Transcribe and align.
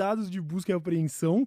mandados 0.00 0.30
de 0.30 0.40
busca 0.40 0.72
e 0.72 0.74
apreensão. 0.74 1.44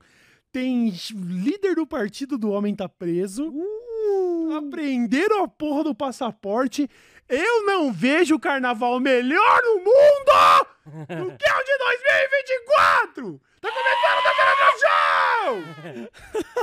Tem 0.51 0.93
líder 1.15 1.75
do 1.75 1.87
partido 1.87 2.37
do 2.37 2.51
homem 2.51 2.75
tá 2.75 2.87
preso. 2.87 3.49
Uh! 3.49 4.53
Apreenderam 4.55 5.43
a 5.43 5.47
porra 5.47 5.83
do 5.85 5.95
passaporte. 5.95 6.87
Eu 7.27 7.65
não 7.65 7.91
vejo 7.91 8.35
o 8.35 8.39
carnaval 8.39 8.99
melhor 8.99 9.61
no 9.63 9.77
mundo 9.79 10.67
do 11.07 11.37
que 11.37 11.49
o 11.49 11.63
de 11.63 11.77
2024! 11.79 13.41
Tá 13.61 13.69
começando 13.71 14.27
a 14.27 14.33
Fera 14.35 14.73
Show! 14.83 16.13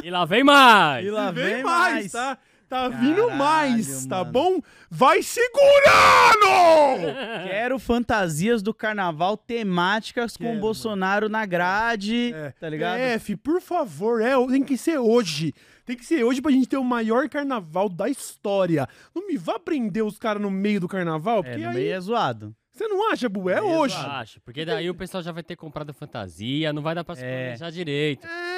E 0.05 0.11
lá 0.11 0.25
vem 0.25 0.45
mais! 0.45 1.05
E 1.05 1.11
lá 1.11 1.31
E 1.31 1.33
vem 1.33 1.63
mais. 1.63 2.13
tá? 2.13 2.39
Tá 2.71 2.89
vindo 2.89 3.17
Caralho, 3.27 3.37
mais, 3.37 4.07
tá 4.07 4.19
mano. 4.19 4.31
bom? 4.33 4.61
Vai 4.89 5.23
segurando! 5.25 7.13
Quero 7.51 7.79
fantasias 7.81 8.63
do 8.63 8.73
carnaval 8.73 9.37
temáticas 9.37 10.37
com 10.37 10.45
Quero, 10.45 10.57
o 10.57 10.61
Bolsonaro 10.61 11.29
na 11.29 11.45
grade, 11.45 12.33
tá 12.61 12.69
ligado? 12.69 12.99
É, 13.01 13.19
fi, 13.19 13.37
por 13.37 13.61
favor, 13.61 14.23
é, 14.23 14.35
tem 14.49 14.63
que 14.63 14.77
ser 14.77 14.99
hoje. 14.99 15.53
Tem 15.85 15.97
que 15.97 16.05
ser 16.05 16.23
hoje 16.23 16.41
pra 16.41 16.53
gente 16.53 16.69
ter 16.69 16.77
o 16.77 16.85
maior 16.85 17.29
carnaval 17.29 17.89
da 17.89 18.09
história. 18.09 18.87
Não 19.15 19.27
me 19.27 19.37
vá 19.37 19.59
prender 19.59 20.05
os 20.05 20.17
caras 20.19 20.41
no 20.41 20.51
meio 20.51 20.81
do 20.81 20.87
carnaval, 20.89 21.41
É, 21.41 21.43
porque 21.43 21.57
no 21.65 21.69
aí. 21.71 21.75
meio 21.75 21.93
é 21.95 22.01
zoado. 22.01 22.55
Você 22.73 22.87
não 22.87 23.11
acha, 23.13 23.29
Bu? 23.29 23.51
É 23.51 23.61
meio 23.61 23.75
hoje. 23.75 23.95
zoado. 23.97 24.11
Acho, 24.13 24.41
porque 24.43 24.65
daí 24.65 24.89
o 24.89 24.95
pessoal 24.95 25.23
já 25.23 25.33
vai 25.33 25.43
ter 25.43 25.57
comprado 25.57 25.93
fantasia, 25.93 26.73
não 26.73 26.81
vai 26.83 26.95
dar 26.95 27.03
pra 27.03 27.17
se 27.17 27.25
É. 27.25 27.29
planejar 27.43 27.71
direito. 27.71 28.25
É, 28.27 28.50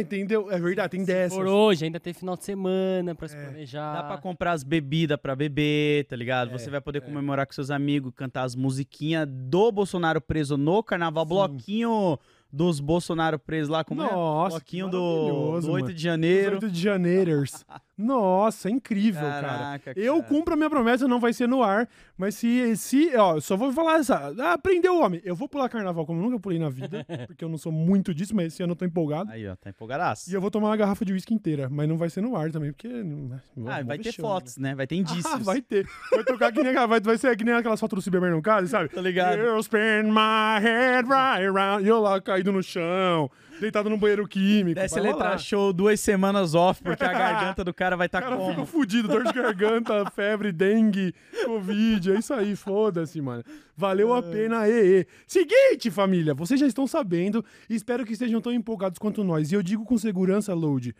entendeu? 0.00 0.50
É 0.50 0.58
verdade, 0.58 0.90
tem 0.90 1.04
dessas. 1.04 1.36
Por 1.36 1.46
hoje, 1.46 1.84
ainda 1.84 1.98
tem 2.00 2.12
final 2.12 2.36
de 2.36 2.44
semana 2.44 3.14
pra 3.14 3.28
se 3.28 3.36
planejar. 3.36 3.92
Dá 3.94 4.02
pra 4.04 4.18
comprar 4.18 4.52
as 4.52 4.62
bebidas 4.62 5.18
pra 5.20 5.34
beber, 5.36 6.04
tá 6.06 6.16
ligado? 6.16 6.50
É, 6.50 6.58
Você 6.58 6.70
vai 6.70 6.80
poder 6.80 7.00
comemorar 7.00 7.46
com 7.46 7.52
seus 7.52 7.70
amigos, 7.70 8.12
cantar 8.14 8.42
as 8.44 8.54
musiquinhas 8.54 9.26
do 9.28 9.70
Bolsonaro 9.72 10.20
preso 10.20 10.56
no 10.56 10.82
carnaval, 10.82 11.24
Sim. 11.24 11.28
bloquinho 11.30 12.18
dos 12.52 12.80
Bolsonaro 12.80 13.38
presos 13.38 13.68
lá, 13.68 13.84
como 13.84 14.02
é? 14.02 14.10
Nossa, 14.10 14.56
Bloquinho 14.56 14.88
do, 14.88 14.98
maravilhoso, 15.00 15.66
do 15.66 15.72
8 15.74 15.82
mano. 15.84 15.94
de 15.94 16.02
janeiro. 16.02 16.52
8 16.54 16.70
de 16.70 16.80
janeiros. 16.80 17.64
Nossa, 17.98 18.68
é 18.68 18.70
incrível, 18.70 19.20
cara. 19.22 19.48
Caraca, 19.48 19.92
Eu 19.96 20.14
cara. 20.18 20.28
cumpro 20.28 20.54
a 20.54 20.56
minha 20.56 20.70
promessa, 20.70 21.08
não 21.08 21.18
vai 21.18 21.32
ser 21.32 21.48
no 21.48 21.64
ar. 21.64 21.88
Mas 22.16 22.36
se, 22.36 22.76
se 22.76 23.14
ó, 23.16 23.34
eu 23.36 23.40
só 23.40 23.56
vou 23.56 23.72
falar 23.72 23.98
essa. 23.98 24.32
Ah, 24.38 24.56
prendeu 24.56 24.94
o 24.94 25.02
homem. 25.02 25.20
Eu 25.24 25.34
vou 25.34 25.48
pular 25.48 25.68
carnaval 25.68 26.06
como 26.06 26.20
eu 26.20 26.24
nunca 26.24 26.38
pulei 26.40 26.58
na 26.60 26.68
vida, 26.70 27.04
porque 27.26 27.44
eu 27.44 27.48
não 27.48 27.58
sou 27.58 27.72
muito 27.72 28.14
disso, 28.14 28.34
mas 28.36 28.46
esse 28.52 28.62
ano 28.62 28.72
eu 28.72 28.76
tô 28.76 28.84
empolgado. 28.84 29.30
Aí, 29.32 29.46
ó, 29.48 29.56
tá 29.56 29.70
empolgadaço. 29.70 30.30
E 30.30 30.34
eu 30.34 30.40
vou 30.40 30.50
tomar 30.50 30.68
uma 30.68 30.76
garrafa 30.76 31.04
de 31.04 31.12
uísque 31.12 31.34
inteira, 31.34 31.68
mas 31.68 31.88
não 31.88 31.96
vai 31.96 32.08
ser 32.08 32.20
no 32.20 32.36
ar 32.36 32.50
também, 32.52 32.72
porque. 32.72 32.88
não- 32.88 33.36
Ah, 33.66 33.82
vai 33.82 33.98
ter 33.98 34.04
vexame, 34.04 34.28
fotos, 34.28 34.56
né? 34.58 34.74
Vai 34.76 34.86
ter 34.86 34.94
né? 34.94 35.00
indícios. 35.02 35.26
Ah, 35.26 35.38
vai 35.38 35.60
ter. 35.60 35.84
Vai 36.12 36.22
tocar 36.24 36.52
que 36.52 36.62
nem 36.62 36.72
vai, 36.72 37.00
vai 37.00 37.18
ser 37.18 37.36
que 37.36 37.44
nem 37.44 37.54
aquelas 37.54 37.80
fotos 37.80 37.96
do 37.98 38.02
supermercado, 38.02 38.66
sabe? 38.68 38.88
Tá 38.98 39.00
ligado? 39.00 39.38
Eu 39.38 39.58
spin 39.60 40.04
my 40.10 40.60
head 40.60 41.08
right 41.08 41.44
around. 41.46 41.84
E 41.84 41.88
eu 41.88 42.00
lá 42.00 42.20
caído 42.20 42.50
no 42.52 42.62
chão, 42.62 43.30
deitado 43.60 43.88
no 43.90 43.96
banheiro 43.96 44.26
químico. 44.26 44.80
Desce 44.80 44.94
vai 45.00 45.04
letra 45.04 45.36
show 45.38 45.72
duas 45.72 45.98
semanas 46.00 46.54
off, 46.54 46.82
porque 46.82 47.04
a 47.04 47.12
garganta 47.12 47.64
do 47.64 47.72
cara 47.74 47.96
vai 47.96 48.06
estar 48.08 48.22
cara 48.22 48.38
fica 48.50 48.64
fudido, 48.66 49.08
dor 49.08 49.24
de 49.24 49.32
garganta, 49.32 50.08
febre, 50.14 50.52
dengue, 50.52 51.14
covid, 51.44 52.12
é 52.12 52.18
isso 52.18 52.32
aí, 52.34 52.54
foda-se, 52.56 53.20
mano. 53.20 53.42
Valeu 53.76 54.12
a 54.12 54.22
pena, 54.22 54.68
e, 54.68 55.00
e. 55.00 55.06
Seguinte, 55.26 55.90
família, 55.90 56.34
vocês 56.34 56.58
já 56.58 56.66
estão 56.66 56.86
sabendo 56.86 57.44
espero 57.68 58.04
que 58.04 58.12
estejam 58.12 58.40
tão 58.40 58.52
empolgados 58.52 58.98
quanto 58.98 59.22
nós. 59.22 59.50
E 59.52 59.54
eu 59.54 59.62
digo 59.62 59.84
com 59.84 59.96
segurança, 59.96 60.52
Load, 60.54 60.94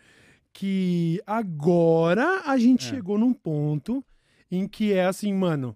que 0.53 1.21
agora 1.27 2.41
a 2.45 2.57
gente 2.57 2.85
É. 2.87 2.89
chegou 2.89 3.17
num 3.17 3.33
ponto 3.33 4.03
em 4.51 4.67
que 4.67 4.93
é 4.93 5.05
assim, 5.05 5.33
mano, 5.33 5.75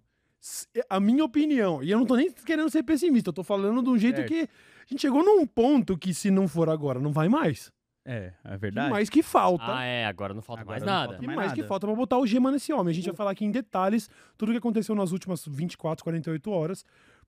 a 0.89 0.99
minha 0.99 1.23
opinião, 1.23 1.81
e 1.83 1.91
eu 1.91 1.99
não 1.99 2.05
tô 2.05 2.15
nem 2.15 2.31
querendo 2.31 2.69
ser 2.69 2.83
pessimista, 2.83 3.29
eu 3.29 3.33
tô 3.33 3.43
falando 3.43 3.81
de 3.83 3.89
um 3.89 3.97
jeito 3.97 4.17
Certo. 4.17 4.27
que 4.29 4.49
a 4.85 4.87
gente 4.89 5.01
chegou 5.01 5.23
num 5.23 5.45
ponto 5.45 5.97
que 5.97 6.13
se 6.13 6.29
não 6.31 6.47
for 6.47 6.69
agora, 6.69 6.99
não 6.99 7.11
vai 7.11 7.27
mais. 7.29 7.71
É, 8.05 8.33
é 8.43 8.51
Que 8.51 8.57
verdade. 8.57 8.89
mais 8.91 9.09
que 9.09 9.23
falta. 9.23 9.63
Ah, 9.77 9.83
é, 9.83 10.05
agora 10.05 10.33
não 10.33 10.41
falta 10.41 10.61
Agora 10.61 10.73
mais 10.79 10.83
não 10.85 10.93
nada. 10.93 11.07
falta 11.13 11.23
E 11.23 11.25
mais 11.27 11.35
mais, 11.37 11.49
nada. 11.51 11.61
que 11.61 11.67
falta 11.67 11.87
pra 11.87 11.95
botar 11.95 12.17
o 12.17 12.27
gema 12.27 12.51
nesse 12.51 12.73
homem. 12.73 12.91
A 12.91 12.93
gente 12.93 13.05
vai 13.05 13.15
falar 13.15 13.31
aqui 13.31 13.45
em 13.45 13.51
detalhes 13.51 14.09
tudo 14.37 14.49
o 14.49 14.51
que 14.51 14.57
aconteceu 14.57 14.93
nas 14.93 15.11
últimas 15.13 15.45
24, 15.47 16.03
48 16.03 16.51
horas, 16.51 16.83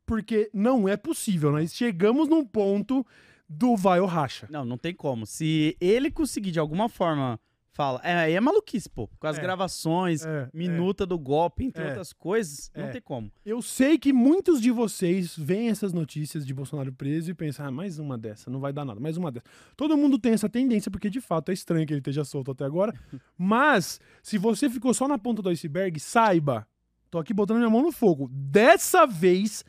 porque 0.06 0.50
não 0.54 0.88
é 0.90 0.98
possível. 0.98 1.52
Nós 1.52 1.74
chegamos 1.74 2.28
num 2.28 2.46
ponto 2.46 3.06
do 3.48 3.78
vai 3.78 4.02
ou 4.02 4.08
racha. 4.08 4.48
Não, 4.50 4.66
não 4.66 4.78
tem 4.78 4.94
como. 4.94 5.26
Se 5.26 5.78
ele 5.80 6.12
conseguir 6.12 6.52
de 6.52 6.60
alguma 6.60 6.90
forma 6.90 7.40
fala, 7.76 8.00
é, 8.06 8.14
aí 8.16 8.34
é 8.34 8.40
maluquice, 8.40 8.90
pô. 8.90 9.08
Com 9.20 9.28
as 9.28 9.38
É. 9.38 9.42
gravações, 9.42 10.26
É, 10.26 10.50
minuta 10.54 11.06
do 11.06 11.20
golpe, 11.20 11.66
entre 11.66 11.84
É. 11.84 11.88
outras 11.90 12.14
coisas, 12.14 12.72
não 12.74 12.86
É. 12.86 12.92
tem 12.92 13.02
como. 13.02 13.30
Eu 13.46 13.62
sei 13.62 13.98
que 13.98 14.14
muitos 14.14 14.62
de 14.62 14.72
vocês 14.72 15.36
veem 15.38 15.68
essas 15.70 15.92
notícias 15.92 16.46
de 16.46 16.54
Bolsonaro 16.54 16.92
preso 16.94 17.30
e 17.30 17.34
pensam, 17.34 17.66
ah, 17.68 17.72
mais 17.72 18.00
uma 18.00 18.18
dessa, 18.18 18.50
não 18.50 18.62
vai 18.62 18.72
dar 18.72 18.86
nada, 18.86 19.00
mais 19.00 19.18
uma 19.18 19.30
dessa. 19.30 19.46
Todo 19.76 19.98
mundo 19.98 20.18
tem 20.18 20.32
essa 20.32 20.48
tendência, 20.48 20.90
porque 20.90 21.10
de 21.10 21.20
fato 21.20 21.50
é 21.50 21.54
estranho 21.54 21.86
que 21.86 21.92
ele 21.94 22.00
esteja 22.00 22.24
solto 22.24 22.52
até 22.52 22.64
agora. 22.64 22.94
Mas, 23.38 24.00
se 24.24 24.38
você 24.38 24.70
ficou 24.70 24.94
só 24.94 25.06
na 25.08 25.18
ponta 25.18 25.42
do 25.42 25.50
iceberg, 25.50 26.00
saiba, 26.00 26.66
tô 27.12 27.20
aqui 27.20 27.34
botando 27.34 27.58
minha 27.58 27.70
mão 27.70 27.82
no 27.82 27.92
fogo. 27.92 28.30
Dessa 28.32 29.06
vez 29.06 29.66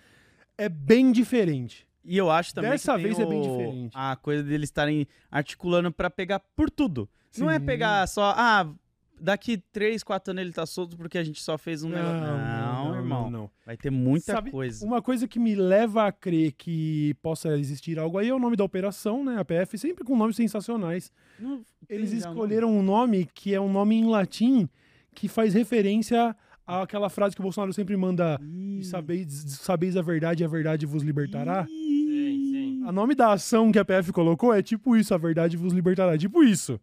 é 0.56 0.68
bem 0.68 1.10
diferente. 1.10 1.84
E 2.04 2.16
eu 2.16 2.30
acho 2.30 2.54
também 2.54 2.70
Dessa 2.70 2.94
que 2.96 3.02
vez 3.02 3.18
é 3.18 3.26
bem 3.26 3.42
diferente. 3.42 3.90
A 3.92 4.14
coisa 4.14 4.40
deles 4.44 4.68
estarem 4.68 5.08
articulando 5.28 5.90
pra 5.90 6.08
pegar 6.08 6.38
por 6.54 6.70
tudo. 6.70 7.08
Não 7.40 7.50
é 7.50 7.58
pegar 7.58 8.06
só, 8.08 8.34
ah, 8.36 8.68
daqui 9.20 9.58
três, 9.72 10.02
quatro 10.02 10.30
anos 10.32 10.42
ele 10.42 10.52
tá 10.52 10.66
solto 10.66 10.96
porque 10.96 11.16
a 11.18 11.24
gente 11.24 11.42
só 11.42 11.56
fez 11.56 11.82
um 11.82 11.88
negócio. 11.88 12.20
Não, 12.20 12.94
irmão. 12.96 13.30
não. 13.30 13.50
Vai 13.64 13.76
ter 13.76 13.90
muita 13.90 14.32
Sabe, 14.34 14.50
coisa. 14.50 14.84
Uma 14.84 15.00
coisa 15.02 15.26
que 15.26 15.38
me 15.38 15.54
leva 15.54 16.06
a 16.06 16.12
crer 16.12 16.52
que 16.52 17.14
possa 17.22 17.56
existir 17.58 17.98
algo 17.98 18.18
aí 18.18 18.28
é 18.28 18.34
o 18.34 18.38
nome 18.38 18.56
da 18.56 18.64
operação, 18.64 19.24
né? 19.24 19.38
A 19.38 19.44
PF, 19.44 19.76
sempre 19.78 20.04
com 20.04 20.16
nomes 20.16 20.36
sensacionais. 20.36 21.10
Não 21.38 21.62
Eles 21.88 22.10
o 22.10 22.14
nome. 22.14 22.26
escolheram 22.28 22.70
um 22.78 22.82
nome 22.82 23.28
que 23.34 23.54
é 23.54 23.60
um 23.60 23.72
nome 23.72 23.96
em 23.96 24.06
latim 24.06 24.68
que 25.14 25.28
faz 25.28 25.54
referência 25.54 26.36
àquela 26.66 27.08
frase 27.08 27.34
que 27.34 27.40
o 27.40 27.42
Bolsonaro 27.42 27.72
sempre 27.72 27.96
manda: 27.96 28.38
Ih. 28.42 28.80
"E 28.80 28.84
sabeis, 28.84 29.28
sabeis 29.60 29.96
a 29.96 30.02
verdade, 30.02 30.42
e 30.42 30.44
a 30.44 30.48
verdade 30.48 30.84
vos 30.84 31.02
libertará. 31.02 31.64
Sim, 31.66 32.50
sim. 32.52 32.82
A 32.86 32.92
nome 32.92 33.14
da 33.14 33.32
ação 33.32 33.72
que 33.72 33.78
a 33.78 33.84
PF 33.84 34.12
colocou 34.12 34.52
é 34.52 34.62
tipo 34.62 34.94
isso: 34.96 35.14
a 35.14 35.18
verdade 35.18 35.56
vos 35.56 35.72
libertará. 35.72 36.16
Tipo 36.18 36.44
isso. 36.44 36.78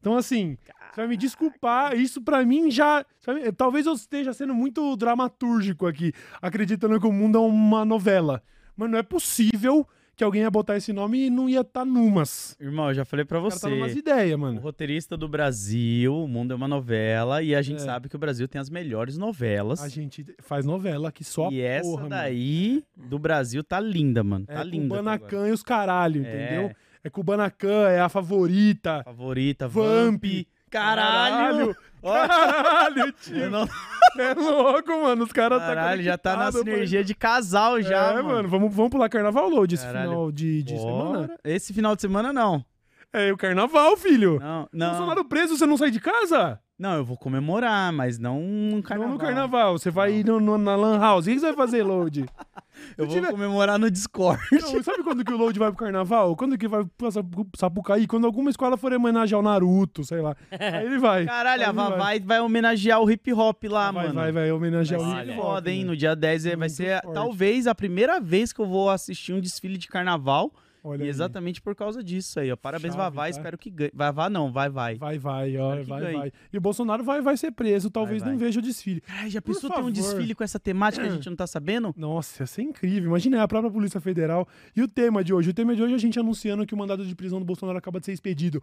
Então, 0.00 0.16
assim, 0.16 0.56
você 0.92 1.00
vai 1.00 1.08
me 1.08 1.16
desculpar, 1.16 1.96
isso 1.96 2.22
pra 2.22 2.44
mim 2.44 2.70
já. 2.70 3.04
sabe, 3.20 3.50
talvez 3.52 3.86
eu 3.86 3.92
esteja 3.94 4.32
sendo 4.32 4.54
muito 4.54 4.96
dramatúrgico 4.96 5.86
aqui, 5.86 6.12
acreditando 6.40 7.00
que 7.00 7.06
o 7.06 7.12
mundo 7.12 7.38
é 7.38 7.40
uma 7.40 7.84
novela. 7.84 8.42
Mas 8.76 8.90
não 8.90 8.98
é 8.98 9.02
possível 9.02 9.86
que 10.16 10.24
alguém 10.24 10.42
ia 10.42 10.50
botar 10.50 10.76
esse 10.76 10.92
nome 10.92 11.26
e 11.26 11.30
não 11.30 11.48
ia 11.48 11.60
estar 11.60 11.84
numas. 11.84 12.56
Irmão, 12.60 12.88
eu 12.88 12.94
já 12.94 13.04
falei 13.04 13.24
pra 13.24 13.38
O 13.40 13.48
cara 13.48 13.60
tá 13.60 13.68
numas 13.68 13.92
você. 13.92 13.98
ideias, 14.00 14.34
O 14.34 14.38
mano. 14.38 14.60
roteirista 14.60 15.16
do 15.16 15.28
Brasil, 15.28 16.12
o 16.12 16.26
mundo 16.26 16.52
é 16.52 16.56
uma 16.56 16.66
novela, 16.66 17.40
e 17.40 17.54
a 17.54 17.62
gente 17.62 17.76
É. 17.82 17.84
sabe 17.84 18.08
que 18.08 18.16
o 18.16 18.18
Brasil 18.18 18.48
tem 18.48 18.60
as 18.60 18.68
melhores 18.68 19.16
novelas. 19.16 19.80
A 19.80 19.88
gente 19.88 20.24
faz 20.40 20.64
novela 20.66 21.12
que 21.12 21.22
só 21.22 21.50
e 21.52 21.60
essa 21.60 21.82
porra, 21.88 22.02
mano. 22.02 22.10
daí 22.10 22.82
do 22.96 23.16
Brasil 23.18 23.62
tá 23.62 23.78
linda, 23.78 24.24
mano. 24.24 24.44
É 24.48 24.54
Tá 24.54 24.64
linda. 24.64 24.98
agora. 24.98 25.18
Kubanacan 25.18 25.48
e 25.48 25.52
os 25.52 25.62
caralho, 25.62 26.24
É. 26.24 26.28
entendeu? 26.28 26.76
É 27.08 27.10
Kubanacan, 27.10 27.88
é 27.88 28.00
a 28.00 28.08
favorita. 28.10 29.02
Favorita, 29.02 29.66
Vamp. 29.66 30.22
Vamp. 30.22 30.46
Caralho! 30.70 31.74
Caralho, 32.02 33.12
tio. 33.22 33.50
não- 33.50 33.66
É 34.18 34.34
louco, 34.34 34.90
mano. 35.02 35.24
Os 35.24 35.32
caras 35.32 35.60
tá 35.60 35.66
Caralho, 35.68 36.02
já 36.02 36.18
tá 36.18 36.36
na 36.36 36.50
sinergia 36.52 37.02
de 37.04 37.14
casal 37.14 37.80
já, 37.80 38.12
é, 38.18 38.22
mano. 38.22 38.48
Vamos, 38.48 38.74
vamos 38.74 38.90
pular 38.90 39.08
carnaval 39.08 39.48
load 39.48 39.74
esse 39.74 39.84
Caralho. 39.84 40.08
final 40.10 40.32
de, 40.32 40.62
de 40.62 40.76
semana? 40.78 41.36
Esse 41.44 41.72
final 41.72 41.94
de 41.94 42.02
semana 42.02 42.32
não. 42.32 42.64
É 43.12 43.32
o 43.32 43.36
carnaval, 43.36 43.96
filho. 43.96 44.38
Não, 44.40 44.68
não. 44.72 44.88
Bolsonaro 44.90 45.24
preso, 45.24 45.56
você 45.56 45.66
não 45.66 45.76
sai 45.76 45.90
de 45.90 46.00
casa? 46.00 46.58
Não, 46.78 46.94
eu 46.94 47.04
vou 47.04 47.16
comemorar, 47.16 47.92
mas 47.92 48.18
não 48.20 48.40
no 48.40 48.82
carnaval. 48.82 49.08
Não 49.08 49.18
no 49.18 49.20
carnaval. 49.20 49.76
Você 49.78 49.90
vai 49.90 50.12
ir 50.18 50.24
no, 50.24 50.38
no- 50.38 50.56
na 50.56 50.76
Lan 50.76 50.98
House. 51.00 51.26
O 51.26 51.28
que 51.30 51.34
você 51.40 51.46
vai 51.46 51.54
fazer, 51.56 51.82
load? 51.82 52.24
Eu 52.96 53.06
vou 53.06 53.14
tiver- 53.16 53.32
comemorar 53.32 53.76
no 53.76 53.90
Discord. 53.90 54.40
Não, 54.52 54.80
sabe 54.84 55.02
quando 55.02 55.24
que 55.24 55.32
o 55.32 55.36
load 55.36 55.58
vai 55.58 55.68
pro 55.72 55.84
carnaval? 55.84 56.36
Quando 56.36 56.56
que 56.56 56.68
vai 56.68 56.84
pra 56.96 57.10
Sapu- 57.10 57.48
Sapucaí? 57.56 58.06
Quando 58.06 58.24
alguma 58.24 58.50
escola 58.50 58.76
for 58.76 58.92
homenagear 58.92 59.40
o 59.40 59.42
Naruto, 59.42 60.04
sei 60.04 60.20
lá. 60.20 60.36
Aí 60.52 60.86
ele 60.86 60.98
vai. 60.98 61.24
Caralho, 61.26 61.62
a 61.62 61.66
ele 61.66 61.72
vai. 61.72 61.90
Vavai 61.90 62.20
vai 62.20 62.38
homenagear 62.40 63.00
o 63.02 63.10
hip 63.10 63.32
hop 63.32 63.64
lá, 63.64 63.90
vai, 63.90 64.04
mano. 64.06 64.14
vai, 64.20 64.30
vai 64.30 64.52
homenagear 64.52 65.00
Vai 65.00 65.08
o 65.08 65.12
hip 65.22 65.26
Vai 65.26 65.36
hop. 65.38 65.42
foda, 65.44 65.70
hein? 65.72 65.80
né? 65.82 65.90
No 65.90 65.96
dia 65.96 66.14
10 66.14 66.44
vai 66.44 66.54
Muito 66.56 66.70
ser 66.72 67.00
forte. 67.02 67.14
talvez 67.14 67.66
a 67.66 67.74
primeira 67.74 68.20
vez 68.20 68.52
que 68.52 68.60
eu 68.60 68.66
vou 68.66 68.88
assistir 68.88 69.32
um 69.32 69.40
desfile 69.40 69.76
de 69.76 69.88
carnaval. 69.88 70.52
Olha 70.84 71.00
e 71.00 71.04
aí. 71.04 71.08
exatamente 71.08 71.60
por 71.60 71.74
causa 71.74 72.02
disso 72.02 72.38
aí, 72.40 72.50
ó. 72.52 72.56
Parabéns, 72.56 72.94
Chave, 72.94 73.04
Vavá. 73.04 73.22
tá? 73.24 73.30
Espero 73.30 73.58
que 73.58 73.70
ganhe. 73.70 73.90
Vavá 73.94 74.30
não, 74.30 74.52
vai, 74.52 74.68
vai. 74.68 74.96
Vai, 74.96 75.18
vai, 75.18 75.56
ó, 75.56 75.74
Espero 75.78 75.86
vai, 76.04 76.12
vai. 76.14 76.32
E 76.52 76.58
o 76.58 76.60
Bolsonaro 76.60 77.02
vai, 77.04 77.20
vai 77.20 77.36
ser 77.36 77.50
preso, 77.52 77.90
talvez 77.90 78.22
Vai, 78.22 78.30
não 78.32 78.38
vai. 78.38 78.46
veja 78.48 78.58
o 78.60 78.62
desfile. 78.62 79.00
Caralho, 79.00 79.30
já 79.30 79.42
pensou 79.42 79.70
ter 79.70 79.80
um 79.80 79.90
desfile 79.90 80.34
com 80.34 80.44
essa 80.44 80.58
temática 80.60 81.04
que 81.04 81.10
a 81.10 81.14
gente 81.14 81.28
não 81.28 81.36
tá 81.36 81.46
sabendo? 81.46 81.92
Nossa, 81.96 82.42
ia 82.42 82.46
ser 82.46 82.62
incrível. 82.62 83.08
Imagina 83.10 83.38
é 83.38 83.40
a 83.40 83.48
própria 83.48 83.70
Polícia 83.70 84.00
Federal. 84.00 84.46
E 84.74 84.82
o 84.82 84.88
tema 84.88 85.22
de 85.24 85.32
hoje? 85.34 85.50
O 85.50 85.54
tema 85.54 85.74
de 85.74 85.82
hoje 85.82 85.92
é 85.94 85.96
a 85.96 86.00
gente 86.00 86.18
anunciando 86.18 86.64
que 86.66 86.74
o 86.74 86.76
mandado 86.76 87.04
de 87.04 87.14
prisão 87.14 87.38
do 87.38 87.44
Bolsonaro 87.44 87.78
acaba 87.78 87.98
de 88.00 88.06
ser 88.06 88.12
expedido. 88.12 88.62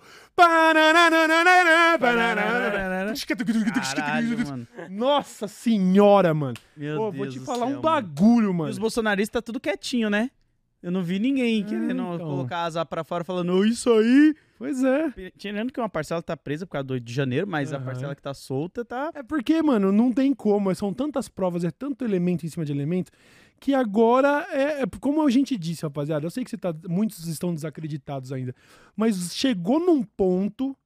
Caralho, 3.95 4.45
mano. 4.47 4.67
Nossa 4.89 5.47
senhora, 5.47 6.33
mano. 6.33 6.55
Meu 6.75 6.97
Pô, 6.97 7.11
Deus 7.11 7.17
vou 7.17 7.27
te 7.27 7.39
falar 7.45 7.57
céu, 7.59 7.65
um 7.67 7.69
mano. 7.71 7.81
bagulho, 7.81 8.49
E 8.49 8.53
mano. 8.53 8.71
os 8.71 8.77
bolsonaristas 8.77 9.41
tudo 9.43 9.59
quietinho, 9.59 10.09
né? 10.09 10.29
Eu 10.85 10.91
não 10.91 11.01
vi 11.01 11.17
ninguém 11.17 11.63
querendo 11.63 12.13
então. 12.13 12.19
colocar 12.19 12.57
a 12.59 12.63
asa 12.65 12.85
pra 12.85 13.03
fora 13.03 13.23
falando, 13.23 13.53
"Ô, 13.53 13.65
isso 13.65 13.91
aí. 13.91 14.35
Pois 14.55 14.83
é. 14.83 15.11
Tirando 15.35 15.73
que 15.73 15.79
uma 15.79 15.89
parcela 15.89 16.21
tá 16.21 16.37
presa 16.37 16.67
por 16.67 16.73
causa 16.73 16.83
do 16.83 16.93
8 16.93 17.03
de 17.03 17.11
janeiro, 17.11 17.47
mas 17.47 17.73
a 17.73 17.77
Aham. 17.77 17.85
parcela 17.85 18.15
que 18.15 18.21
tá 18.21 18.35
solta 18.35 18.85
tá. 18.85 19.11
É 19.15 19.23
porque, 19.23 19.63
mano, 19.63 19.91
não 19.91 20.11
tem 20.13 20.31
como. 20.31 20.73
São 20.75 20.93
tantas 20.93 21.27
provas, 21.27 21.63
é 21.63 21.71
tanto 21.71 22.05
elemento 22.05 22.45
em 22.45 22.49
cima 22.49 22.63
de 22.63 22.71
elemento, 22.71 23.11
que 23.59 23.73
agora 23.73 24.45
é. 24.51 24.83
é 24.83 24.85
como 25.01 25.25
a 25.25 25.29
gente 25.31 25.57
disse, 25.57 25.81
rapaziada. 25.81 26.23
Eu 26.23 26.29
sei 26.29 26.43
que 26.43 26.51
você 26.51 26.57
tá, 26.57 26.71
muitos 26.87 27.27
estão 27.27 27.51
desacreditados 27.51 28.31
ainda. 28.31 28.53
Mas 28.95 29.35
chegou 29.35 29.79
num 29.79 30.03
ponto 30.03 30.77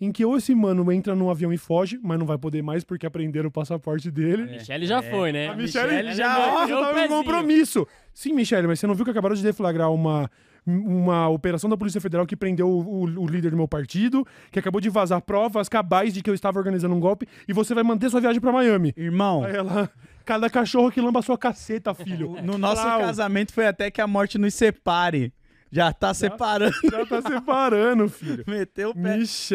em 0.00 0.12
que 0.12 0.24
ou 0.24 0.36
esse 0.36 0.54
mano 0.54 0.90
entra 0.92 1.14
num 1.14 1.30
avião 1.30 1.52
e 1.52 1.56
foge, 1.56 1.98
mas 2.02 2.18
não 2.18 2.26
vai 2.26 2.36
poder 2.36 2.62
mais 2.62 2.84
porque 2.84 3.06
aprenderam 3.06 3.48
o 3.48 3.52
passaporte 3.52 4.10
dele. 4.10 4.42
Michele 4.44 4.86
já 4.86 5.00
foi, 5.02 5.32
né? 5.32 5.48
A 5.48 5.54
Michelle, 5.56 5.86
Michelle 5.88 6.14
já 6.14 6.28
nossa, 6.38 6.76
o 6.76 6.80
tava 6.80 7.04
em 7.04 7.08
compromisso. 7.08 7.86
Sim, 8.12 8.32
Michelle, 8.34 8.66
mas 8.66 8.78
você 8.80 8.86
não 8.86 8.94
viu 8.94 9.04
que 9.04 9.10
acabaram 9.10 9.34
de 9.34 9.42
deflagrar 9.42 9.90
uma, 9.90 10.30
uma 10.66 11.28
operação 11.28 11.70
da 11.70 11.76
Polícia 11.76 12.00
Federal 12.00 12.26
que 12.26 12.36
prendeu 12.36 12.68
o, 12.68 13.04
o- 13.04 13.22
o 13.22 13.26
líder 13.26 13.50
do 13.50 13.56
meu 13.56 13.68
partido, 13.68 14.26
que 14.50 14.58
acabou 14.58 14.80
de 14.80 14.88
vazar 14.90 15.20
provas 15.22 15.68
cabais 15.68 16.12
de 16.12 16.22
que 16.22 16.28
eu 16.28 16.34
estava 16.34 16.58
organizando 16.58 16.94
um 16.94 17.00
golpe 17.00 17.26
e 17.48 17.52
você 17.52 17.72
vai 17.74 17.82
manter 17.84 18.10
sua 18.10 18.20
viagem 18.20 18.40
pra 18.40 18.52
Miami. 18.52 18.92
Irmão, 18.96 19.44
Aí 19.44 19.54
ela, 19.56 19.90
cada 20.24 20.50
cachorro 20.50 20.90
que 20.90 21.00
lamba 21.00 21.22
sua 21.22 21.38
caceta, 21.38 21.94
filho. 21.94 22.36
no 22.42 22.58
nosso 22.58 22.82
Plau. 22.82 23.00
casamento 23.00 23.52
foi 23.52 23.66
até 23.66 23.90
que 23.90 24.00
a 24.00 24.06
morte 24.06 24.36
nos 24.38 24.52
separe. 24.54 25.32
Já 25.72 25.92
tá 25.92 26.14
separando. 26.14 26.74
Já 26.90 27.04
tá 27.06 27.22
separando, 27.22 28.08
filho. 28.10 28.44
Meteu 28.46 28.90
o 28.90 28.94
pé. 28.94 29.00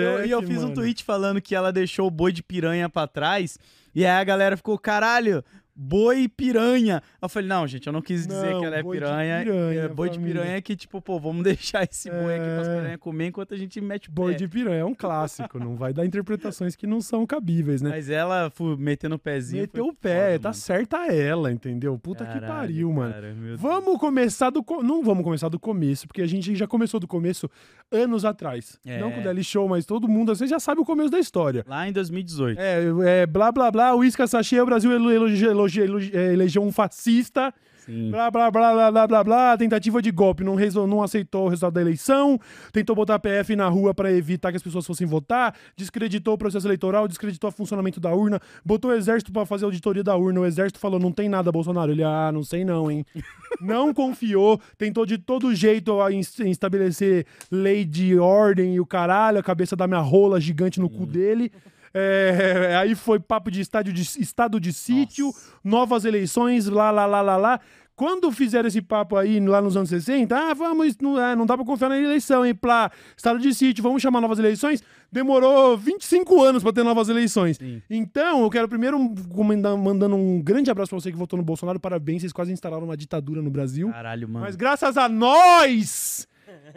Eu- 0.01 0.25
E 0.25 0.31
eu, 0.31 0.41
fiz 0.41 0.57
um 0.57 0.61
mano. 0.63 0.73
tweet 0.73 1.03
falando 1.03 1.41
que 1.41 1.55
ela 1.55 1.71
deixou 1.71 2.07
o 2.07 2.11
boi 2.11 2.31
de 2.31 2.43
piranha 2.43 2.89
pra 2.89 3.07
trás. 3.07 3.57
E 3.95 4.05
aí 4.05 4.11
a 4.21 4.23
galera 4.23 4.55
ficou, 4.57 4.77
caralho, 4.77 5.43
boi 5.81 6.27
piranha. 6.27 7.01
Eu 7.21 7.27
falei, 7.27 7.47
não, 7.49 7.65
gente, 7.67 7.87
eu 7.87 7.93
não 7.93 8.01
quis 8.01 8.27
dizer 8.27 8.51
Não, 8.51 8.59
que 8.59 8.65
ela 8.65 8.77
é 8.77 8.83
boi 8.83 8.97
de 8.97 9.03
piranha. 9.03 9.43
piranha, 9.43 9.81
é 9.81 9.87
boi 9.87 10.09
de 10.09 10.19
piranha 10.19 10.51
é 10.57 10.61
que, 10.61 10.75
tipo, 10.75 11.01
pô, 11.01 11.19
vamos 11.19 11.43
deixar 11.43 11.83
esse 11.89 12.09
boi 12.09 12.35
aqui 12.35 12.45
pras 12.45 12.67
É. 12.67 12.75
piranhas 12.77 12.99
comer 12.99 13.27
enquanto 13.27 13.53
a 13.53 13.57
gente 13.57 13.81
mete 13.81 14.09
o 14.09 14.11
Boi 14.11 14.33
pé. 14.33 14.37
de 14.37 14.47
piranha 14.47 14.81
é 14.81 14.85
um 14.85 14.93
clássico, 14.93 15.57
não 15.59 15.75
vai 15.75 15.91
dar 15.93 16.05
interpretações 16.05 16.75
que 16.75 16.85
não 16.85 17.01
são 17.01 17.25
cabíveis, 17.25 17.81
né? 17.81 17.89
Mas 17.89 18.09
ela 18.09 18.49
fu- 18.51 18.77
metendo 18.77 19.15
o 19.15 19.19
pezinho. 19.19 19.61
Meteu 19.61 19.85
foi 19.85 19.93
o 19.93 19.95
pé, 19.95 20.31
foda, 20.33 20.39
tá 20.39 20.49
mano. 20.49 20.53
certa 20.61 21.07
ela, 21.13 21.51
entendeu? 21.51 21.97
Puta 21.97 22.25
que 22.25 22.33
Caralho, 22.33 22.53
pariu, 22.53 22.91
mano. 22.93 23.13
cara. 23.13 23.35
Vamos 23.57 23.97
começar 23.99 24.49
do. 24.49 24.63
co- 24.63 24.83
Não 24.83 25.03
vamos 25.03 25.23
começar 25.23 25.49
do 25.49 25.59
começo, 25.59 26.07
porque 26.07 26.21
a 26.21 26.27
gente 26.27 26.55
já 26.55 26.67
começou 26.67 26.99
do 26.99 27.07
começo 27.07 27.49
anos 27.91 28.23
atrás. 28.23 28.77
É. 28.85 28.99
Não 28.99 29.11
com 29.11 29.19
o 29.19 29.23
Daily 29.23 29.43
Show, 29.43 29.67
mas 29.67 29.85
todo 29.85 30.07
mundo, 30.07 30.35
você 30.35 30.45
já 30.47 30.59
sabe 30.59 30.81
o 30.81 30.85
começo 30.85 31.09
da 31.09 31.19
história. 31.19 31.63
Lá 31.67 31.87
em 31.87 31.91
2018. 31.91 32.59
É, 32.59 33.21
é 33.21 33.25
blá 33.25 33.51
blá 33.51 33.71
blá, 33.71 33.95
o 33.95 34.03
Isca 34.03 34.27
Sachê, 34.27 34.59
o 34.61 34.65
Brasil 34.65 34.91
elo- 34.91 35.11
elogi- 35.11 35.45
elogi- 35.79 36.09
elogi- 36.12 36.12
é, 36.18 36.33
elegeu 36.33 36.62
um 36.63 36.71
fascista. 36.71 37.53
Sim. 37.85 38.12
Blá 38.12 38.29
blá 38.29 38.51
blá 38.51 38.73
blá 38.73 38.91
blá 38.91 39.07
blá 39.07 39.23
blá, 39.23 39.57
tentativa 39.57 40.00
de 40.03 40.12
golpe, 40.12 40.44
não, 40.44 40.53
resol- 40.53 40.85
não 40.85 41.01
aceitou 41.01 41.45
o 41.45 41.50
resultado 41.50 41.73
da 41.73 41.81
eleição, 41.81 42.39
tentou 42.71 42.95
botar 42.95 43.15
a 43.15 43.19
PF 43.19 43.56
na 43.56 43.68
rua 43.69 43.91
pra 43.91 44.12
evitar 44.13 44.51
que 44.51 44.57
as 44.57 44.62
pessoas 44.62 44.85
fossem 44.85 45.07
votar, 45.07 45.56
descreditou 45.75 46.35
o 46.35 46.38
processo 46.38 46.68
eleitoral, 46.68 47.07
descreditou 47.07 47.50
o 47.50 47.51
funcionamento 47.51 48.00
da 48.00 48.13
urna, 48.13 48.39
botou 48.63 48.91
o 48.91 48.94
exército 48.94 49.31
pra 49.33 49.47
fazer 49.47 49.65
auditoria 49.65 50.03
da 50.03 50.15
urna, 50.15 50.41
o 50.41 50.45
exército 50.45 50.77
falou, 50.79 51.00
não 51.00 51.12
tem 51.12 51.27
nada, 51.27 51.51
Bolsonaro. 51.51 51.91
Ele, 51.91 52.03
ah, 52.03 52.29
não 52.31 52.44
sei 52.44 52.63
não, 52.63 52.89
hein. 52.91 53.03
não 53.59 53.91
confiou, 53.95 54.62
tentou 54.77 55.03
de 55.03 55.17
todo 55.17 55.53
jeito 55.56 56.00
a 56.01 56.12
ins- 56.13 56.39
estabelecer 56.39 57.25
lei 57.50 57.83
de 57.83 58.15
ordem 58.19 58.75
e 58.75 58.79
o 58.79 58.85
caralho, 58.85 59.39
a 59.39 59.44
cabeça 59.44 59.75
da 59.75 59.88
minha 59.88 60.00
rola 60.01 60.39
gigante 60.39 60.79
no 60.79 60.88
cu 60.88 61.07
dele. 61.07 61.51
É, 61.93 62.75
aí 62.81 62.95
foi 62.95 63.19
papo 63.19 63.51
de, 63.51 63.61
estádio 63.61 63.93
de 63.93 64.01
estado 64.01 64.59
de 64.59 64.71
sítio, 64.73 65.31
novas 65.63 66.05
eleições, 66.05 66.67
lá, 66.67 66.91
lá, 66.91 67.05
lá, 67.05 67.21
lá, 67.21 67.38
lá. 67.38 67.59
Quando 67.93 68.31
fizeram 68.31 68.67
esse 68.67 68.81
papo 68.81 69.15
aí 69.15 69.39
lá 69.39 69.61
nos 69.61 69.77
anos 69.77 69.89
60, 69.89 70.35
ah, 70.35 70.53
vamos, 70.55 70.97
não, 70.99 71.21
é, 71.21 71.35
não 71.35 71.45
dá 71.45 71.55
pra 71.55 71.63
confiar 71.65 71.89
na 71.89 71.99
eleição, 71.99 72.43
hein? 72.43 72.55
Plá, 72.55 72.89
estado 73.15 73.38
de 73.38 73.53
sítio, 73.53 73.83
vamos 73.83 74.01
chamar 74.01 74.19
novas 74.21 74.39
eleições. 74.39 74.81
Demorou 75.11 75.77
25 75.77 76.41
anos 76.41 76.63
pra 76.63 76.73
ter 76.73 76.83
novas 76.83 77.09
eleições. 77.09 77.57
Sim. 77.57 77.79
Então, 77.88 78.41
eu 78.41 78.49
quero 78.49 78.67
primeiro 78.67 78.97
mandar- 79.35 79.77
mandando 79.77 80.15
um 80.15 80.41
grande 80.41 80.71
abraço 80.71 80.89
pra 80.89 80.99
você 80.99 81.11
que 81.11 81.17
votou 81.17 81.38
no 81.38 81.43
Bolsonaro. 81.43 81.79
Parabéns, 81.79 82.21
vocês 82.21 82.33
quase 82.33 82.51
instalaram 82.51 82.85
uma 82.85 82.97
ditadura 82.97 83.39
no 83.41 83.51
Brasil. 83.51 83.89
Caralho, 83.91 84.27
mano. 84.27 84.45
Mas 84.45 84.55
graças 84.55 84.97
a 84.97 85.07
nós 85.07 86.27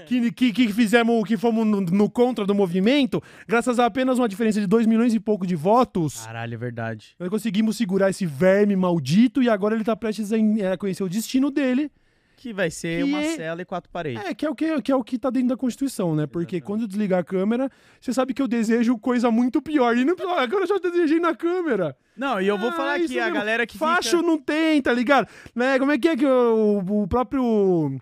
que, 0.06 0.30
que, 0.32 0.52
que 0.52 0.72
fizemos, 0.72 1.24
que 1.26 1.36
fomos 1.36 1.66
no, 1.66 1.80
no 1.80 2.10
contra 2.10 2.44
do 2.46 2.54
movimento, 2.54 3.22
graças 3.46 3.78
a 3.78 3.86
apenas 3.86 4.18
uma 4.18 4.28
diferença 4.28 4.60
de 4.60 4.66
2 4.66 4.86
milhões 4.86 5.14
e 5.14 5.20
pouco 5.20 5.46
de 5.46 5.54
votos, 5.56 6.24
Caralho, 6.24 6.54
é 6.54 6.56
verdade. 6.56 7.14
nós 7.18 7.28
conseguimos 7.28 7.76
segurar 7.76 8.10
esse 8.10 8.26
verme 8.26 8.74
maldito 8.76 9.42
e 9.42 9.48
agora 9.48 9.74
ele 9.74 9.84
tá 9.84 9.94
prestes 9.96 10.32
a, 10.32 10.36
a 10.72 10.76
conhecer 10.76 11.02
o 11.02 11.08
destino 11.08 11.50
dele. 11.50 11.90
Que 12.36 12.52
vai 12.52 12.68
ser 12.70 12.98
Que 12.98 13.04
uma 13.04 13.22
é- 13.22 13.36
cela 13.36 13.62
e 13.62 13.64
quatro 13.64 13.88
paredes. 13.90 14.22
É, 14.22 14.34
que 14.34 14.44
é 14.44 14.50
o 14.50 14.54
que, 14.54 14.82
que 14.82 14.92
é 14.92 14.96
o 14.96 15.02
que 15.04 15.18
tá 15.18 15.30
dentro 15.30 15.48
da 15.48 15.56
Constituição, 15.56 16.14
né? 16.14 16.26
Porque 16.26 16.60
quando 16.60 16.82
eu 16.82 16.88
desligar 16.88 17.20
a 17.20 17.24
câmera, 17.24 17.70
você 17.98 18.12
sabe 18.12 18.34
que 18.34 18.42
eu 18.42 18.48
desejo 18.48 18.98
coisa 18.98 19.30
muito 19.30 19.62
pior. 19.62 19.96
E 19.96 20.04
não, 20.04 20.14
ó, 20.20 20.38
agora 20.40 20.64
eu 20.64 20.68
já 20.68 20.76
desejei 20.78 21.18
na 21.20 21.34
câmera. 21.34 21.96
Não, 22.14 22.38
e 22.42 22.46
eu 22.46 22.58
vou 22.58 22.68
Ah, 22.68 22.72
falar 22.72 22.94
aqui, 22.96 23.18
a 23.18 23.24
mesmo. 23.24 23.34
galera 23.38 23.66
que 23.66 23.78
Facho 23.78 24.18
fica... 24.18 24.22
não 24.22 24.36
tem, 24.36 24.82
tá 24.82 24.92
ligado? 24.92 25.26
Né? 25.54 25.78
Como 25.78 25.90
é 25.92 25.96
que 25.98 26.08
é 26.08 26.16
que 26.16 26.26
o 26.26 27.06
próprio. 27.08 27.96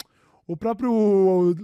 O 0.52 0.56
próprio 0.56 1.56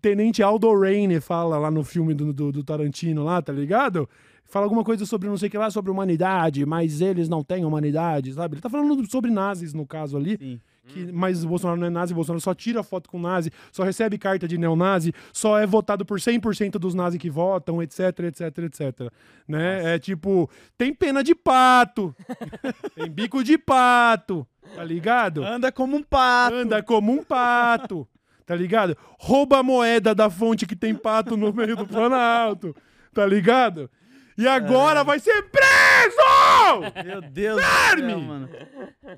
Tenente 0.00 0.40
Aldo 0.40 0.72
Raine 0.78 1.20
fala 1.20 1.58
lá 1.58 1.68
no 1.68 1.82
filme 1.82 2.14
do, 2.14 2.32
do, 2.32 2.52
do 2.52 2.62
Tarantino 2.62 3.24
lá, 3.24 3.42
tá 3.42 3.52
ligado? 3.52 4.08
Fala 4.44 4.66
alguma 4.66 4.84
coisa 4.84 5.04
sobre 5.04 5.28
não 5.28 5.36
sei 5.36 5.48
o 5.48 5.50
que 5.50 5.58
lá, 5.58 5.68
sobre 5.68 5.90
humanidade, 5.90 6.64
mas 6.64 7.00
eles 7.00 7.28
não 7.28 7.42
têm 7.42 7.64
humanidade, 7.64 8.32
sabe? 8.32 8.54
Ele 8.54 8.60
tá 8.60 8.70
falando 8.70 9.04
sobre 9.10 9.32
nazis 9.32 9.74
no 9.74 9.84
caso 9.84 10.16
ali. 10.16 10.38
Sim. 10.38 10.60
Que, 10.86 11.10
mas 11.10 11.42
o 11.42 11.48
Bolsonaro 11.48 11.80
não 11.80 11.88
é 11.88 11.90
nazi, 11.90 12.12
o 12.12 12.14
Bolsonaro 12.14 12.40
só 12.40 12.54
tira 12.54 12.84
foto 12.84 13.10
com 13.10 13.18
nazi, 13.18 13.50
só 13.72 13.82
recebe 13.82 14.16
carta 14.16 14.46
de 14.46 14.56
neonazi, 14.56 15.12
só 15.32 15.58
é 15.58 15.66
votado 15.66 16.06
por 16.06 16.20
100% 16.20 16.78
dos 16.78 16.94
nazis 16.94 17.20
que 17.20 17.28
votam, 17.28 17.82
etc, 17.82 18.20
etc, 18.20 18.58
etc. 18.58 19.12
Né? 19.48 19.96
É 19.96 19.98
tipo, 19.98 20.48
tem 20.78 20.94
pena 20.94 21.24
de 21.24 21.34
pato, 21.34 22.14
tem 22.94 23.10
bico 23.10 23.42
de 23.42 23.58
pato, 23.58 24.46
tá 24.76 24.84
ligado? 24.84 25.42
Anda 25.42 25.72
como 25.72 25.96
um 25.96 26.02
pato. 26.04 26.54
Anda 26.54 26.80
como 26.84 27.10
um 27.10 27.24
pato, 27.24 28.06
tá 28.46 28.54
ligado? 28.54 28.96
Rouba 29.18 29.58
a 29.58 29.62
moeda 29.62 30.14
da 30.14 30.30
fonte 30.30 30.64
que 30.64 30.76
tem 30.76 30.94
pato 30.94 31.36
no 31.36 31.52
meio 31.52 31.76
do 31.76 31.86
Planalto, 31.86 32.74
tá 33.12 33.26
ligado? 33.26 33.90
E 34.38 34.46
agora 34.46 35.02
vai 35.02 35.18
ser 35.18 35.42
preso! 35.44 37.04
Meu 37.04 37.22
Deus 37.22 37.56
Verme! 37.56 38.02
do 38.02 38.08
céu, 38.08 38.20
mano. 38.20 38.48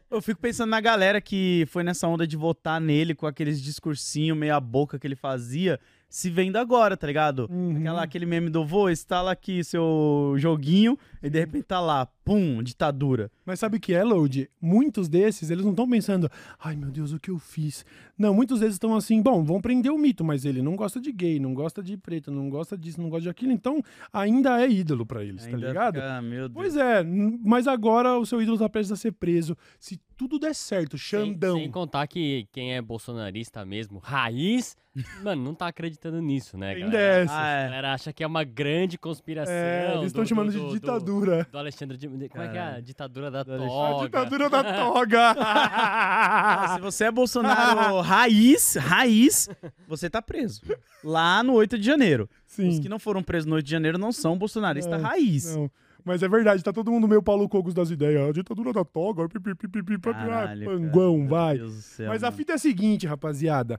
Eu 0.09 0.23
fico 0.23 0.41
pensando 0.41 0.71
na 0.71 0.81
galera 0.81 1.21
que 1.21 1.67
foi 1.69 1.83
nessa 1.83 2.07
onda 2.07 2.25
de 2.25 2.37
votar 2.37 2.81
nele 2.81 3.17
com 3.17 3.27
aqueles 3.27 3.61
discursinho 3.61 4.37
meia 4.37 4.61
boca 4.61 4.97
que 4.97 5.07
ele 5.07 5.17
fazia, 5.17 5.81
se 6.09 6.31
vendo 6.31 6.57
agora, 6.57 6.97
tá 6.97 7.07
ligado? 7.07 7.49
Uhum. 7.51 7.79
Aquela, 7.79 8.03
aquele 8.05 8.27
meme 8.27 8.49
do 8.49 8.65
vô, 8.65 8.89
instala 8.89 9.33
aqui 9.33 9.65
seu 9.65 10.35
joguinho 10.39 10.97
e 11.21 11.29
de 11.29 11.41
repente 11.41 11.65
tá 11.65 11.81
lá, 11.81 12.07
pum, 12.29 12.63
ditadura. 12.63 13.31
Mas 13.45 13.59
sabe 13.59 13.79
o 13.79 13.81
que 13.81 13.95
é, 13.95 14.05
Load? 14.05 14.51
Muitos 14.61 15.09
desses, 15.09 15.51
eles 15.51 15.65
não 15.65 15.71
estão 15.73 15.89
pensando, 15.89 16.31
ai 16.59 16.77
meu 16.77 16.91
Deus, 16.91 17.13
o 17.13 17.19
que 17.19 17.31
eu 17.31 17.39
fiz? 17.39 17.85
Não, 18.19 18.35
muitos 18.35 18.61
deles 18.61 18.75
estão 18.75 18.95
assim, 18.97 19.23
bom, 19.23 19.43
vão 19.45 19.61
prender 19.61 19.91
o 19.93 19.99
mito, 19.99 20.25
mas 20.25 20.45
ele 20.45 20.61
não 20.61 20.77
gosta 20.77 21.01
de 21.01 21.11
gay, 21.13 21.39
não 21.39 21.55
gosta 21.55 21.83
de 21.83 21.97
preto, 21.97 22.31
não 22.31 22.51
gosta 22.51 22.77
disso, 22.77 23.01
não 23.01 23.09
gosta 23.09 23.23
de 23.23 23.29
aquilo, 23.31 23.53
então 23.53 23.83
ainda 24.13 24.61
é 24.61 24.69
ídolo 24.69 25.07
pra 25.07 25.25
eles, 25.25 25.43
tá 25.45 25.51
Ainda 25.51 25.69
ligado? 25.69 25.95
fica- 25.95 26.23
meu 26.23 26.49
Deus. 26.49 26.53
Pois 26.53 26.77
é, 26.77 27.03
mas 27.45 27.67
agora 27.67 28.19
o 28.19 28.27
seu 28.27 28.43
ídolo 28.43 28.59
tá 28.59 28.69
prestes 28.69 28.93
a 28.93 28.97
ser 28.97 29.13
preso. 29.13 29.57
Se 29.79 29.99
tudo 30.17 30.39
der 30.39 30.55
certo, 30.55 30.99
Sem, 30.99 31.27
Xandão. 31.33 31.57
sem 31.59 31.71
contar 31.71 32.07
que 32.09 32.47
quem 32.53 32.75
é 32.75 32.83
bolsonarista 32.83 33.65
mesmo, 33.65 34.01
raiz, 34.01 34.77
mano, 35.23 35.45
não 35.45 35.55
tá 35.55 35.69
acreditando 35.69 36.21
nisso, 36.21 36.59
né, 36.59 36.75
Tem 36.75 36.85
galera? 36.91 36.99
dessas. 37.25 37.37
Ah, 37.37 37.41
A 37.45 37.49
é. 37.51 37.65
galera 37.67 37.93
acha 37.95 38.13
que 38.13 38.25
é 38.25 38.27
uma 38.27 38.43
grande 38.43 38.99
conspiração. 38.99 39.55
É, 39.55 39.93
eles 39.95 40.07
estão 40.07 40.25
do- 40.25 40.29
chamando 40.29 40.47
do- 40.47 40.53
de 40.53 40.59
do- 40.59 40.67
do- 40.67 40.73
ditadura. 40.75 41.47
Do, 41.53 41.59
Alexandre 41.59 41.97
de. 41.97 42.09
Como 42.29 42.43
é 42.43 42.49
que 42.49 42.57
é? 42.57 42.61
A 42.77 42.81
ditadura 42.81 43.31
da 43.31 43.43
Do 43.43 43.55
A 43.55 43.59
toga. 43.59 44.05
ditadura 44.07 44.49
da 44.51 44.65
toga. 44.75 45.35
Ah, 45.39 46.75
se 46.75 46.81
você 46.81 47.05
é 47.05 47.11
Bolsonaro 47.11 48.01
raiz, 48.03 48.75
raiz, 48.77 49.49
você 49.87 50.09
tá 50.09 50.23
preso. 50.23 50.63
Lá 51.05 51.43
no 51.43 51.53
8 51.55 51.79
de 51.79 51.85
janeiro. 51.87 52.29
Sim. 52.47 52.69
Os 52.69 52.79
que 52.79 52.89
não 52.89 52.99
foram 52.99 53.23
presos 53.23 53.47
no 53.47 53.57
8 53.57 53.65
de 53.67 53.71
janeiro 53.71 53.99
não 53.99 54.11
são 54.13 54.37
bolsonaristas 54.39 55.01
É, 55.01 55.03
raiz. 55.03 55.55
Não. 55.57 55.71
Mas 56.05 56.23
é 56.23 56.29
verdade, 56.29 56.63
tá 56.63 56.73
todo 56.73 56.91
mundo 56.91 57.07
meio 57.07 57.23
Paulo 57.23 57.47
Cogos 57.49 57.75
das 57.75 57.91
ideias. 57.91 58.31
A 58.31 58.33
ditadura 58.33 58.73
da 58.73 58.83
toga, 58.85 59.29
pi, 59.29 59.39
pi, 59.39 59.55
pi, 59.55 59.69
pi, 59.69 59.83
pi, 59.83 59.99
pi, 59.99 60.01
Caralho, 60.01 60.65
cara. 60.65 60.79
panguão, 60.79 61.19
Meu 61.19 61.29
vai. 61.29 61.61
Mas 62.09 62.25
a 62.25 62.33
fita 62.33 62.53
é 62.53 62.55
a 62.55 62.59
seguinte, 62.59 63.07
rapaziada. 63.07 63.79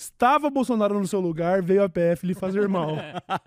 Estava 0.00 0.48
Bolsonaro 0.48 0.96
no 0.96 1.08
seu 1.08 1.18
lugar, 1.18 1.60
veio 1.60 1.82
a 1.82 1.88
PF 1.88 2.24
lhe 2.24 2.32
fazer 2.32 2.68
mal. 2.68 2.90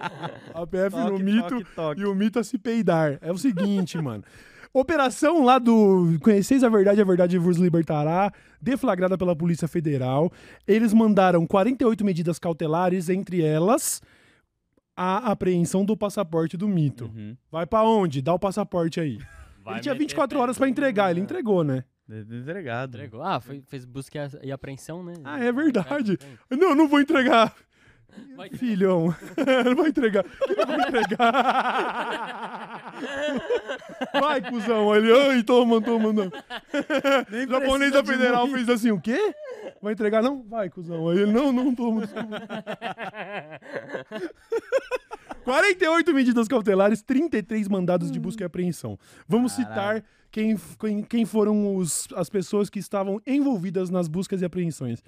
A 0.53 0.67
PF 0.67 0.93
no 0.97 1.11
Toque, 1.11 1.23
mito 1.23 1.47
toque, 1.47 1.65
toque. 1.73 2.01
e 2.01 2.05
o 2.05 2.13
mito 2.13 2.39
a 2.39 2.43
se 2.43 2.57
peidar. 2.57 3.17
É 3.21 3.31
o 3.31 3.37
seguinte, 3.37 3.97
mano. 4.03 4.21
Operação 4.73 5.45
lá 5.45 5.57
do 5.57 6.17
Conheceis 6.21 6.61
a 6.61 6.67
Verdade, 6.67 6.99
a 6.99 7.05
Verdade 7.05 7.37
vos 7.37 7.55
libertará, 7.55 8.33
deflagrada 8.61 9.17
pela 9.17 9.33
Polícia 9.33 9.65
Federal. 9.65 10.29
Eles 10.67 10.93
mandaram 10.93 11.47
48 11.47 12.03
medidas 12.03 12.37
cautelares, 12.37 13.07
entre 13.07 13.41
elas 13.41 14.01
a 14.95 15.31
apreensão 15.31 15.85
do 15.85 15.95
passaporte 15.95 16.57
do 16.57 16.67
mito. 16.67 17.05
Uhum. 17.05 17.35
Vai 17.49 17.65
pra 17.65 17.83
onde? 17.83 18.21
Dá 18.21 18.33
o 18.33 18.39
passaporte 18.39 18.99
aí. 18.99 19.19
Vai 19.63 19.75
ele 19.75 19.81
tinha 19.83 19.93
meter 19.93 20.03
24 20.03 20.37
pé. 20.37 20.43
horas 20.43 20.57
pra 20.57 20.67
entregar, 20.67 21.11
ele 21.11 21.21
entregou, 21.21 21.63
né? 21.63 21.85
Entregado. 22.09 22.97
Entregou. 22.97 23.21
Ah, 23.21 23.39
foi, 23.39 23.61
fez 23.67 23.85
busca 23.85 24.29
e 24.43 24.51
apreensão, 24.51 25.03
né? 25.03 25.13
Ah, 25.23 25.43
é 25.43 25.51
verdade. 25.51 26.17
Não, 26.49 26.75
não 26.75 26.87
vou 26.87 26.99
entregar. 26.99 27.53
Vai. 28.35 28.49
Filhão, 28.49 29.15
não 29.65 29.75
vou 29.75 29.87
entregar. 29.87 30.25
Eu 30.25 30.67
vou 30.67 30.75
entregar. 30.75 31.33
Vai, 34.13 34.41
cuzão. 34.41 34.95
Ele, 34.95 35.13
ai, 35.13 35.43
toma, 35.43 35.81
toma, 35.81 36.11
não. 36.11 36.27
O 36.27 37.49
japonês 37.49 37.91
da 37.91 38.03
federal 38.03 38.47
fez 38.49 38.67
assim, 38.67 38.91
o 38.91 38.99
quê? 38.99 39.33
Vai 39.81 39.93
entregar? 39.93 40.21
Não? 40.21 40.43
Vai, 40.43 40.69
cuzão. 40.69 41.09
Aí 41.09 41.19
ele, 41.19 41.31
não, 41.31 41.53
não 41.53 41.73
desculpa. 41.73 42.09
48 45.43 46.13
medidas 46.13 46.47
cautelares, 46.47 47.01
33 47.01 47.67
mandados 47.67 48.11
de 48.11 48.19
busca 48.19 48.43
e 48.43 48.45
apreensão. 48.45 48.97
Vamos 49.27 49.55
Caralho. 49.55 49.99
citar 49.99 50.03
quem, 50.31 50.57
quem, 50.79 51.03
quem 51.03 51.25
foram 51.25 51.75
os, 51.75 52.07
as 52.15 52.29
pessoas 52.29 52.69
que 52.69 52.79
estavam 52.79 53.21
envolvidas 53.27 53.89
nas 53.89 54.07
buscas 54.07 54.41
e 54.41 54.45
apreensões. 54.45 55.03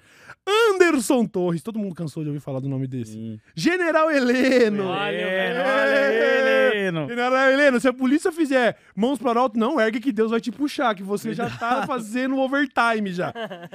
Anderson 0.46 1.24
Torres, 1.24 1.62
todo 1.62 1.78
mundo 1.78 1.94
cansou 1.94 2.22
de 2.22 2.28
ouvir 2.28 2.40
falar 2.40 2.60
do 2.60 2.68
nome 2.68 2.86
desse. 2.86 3.12
Sim. 3.12 3.40
General 3.54 4.10
Heleno. 4.10 4.84
Olha, 4.88 5.26
olha, 5.26 6.74
Heleno. 6.74 7.08
General 7.08 7.50
Heleno, 7.50 7.80
se 7.80 7.88
a 7.88 7.92
polícia 7.92 8.30
fizer 8.30 8.76
mãos 8.94 9.18
para 9.18 9.38
o 9.38 9.42
alto, 9.42 9.58
não 9.58 9.80
ergue 9.80 10.00
que 10.00 10.12
Deus 10.12 10.30
vai 10.30 10.40
te 10.40 10.52
puxar, 10.52 10.94
que 10.94 11.02
você 11.02 11.32
já 11.32 11.48
tá 11.48 11.84
fazendo 11.88 12.38
overtime 12.38 13.12
já. 13.12 13.32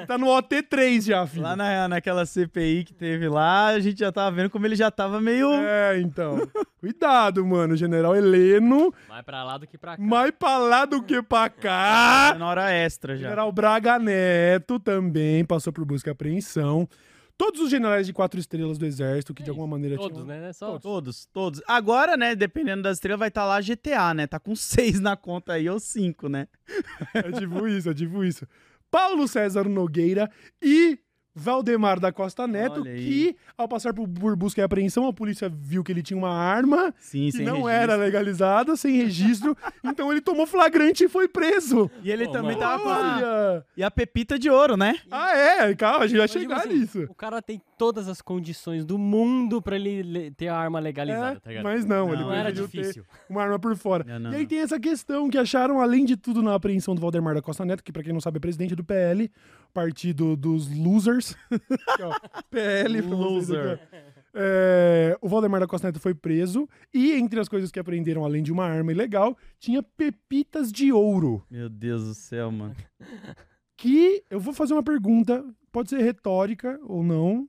Tá 0.08 0.18
no 0.18 0.28
OT3 0.28 1.02
já, 1.06 1.26
filho. 1.26 1.44
Lá 1.44 1.56
na, 1.56 1.88
naquela 1.88 2.26
CPI 2.26 2.84
que 2.84 2.94
teve 2.94 3.28
lá, 3.28 3.68
a 3.68 3.80
gente 3.80 4.00
já 4.00 4.12
tava 4.12 4.36
vendo 4.36 4.50
como 4.50 4.66
ele 4.66 4.76
já 4.76 4.92
tava 4.92 5.20
meio. 5.20 5.52
É, 5.54 6.00
então. 6.00 6.48
Cuidado, 6.80 7.46
mano. 7.46 7.76
General 7.76 8.16
Heleno, 8.16 8.94
Mais 9.08 9.24
pra 9.26 9.44
lá 9.44 9.58
do 9.58 9.66
que 9.68 9.78
pra 9.78 9.98
cá. 9.98 10.04
mais 10.04 10.32
pra 10.32 10.58
lá 10.58 10.86
do 10.86 11.02
que 11.02 11.22
pra 11.22 11.39
cá. 11.48 12.36
na 12.38 12.48
hora 12.48 12.72
extra 12.72 13.16
já. 13.16 13.24
General 13.24 13.52
Braga 13.52 14.00
Neto 14.00 14.80
também 14.80 15.46
passou 15.46 15.72
por 15.72 15.86
busca 15.86 16.10
e 16.10 16.12
apreensão. 16.12 16.90
Todos 17.38 17.62
os 17.62 17.70
generais 17.70 18.06
de 18.06 18.12
quatro 18.12 18.38
estrelas 18.38 18.78
do 18.78 18.86
exército, 18.86 19.34
que 19.34 19.42
de 19.42 19.50
É 19.50 19.52
alguma 19.52 19.66
isso, 19.66 19.72
maneira 19.72 19.96
Todos, 19.96 20.26
tinham... 20.26 20.28
né? 20.28 20.52
Só... 20.52 20.78
Todos, 20.78 21.26
todos. 21.28 21.62
Agora, 21.66 22.18
né, 22.18 22.36
dependendo 22.36 22.82
das 22.82 22.98
estrelas, 22.98 23.20
vai 23.20 23.30
estar 23.30 23.46
lá 23.46 23.62
GTA, 23.62 24.14
né? 24.14 24.28
Tá 24.28 24.40
com 24.40 24.54
seis 24.58 25.00
na 25.00 25.16
conta 25.16 25.54
aí, 25.54 25.70
ou 25.70 25.80
cinco, 25.80 26.28
né? 26.28 26.48
É 27.14 27.32
tipo 27.32 27.66
isso, 27.66 27.90
é 27.90 27.94
tipo 27.94 28.26
isso. 28.26 28.46
Paulo 28.92 29.28
César 29.28 29.70
Nogueira 29.70 30.30
e 30.62 31.00
Valdemar 31.40 32.00
da 32.00 32.12
Costa 32.12 32.46
Neto, 32.48 32.84
que, 32.84 33.36
ao 33.58 33.68
passar 33.68 33.94
por, 33.94 34.08
por 34.08 34.36
busca 34.36 34.62
e 34.62 34.64
apreensão, 34.64 35.08
a 35.08 35.14
polícia 35.14 35.50
viu 35.50 35.84
que 35.84 35.92
ele 35.92 36.04
tinha 36.04 36.18
uma 36.18 36.30
arma 36.34 36.94
Sim, 36.98 37.30
que 37.32 37.38
não 37.44 37.64
registro. 37.64 37.70
era 37.70 37.96
legalizada, 37.96 38.76
sem 38.76 38.96
registro, 38.98 39.56
então 39.84 40.12
ele 40.12 40.22
tomou 40.22 40.46
flagrante 40.46 41.06
e 41.06 41.10
foi 41.10 41.28
preso. 41.28 41.90
E 42.04 42.12
ele 42.12 42.26
Pô, 42.26 42.32
também 42.32 42.58
mano. 42.58 42.60
tava 42.60 42.84
com 42.84 42.90
a... 42.90 43.64
E 43.78 43.84
a 43.84 43.90
pepita 43.90 44.38
de 44.38 44.50
ouro, 44.50 44.76
né? 44.76 44.96
Ah, 45.10 45.36
é? 45.38 45.74
Calma, 45.76 46.04
a 46.04 46.08
gente 46.08 46.18
vai 46.18 46.24
Mas, 46.26 46.32
tipo 46.32 46.42
chegar 46.44 46.58
assim, 46.58 46.80
nisso. 46.80 47.04
O 47.10 47.16
cara 47.16 47.42
tem 47.42 47.62
todas 47.78 48.08
as 48.10 48.22
condições 48.22 48.84
do 48.84 48.98
mundo 48.98 49.62
pra 49.62 49.76
ele 49.78 50.04
le- 50.04 50.32
ter 50.32 50.50
a 50.50 50.58
arma 50.58 50.80
legalizada, 50.80 51.38
É, 51.38 51.40
tá 51.40 51.50
ligado? 51.50 51.64
mas 51.64 51.86
não, 51.86 52.08
ele 52.12 52.22
Não, 52.22 52.30
Não 52.30 52.34
era 52.36 52.52
difícil. 52.52 53.04
uma 53.30 53.42
arma 53.42 53.58
por 53.58 53.76
fora. 53.78 54.04
Não, 54.04 54.20
não, 54.20 54.32
e 54.32 54.36
aí 54.36 54.42
não. 54.42 54.48
tem 54.50 54.60
essa 54.60 54.78
questão 54.80 55.30
que 55.30 55.38
acharam, 55.38 55.80
além 55.80 56.04
de 56.04 56.18
tudo, 56.18 56.42
na 56.42 56.54
apreensão 56.56 56.94
do 56.94 57.00
Valdemar 57.02 57.34
da 57.36 57.42
Costa 57.42 57.64
Neto, 57.64 57.84
que 57.84 57.92
pra 57.92 58.04
quem 58.04 58.12
não 58.12 58.20
sabe 58.20 58.38
é 58.38 58.40
presidente 58.42 58.76
do 58.76 58.84
PL, 58.84 59.32
partido 59.74 60.36
dos 60.36 60.68
losers. 60.76 61.36
PL 62.50 63.02
Loser. 63.02 63.80
É, 64.34 65.18
o 65.22 65.28
Valdemar 65.28 65.60
da 65.60 65.68
Costa 65.68 65.88
Neto 65.88 66.00
foi 66.00 66.14
preso 66.14 66.68
e 66.94 67.14
entre 67.14 67.40
as 67.40 67.50
coisas 67.50 67.72
que 67.72 67.80
apreenderam, 67.80 68.24
além 68.24 68.44
de 68.44 68.52
uma 68.52 68.66
arma 68.66 68.92
ilegal, 68.92 69.36
tinha 69.60 69.82
pepitas 69.82 70.72
de 70.72 70.92
ouro. 70.92 71.44
Meu 71.50 71.68
Deus 71.70 72.04
do 72.06 72.14
céu, 72.14 72.52
mano. 72.52 72.76
Que 73.76 74.24
eu 74.30 74.40
vou 74.40 74.54
fazer 74.54 74.74
uma 74.74 74.84
pergunta, 74.84 75.44
pode 75.72 75.90
ser 75.90 76.02
retórica 76.02 76.80
ou 76.84 77.02
não. 77.04 77.48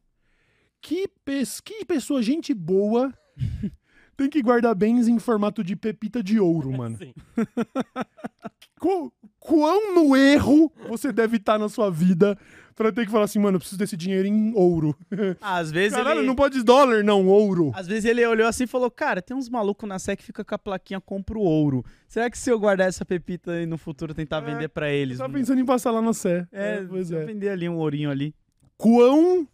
Que, 0.80 1.06
pes- 1.24 1.60
que 1.60 1.84
pessoa, 1.84 2.22
gente 2.22 2.54
boa, 2.54 3.12
tem 4.16 4.30
que 4.30 4.40
guardar 4.42 4.74
bens 4.74 5.06
em 5.08 5.18
formato 5.18 5.62
de 5.62 5.76
pepita 5.76 6.22
de 6.22 6.40
ouro, 6.40 6.72
mano? 6.72 6.96
Sim. 6.96 7.12
Qu- 8.80 9.12
quão 9.38 9.94
no 9.94 10.16
erro 10.16 10.72
você 10.90 11.12
deve 11.12 11.36
estar 11.38 11.58
na 11.58 11.68
sua 11.68 11.90
vida 11.90 12.36
pra 12.74 12.90
ter 12.90 13.04
que 13.04 13.12
falar 13.12 13.24
assim, 13.24 13.38
mano, 13.38 13.56
eu 13.56 13.58
preciso 13.60 13.78
desse 13.78 13.96
dinheiro 13.96 14.26
em 14.26 14.52
ouro. 14.54 14.96
Ah, 15.40 15.58
Às 15.58 15.70
vezes 15.70 15.96
Caralho, 15.96 16.20
ele... 16.20 16.26
não 16.26 16.34
pode 16.34 16.62
dólar, 16.62 17.04
não, 17.04 17.26
ouro. 17.26 17.72
Às 17.74 17.86
vezes 17.86 18.04
ele 18.06 18.24
olhou 18.26 18.46
assim 18.46 18.64
e 18.64 18.66
falou, 18.66 18.90
cara, 18.90 19.20
tem 19.20 19.36
uns 19.36 19.48
malucos 19.48 19.88
na 19.88 19.98
SEC 19.98 20.18
que 20.18 20.24
fica 20.24 20.44
com 20.44 20.54
a 20.54 20.58
plaquinha 20.58 21.00
compra 21.00 21.36
o 21.38 21.42
ouro. 21.42 21.84
Será 22.08 22.30
que 22.30 22.38
se 22.38 22.50
eu 22.50 22.58
guardar 22.58 22.88
essa 22.88 23.04
pepita 23.04 23.60
e 23.60 23.66
no 23.66 23.76
futuro 23.76 24.14
tentar 24.14 24.38
É, 24.38 24.40
vender 24.40 24.68
pra 24.68 24.90
eles? 24.90 25.18
Tá 25.18 25.28
pensando 25.28 25.60
em 25.60 25.64
passar 25.64 25.90
lá 25.90 26.00
na 26.00 26.12
Sé. 26.14 26.46
É, 26.50 26.82
pois 26.82 27.08
se 27.08 27.14
eu 27.14 27.20
é. 27.20 27.24
vender 27.26 27.50
ali 27.50 27.68
um 27.68 27.76
ourinho 27.76 28.10
ali. 28.10 28.34
Quão, 28.76 29.46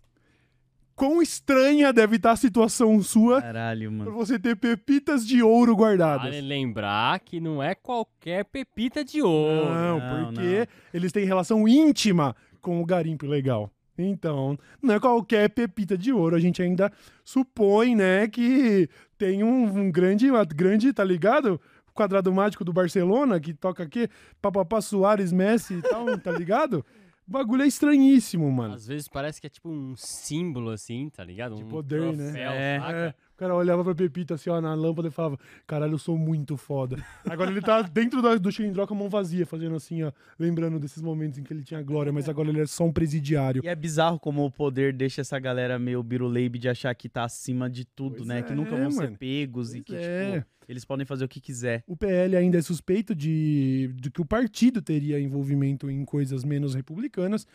quão 0.97 1.21
estranha 1.23 1.93
deve 1.93 2.17
estar 2.17 2.33
a 2.33 2.37
situação 2.37 3.00
sua 3.03 3.41
Caralho, 3.43 3.91
pra 3.91 3.99
mano. 3.99 4.12
você 4.12 4.38
ter 4.38 4.57
pepitas 4.57 5.26
de 5.26 5.43
ouro 5.43 5.76
guardadas. 5.76 6.23
Vale 6.25 6.41
lembrar 6.41 7.21
que 7.21 7.38
não 7.38 7.62
é 7.62 7.75
qualquer 7.75 8.45
pepita 8.47 9.05
de 9.05 9.21
ouro. 9.23 9.67
Não, 9.67 9.99
Não, 10.00 10.25
porque 10.33 10.59
não. 10.61 10.67
eles 10.95 11.12
têm 11.12 11.25
relação 11.26 11.69
íntima 11.69 12.35
com 12.61 12.81
o 12.81 12.85
garimpo 12.87 13.26
legal. 13.26 13.71
Então, 13.99 14.59
não 14.83 14.95
é 14.95 15.00
qualquer 15.00 15.49
pepita 15.50 15.97
de 15.97 16.12
ouro. 16.12 16.35
A 16.37 16.41
gente 16.41 16.61
ainda 16.62 16.91
supõe, 17.25 17.95
né, 17.95 18.26
que 18.29 18.88
tem 19.17 19.43
um, 19.43 19.65
um 19.65 19.91
grande, 19.91 20.31
uma 20.31 20.45
grande, 20.45 20.93
tá 20.93 21.03
ligado? 21.05 21.61
O 21.88 21.93
quadrado 21.93 22.31
mágico 22.33 22.62
do 22.65 22.73
Barcelona, 22.75 23.41
que 23.41 23.55
toca 23.55 23.83
aqui, 23.83 24.07
Papapá 24.43 24.81
Soares, 24.83 25.33
Messi 25.33 25.75
e 25.75 25.83
tal, 25.83 26.19
tá 26.19 26.31
ligado? 26.33 26.85
O 27.28 27.33
bagulho 27.33 27.62
é 27.62 27.66
estranhíssimo, 27.66 28.50
mano. 28.52 28.75
Às 28.75 28.87
vezes 28.87 29.09
parece 29.09 29.40
que 29.40 29.47
é 29.49 29.50
tipo 29.50 29.68
um 29.68 29.95
símbolo, 29.97 30.71
assim, 30.71 31.11
tá 31.11 31.25
ligado? 31.25 31.56
De 31.56 31.64
um 31.64 31.68
poder, 31.68 32.00
né? 32.16 32.25
troféu, 32.25 32.50
É. 32.52 32.78
saca? 32.80 33.16
É, 33.37 33.45
o 33.45 33.49
cara 33.49 33.55
olhava 33.55 33.85
pra 33.85 33.95
Pepita 33.95 34.35
assim, 34.35 34.49
ó, 34.49 34.61
na 34.61 34.73
lâmpada 34.75 35.09
e 35.09 35.11
falava, 35.11 35.38
caralho, 35.66 35.93
eu 35.93 35.99
sou 35.99 36.16
muito 36.16 36.57
foda. 36.57 36.97
Agora 37.28 37.50
ele 37.50 37.61
tá 37.61 37.83
dentro 37.83 38.23
do, 38.23 38.40
do 38.40 38.50
Xilindró 38.50 38.87
com 38.87 38.95
a 38.95 38.97
mão 38.97 39.09
vazia, 39.11 39.45
fazendo 39.45 39.76
assim, 39.76 40.02
ó, 40.02 40.12
lembrando 40.38 40.78
desses 40.78 41.02
momentos 41.02 41.38
em 41.38 41.43
que 41.43 41.52
ele 41.52 41.62
tinha 41.62 41.83
glória, 41.83 42.11
mas 42.12 42.28
agora 42.28 42.49
ele 42.49 42.61
é 42.62 42.66
só 42.66 42.85
um 42.85 42.93
presidiário. 42.93 43.62
E 43.62 43.69
é 43.69 43.75
bizarro 43.75 44.19
como 44.19 44.45
o 44.45 44.50
poder 44.50 44.93
deixa 44.95 45.21
essa 45.21 45.38
galera 45.38 45.78
meio 45.78 46.02
biruleibe 46.02 46.59
de 46.59 46.69
achar 46.69 46.95
que 46.95 47.09
tá 47.09 47.25
acima 47.25 47.69
de 47.69 47.85
tudo, 47.85 48.16
Pois 48.16 48.28
né? 48.28 48.38
é, 48.38 48.43
que 48.43 48.55
nunca 48.55 48.75
vão 48.75 48.90
ser 48.90 49.05
mano. 49.05 49.16
pegos 49.19 49.75
e 49.75 49.83
Pois 49.83 49.99
que, 50.00 50.05
é. 50.05 50.33
tipo, 50.40 50.47
eles 50.69 50.85
podem 50.85 51.05
fazer 51.05 51.25
o 51.25 51.28
que 51.28 51.40
quiser. 51.40 51.85
O 51.87 51.97
PL 51.97 52.37
ainda 52.37 52.59
é 52.59 52.62
suspeito 52.62 53.14
de, 53.14 53.90
de 53.97 54.11
que 54.11 54.21
o 54.21 54.25
partido 54.25 54.81
teria 54.81 55.21
envolvimento 55.21 55.90
em 55.90 56.05
coisas 56.05 56.43
menos 56.43 56.75
republicanas. 56.75 57.47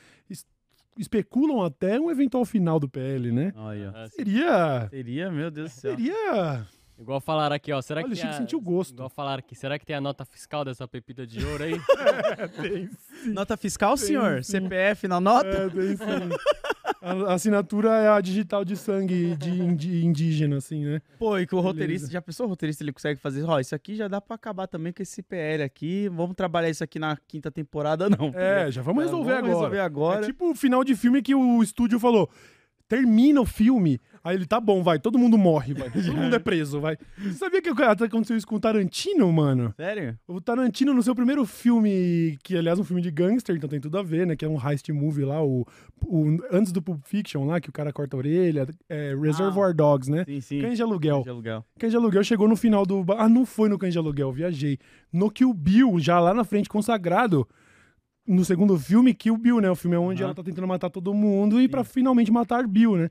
Es- 0.97 1.01
especulam 1.01 1.61
até 1.65 1.99
um 1.99 2.09
eventual 2.11 2.45
final 2.45 2.79
do 2.79 2.87
PL, 2.89 3.31
né? 3.31 3.53
Olha. 3.55 3.91
Assim, 3.91 4.15
Seria. 4.17 4.87
Seria, 4.89 5.31
meu 5.31 5.49
Deus 5.51 5.71
do 5.71 5.79
céu. 5.79 5.95
Seria. 5.95 6.65
Igual 6.99 7.19
falaram 7.19 7.55
aqui, 7.55 7.71
ó. 7.73 7.81
Será 7.81 8.01
Olha, 8.01 8.07
que 8.09 8.13
o 8.13 8.15
tem 8.15 8.21
Chico 8.21 8.35
a... 8.35 8.37
sentiu 8.37 8.61
gosto. 8.61 8.93
Igual 8.93 9.09
falaram 9.09 9.39
aqui, 9.39 9.55
será 9.55 9.79
que 9.79 9.85
tem 9.85 9.95
a 9.95 10.01
nota 10.01 10.23
fiscal 10.23 10.63
dessa 10.63 10.87
pepita 10.87 11.25
de 11.25 11.43
ouro 11.43 11.63
aí? 11.63 11.73
Nota 13.33 13.57
fiscal, 13.57 13.95
Tem, 13.95 14.05
senhor? 14.07 14.43
sim. 14.43 14.51
CPF 14.61 15.07
na 15.07 15.19
nota? 15.19 15.47
É, 15.47 15.69
tem 15.69 15.97
sim. 15.97 16.05
A 17.01 17.33
assinatura 17.33 17.89
é 17.97 18.07
a 18.07 18.21
digital 18.21 18.63
de 18.63 18.77
sangue 18.77 19.35
de 19.35 20.05
indígena, 20.05 20.57
assim, 20.57 20.85
né? 20.85 21.01
Pô, 21.17 21.37
e 21.39 21.47
que 21.47 21.55
o 21.55 21.57
Beleza. 21.57 21.73
roteirista, 21.73 22.11
já 22.11 22.21
pensou 22.21 22.45
o 22.45 22.49
roteirista, 22.49 22.83
ele 22.83 22.93
consegue 22.93 23.19
fazer, 23.19 23.43
ó, 23.43 23.59
isso 23.59 23.73
aqui 23.73 23.95
já 23.95 24.07
dá 24.07 24.21
pra 24.21 24.35
acabar 24.35 24.67
também 24.67 24.93
com 24.93 25.01
esse 25.01 25.23
PL 25.23 25.63
aqui, 25.63 26.07
vamos 26.09 26.35
trabalhar 26.35 26.69
isso 26.69 26.83
aqui 26.83 26.99
na 26.99 27.17
quinta 27.27 27.49
temporada, 27.49 28.07
não. 28.07 28.31
É, 28.35 28.69
já 28.71 28.83
vamos 28.83 29.03
resolver 29.03 29.31
vamos 29.31 29.49
agora. 29.49 29.55
resolver 29.55 29.79
agora. 29.79 30.21
É 30.21 30.25
tipo 30.27 30.51
o 30.51 30.55
final 30.55 30.83
de 30.83 30.95
filme 30.95 31.23
que 31.23 31.33
o 31.33 31.63
estúdio 31.63 31.99
falou: 31.99 32.29
termina 32.87 33.41
o 33.41 33.45
filme. 33.45 33.99
Aí 34.23 34.35
ele, 34.35 34.45
tá 34.45 34.59
bom, 34.59 34.83
vai, 34.83 34.99
todo 34.99 35.17
mundo 35.17 35.37
morre, 35.37 35.73
vai. 35.73 35.89
Todo 35.89 36.13
mundo 36.13 36.35
é 36.35 36.37
preso, 36.39 36.79
vai. 36.79 36.95
Você 37.17 37.33
sabia 37.33 37.61
que 37.61 37.69
até 37.69 38.05
aconteceu 38.05 38.37
isso 38.37 38.45
com 38.45 38.55
o 38.55 38.59
Tarantino, 38.59 39.31
mano? 39.33 39.73
Sério? 39.75 40.17
O 40.27 40.39
Tarantino, 40.39 40.93
no 40.93 41.01
seu 41.01 41.15
primeiro 41.15 41.43
filme, 41.45 42.37
que 42.43 42.55
aliás 42.55 42.77
é 42.77 42.81
um 42.81 42.85
filme 42.85 43.01
de 43.01 43.09
gangster, 43.09 43.55
então 43.55 43.67
tem 43.69 43.79
tudo 43.81 43.97
a 43.97 44.03
ver, 44.03 44.27
né? 44.27 44.35
Que 44.35 44.45
é 44.45 44.47
um 44.47 44.57
heist 44.63 44.87
movie 44.89 45.25
lá, 45.25 45.43
o, 45.43 45.65
o- 46.05 46.37
antes 46.51 46.71
do 46.71 46.81
Pulp 46.81 47.01
Fiction 47.03 47.45
lá, 47.47 47.59
que 47.59 47.69
o 47.69 47.73
cara 47.73 47.91
corta 47.91 48.15
a 48.15 48.19
orelha, 48.19 48.67
é 48.87 49.15
Reservoir 49.19 49.73
Dogs, 49.73 50.09
né? 50.11 50.23
Sim, 50.25 50.39
sim. 50.41 50.61
Cães 50.61 50.77
de 50.77 50.83
aluguel. 50.83 51.23
De 51.23 51.29
aluguel. 51.29 51.65
Cães 51.79 51.91
de 51.91 51.97
aluguel 51.97 52.23
chegou 52.23 52.47
no 52.47 52.55
final 52.55 52.85
do. 52.85 53.03
Ah, 53.17 53.27
não 53.27 53.45
foi 53.45 53.69
no 53.69 53.79
Cães 53.79 53.93
de 53.93 53.97
aluguel, 53.99 54.31
viajei. 54.31 54.77
No 55.11 55.31
Kill 55.31 55.51
Bill, 55.53 55.99
já 55.99 56.19
lá 56.19 56.31
na 56.33 56.43
frente, 56.43 56.69
consagrado. 56.69 57.47
No 58.27 58.45
segundo 58.45 58.77
filme, 58.77 59.15
Kill 59.15 59.35
Bill, 59.35 59.59
né? 59.59 59.69
O 59.71 59.75
filme 59.75 59.95
é 59.95 59.99
onde 59.99 60.21
Aham. 60.21 60.27
ela 60.29 60.35
tá 60.35 60.43
tentando 60.43 60.67
matar 60.67 60.91
todo 60.91 61.11
mundo 61.11 61.59
e 61.59 61.67
pra 61.67 61.83
finalmente 61.83 62.31
matar 62.31 62.67
Bill, 62.67 62.95
né? 62.95 63.09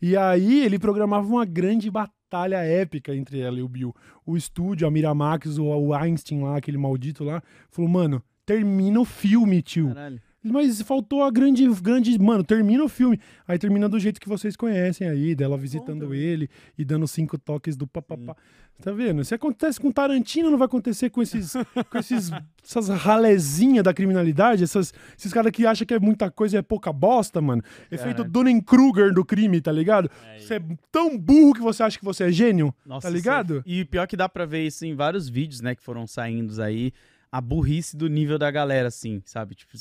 E 0.00 0.16
aí 0.16 0.64
ele 0.64 0.78
programava 0.78 1.26
uma 1.26 1.44
grande 1.44 1.90
batalha 1.90 2.56
épica 2.56 3.14
entre 3.14 3.40
ela 3.40 3.58
e 3.58 3.62
o 3.62 3.68
Bill. 3.68 3.94
O 4.24 4.36
estúdio, 4.36 4.86
a 4.86 4.90
Miramax, 4.90 5.58
o, 5.58 5.66
o 5.66 5.94
Einstein 5.94 6.42
lá, 6.42 6.56
aquele 6.56 6.78
maldito 6.78 7.24
lá, 7.24 7.42
falou, 7.70 7.90
mano, 7.90 8.22
termina 8.46 9.00
o 9.00 9.04
filme, 9.04 9.62
tio. 9.62 9.88
Caralho. 9.88 10.20
Mas 10.42 10.80
faltou 10.82 11.22
a 11.22 11.30
grande, 11.30 11.66
grande. 11.82 12.18
Mano, 12.18 12.42
termina 12.42 12.82
o 12.82 12.88
filme. 12.88 13.20
Aí 13.46 13.58
termina 13.58 13.88
do 13.88 13.98
jeito 13.98 14.20
que 14.20 14.28
vocês 14.28 14.56
conhecem 14.56 15.06
aí, 15.08 15.34
dela 15.34 15.56
visitando 15.58 16.04
Conta. 16.06 16.16
ele 16.16 16.48
e 16.78 16.84
dando 16.84 17.06
cinco 17.06 17.36
toques 17.38 17.76
do 17.76 17.86
papapá. 17.86 18.34
Tá 18.82 18.90
vendo? 18.92 19.22
Se 19.22 19.34
acontece 19.34 19.78
com 19.78 19.92
Tarantino, 19.92 20.50
não 20.50 20.56
vai 20.56 20.64
acontecer 20.64 21.10
com 21.10 21.20
esses. 21.20 21.52
com 21.90 21.98
esses 21.98 22.30
essas 22.64 22.88
ralezinhas 22.88 23.84
da 23.84 23.92
criminalidade, 23.92 24.64
essas, 24.64 24.94
esses 25.18 25.30
caras 25.34 25.52
que 25.52 25.66
acham 25.66 25.86
que 25.86 25.92
é 25.92 25.98
muita 25.98 26.30
coisa 26.30 26.56
e 26.56 26.58
é 26.58 26.62
pouca 26.62 26.90
bosta, 26.90 27.42
mano. 27.42 27.62
Efeito 27.90 28.16
Caralho. 28.24 28.30
Dunning-Kruger 28.30 29.12
do 29.12 29.22
crime, 29.22 29.60
tá 29.60 29.70
ligado? 29.70 30.10
É, 30.26 30.38
Você 30.38 30.54
é 30.54 30.62
tão 30.90 31.18
burro 31.18 31.52
que 31.52 31.60
você 31.60 31.82
acha 31.82 31.98
que 31.98 32.04
você 32.04 32.24
é 32.24 32.32
gênio. 32.32 32.74
Nossa, 32.86 33.06
Tá 33.08 33.12
ligado? 33.12 33.62
isso 33.66 33.68
é- 33.68 33.80
E 33.80 33.84
pior 33.84 34.06
que 34.06 34.16
dá 34.16 34.26
pra 34.30 34.46
ver 34.46 34.66
isso 34.66 34.86
em 34.86 34.94
vários 34.94 35.28
vídeos, 35.28 35.60
né, 35.60 35.74
que 35.74 35.82
foram 35.82 36.06
saindo 36.06 36.62
aí. 36.62 36.92
A 37.32 37.40
burrice 37.40 37.96
do 37.96 38.08
nível 38.08 38.36
da 38.38 38.50
galera, 38.50 38.88
assim, 38.88 39.22
sabe? 39.24 39.54
Tipo, 39.54 39.76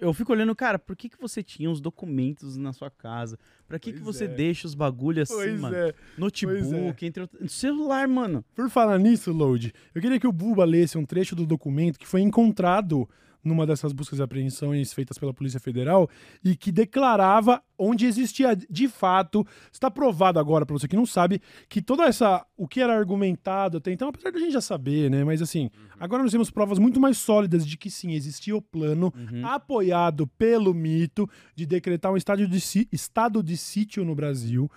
eu 0.00 0.14
fico 0.14 0.32
olhando, 0.32 0.54
cara, 0.56 0.78
por 0.78 0.96
que, 0.96 1.10
que 1.10 1.20
você 1.20 1.42
tinha 1.42 1.70
os 1.70 1.78
documentos 1.78 2.56
na 2.56 2.72
sua 2.72 2.90
casa? 2.90 3.38
Pra 3.68 3.78
que, 3.78 3.92
que 3.92 4.00
você 4.00 4.24
é. 4.24 4.28
deixa 4.28 4.66
os 4.66 4.74
bagulhos 4.74 5.30
assim, 5.30 5.34
Pois 5.42 5.60
mano? 5.60 5.76
é. 5.76 5.94
Notebook, 6.16 7.04
entre 7.04 7.22
outros. 7.22 7.52
Celular, 7.52 8.08
mano. 8.08 8.42
Por 8.54 8.70
falar 8.70 8.98
nisso, 8.98 9.30
Load, 9.30 9.74
eu 9.94 10.00
queria 10.00 10.18
que 10.18 10.26
o 10.26 10.32
Buba 10.32 10.64
lesse 10.64 10.96
um 10.96 11.04
trecho 11.04 11.36
do 11.36 11.44
documento 11.44 11.98
que 11.98 12.06
foi 12.06 12.22
encontrado 12.22 13.06
numa 13.44 13.66
dessas 13.66 13.92
buscas 13.92 14.18
e 14.18 14.22
apreensões 14.22 14.92
feitas 14.92 15.18
pela 15.18 15.32
Polícia 15.32 15.60
Federal 15.60 16.08
e 16.44 16.56
que 16.56 16.70
declarava 16.72 17.62
onde 17.78 18.06
existia 18.06 18.56
de 18.56 18.88
fato, 18.88 19.46
está 19.72 19.90
provado 19.90 20.38
agora 20.38 20.64
para 20.64 20.76
você 20.78 20.88
que 20.88 20.96
não 20.96 21.04
sabe, 21.06 21.40
que 21.68 21.80
toda 21.82 22.04
essa 22.04 22.44
o 22.56 22.66
que 22.66 22.80
era 22.80 22.96
argumentado 22.96 23.76
até 23.78 23.92
então, 23.92 24.08
apesar 24.08 24.30
da 24.32 24.38
gente 24.38 24.52
já 24.52 24.60
saber, 24.60 25.10
né, 25.10 25.24
mas 25.24 25.42
assim, 25.42 25.68
agora 26.00 26.22
nós 26.22 26.32
temos 26.32 26.50
provas 26.50 26.78
muito 26.78 26.98
mais 27.00 27.18
sólidas 27.18 27.66
de 27.66 27.76
que 27.76 27.90
sim, 27.90 28.12
existia 28.12 28.56
o 28.56 28.62
plano 28.62 29.12
Uhum. 29.16 29.46
apoiado 29.46 30.26
pelo 30.26 30.72
mito 30.74 31.28
de 31.54 31.66
decretar 31.66 32.12
um 32.12 32.16
estado 32.16 32.46
de, 32.48 32.60
si- 32.60 32.88
estado 32.92 33.42
de 33.42 33.56
sítio 33.56 34.04
no 34.04 34.14
Brasil 34.14 34.70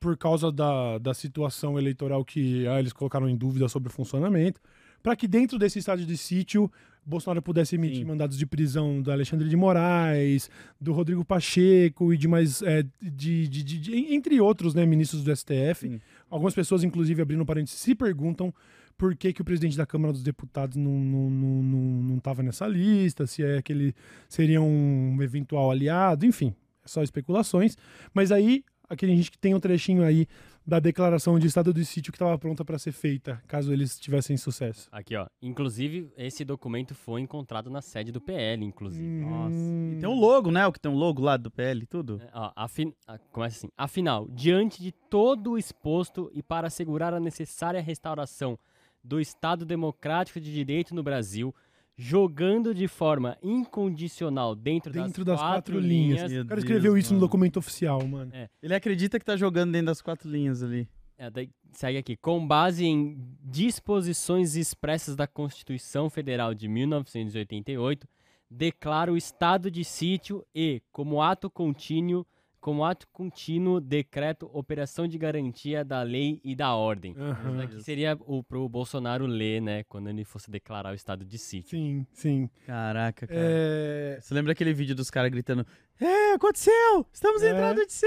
por 0.00 0.16
causa 0.16 0.52
da, 0.52 0.98
da 0.98 1.12
situação 1.14 1.76
eleitoral 1.78 2.24
que 2.24 2.66
ah, 2.68 2.78
eles 2.78 2.92
colocaram 2.92 3.28
em 3.28 3.36
dúvida 3.36 3.68
sobre 3.68 3.88
o 3.88 3.92
funcionamento, 3.92 4.60
para 5.02 5.16
que 5.16 5.26
dentro 5.26 5.58
desse 5.58 5.78
estado 5.78 6.04
de 6.04 6.16
sítio 6.16 6.70
Bolsonaro 7.08 7.40
pudesse 7.40 7.74
emitir 7.74 7.98
Sim. 8.00 8.04
mandados 8.04 8.36
de 8.36 8.44
prisão 8.46 9.00
do 9.00 9.10
Alexandre 9.10 9.48
de 9.48 9.56
Moraes, 9.56 10.50
do 10.80 10.92
Rodrigo 10.92 11.24
Pacheco 11.24 12.12
e 12.12 12.18
de 12.18 12.28
mais, 12.28 12.60
é, 12.62 12.82
de, 13.00 13.48
de- 13.48 13.62
de- 13.62 13.78
de- 13.78 14.14
entre 14.14 14.40
outros, 14.40 14.74
né, 14.74 14.84
ministros 14.84 15.24
do 15.24 15.30
STF. 15.34 15.88
Sim. 15.88 16.00
Algumas 16.28 16.54
pessoas, 16.54 16.84
inclusive, 16.84 17.22
abrindo 17.22 17.44
parênteses, 17.46 17.80
se 17.80 17.94
perguntam 17.94 18.52
por 18.96 19.14
que, 19.16 19.32
que 19.32 19.40
o 19.40 19.44
presidente 19.44 19.76
da 19.76 19.86
Câmara 19.86 20.12
dos 20.12 20.22
Deputados 20.22 20.76
não 20.76 20.90
estava 20.92 21.22
não, 21.22 21.62
não, 21.62 22.22
não, 22.36 22.42
nessa 22.44 22.66
lista, 22.66 23.26
se 23.26 23.42
é 23.44 23.62
que 23.62 23.72
ele 23.72 23.94
seria 24.28 24.60
um 24.60 25.16
eventual 25.22 25.70
aliado, 25.70 26.26
enfim, 26.26 26.52
é 26.84 26.88
só 26.88 27.02
especulações. 27.02 27.76
Mas 28.12 28.32
aí, 28.32 28.64
aquele 28.88 29.16
gente 29.16 29.30
que 29.30 29.38
tem 29.38 29.54
um 29.54 29.60
trechinho 29.60 30.02
aí 30.02 30.26
da 30.68 30.78
declaração 30.78 31.38
de 31.38 31.46
estado 31.46 31.72
de 31.72 31.82
sítio 31.82 32.12
que 32.12 32.16
estava 32.16 32.38
pronta 32.38 32.62
para 32.62 32.78
ser 32.78 32.92
feita, 32.92 33.42
caso 33.48 33.72
eles 33.72 33.98
tivessem 33.98 34.36
sucesso. 34.36 34.86
Aqui, 34.92 35.16
ó. 35.16 35.26
Inclusive, 35.40 36.12
esse 36.14 36.44
documento 36.44 36.94
foi 36.94 37.22
encontrado 37.22 37.70
na 37.70 37.80
sede 37.80 38.12
do 38.12 38.20
PL, 38.20 38.62
inclusive. 38.66 39.24
Nossa. 39.24 39.56
Hum. 39.56 39.94
E 39.94 39.98
tem 39.98 40.06
um 40.06 40.20
logo, 40.20 40.50
né? 40.50 40.66
O 40.66 40.72
que 40.72 40.78
tem 40.78 40.92
um 40.92 40.94
logo 40.94 41.22
lá 41.22 41.38
do 41.38 41.50
PL 41.50 41.82
e 41.82 41.86
tudo. 41.86 42.20
É, 42.22 42.28
ó, 42.34 42.52
afin... 42.54 42.92
Começa 43.32 43.56
assim. 43.56 43.70
Afinal, 43.78 44.28
diante 44.28 44.82
de 44.82 44.92
todo 44.92 45.52
o 45.52 45.58
exposto 45.58 46.30
e 46.34 46.42
para 46.42 46.66
assegurar 46.66 47.14
a 47.14 47.20
necessária 47.20 47.80
restauração 47.80 48.58
do 49.02 49.18
Estado 49.18 49.64
Democrático 49.64 50.38
de 50.38 50.52
Direito 50.52 50.94
no 50.94 51.02
Brasil, 51.02 51.54
jogando 52.00 52.72
de 52.72 52.86
forma 52.86 53.36
incondicional 53.42 54.54
dentro, 54.54 54.92
Dentro 54.92 55.24
das, 55.24 55.40
das 55.40 55.48
quatro 55.48 55.80
linhas. 55.80 56.30
Meu 56.30 56.42
O 56.42 56.46
cara 56.46 56.60
Deus, 56.60 56.64
escreveu 56.64 56.96
isso 56.96 57.12
no 57.12 57.16
mano. 57.18 57.26
documento 57.26 57.56
oficial, 57.58 58.06
mano. 58.06 58.30
Ele 58.62 58.74
acredita 58.74 59.18
que 59.18 59.24
tá 59.24 59.36
jogando 59.36 59.72
dentro 59.72 59.86
das 59.86 60.00
quatro 60.00 60.30
linhas 60.30 60.62
ali. 60.62 60.88
É, 61.18 61.28
daí 61.28 61.50
segue 61.72 61.98
aqui. 61.98 62.16
Com 62.16 62.46
base 62.46 62.86
em 62.86 63.18
disposições 63.42 64.54
expressas 64.54 65.16
da 65.16 65.26
Constituição 65.26 66.08
Federal 66.08 66.54
de 66.54 66.68
1988, 66.68 68.06
declara 68.48 69.12
o 69.12 69.16
estado 69.16 69.68
de 69.68 69.84
sítio 69.84 70.46
e, 70.54 70.80
como 70.92 71.20
ato 71.20 71.50
contínuo, 71.50 72.24
como 72.60 72.84
ato 72.84 73.06
contínuo, 73.12 73.80
decreto 73.80 74.50
operação 74.52 75.06
de 75.06 75.16
garantia 75.18 75.84
da 75.84 76.02
lei 76.02 76.40
e 76.44 76.54
da 76.54 76.74
ordem. 76.74 77.14
Aham. 77.16 77.52
Isso 77.52 77.62
aqui 77.62 77.82
seria 77.82 78.16
o 78.20 78.42
pro 78.42 78.68
Bolsonaro 78.68 79.26
ler, 79.26 79.60
né, 79.60 79.84
quando 79.84 80.08
ele 80.08 80.24
fosse 80.24 80.50
declarar 80.50 80.92
o 80.92 80.94
estado 80.94 81.24
de 81.24 81.38
sítio. 81.38 81.78
Sim, 81.78 82.06
sim. 82.12 82.50
Caraca, 82.66 83.26
cara. 83.26 83.40
É... 83.40 84.18
Você 84.20 84.34
lembra 84.34 84.52
aquele 84.52 84.72
vídeo 84.72 84.94
dos 84.94 85.10
caras 85.10 85.30
gritando: 85.30 85.66
É, 86.00 86.32
aconteceu! 86.34 87.04
Estamos 87.12 87.42
É. 87.42 87.50
entrando 87.50 87.84
de 87.84 87.92
sítio! 87.92 88.06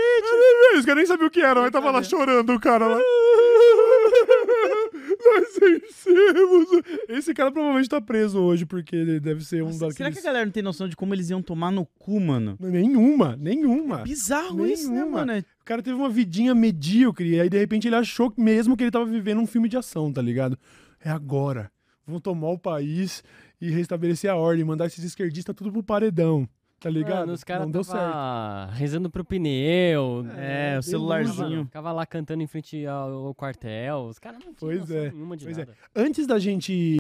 Os 0.77 0.86
caras 0.86 0.97
nem 0.97 1.06
sabiam 1.06 1.27
o 1.27 1.32
que 1.32 1.41
era, 1.41 1.62
mas 1.62 1.71
tava 1.71 1.91
lá 1.91 2.01
chorando 2.01 2.54
o 2.54 2.60
cara 2.60 2.88
lá. 2.88 2.97
Nós 5.25 5.60
vencemos. 5.60 6.67
Esse 7.10 7.34
cara 7.34 7.51
provavelmente 7.51 7.89
tá 7.89 7.99
preso 8.01 8.39
hoje, 8.39 8.65
porque 8.65 8.95
ele 8.95 9.19
deve 9.19 9.43
ser 9.43 9.62
um 9.62 9.65
Nossa, 9.67 9.80
daqueles... 9.80 9.97
Será 9.97 10.12
que 10.12 10.19
a 10.19 10.21
galera 10.23 10.45
não 10.45 10.51
tem 10.51 10.63
noção 10.63 10.88
de 10.88 10.95
como 10.95 11.13
eles 11.13 11.30
iam 11.30 11.41
tomar 11.41 11.71
no 11.71 11.86
cu, 11.86 12.19
mano? 12.19 12.58
Nenhuma, 12.60 13.36
nenhuma. 13.38 13.97
Bizarro 14.04 14.65
isso, 14.65 14.89
né, 14.89 14.99
Nenhuma. 15.01 15.25
mano? 15.25 15.39
O 15.62 15.65
cara 15.65 15.82
teve 15.82 15.95
uma 15.95 16.10
vidinha 16.10 16.56
medíocre, 16.56 17.36
e 17.36 17.39
aí 17.41 17.49
de 17.49 17.58
repente 17.58 17.88
ele 17.88 17.95
achou 17.95 18.34
mesmo 18.38 18.75
que 18.77 18.84
ele 18.84 18.91
tava 18.91 19.06
vivendo 19.06 19.39
um 19.39 19.47
filme 19.47 19.67
de 19.69 19.77
ação, 19.77 20.12
tá 20.12 20.21
ligado? 20.21 20.58
É 21.04 21.10
agora. 21.10 21.71
Vamos 22.06 22.21
tomar 22.21 22.49
o 22.49 22.58
país 22.58 23.23
e 23.60 23.69
restabelecer 23.69 24.30
a 24.32 24.36
ordem, 24.36 24.65
mandar 24.65 24.88
esses 24.88 25.04
esquerdistas 25.04 25.56
tudo 25.56 25.71
pro 25.71 25.84
paredão, 25.84 26.47
tá 26.81 26.89
ligado? 26.89 27.19
Mano, 27.19 27.33
os 27.33 27.43
caras 27.43 27.63
Não 27.63 27.71
deu 27.71 27.83
certo. 27.83 28.71
rezando 28.73 29.09
pro 29.09 29.23
pneu. 29.23 30.25
É, 30.35 30.69
o 30.69 30.71
deluso. 30.71 30.89
celularzinho. 30.89 31.65
Ficava 31.65 31.91
lá 31.93 32.05
cantando 32.05 32.41
em 32.43 32.47
frente 32.47 32.85
ao, 32.85 33.27
ao 33.27 33.33
quartel. 33.35 34.07
Os 34.09 34.19
caras 34.19 34.39
não 34.43 34.53
tinham 34.53 34.55
Pois 34.59 34.91
é, 34.91 35.11
nenhuma 35.11 35.37
de 35.37 35.45
pois 35.45 35.57
é. 35.57 35.61
nada. 35.65 35.77
Antes 35.95 36.27
da 36.27 36.37
gente. 36.39 36.97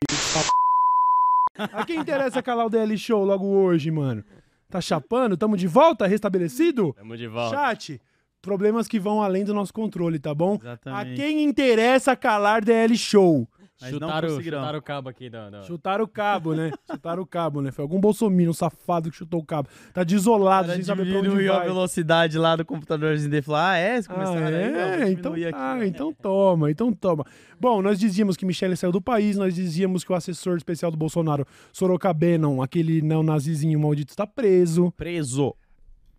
A 1.57 1.85
quem 1.85 1.99
interessa 1.99 2.41
calar 2.41 2.65
o 2.65 2.69
DL 2.69 2.97
Show 2.97 3.25
logo 3.25 3.45
hoje, 3.45 3.91
mano? 3.91 4.23
Tá 4.69 4.79
chapando? 4.79 5.35
Tamo 5.35 5.57
de 5.57 5.67
volta? 5.67 6.07
Restabelecido? 6.07 6.93
Tamo 6.93 7.17
de 7.17 7.27
volta. 7.27 7.55
Chat, 7.57 7.99
problemas 8.41 8.87
que 8.87 8.99
vão 8.99 9.21
além 9.21 9.43
do 9.43 9.53
nosso 9.53 9.73
controle, 9.73 10.17
tá 10.17 10.33
bom? 10.33 10.53
A 10.53 10.65
Exatamente. 10.65 11.15
quem 11.21 11.43
interessa 11.43 12.15
calar 12.15 12.63
DL 12.63 12.95
Show? 12.95 13.47
Mas 13.81 13.91
não 13.93 13.99
Chutaram, 13.99 14.29
conseguirão. 14.29 14.59
chutaram 14.59 14.79
o 14.79 14.81
cabo 14.81 15.09
aqui 15.09 15.29
da. 15.29 15.49
da- 15.49 15.61
Chutaram 15.63 16.03
o 16.03 16.07
cabo, 16.07 16.53
né? 16.53 16.71
Chutaram 16.91 17.23
o 17.23 17.25
cabo, 17.25 17.61
né? 17.61 17.71
Foi 17.71 17.81
algum 17.83 17.99
bolsominion 17.99 18.53
safado 18.53 19.09
que 19.09 19.17
chutou 19.17 19.39
o 19.39 19.45
cabo. 19.45 19.67
Tá 19.93 20.03
desolado, 20.03 20.67
Cara, 20.67 20.75
sem 20.75 20.83
saber 20.85 21.07
pra 21.09 21.17
onde 21.19 21.27
diminuiu 21.29 21.51
a 21.53 21.57
vai. 21.57 21.67
velocidade 21.67 22.37
lá 22.37 22.55
do 22.55 22.63
computadorzinho 22.63 23.29
dele. 23.31 23.41
Falou, 23.41 23.59
ah, 23.61 23.75
é? 23.75 23.93
Vocês 23.93 24.07
começaram 24.07 24.41
Ah, 24.43 24.47
aí? 24.47 24.71
Não, 24.71 24.79
é, 24.79 25.11
então 25.11 25.31
diminuir 25.33 25.51
tá, 25.51 25.73
aqui. 25.73 25.85
então 25.85 26.13
toma, 26.13 26.69
então 26.71 26.93
toma. 26.93 27.25
Bom, 27.59 27.81
nós 27.81 27.99
dizíamos 27.99 28.37
que 28.37 28.45
Michele 28.45 28.75
saiu 28.75 28.91
do 28.91 29.01
país, 29.01 29.37
nós 29.37 29.55
dizíamos 29.55 30.03
que 30.03 30.11
o 30.11 30.15
assessor 30.15 30.57
especial 30.57 30.91
do 30.91 30.97
Bolsonaro, 30.97 31.45
Soroka 31.73 32.13
Bannon, 32.13 32.61
aquele 32.61 33.01
neonazizinho 33.01 33.79
maldito, 33.79 34.11
está 34.11 34.25
preso. 34.27 34.91
Preso. 34.97 35.55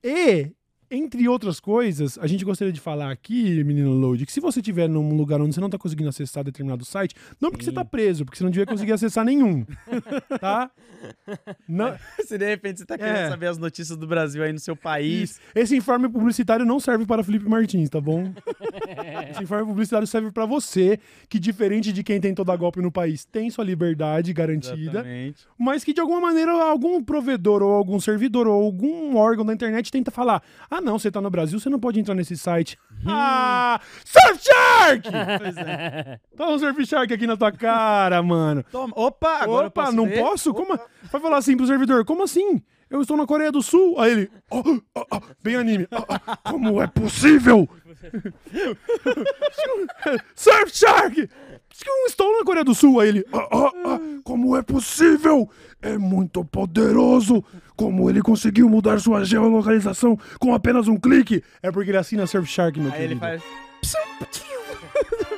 E, 0.05 0.51
entre 0.95 1.27
outras 1.27 1.59
coisas, 1.59 2.19
a 2.19 2.27
gente 2.27 2.45
gostaria 2.45 2.73
de 2.73 2.79
falar 2.81 3.11
aqui, 3.11 3.65
menino 3.65 3.93
Load, 3.95 4.27
que 4.27 4.33
se 4.33 4.41
você 4.41 4.61
estiver 4.61 4.89
num 4.89 5.15
lugar 5.17 5.41
onde 5.41 5.55
você 5.55 5.61
não 5.61 5.71
tá 5.71 5.79
conseguindo 5.79 6.11
acessar 6.11 6.45
determinado 6.45 6.85
site, 6.85 7.15
não 7.41 7.51
porque 7.51 7.65
Sim. 7.65 7.71
você 7.71 7.75
tá 7.75 7.83
preso, 7.85 8.25
porque 8.27 8.37
você 8.37 8.45
não 8.45 8.51
devia 8.51 8.67
conseguir 8.67 8.93
acessar 8.93 9.25
nenhum, 9.25 9.65
tá? 10.39 10.71
Não, 11.67 11.97
Se 12.27 12.37
de 12.37 12.47
repente 12.47 12.81
você 12.81 12.85
tá 12.87 12.99
querendo 12.99 13.17
É. 13.17 13.29
saber 13.31 13.47
as 13.47 13.57
notícias 13.57 13.97
do 13.97 14.07
Brasil 14.07 14.43
aí 14.43 14.53
no 14.53 14.59
seu 14.59 14.77
país. 14.77 15.31
Isso. 15.31 15.41
Esse 15.55 15.77
informe 15.77 16.09
publicitário 16.11 16.67
não 16.67 16.79
serve 16.79 17.07
para 17.07 17.25
Felipe 17.25 17.49
Martins, 17.49 17.89
tá 17.89 18.01
bom? 18.01 18.31
Esse 19.31 19.43
informe 19.43 19.67
publicitário 19.67 20.07
serve 20.07 20.31
para 20.31 20.45
você, 20.45 20.99
que 21.27 21.39
diferente 21.39 21.91
de 21.91 22.03
quem 22.05 22.21
tentou 22.21 22.45
dar 22.45 22.57
golpe 22.57 22.83
no 22.83 22.93
país, 22.93 23.25
tem 23.25 23.49
sua 23.51 23.65
liberdade 23.65 24.33
garantida, 24.35 24.99
Exatamente. 25.01 25.47
mas 25.59 25.83
que 25.83 25.95
de 25.95 26.01
alguma 26.03 26.21
maneira 26.21 26.53
algum 26.53 27.03
provedor 27.03 27.63
ou 27.63 27.73
algum 27.73 27.99
servidor 27.99 28.47
ou 28.47 28.63
algum 28.63 29.17
órgão 29.17 29.45
da 29.47 29.55
internet 29.55 29.91
tenta 29.91 30.11
falar: 30.11 30.43
"Ah, 30.71 30.82
não, 30.83 30.99
você 30.99 31.11
tá 31.11 31.21
no 31.21 31.31
Brasil, 31.31 31.59
você 31.59 31.71
não 31.71 31.81
pode 31.81 31.99
entrar 32.01 32.15
nesse 32.15 32.37
site". 32.37 32.79
ah! 33.07 33.81
Surfshark! 34.05 35.09
Pois 35.39 35.57
é. 35.59 36.21
Toma 36.37 36.53
um 36.53 36.59
Surfshark 36.59 37.13
aqui 37.13 37.27
na 37.27 37.37
tua 37.37 37.53
cara, 37.53 38.23
mano. 38.23 38.65
Toma. 38.71 38.93
Opa, 38.97 39.39
agora 39.39 39.65
eu 39.65 39.69
Opa, 39.69 39.85
posso 39.85 39.97
não 39.97 40.07
ver? 40.07 40.21
posso? 40.21 40.55
Como? 40.55 40.79
Vai 41.11 41.21
falar 41.21 41.39
assim 41.39 41.57
pro 41.57 41.67
servidor, 41.67 42.05
como 42.05 42.23
assim? 42.23 42.63
Eu 42.91 43.01
estou 43.01 43.17
na 43.17 43.27
Coreia 43.27 43.51
do 43.51 43.63
Sul. 43.63 43.99
Aí 43.99 44.13
ele, 44.13 44.31
"Oh, 44.51 44.63
oh, 44.95 45.05
oh", 45.11 45.21
bem 45.43 45.57
anime. 45.57 45.89
"Oh, 45.91 46.05
oh, 46.07 46.51
como 46.51 46.83
é 46.83 46.87
possível? 46.87 47.67
Surfshark! 50.35 51.29
Estou 52.07 52.39
na 52.39 52.45
Coreia 52.45 52.65
do 52.65 52.75
Sul. 52.75 53.01
Aí 53.01 53.09
ele, 53.09 53.27
"Oh, 53.33 53.39
oh, 53.51 53.71
oh, 53.87 54.23
como 54.23 54.57
é 54.57 54.63
possível? 54.63 55.49
É 55.81 55.97
muito 55.97 56.45
poderoso. 56.45 57.43
Como 57.77 58.09
ele 58.09 58.21
conseguiu 58.23 58.69
mudar 58.69 58.99
sua 59.01 59.25
geolocalização 59.25 60.19
com 60.39 60.55
apenas 60.55 60.89
um 60.89 60.97
clique? 60.97 61.43
É 61.63 61.71
porque 61.71 61.91
ele 61.91 61.99
assina 61.99 62.27
Surfshark, 62.27 62.79
meu 62.79 62.93
Aí 62.93 63.05
ele 63.05 63.19
querido. 63.19 63.21
faz. 63.21 63.43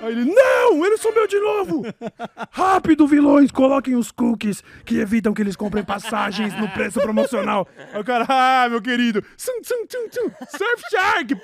Aí 0.03 0.13
ele, 0.13 0.25
não, 0.27 0.85
eles 0.85 1.01
são 1.01 1.15
meu 1.15 1.27
de 1.27 1.41
novo! 1.41 1.83
Rápido, 2.51 3.07
vilões, 3.07 3.51
coloquem 3.51 3.97
os 3.97 4.11
cookies 4.11 4.63
que 4.85 4.99
evitam 4.99 5.33
que 5.33 5.41
eles 5.41 5.57
comprem 5.57 5.83
passagens 5.83 6.55
no 6.61 6.69
preço 6.69 7.01
promocional. 7.01 7.67
Aí 7.93 8.01
o 8.01 8.05
cara, 8.05 8.27
ah, 8.29 8.69
meu 8.69 8.83
querido, 8.83 9.23
tsum, 9.37 9.53
Surfshark! 10.51 11.41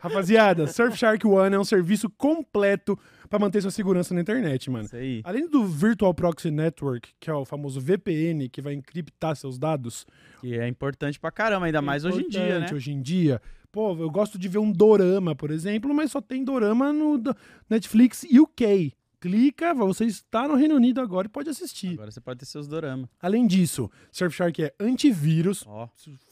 Rapaziada, 0.00 0.66
Surfshark 0.66 1.26
One 1.26 1.54
é 1.54 1.58
um 1.58 1.64
serviço 1.64 2.08
completo 2.10 2.98
pra 3.28 3.38
manter 3.38 3.62
sua 3.62 3.70
segurança 3.70 4.12
na 4.14 4.20
internet, 4.20 4.70
mano. 4.70 4.84
Isso 4.84 4.96
aí. 4.96 5.20
Além 5.24 5.48
do 5.48 5.64
Virtual 5.64 6.12
Proxy 6.12 6.50
Network, 6.50 7.10
que 7.18 7.30
é 7.30 7.34
o 7.34 7.44
famoso 7.44 7.80
VPN, 7.80 8.48
que 8.48 8.60
vai 8.60 8.74
encriptar 8.74 9.36
seus 9.36 9.58
dados, 9.58 10.06
Que 10.40 10.58
é 10.58 10.68
importante 10.68 11.18
pra 11.18 11.30
caramba, 11.30 11.66
ainda 11.66 11.80
mais 11.80 12.04
hoje 12.04 12.22
em 12.22 12.28
dia, 12.28 12.60
né? 12.60 12.66
Hoje 12.72 12.92
em 12.92 13.00
dia. 13.00 13.40
Pô, 13.70 13.96
eu 13.96 14.10
gosto 14.10 14.38
de 14.38 14.48
ver 14.48 14.58
um 14.58 14.70
dorama, 14.70 15.34
por 15.34 15.50
exemplo, 15.50 15.94
mas 15.94 16.10
só 16.10 16.20
tem 16.20 16.44
dorama 16.44 16.92
no 16.92 17.18
Netflix 17.70 18.22
UK. 18.24 18.92
Clica, 19.22 19.72
você 19.72 20.04
está 20.04 20.48
no 20.48 20.56
Reino 20.56 20.74
Unido 20.74 21.00
agora 21.00 21.28
e 21.28 21.30
pode 21.30 21.48
assistir. 21.48 21.92
Agora 21.92 22.10
você 22.10 22.20
pode 22.20 22.40
ter 22.40 22.44
seus 22.44 22.66
doramas. 22.66 23.08
Além 23.20 23.46
disso, 23.46 23.88
Surfshark 24.10 24.60
é 24.60 24.74
antivírus. 24.80 25.64
Ó, 25.64 25.88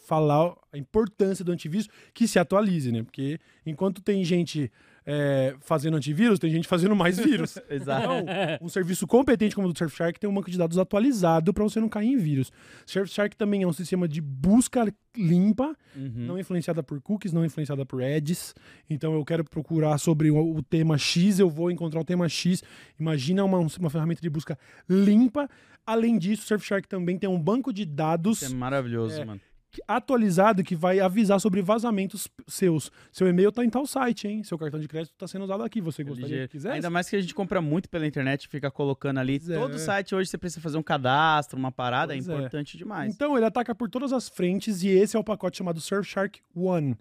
falar 0.09 0.57
a 0.72 0.76
importância 0.76 1.44
do 1.44 1.53
antivírus 1.53 1.88
que 2.12 2.26
se 2.26 2.37
atualize, 2.37 2.90
né? 2.90 3.05
Porque 3.05 3.38
enquanto 3.64 4.03
tem 4.03 4.24
gente 4.24 4.72
é, 5.06 5.54
fazendo 5.60 5.96
antivírus, 5.96 6.38
tem 6.38 6.50
gente 6.50 6.68
fazendo 6.68 6.94
mais 6.94 7.18
vírus. 7.18 7.58
exato. 7.70 8.04
Então, 8.04 8.24
um 8.62 8.68
serviço 8.68 9.06
competente 9.06 9.54
como 9.54 9.68
o 9.68 9.72
do 9.72 9.78
Surfshark 9.78 10.18
tem 10.20 10.28
um 10.28 10.34
banco 10.34 10.50
de 10.50 10.58
dados 10.58 10.78
atualizado 10.78 11.52
para 11.54 11.64
você 11.64 11.80
não 11.80 11.88
cair 11.88 12.08
em 12.08 12.16
vírus. 12.16 12.50
Surfshark 12.86 13.36
também 13.36 13.62
é 13.62 13.66
um 13.66 13.72
sistema 13.72 14.06
de 14.08 14.20
busca 14.20 14.86
limpa, 15.16 15.76
Uhum. 15.96 16.12
não 16.14 16.38
influenciada 16.38 16.82
por 16.84 17.00
cookies, 17.00 17.32
não 17.32 17.44
influenciada 17.44 17.84
por 17.84 18.00
ads. 18.02 18.54
Então 18.88 19.12
eu 19.14 19.24
quero 19.24 19.42
procurar 19.44 19.98
sobre 19.98 20.30
o, 20.30 20.56
o 20.56 20.62
tema 20.62 20.96
X, 20.96 21.38
eu 21.40 21.50
vou 21.50 21.70
encontrar 21.70 22.00
o 22.00 22.04
tema 22.04 22.28
X. 22.28 22.62
Imagina 22.98 23.44
uma, 23.44 23.58
uma 23.58 23.90
ferramenta 23.90 24.20
de 24.22 24.30
busca 24.30 24.56
limpa. 24.88 25.48
Além 25.86 26.18
disso, 26.18 26.42
o 26.44 26.46
Surfshark 26.46 26.86
também 26.86 27.18
tem 27.18 27.28
um 27.28 27.40
banco 27.40 27.72
de 27.72 27.84
dados 27.84 28.42
Isso 28.42 28.52
é 28.52 28.56
maravilhoso, 28.56 29.20
É. 29.20 29.24
mano. 29.24 29.40
Atualizado 29.87 30.62
que 30.64 30.74
vai 30.74 31.00
avisar 31.00 31.40
sobre 31.40 31.62
vazamentos 31.62 32.28
seus. 32.46 32.90
Seu 33.12 33.28
e-mail 33.28 33.52
tá 33.52 33.64
em 33.64 33.70
tal 33.70 33.87
site, 33.87 34.26
hein? 34.26 34.42
Seu 34.42 34.59
cartão 34.59 34.80
de 34.80 34.88
crédito 34.88 35.14
tá 35.16 35.26
sendo 35.28 35.44
usado 35.44 35.62
aqui. 35.62 35.80
Você 35.80 36.02
gostaria 36.02 36.46
que 36.46 36.52
quisesse? 36.52 36.74
Ainda 36.74 36.90
mais 36.90 37.09
que 37.09 37.16
a 37.16 37.20
gente 37.20 37.35
compra 37.35 37.61
muito 37.61 37.88
pela 37.88 38.06
internet, 38.06 38.48
fica 38.48 38.70
colocando 38.70 39.18
ali. 39.18 39.38
Pois 39.38 39.50
é. 39.50 39.59
Todo 39.59 39.78
site 39.78 40.14
hoje 40.14 40.30
você 40.30 40.38
precisa 40.38 40.61
fazer 40.61 40.78
um 40.78 40.83
cadastro, 40.83 41.59
uma 41.59 41.70
parada, 41.70 42.12
Pois 42.14 42.28
é 42.28 42.33
é. 42.33 42.35
importante 42.37 42.76
demais. 42.76 43.14
Então 43.14 43.37
ele 43.37 43.46
ataca 43.46 43.74
por 43.74 43.88
todas 43.88 44.12
as 44.12 44.28
frentes 44.28 44.83
e 44.83 44.88
esse 44.88 45.16
é 45.16 45.20
o 45.20 45.24
pacote 45.24 45.59
chamado 45.59 45.80
Surfshark 45.80 46.40
One. 46.54 46.96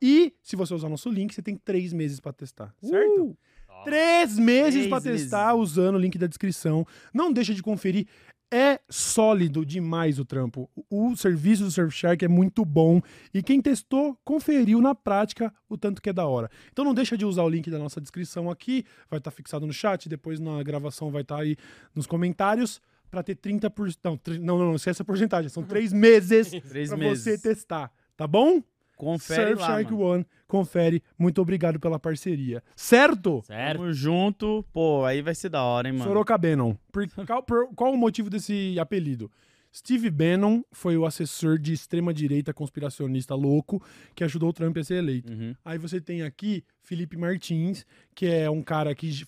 E 0.00 0.32
se 0.42 0.56
você 0.56 0.74
usar 0.74 0.88
nosso 0.88 1.08
link, 1.08 1.34
você 1.34 1.42
tem 1.42 1.56
três 1.56 1.92
meses 1.92 2.18
para 2.20 2.32
testar, 2.32 2.74
certo? 2.82 3.22
Uh! 3.22 3.36
Três 3.84 4.38
meses 4.38 4.86
para 4.86 5.00
testar 5.00 5.54
usando 5.54 5.96
o 5.96 5.98
link 5.98 6.16
da 6.16 6.26
descrição. 6.28 6.86
Não 7.12 7.32
deixa 7.32 7.52
de 7.52 7.62
conferir. 7.62 8.06
É 8.54 8.78
sólido 8.86 9.64
demais 9.64 10.18
o 10.18 10.26
trampo. 10.26 10.68
O 10.90 11.16
serviço 11.16 11.64
do 11.64 11.70
Surfshark 11.70 12.22
é 12.22 12.28
muito 12.28 12.66
bom 12.66 13.00
e 13.32 13.42
quem 13.42 13.62
testou 13.62 14.14
conferiu 14.22 14.78
na 14.82 14.94
prática 14.94 15.50
o 15.70 15.78
tanto 15.78 16.02
que 16.02 16.10
é 16.10 16.12
da 16.12 16.26
hora. 16.26 16.50
Então 16.70 16.84
não 16.84 16.92
deixa 16.92 17.16
de 17.16 17.24
usar 17.24 17.44
o 17.44 17.48
link 17.48 17.70
da 17.70 17.78
nossa 17.78 17.98
descrição 17.98 18.50
aqui, 18.50 18.84
vai 19.08 19.18
estar 19.18 19.30
fixado 19.30 19.66
no 19.66 19.72
chat, 19.72 20.06
depois 20.06 20.38
na 20.38 20.62
gravação 20.62 21.10
vai 21.10 21.22
estar 21.22 21.38
aí 21.38 21.56
nos 21.94 22.06
comentários 22.06 22.78
para 23.10 23.22
ter 23.22 23.36
30%. 23.36 24.38
Não, 24.38 24.40
não, 24.40 24.58
não, 24.58 24.66
não, 24.66 24.74
esquece 24.76 24.98
essa 24.98 25.04
porcentagem. 25.04 25.48
São 25.48 25.62
três 25.64 25.90
meses 25.90 26.50
Três 26.68 26.90
para 26.90 27.08
você 27.08 27.38
testar, 27.38 27.90
tá 28.18 28.26
bom? 28.26 28.62
Confere 29.02 29.54
lá, 29.54 29.56
Surfshark 29.56 29.90
mano. 29.92 30.04
One, 30.04 30.26
confere. 30.46 31.02
Muito 31.18 31.42
obrigado 31.42 31.80
pela 31.80 31.98
parceria. 31.98 32.62
Certo? 32.76 33.42
Certo? 33.44 33.78
Tamo 33.80 33.92
junto. 33.92 34.64
Pô, 34.72 35.04
aí 35.04 35.20
vai 35.20 35.34
ser 35.34 35.48
da 35.48 35.60
hora, 35.64 35.88
hein, 35.88 35.94
mano. 35.94 36.04
Soroka 36.04 36.38
Bannon. 36.38 36.76
Por, 36.92 37.04
qual, 37.26 37.42
por- 37.42 37.74
qual 37.74 37.92
o 37.92 37.96
motivo 37.98 38.30
desse 38.30 38.78
apelido? 38.78 39.28
Steve 39.74 40.08
Bannon 40.08 40.62
foi 40.70 40.96
o 40.96 41.04
assessor 41.04 41.58
de 41.58 41.72
extrema-direita 41.72 42.54
conspiracionista 42.54 43.34
louco 43.34 43.82
que 44.14 44.22
ajudou 44.22 44.50
o 44.50 44.52
Trump 44.52 44.76
a 44.76 44.84
ser 44.84 44.96
eleito. 44.98 45.32
Uhum. 45.32 45.52
Aí 45.64 45.78
você 45.78 46.00
tem 46.00 46.22
aqui 46.22 46.62
Felipe 46.80 47.16
Martins, 47.16 47.84
que 48.14 48.26
é 48.26 48.48
um 48.48 48.62
cara 48.62 48.94
que, 48.94 49.24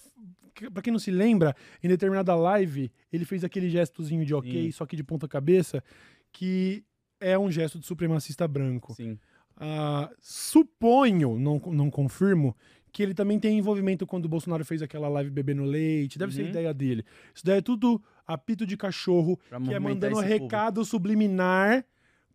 que 0.54 0.70
pra 0.70 0.82
quem 0.82 0.92
não 0.92 1.00
se 1.00 1.10
lembra, 1.10 1.56
em 1.82 1.88
determinada 1.88 2.32
live, 2.36 2.92
ele 3.12 3.24
fez 3.24 3.42
aquele 3.42 3.68
gestozinho 3.68 4.24
de 4.24 4.34
ok, 4.34 4.66
Sim. 4.66 4.70
só 4.70 4.86
que 4.86 4.94
de 4.94 5.02
ponta 5.02 5.26
cabeça, 5.26 5.82
que 6.30 6.84
é 7.18 7.38
um 7.38 7.50
gesto 7.50 7.78
de 7.78 7.86
supremacista 7.86 8.46
branco. 8.46 8.94
Sim. 8.94 9.18
Ah, 9.56 10.10
suponho, 10.20 11.38
não, 11.38 11.58
não 11.72 11.90
confirmo, 11.90 12.56
que 12.92 13.02
ele 13.02 13.14
também 13.14 13.38
tem 13.40 13.58
envolvimento 13.58 14.06
quando 14.06 14.26
o 14.26 14.28
Bolsonaro 14.28 14.64
fez 14.64 14.82
aquela 14.82 15.08
live 15.08 15.30
bebendo 15.30 15.64
leite. 15.64 16.18
Deve 16.18 16.32
ser 16.34 16.42
Uhum. 16.42 16.48
ideia 16.50 16.72
dele. 16.74 17.04
Isso 17.34 17.44
daí 17.44 17.58
é 17.58 17.62
tudo 17.62 18.02
apito 18.26 18.64
de 18.66 18.76
cachorro, 18.76 19.38
Pra 19.48 19.60
que 19.60 19.74
é 19.74 19.78
mandando 19.78 20.18
recado 20.20 20.84
subliminar 20.84 21.84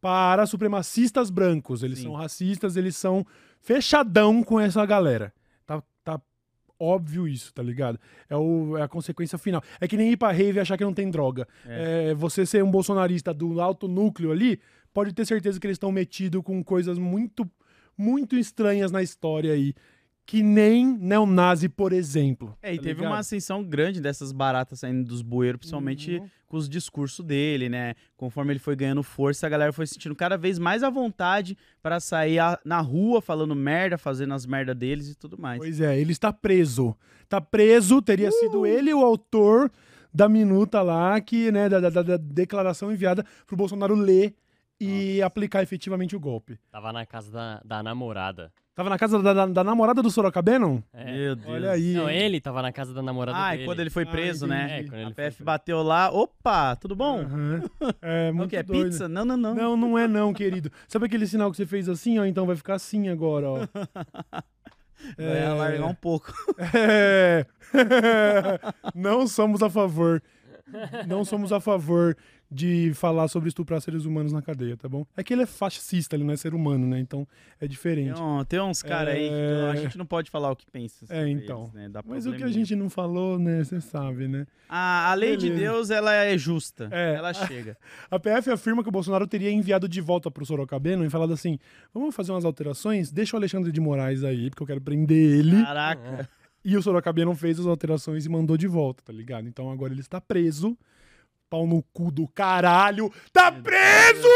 para 0.01 0.45
supremacistas 0.45 1.29
brancos. 1.29 1.83
Eles 1.83 1.99
Sim. 1.99 2.05
são 2.05 2.13
racistas, 2.13 2.75
eles 2.77 2.95
são 2.95 3.25
fechadão 3.61 4.43
com 4.43 4.59
essa 4.59 4.85
galera. 4.85 5.33
Tá, 5.65 5.83
tá 6.03 6.21
óbvio 6.79 7.27
isso, 7.27 7.53
tá 7.53 7.61
ligado? 7.61 7.99
É, 8.29 8.35
o- 8.37 8.77
é 8.77 8.81
a 8.81 8.87
consequência 8.87 9.37
final. 9.37 9.61
É 9.81 9.87
que 9.87 9.97
nem 9.97 10.11
ir 10.11 10.17
pra 10.17 10.31
rave 10.31 10.57
e 10.57 10.59
achar 10.59 10.77
que 10.77 10.83
não 10.85 10.93
tem 10.93 11.09
droga. 11.11 11.47
É, 11.65 12.13
você 12.13 12.45
ser 12.45 12.63
um 12.63 12.71
bolsonarista 12.71 13.33
do 13.33 13.59
alto 13.59 13.87
núcleo 13.87 14.31
ali, 14.31 14.59
pode 14.93 15.13
ter 15.13 15.25
certeza 15.25 15.59
que 15.59 15.67
eles 15.67 15.75
estão 15.75 15.91
metidos 15.91 16.41
com 16.43 16.63
coisas 16.63 16.97
muito, 16.97 17.49
muito 17.97 18.37
estranhas 18.37 18.91
na 18.91 19.01
história 19.01 19.53
aí. 19.53 19.73
Que 20.25 20.43
nem 20.43 20.85
neonazi, 20.85 21.67
por 21.67 21.91
exemplo. 21.91 22.55
É, 22.61 22.71
e 22.71 22.77
tá 22.77 22.83
teve 22.83 22.95
ligado? 22.99 23.11
uma 23.11 23.17
ascensão 23.17 23.63
grande 23.63 23.99
dessas 23.99 24.31
baratas 24.31 24.79
saindo 24.81 25.03
dos 25.03 25.23
bueiros, 25.23 25.57
principalmente 25.57 26.17
Uhum. 26.19 26.29
com 26.47 26.57
os 26.57 26.69
discursos 26.69 27.25
dele, 27.25 27.67
né? 27.67 27.95
Conforme 28.15 28.51
ele 28.53 28.59
foi 28.59 28.75
ganhando 28.75 29.01
força, 29.01 29.47
a 29.47 29.49
galera 29.49 29.73
foi 29.73 29.87
se 29.87 29.95
sentindo 29.95 30.15
cada 30.15 30.37
vez 30.37 30.59
mais 30.59 30.83
à 30.83 30.89
vontade 30.91 31.57
pra 31.81 31.99
sair 31.99 32.37
a- 32.37 32.59
na 32.63 32.79
rua 32.79 33.23
falando 33.23 33.55
merda, 33.55 33.97
fazendo 33.97 34.35
as 34.35 34.45
merda 34.45 34.75
deles 34.75 35.09
e 35.09 35.15
tudo 35.15 35.35
mais. 35.35 35.57
Pois 35.57 35.81
é, 35.81 35.99
ele 35.99 36.11
está 36.11 36.31
preso. 36.31 36.95
Tá 37.27 37.41
preso, 37.41 37.99
teria 37.99 38.29
Uh! 38.29 38.33
sido 38.33 38.65
ele 38.67 38.93
o 38.93 39.03
autor 39.03 39.71
da 40.13 40.29
minuta 40.29 40.83
lá, 40.83 41.19
que, 41.19 41.51
né, 41.51 41.67
da, 41.67 41.79
da- 41.79 42.03
da 42.03 42.17
declaração 42.17 42.91
enviada 42.91 43.25
pro 43.47 43.57
Bolsonaro 43.57 43.95
ler 43.95 44.35
e 44.79 45.21
aplicar 45.21 45.61
efetivamente 45.63 46.15
o 46.15 46.19
golpe. 46.19 46.57
Tava 46.71 46.91
na 46.93 47.05
casa 47.05 47.31
da, 47.31 47.61
da 47.65 47.83
namorada. 47.83 48.51
Tava 48.75 48.89
na 48.89 48.97
casa 48.97 49.21
da, 49.21 49.33
da- 49.33 49.45
da 49.45 49.61
namorada 49.63 50.01
do 50.01 50.09
Sorocabeno? 50.09 50.81
É. 50.93 51.03
Meu 51.11 51.35
Deus. 51.35 51.49
Olha 51.49 51.71
aí. 51.71 51.93
Não, 51.93 52.09
ele 52.09 52.39
tava 52.39 52.61
na 52.61 52.71
casa 52.71 52.93
da 52.93 53.01
namorada 53.01 53.37
Ah, 53.37 53.51
dele. 53.51 53.63
e 53.63 53.65
quando 53.65 53.79
ele 53.81 53.89
foi 53.89 54.03
Ah, 54.03 54.07
preso, 54.07 54.45
entendi. 54.45 54.63
né? 54.63 54.79
É, 54.79 54.83
quando 54.83 55.07
A 55.07 55.11
PF 55.11 55.37
foi 55.37 55.45
bateu 55.45 55.83
lá, 55.83 56.09
opa, 56.09 56.77
tudo 56.77 56.95
bom? 56.95 57.19
Aham. 57.19 57.61
É 58.01 58.29
O 58.31 58.35
muito 58.35 58.49
que 58.51 58.55
é 58.55 58.63
doido. 58.63 58.85
pizza? 58.85 59.09
Não, 59.09 59.25
não, 59.25 59.35
não. 59.35 59.53
Não, 59.53 59.75
não 59.75 59.97
é 59.99 60.07
não, 60.07 60.33
querido. 60.33 60.71
Sabe 60.87 61.07
aquele 61.07 61.27
sinal 61.27 61.51
que 61.51 61.57
você 61.57 61.65
fez 61.65 61.89
assim, 61.89 62.19
ó? 62.19 62.25
Então 62.25 62.45
vai 62.45 62.55
ficar 62.55 62.75
assim 62.75 63.09
agora, 63.09 63.49
ó. 63.49 63.57
Vai 65.17 65.45
alargar 65.45 65.87
um 65.87 65.95
pouco. 65.95 66.33
É. 66.73 67.45
Não 68.95 69.27
somos 69.27 69.61
a 69.61 69.69
favor. 69.69 70.21
Não 71.07 71.23
somos 71.25 71.51
a 71.51 71.59
favor 71.59 72.15
de 72.51 72.91
falar 72.95 73.27
sobre 73.27 73.47
estuprar 73.49 73.79
seres 73.79 74.05
humanos 74.05 74.33
na 74.33 74.41
cadeia, 74.41 74.75
tá 74.75 74.89
bom? 74.89 75.05
É 75.15 75.23
que 75.23 75.31
ele 75.33 75.43
é 75.43 75.45
fascista, 75.45 76.15
ele 76.15 76.23
não 76.23 76.33
é 76.33 76.37
ser 76.37 76.55
humano, 76.55 76.87
né? 76.87 76.99
Então 76.99 77.27
é 77.57 77.59
Tem, 77.59 77.69
diferente. 77.69 78.19
um- 78.19 78.43
tem 78.43 78.59
uns 78.59 78.81
caras 78.81 79.13
aí 79.13 79.29
que 79.29 79.35
É. 79.35 79.69
a 79.71 79.75
gente 79.75 79.97
não 79.99 80.05
pode 80.05 80.31
falar 80.31 80.49
o 80.51 80.55
que 80.55 80.65
pensa. 80.71 81.05
É, 81.09 81.27
então. 81.29 81.69
eles, 81.75 81.91
né? 81.93 82.01
Mas 82.05 82.25
o 82.25 82.33
que 82.33 82.43
a 82.43 82.47
gente 82.47 82.75
não 82.75 82.89
falou, 82.89 83.37
né? 83.37 83.63
Você 83.63 83.79
sabe, 83.79 84.27
né? 84.27 84.47
A, 84.67 85.11
a 85.11 85.13
lei 85.13 85.37
de 85.37 85.47
Beleza. 85.49 85.61
Deus, 85.73 85.89
ela 85.91 86.13
é 86.13 86.35
justa. 86.37 86.89
É. 86.91 87.15
Ela 87.15 87.33
chega. 87.33 87.77
A 88.09 88.17
PF 88.19 88.49
afirma 88.49 88.81
que 88.81 88.89
o 88.89 88.91
Bolsonaro 88.91 89.27
teria 89.27 89.51
enviado 89.51 89.87
de 89.87 90.01
volta 90.01 90.31
pro 90.31 90.43
Sorocabeno 90.45 91.05
e 91.05 91.09
falado 91.09 91.33
assim: 91.33 91.59
vamos 91.93 92.15
fazer 92.15 92.31
umas 92.31 92.45
alterações? 92.45 93.11
Deixa 93.11 93.35
o 93.35 93.39
Alexandre 93.39 93.71
de 93.71 93.79
Moraes 93.79 94.23
aí, 94.23 94.49
porque 94.49 94.63
eu 94.63 94.67
quero 94.67 94.81
prender 94.81 95.39
ele. 95.39 95.61
Caraca. 95.63 96.27
E 96.65 96.75
o 96.75 96.81
Sorocabeno 96.81 97.33
fez 97.35 97.59
as 97.59 97.65
alterações 97.67 98.25
e 98.25 98.29
mandou 98.29 98.57
de 98.57 98.67
volta, 98.67 99.03
tá 99.03 99.13
ligado? 99.13 99.47
Então 99.47 99.71
agora 99.71 99.93
ele 99.93 100.01
está 100.01 100.19
preso. 100.19 100.75
Pau 101.49 101.65
no 101.65 101.81
cu 101.91 102.11
do 102.11 102.27
caralho. 102.27 103.11
Tá 103.33 103.51
preso! 103.51 104.29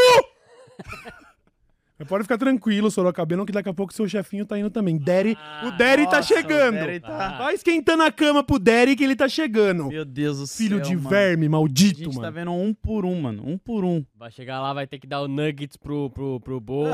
Mas 1.96 2.08
pode 2.08 2.24
ficar 2.24 2.36
tranquilo, 2.36 2.90
Sorocabeno, 2.90 3.46
que 3.46 3.52
daqui 3.52 3.68
a 3.68 3.72
pouco 3.74 3.92
seu 3.94 4.08
chefinho 4.08 4.44
tá 4.44 4.58
indo 4.58 4.68
também. 4.68 4.96
Derry, 4.98 5.38
o 5.64 5.70
Derry 5.72 6.08
tá 6.10 6.20
chegando. 6.20 6.74
o 6.76 6.80
Derry 6.86 6.98
tá- 7.00 7.38
Vai 7.38 7.54
esquentando 7.54 8.02
a 8.02 8.10
cama 8.10 8.42
pro 8.42 8.58
Derry 8.58 8.96
que 8.96 9.04
ele 9.04 9.14
tá 9.14 9.28
chegando. 9.28 9.86
Meu 9.88 10.04
Deus 10.04 10.38
do 10.40 10.46
Filho 10.48 10.78
céu, 10.78 10.86
de 10.88 10.96
mano. 10.96 11.08
verme, 11.08 11.46
A 11.46 11.50
maldito, 11.50 11.98
gente 12.00 12.14
tá 12.16 12.20
mano. 12.22 12.32
vendo 12.32 12.52
um 12.52 12.74
por 12.74 13.04
um, 13.04 13.20
mano. 13.20 13.42
Um 13.46 13.56
por 13.56 13.84
um. 13.84 14.04
Vai 14.18 14.30
chegar 14.32 14.60
lá, 14.60 14.72
vai 14.72 14.86
ter 14.88 14.98
que 14.98 15.06
dar 15.06 15.20
o 15.22 15.28
nuggets 15.28 15.76
pro, 15.76 16.10
pro, 16.10 16.40
pro 16.40 16.60
bolo, 16.60 16.90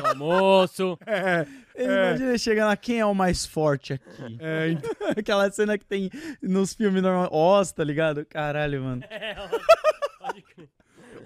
pro 0.00 0.10
almoço. 0.10 0.98
É, 1.06 1.46
Ele 1.74 1.92
É. 1.92 2.08
imagina 2.08 2.28
ele 2.30 2.38
chegando 2.38 2.68
lá, 2.68 2.76
quem 2.76 2.98
é 3.00 3.06
o 3.06 3.14
mais 3.14 3.44
forte 3.44 3.92
aqui? 3.92 4.38
é, 4.40 4.70
então- 4.70 4.90
Aquela 5.16 5.50
cena 5.50 5.76
que 5.76 5.84
tem 5.84 6.10
nos 6.42 6.72
filmes 6.72 7.02
normais. 7.02 7.28
Oz, 7.30 7.70
tá 7.72 7.84
ligado? 7.84 8.24
Caralho, 8.24 8.82
mano. 8.82 9.02
É. 9.10 9.36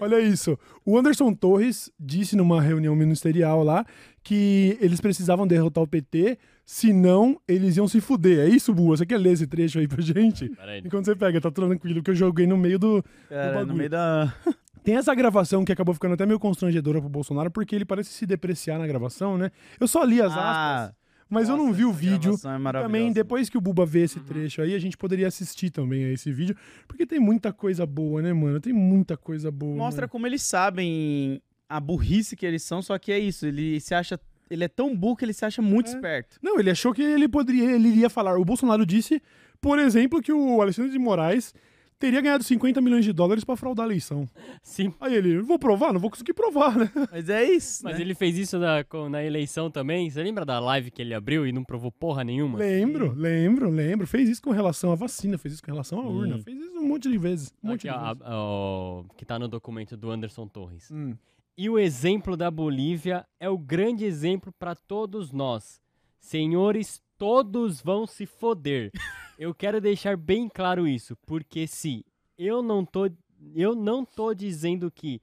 Olha 0.02 0.20
isso. 0.20 0.58
O 0.84 0.98
Anderson 0.98 1.32
Torres 1.32 1.90
disse 1.98 2.36
numa 2.36 2.60
reunião 2.60 2.94
ministerial 2.96 3.62
lá 3.62 3.84
que 4.22 4.76
eles 4.80 5.00
precisavam 5.00 5.46
derrotar 5.46 5.82
o 5.82 5.86
PT, 5.86 6.38
senão 6.64 7.38
eles 7.46 7.76
iam 7.76 7.86
se 7.88 8.00
fuder. 8.00 8.40
É 8.40 8.48
isso, 8.48 8.72
Bua? 8.74 8.96
Você 8.96 9.04
quer 9.06 9.18
ler 9.18 9.32
esse 9.32 9.46
trecho 9.46 9.78
aí 9.78 9.86
pra 9.88 10.00
gente? 10.02 10.50
Aí. 10.58 10.82
Enquanto 10.84 11.04
você 11.06 11.14
pega, 11.16 11.40
tá 11.40 11.50
tranquilo, 11.50 12.02
que 12.02 12.10
eu 12.10 12.14
joguei 12.14 12.46
no 12.46 12.56
meio 12.56 12.78
do. 12.78 13.02
Cara, 13.28 13.48
no 13.52 13.58
bagulho. 13.58 13.76
meio 13.76 13.90
da. 13.90 14.32
Tem 14.84 14.96
essa 14.96 15.14
gravação 15.14 15.64
que 15.64 15.70
acabou 15.70 15.94
ficando 15.94 16.14
até 16.14 16.26
meio 16.26 16.40
constrangedora 16.40 16.98
pro 17.00 17.08
Bolsonaro, 17.08 17.52
porque 17.52 17.72
ele 17.76 17.84
parece 17.84 18.10
se 18.10 18.26
depreciar 18.26 18.80
na 18.80 18.86
gravação, 18.86 19.38
né? 19.38 19.52
Eu 19.78 19.86
só 19.86 20.02
li 20.02 20.20
as 20.20 20.32
Ah, 20.36 20.84
aspas, 20.86 20.96
mas 21.32 21.48
eu 21.48 21.56
não 21.56 21.66
nossa, 21.66 21.76
vi 21.78 21.84
o 21.84 21.92
vídeo. 21.92 22.34
é. 22.34 22.72
Também, 22.82 23.12
depois 23.12 23.48
que 23.48 23.58
o 23.58 23.60
Buba 23.60 23.84
vê 23.86 24.00
Uhum. 24.00 24.04
esse 24.04 24.20
trecho 24.20 24.62
aí, 24.62 24.74
a 24.74 24.78
gente 24.78 24.96
poderia 24.96 25.26
assistir 25.28 25.70
também 25.70 26.04
a 26.04 26.12
esse 26.12 26.30
vídeo, 26.32 26.56
porque 26.86 27.06
tem 27.06 27.18
muita 27.18 27.52
coisa 27.52 27.84
boa, 27.86 28.20
né, 28.22 28.32
mano? 28.32 28.60
Tem 28.60 28.72
muita 28.72 29.16
coisa 29.16 29.50
boa. 29.50 29.76
Mostra 29.76 30.02
mano. 30.02 30.10
como 30.10 30.26
eles 30.26 30.42
sabem 30.42 31.40
a 31.68 31.80
burrice 31.80 32.36
que 32.36 32.44
eles 32.44 32.62
são, 32.62 32.82
só 32.82 32.98
que 32.98 33.10
é 33.12 33.18
isso. 33.18 33.46
Ele 33.46 33.80
se 33.80 33.94
acha. 33.94 34.18
Ele 34.50 34.64
é 34.64 34.68
tão 34.68 34.94
burro 34.94 35.16
que 35.16 35.24
ele 35.24 35.32
se 35.32 35.44
acha 35.46 35.62
muito 35.62 35.86
É. 35.88 35.94
esperto. 35.94 36.36
Não, 36.42 36.60
ele 36.60 36.70
achou 36.70 36.92
que 36.92 37.00
ele 37.02 37.26
poderia, 37.26 37.72
ele 37.72 37.88
iria 37.88 38.10
falar. 38.10 38.36
O 38.38 38.44
Bolsonaro 38.44 38.84
disse, 38.84 39.22
por 39.62 39.78
exemplo, 39.78 40.20
que 40.20 40.30
o 40.32 40.60
Alexandre 40.60 40.92
de 40.92 40.98
Moraes 40.98 41.54
teria 42.02 42.20
ganhado 42.20 42.42
50 42.42 42.80
milhões 42.80 43.04
de 43.04 43.12
dólares 43.12 43.44
pra 43.44 43.54
fraudar 43.56 43.84
a 43.84 43.88
eleição. 43.88 44.28
Sim. 44.60 44.92
Aí 45.00 45.14
ele, 45.14 45.40
vou 45.40 45.56
provar? 45.56 45.92
Não 45.92 46.00
vou 46.00 46.10
conseguir 46.10 46.34
provar, 46.34 46.76
né? 46.76 46.90
Mas 47.12 47.28
é 47.28 47.44
isso. 47.44 47.84
Mas 47.84 47.94
né? 47.96 48.00
ele 48.00 48.12
fez 48.12 48.36
isso 48.36 48.58
na, 48.58 48.82
com- 48.82 49.08
na 49.08 49.22
eleição 49.22 49.70
também. 49.70 50.10
Você 50.10 50.20
lembra 50.20 50.44
da 50.44 50.58
live 50.58 50.90
que 50.90 51.00
ele 51.00 51.14
abriu 51.14 51.46
e 51.46 51.52
não 51.52 51.62
provou 51.62 51.92
porra 51.92 52.24
nenhuma? 52.24 52.58
Lembro, 52.58 53.12
lembro, 53.14 53.70
lembro. 53.70 54.04
Fez 54.04 54.28
isso 54.28 54.42
com 54.42 54.50
relação 54.50 54.90
à 54.90 54.96
vacina, 54.96 55.38
fez 55.38 55.54
isso 55.54 55.62
com 55.62 55.70
relação 55.70 56.00
à 56.00 56.04
urna, 56.04 56.40
fez 56.40 56.58
isso 56.58 56.72
um 56.76 56.88
monte 56.88 57.08
de 57.08 57.16
vezes. 57.18 57.54
Um 57.62 57.68
monte 57.68 57.88
Aqui, 57.88 57.96
de 57.98 58.04
ó, 58.04 58.08
vezes. 58.08 58.22
ó, 58.26 59.04
que 59.16 59.24
tá 59.24 59.38
no 59.38 59.46
documento 59.46 59.96
do 59.96 60.10
Anderson 60.10 60.48
Torres. 60.48 60.90
Hum. 60.90 61.14
E 61.56 61.70
o 61.70 61.78
exemplo 61.78 62.36
da 62.36 62.50
Bolívia 62.50 63.24
é 63.38 63.48
o 63.48 63.56
grande 63.58 64.04
exemplo 64.04 64.52
para 64.58 64.74
todos 64.74 65.30
nós. 65.30 65.80
Senhores, 66.18 67.01
todos 67.22 67.80
vão 67.80 68.04
se 68.04 68.26
foder. 68.26 68.90
Eu 69.38 69.54
quero 69.54 69.80
deixar 69.80 70.16
bem 70.16 70.48
claro 70.48 70.88
isso, 70.88 71.16
porque 71.24 71.68
se 71.68 72.04
eu 72.36 72.64
não 72.64 72.84
tô 72.84 73.08
eu 73.54 73.76
não 73.76 74.04
tô 74.04 74.34
dizendo 74.34 74.90
que 74.90 75.22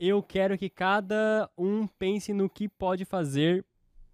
eu 0.00 0.22
quero 0.22 0.56
que 0.56 0.70
cada 0.70 1.50
um 1.56 1.86
pense 1.86 2.32
no 2.32 2.48
que 2.48 2.66
pode 2.66 3.04
fazer 3.04 3.62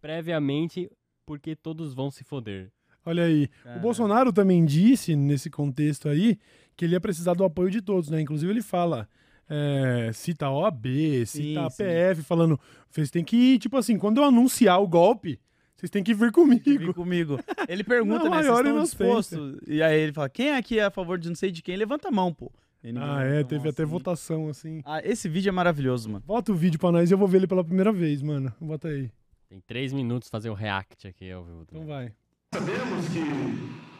previamente, 0.00 0.90
porque 1.24 1.54
todos 1.54 1.94
vão 1.94 2.10
se 2.10 2.24
foder. 2.24 2.72
Olha 3.06 3.26
aí. 3.26 3.44
O 3.44 3.62
Cara. 3.62 3.78
Bolsonaro 3.78 4.32
também 4.32 4.64
disse, 4.64 5.14
nesse 5.14 5.48
contexto 5.48 6.08
aí, 6.08 6.36
que 6.76 6.84
ele 6.84 6.94
ia 6.94 7.00
precisar 7.00 7.34
do 7.34 7.44
apoio 7.44 7.70
de 7.70 7.80
todos, 7.80 8.10
né? 8.10 8.20
Inclusive 8.20 8.50
ele 8.50 8.62
fala, 8.62 9.08
é, 9.48 10.10
cita 10.12 10.46
a 10.46 10.52
OAB, 10.52 10.86
cita 11.26 11.64
a 11.64 11.70
sim. 11.70 11.84
PF, 11.84 12.22
falando, 12.22 12.58
vocês 12.90 13.08
têm 13.08 13.22
que 13.22 13.36
ir, 13.36 13.58
tipo 13.60 13.76
assim, 13.76 13.96
quando 13.96 14.18
eu 14.18 14.24
anunciar 14.24 14.82
o 14.82 14.88
golpe, 14.88 15.38
vocês 15.82 15.90
têm 15.90 16.02
que 16.04 16.14
vir 16.14 16.30
comigo. 16.30 16.62
Vem 16.64 16.92
comigo. 16.92 17.40
Ele 17.68 17.82
pergunta, 17.82 18.24
Na 18.30 18.36
né? 18.36 18.42
Vocês 18.44 18.58
estão 18.66 18.82
dispostos? 18.82 19.58
E 19.66 19.82
aí 19.82 19.98
ele 20.00 20.12
fala: 20.12 20.28
quem 20.28 20.52
aqui 20.54 20.78
é 20.78 20.84
a 20.84 20.90
favor 20.92 21.18
de 21.18 21.28
não 21.28 21.34
sei 21.34 21.50
de 21.50 21.60
quem? 21.60 21.76
Levanta 21.76 22.06
a 22.08 22.10
mão, 22.12 22.32
pô. 22.32 22.52
Ninguém 22.84 23.02
Ah, 23.02 23.22
é, 23.22 23.42
teve 23.44 23.68
até 23.68 23.82
assim. 23.82 23.90
votação, 23.92 24.48
assim. 24.48 24.80
Ah, 24.84 25.00
esse 25.04 25.28
vídeo 25.28 25.48
é 25.48 25.52
maravilhoso, 25.52 26.08
mano. 26.08 26.22
Bota 26.26 26.52
o 26.52 26.54
vídeo 26.54 26.78
pra 26.78 26.92
nós 26.92 27.10
e 27.10 27.14
eu 27.14 27.18
vou 27.18 27.26
ver 27.28 27.38
ele 27.38 27.46
pela 27.48 27.64
primeira 27.64 27.92
vez, 27.92 28.22
mano. 28.22 28.52
Bota 28.60 28.88
aí. 28.88 29.10
Tem 29.48 29.60
três 29.66 29.92
minutos 29.92 30.28
fazer 30.28 30.50
o 30.50 30.54
react 30.54 31.06
aqui 31.08 31.30
ao 31.30 31.44
vivo. 31.44 31.64
Então 31.68 31.84
vai. 31.84 32.12
Sabemos 32.54 33.08
que 33.08 33.22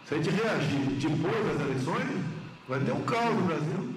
se 0.09 0.15
a 0.15 0.17
gente 0.19 0.31
reagir 0.31 0.79
depois 1.01 1.47
das 1.47 1.61
eleições, 1.61 2.25
vai 2.69 2.81
ter 2.81 2.93
um 2.93 3.03
caos 3.03 3.35
no 3.37 3.43
Brasil. 3.47 3.95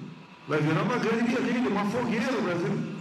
Vai 0.47 0.61
virar 0.61 0.83
uma 0.83 0.97
grande 0.97 1.31
guerrilha, 1.35 1.69
uma 1.69 1.85
fogueira 1.85 2.31
no 2.31 2.41
Brasil. 2.41 2.94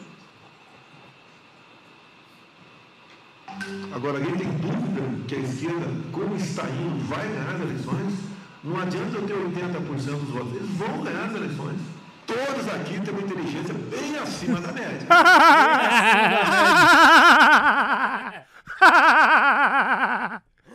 Agora, 3.94 4.18
alguém 4.18 4.34
tem 4.36 4.48
dúvida 4.58 5.02
que 5.28 5.34
a 5.36 5.38
esquerda, 5.38 5.86
como 6.12 6.34
está 6.36 6.64
indo, 6.64 7.04
vai 7.06 7.26
ganhar 7.28 7.54
as 7.54 7.60
eleições? 7.60 8.14
Não 8.62 8.80
adianta 8.80 9.16
eu 9.18 9.26
ter 9.26 9.34
80% 9.34 10.20
dos 10.20 10.28
votos, 10.30 10.54
eles 10.56 10.70
vão 10.70 11.02
ganhar 11.02 11.24
as 11.26 11.34
eleições. 11.34 11.80
Todos 12.26 12.68
aqui 12.74 13.00
têm 13.00 13.12
uma 13.14 13.22
inteligência 13.22 13.74
bem 13.74 14.16
acima 14.18 14.60
da 14.60 14.72
média. 14.72 15.06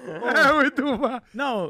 É 0.10 0.54
muito 0.54 0.98
bom. 0.98 1.20
Não, 1.34 1.70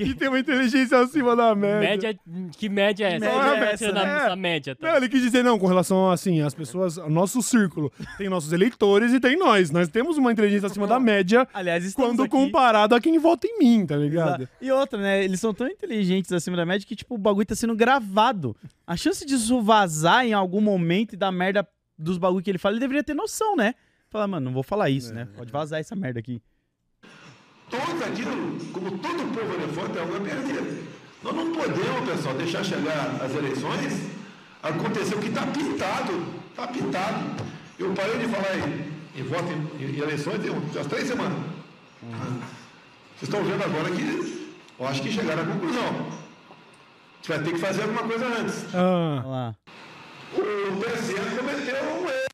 Aqui 0.00 0.14
têm 0.14 0.28
uma 0.28 0.38
inteligência 0.38 0.98
acima 0.98 1.36
da 1.36 1.54
média. 1.54 1.80
Média, 1.80 2.20
que 2.56 2.68
média 2.68 3.04
é 3.04 3.16
essa? 3.16 3.20
média 3.20 3.34
Qual 3.34 3.54
é 3.54 3.60
a 3.60 3.70
essa, 3.70 3.92
né? 3.92 4.16
essa 4.16 4.36
média? 4.36 4.74
tá? 4.74 4.88
Não, 4.88 4.96
ele 4.96 5.08
quis 5.08 5.20
dizer, 5.20 5.44
não, 5.44 5.58
com 5.58 5.66
relação, 5.66 6.10
assim, 6.10 6.40
as 6.40 6.54
pessoas, 6.54 6.96
o 6.96 7.10
nosso 7.10 7.42
círculo, 7.42 7.92
tem 8.16 8.28
nossos 8.28 8.52
eleitores 8.52 9.12
e 9.12 9.20
tem 9.20 9.36
nós. 9.36 9.70
Nós 9.70 9.88
temos 9.88 10.16
uma 10.16 10.32
inteligência 10.32 10.66
acima 10.66 10.86
da 10.86 10.98
média 10.98 11.46
aliás, 11.52 11.92
quando 11.94 12.22
aqui... 12.22 12.30
comparado 12.30 12.94
a 12.94 13.00
quem 13.00 13.18
vota 13.18 13.46
em 13.46 13.58
mim, 13.58 13.86
tá 13.86 13.96
ligado? 13.96 14.42
Exato. 14.42 14.48
E 14.60 14.72
outra, 14.72 14.98
né? 14.98 15.22
Eles 15.22 15.40
são 15.40 15.52
tão 15.52 15.66
inteligentes 15.66 16.32
acima 16.32 16.56
da 16.56 16.64
média 16.64 16.86
que, 16.86 16.96
tipo, 16.96 17.14
o 17.14 17.18
bagulho 17.18 17.46
tá 17.46 17.54
sendo 17.54 17.76
gravado. 17.76 18.56
A 18.86 18.96
chance 18.96 19.24
disso 19.26 19.60
vazar 19.60 20.24
em 20.24 20.32
algum 20.32 20.60
momento 20.60 21.12
e 21.12 21.16
dar 21.16 21.30
merda 21.30 21.66
dos 21.98 22.16
bagulho 22.16 22.42
que 22.42 22.50
ele 22.50 22.58
fala, 22.58 22.74
ele 22.74 22.80
deveria 22.80 23.04
ter 23.04 23.14
noção, 23.14 23.54
né? 23.54 23.74
Falar, 24.08 24.26
mano, 24.26 24.46
não 24.46 24.52
vou 24.52 24.62
falar 24.62 24.90
isso, 24.90 25.14
né? 25.14 25.28
Pode 25.36 25.52
vazar 25.52 25.78
essa 25.78 25.94
merda 25.94 26.18
aqui. 26.18 26.42
Todos 27.70 28.02
aquilo, 28.02 28.58
como 28.72 28.98
todo 28.98 29.32
povo 29.32 29.54
elefante, 29.54 29.96
é 29.98 30.00
algo 30.00 30.16
a 30.16 30.20
perder. 30.20 30.84
Nós 31.22 31.34
não 31.34 31.52
podemos, 31.52 32.10
pessoal, 32.10 32.34
deixar 32.34 32.64
chegar 32.64 33.20
as 33.22 33.34
eleições, 33.34 34.10
acontecer 34.62 35.14
o 35.14 35.18
que 35.18 35.28
está 35.28 35.46
pintado. 35.46 36.40
Está 36.50 36.66
pintado. 36.66 37.44
Eu 37.78 37.92
parei 37.94 38.18
de 38.18 38.28
falar 38.28 38.56
em, 38.58 39.20
em 39.20 39.22
voto 39.22 39.52
em, 39.52 39.84
em 39.84 39.98
eleições 39.98 40.40
tem 40.40 40.50
umas 40.50 40.86
três 40.86 41.06
semanas. 41.08 41.38
Vocês 42.02 43.22
estão 43.22 43.44
vendo 43.44 43.62
agora 43.62 43.90
que 43.90 44.48
eu 44.78 44.88
acho 44.88 45.02
que 45.02 45.12
chegaram 45.12 45.42
à 45.42 45.46
conclusão. 45.46 45.84
A 45.84 47.16
gente 47.16 47.28
vai 47.28 47.42
ter 47.42 47.52
que 47.52 47.58
fazer 47.58 47.82
alguma 47.82 48.02
coisa 48.02 48.26
antes. 48.26 48.64
Ah. 48.74 49.54
O 50.34 50.80
TSE 50.80 51.14
cometeu 51.36 51.84
um 51.84 52.08
erro. 52.08 52.30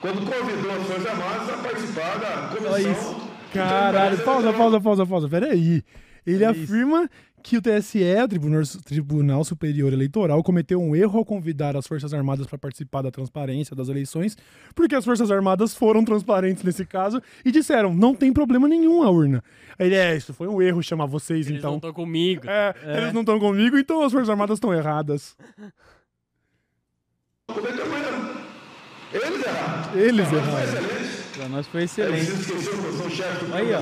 Quando 0.00 0.26
convidou 0.26 0.72
as 0.72 0.86
Forças 0.86 1.06
Armadas 1.06 1.48
a 1.50 1.56
participar 1.58 2.18
da 2.18 2.48
comissão. 2.48 3.19
Caralho, 3.52 4.18
pausa, 4.24 4.52
pausa, 4.52 4.80
pausa, 4.80 5.06
pausa. 5.06 5.28
Pera 5.28 5.52
aí. 5.52 5.82
Ele 6.26 6.44
isso. 6.44 6.64
afirma 6.64 7.08
que 7.42 7.56
o 7.56 7.62
TSE, 7.62 8.02
o 8.22 8.28
Tribunal, 8.28 8.62
Tribunal 8.84 9.44
Superior 9.44 9.92
Eleitoral, 9.92 10.42
cometeu 10.42 10.80
um 10.80 10.94
erro 10.94 11.18
ao 11.18 11.24
convidar 11.24 11.76
as 11.76 11.86
Forças 11.86 12.12
Armadas 12.12 12.46
para 12.46 12.58
participar 12.58 13.02
da 13.02 13.10
transparência 13.10 13.74
das 13.74 13.88
eleições, 13.88 14.36
porque 14.74 14.94
as 14.94 15.04
Forças 15.04 15.30
Armadas 15.30 15.74
foram 15.74 16.04
transparentes 16.04 16.62
nesse 16.62 16.84
caso 16.84 17.22
e 17.44 17.50
disseram: 17.50 17.94
não 17.94 18.14
tem 18.14 18.32
problema 18.32 18.68
nenhum 18.68 19.02
a 19.02 19.10
urna. 19.10 19.42
Aí 19.78 19.86
ele, 19.86 19.96
é, 19.96 20.16
isso 20.16 20.34
foi 20.34 20.48
um 20.48 20.60
erro 20.60 20.82
chamar 20.82 21.06
vocês, 21.06 21.46
Eles 21.46 21.62
não 21.62 21.70
então. 21.70 21.74
estão 21.76 21.92
comigo. 21.92 22.42
É, 22.46 22.74
eles 22.98 23.12
não 23.12 23.22
estão 23.22 23.38
comigo, 23.38 23.78
então 23.78 24.02
as 24.02 24.12
Forças 24.12 24.28
Armadas 24.28 24.56
estão 24.56 24.72
erradas. 24.74 25.36
Cometeu 27.46 27.86
um 27.86 27.96
erro. 27.96 28.40
Eles 29.12 29.44
erraram. 29.44 29.98
Eles 29.98 30.32
erraram. 30.32 31.19
Pra 31.40 31.48
nós 31.48 31.66
foi 31.68 31.88
Vocês 31.88 32.06
excelente. 32.06 32.38
esqueceram 32.38 32.82
que 32.82 32.84
eu 32.84 32.98
sou 32.98 33.08
chefe 33.08 33.46
do 33.46 33.54
Aí, 33.54 33.72
ó. 33.72 33.80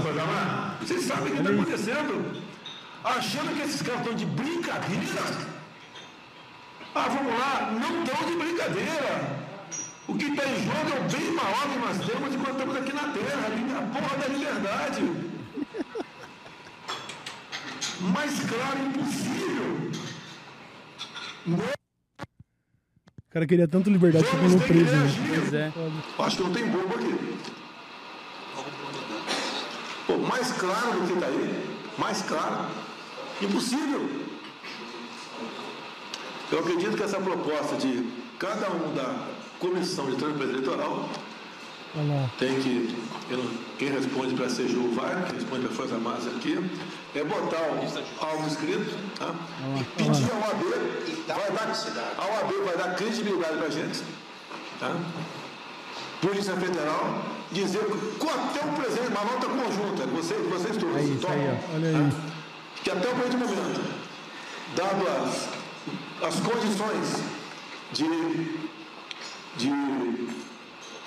Vocês 0.80 1.02
sabem 1.02 1.32
o 1.32 1.34
que 1.34 1.40
está 1.40 1.50
acontecendo. 1.50 2.42
Achando 3.02 3.56
que 3.56 3.62
esses 3.62 3.82
caras 3.82 4.00
estão 4.02 4.14
de 4.14 4.26
brincadeira. 4.26 5.22
Ah, 6.94 7.08
vamos 7.08 7.36
lá, 7.36 7.72
não 7.72 8.04
estão 8.04 8.28
de 8.28 8.36
brincadeira. 8.36 9.38
O 10.06 10.14
que 10.16 10.26
está 10.26 10.44
em 10.46 10.64
jogo 10.64 10.88
é 10.88 11.00
o 11.00 11.10
bem 11.10 11.32
maior 11.32 11.62
que 11.72 11.78
nós 11.80 11.98
temos 12.06 12.32
enquanto 12.32 12.52
estamos 12.52 12.76
aqui 12.76 12.92
na 12.92 13.08
Terra, 13.08 13.48
a 13.76 13.82
porra 13.92 14.16
da 14.18 14.28
liberdade. 14.28 15.02
Mais 18.00 18.38
claro 18.38 18.78
impossível. 18.86 19.90
O 23.28 23.32
cara 23.32 23.46
queria 23.46 23.68
tanto 23.68 23.90
liberdade 23.90 24.24
que 24.24 24.30
ficou 24.36 24.60
preso. 24.60 24.96
né? 24.96 25.12
Pois 25.34 25.52
é. 25.52 25.72
Acho 26.18 26.36
que 26.38 26.42
não 26.42 26.52
tem 26.52 26.66
bobo 26.66 26.94
aqui. 26.94 27.38
Pô, 30.06 30.16
mais 30.16 30.50
claro 30.52 30.92
do 31.00 31.06
que 31.06 31.12
está 31.12 31.26
aí, 31.26 31.76
mais 31.98 32.22
claro. 32.22 32.66
Impossível. 33.42 34.08
Eu 36.50 36.58
acredito 36.60 36.96
que 36.96 37.02
essa 37.02 37.18
proposta 37.20 37.76
de 37.76 38.08
cada 38.38 38.70
um 38.70 38.94
da 38.94 39.26
comissão 39.58 40.06
de 40.10 40.16
transparência 40.16 40.54
eleitoral 40.54 41.08
tem 42.38 42.58
que. 42.60 42.96
eu 43.30 43.44
quem 43.78 43.90
responde 43.90 44.34
para 44.34 44.46
a 44.46 44.48
CGU 44.48 44.94
vai, 44.94 45.24
quem 45.26 45.34
responde 45.34 45.62
para 45.64 45.72
a 45.72 45.74
Força 45.76 45.94
Armadas 45.94 46.26
aqui, 46.26 46.58
é 47.18 47.24
botar 47.24 47.58
algo 48.20 48.46
escrito 48.46 48.96
tá? 49.18 49.34
e 49.78 49.84
pedir 49.84 50.30
à 50.30 50.34
OAB, 50.34 50.62
vai 51.26 51.50
dar, 51.52 52.14
a 52.18 52.26
OAB 52.26 52.52
vai 52.64 52.76
dar 52.76 52.94
credibilidade 52.94 53.56
para 53.56 53.66
a 53.66 53.70
gente. 53.70 54.02
Tá? 54.80 54.94
Polícia 56.20 56.54
Federal, 56.56 57.22
dizer 57.52 57.80
até 57.80 58.64
o 58.64 58.72
presente, 58.72 59.08
uma 59.08 59.24
nota 59.24 59.46
conjunta, 59.46 60.06
vocês, 60.06 60.48
vocês 60.48 60.76
todos, 60.76 60.96
É 60.96 61.02
isso 61.02 61.26
aí, 61.28 61.38
topam, 61.38 61.58
ó. 61.72 61.74
Olha 61.74 61.92
tá? 61.92 61.98
aí. 61.98 62.12
que 62.82 62.90
até 62.90 63.08
o 63.08 63.14
presente 63.14 63.36
momento, 63.36 63.94
dado 64.76 65.08
as 65.08 65.58
as 66.22 66.40
condições 66.40 67.22
de, 67.92 68.04
de 69.56 69.70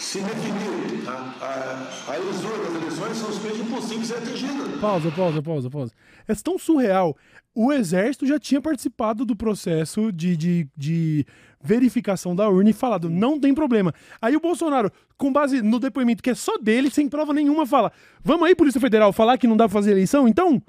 se 0.01 0.19
definir 0.19 1.07
a, 1.07 1.11
a, 1.11 2.11
a 2.11 2.19
elisura 2.19 2.57
das 2.57 2.75
eleições 2.75 3.17
são 3.17 3.31
simplesmente 3.31 3.69
impossíveis 3.69 4.01
de 4.01 4.07
ser 4.07 4.17
atingidas. 4.17 4.81
Pausa, 4.81 5.11
pausa, 5.11 5.41
pausa, 5.43 5.69
pausa. 5.69 5.93
É 6.27 6.33
tão 6.33 6.57
surreal. 6.57 7.15
O 7.53 7.71
Exército 7.71 8.25
já 8.25 8.39
tinha 8.39 8.59
participado 8.59 9.23
do 9.25 9.35
processo 9.35 10.11
de, 10.11 10.35
de, 10.35 10.67
de 10.75 11.25
verificação 11.61 12.35
da 12.35 12.49
urna 12.49 12.71
e 12.71 12.73
falado, 12.73 13.09
não 13.09 13.39
tem 13.39 13.53
problema. 13.53 13.93
Aí 14.19 14.35
o 14.35 14.39
Bolsonaro, 14.39 14.91
com 15.17 15.31
base 15.31 15.61
no 15.61 15.79
depoimento 15.79 16.23
que 16.23 16.31
é 16.31 16.35
só 16.35 16.57
dele, 16.57 16.89
sem 16.89 17.07
prova 17.07 17.31
nenhuma, 17.31 17.67
fala: 17.67 17.91
vamos 18.23 18.47
aí, 18.47 18.55
Polícia 18.55 18.81
Federal, 18.81 19.13
falar 19.13 19.37
que 19.37 19.47
não 19.47 19.55
dá 19.55 19.65
pra 19.65 19.73
fazer 19.73 19.91
eleição? 19.91 20.27
Então, 20.27 20.61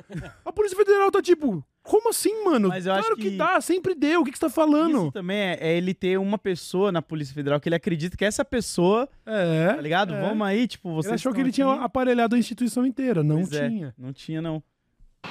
a 0.45 0.53
Polícia 0.53 0.77
Federal 0.77 1.11
tá 1.11 1.23
tipo. 1.23 1.65
Como 1.83 2.11
assim, 2.11 2.45
mano? 2.45 2.69
Mas 2.69 2.87
eu 2.87 2.93
claro 2.93 3.07
acho 3.09 3.17
que... 3.17 3.31
que 3.33 3.37
dá, 3.37 3.61
sempre 3.61 3.95
deu. 3.95 4.21
O 4.21 4.25
que, 4.25 4.31
que 4.31 4.39
você 4.39 4.47
tá 4.47 4.51
falando? 4.51 5.03
Isso 5.03 5.13
também 5.13 5.37
é, 5.37 5.59
é 5.61 5.77
ele 5.77 5.93
ter 5.93 6.17
uma 6.17 6.39
pessoa 6.39 6.93
na 6.93 7.03
Polícia 7.03 7.35
Federal 7.35 7.59
que 7.61 7.69
ele 7.69 7.75
acredita 7.75 8.17
que 8.17 8.25
essa 8.25 8.45
pessoa, 8.45 9.09
É. 9.27 9.73
tá 9.75 9.81
ligado? 9.83 10.15
é. 10.15 10.21
Vamos 10.21 10.47
aí, 10.47 10.69
tipo, 10.69 10.91
vocês 10.95 11.07
Ele 11.11 11.15
achou 11.17 11.33
que 11.35 11.41
ele 11.41 11.51
tinha 11.51 11.67
aqui. 11.69 11.85
aparelhado 11.85 12.37
a 12.37 12.39
instituição 12.39 12.87
inteira. 12.87 13.25
Não 13.25 13.37
Pois 13.37 13.53
é, 13.53 13.69
tinha. 13.69 13.95
não 13.99 14.13
tinha, 14.13 14.41
não. 14.41 14.63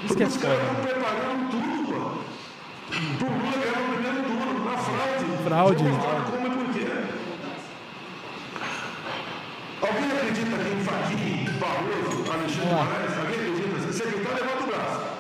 Isso 0.04 0.16
que 0.16 0.24
é 0.24 0.28
Os 0.28 0.36
foda. 0.36 0.48
caras 0.48 0.62
estão 0.68 0.84
preparando 0.84 1.52
tudo. 1.52 1.92
Pro 3.18 3.28
Lula 3.30 3.52
ganhar 3.58 3.82
no 3.88 3.94
primeiro 3.94 4.24
turno, 4.28 4.66
na 4.66 4.78
fraude. 4.78 5.44
Fraude. 5.44 5.84
Como 6.32 6.48
e 6.48 6.50
por 6.50 6.74
quê. 6.74 6.86
Alguém 9.82 10.12
acredita 10.12 10.58
que 10.58 10.70
em 10.70 10.84
Fachin, 10.84 11.60
Barroso, 11.60 12.32
Alexandre 12.32 12.52
de 12.52 12.66
Moraes, 12.74 13.18
alguém 13.18 13.36
acredita? 13.40 13.94
Se 13.94 14.04
acreditar, 14.04 14.34
levanta 14.36 14.64
o 14.64 14.68
braço. 14.68 15.12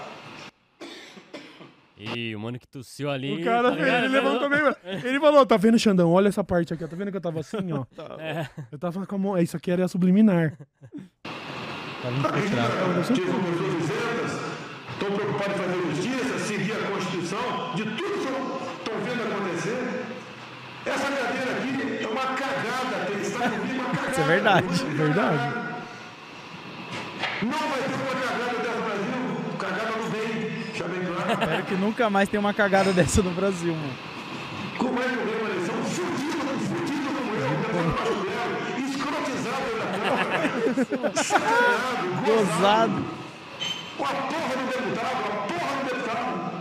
Ih, 2.01 2.35
o 2.35 2.39
mano 2.39 2.57
que 2.57 2.67
tossiu 2.67 3.11
ali. 3.11 3.41
O 3.41 3.43
cara, 3.43 3.69
tá 3.69 3.75
ligado? 3.75 4.05
ele 4.05 4.07
levantou 4.07 4.49
meio. 4.49 4.75
Ele 5.05 5.19
falou: 5.19 5.45
tá 5.45 5.55
vendo, 5.55 5.77
Xandão? 5.77 6.11
Olha 6.11 6.29
essa 6.29 6.43
parte 6.43 6.73
aqui, 6.73 6.83
ó. 6.83 6.87
Tá 6.87 6.95
vendo 6.95 7.11
que 7.11 7.17
eu 7.17 7.21
tava 7.21 7.39
assim, 7.39 7.71
ó? 7.71 7.85
É. 8.19 8.47
Eu 8.71 8.79
tava 8.79 9.05
com 9.05 9.15
a 9.15 9.17
mão. 9.17 9.37
Isso 9.37 9.55
aqui 9.55 9.69
era 9.69 9.87
subliminar. 9.87 10.57
Tava 12.01 12.39
infiltrado. 12.39 13.01
Estão 14.91 15.11
preocupadas 15.13 15.55
em 15.55 15.59
fazer 15.59 15.81
justiça, 15.95 16.39
seguir 16.39 16.71
a 16.73 16.91
Constituição, 16.91 17.75
de 17.75 17.83
tudo 17.83 17.97
que 17.97 18.19
estão 18.79 18.99
vendo 19.03 19.33
acontecer. 19.33 20.05
Essa 20.85 21.11
cadeira 21.11 21.51
aqui 21.57 22.03
é 22.03 22.07
uma 22.07 22.25
cagada, 22.35 23.05
tem 23.07 23.21
está 23.21 23.49
comigo 23.49 23.79
uma 23.79 23.89
cagada. 23.89 24.11
Isso 24.11 24.21
é 24.21 24.23
verdade. 24.25 24.83
Verdade. 24.95 25.53
Não 27.43 27.57
vai 27.57 27.81
ter 27.81 27.95
uma 27.95 28.15
cagada 28.21 28.70
Espero 30.73 31.63
que 31.65 31.75
nunca 31.75 32.09
mais 32.09 32.29
tenha 32.29 32.39
uma 32.39 32.53
cagada 32.53 32.91
dessa 32.93 33.21
no 33.21 33.31
Brasil, 33.31 33.73
mano. 33.75 33.93
Como 34.77 34.99
é 34.99 35.03
que 35.03 35.09
eu 35.13 35.25
ganho 35.25 35.39
uma 35.41 35.49
eleição? 35.49 35.75
Fudido, 35.83 36.31
fudido 36.67 37.09
como 37.15 37.31
eu, 37.35 38.85
escrotizado 38.87 39.69
na 39.77 39.85
Câmara, 40.01 41.13
sacaneado, 41.23 42.07
gozado. 42.25 43.01
Gozado. 43.01 43.05
Com 43.97 44.05
a 44.05 44.07
porra 44.07 44.55
do 44.55 44.65
deputado, 44.71 45.21
a 45.21 45.47
porra 45.47 45.83
do 45.83 45.89
deputado. 45.93 46.51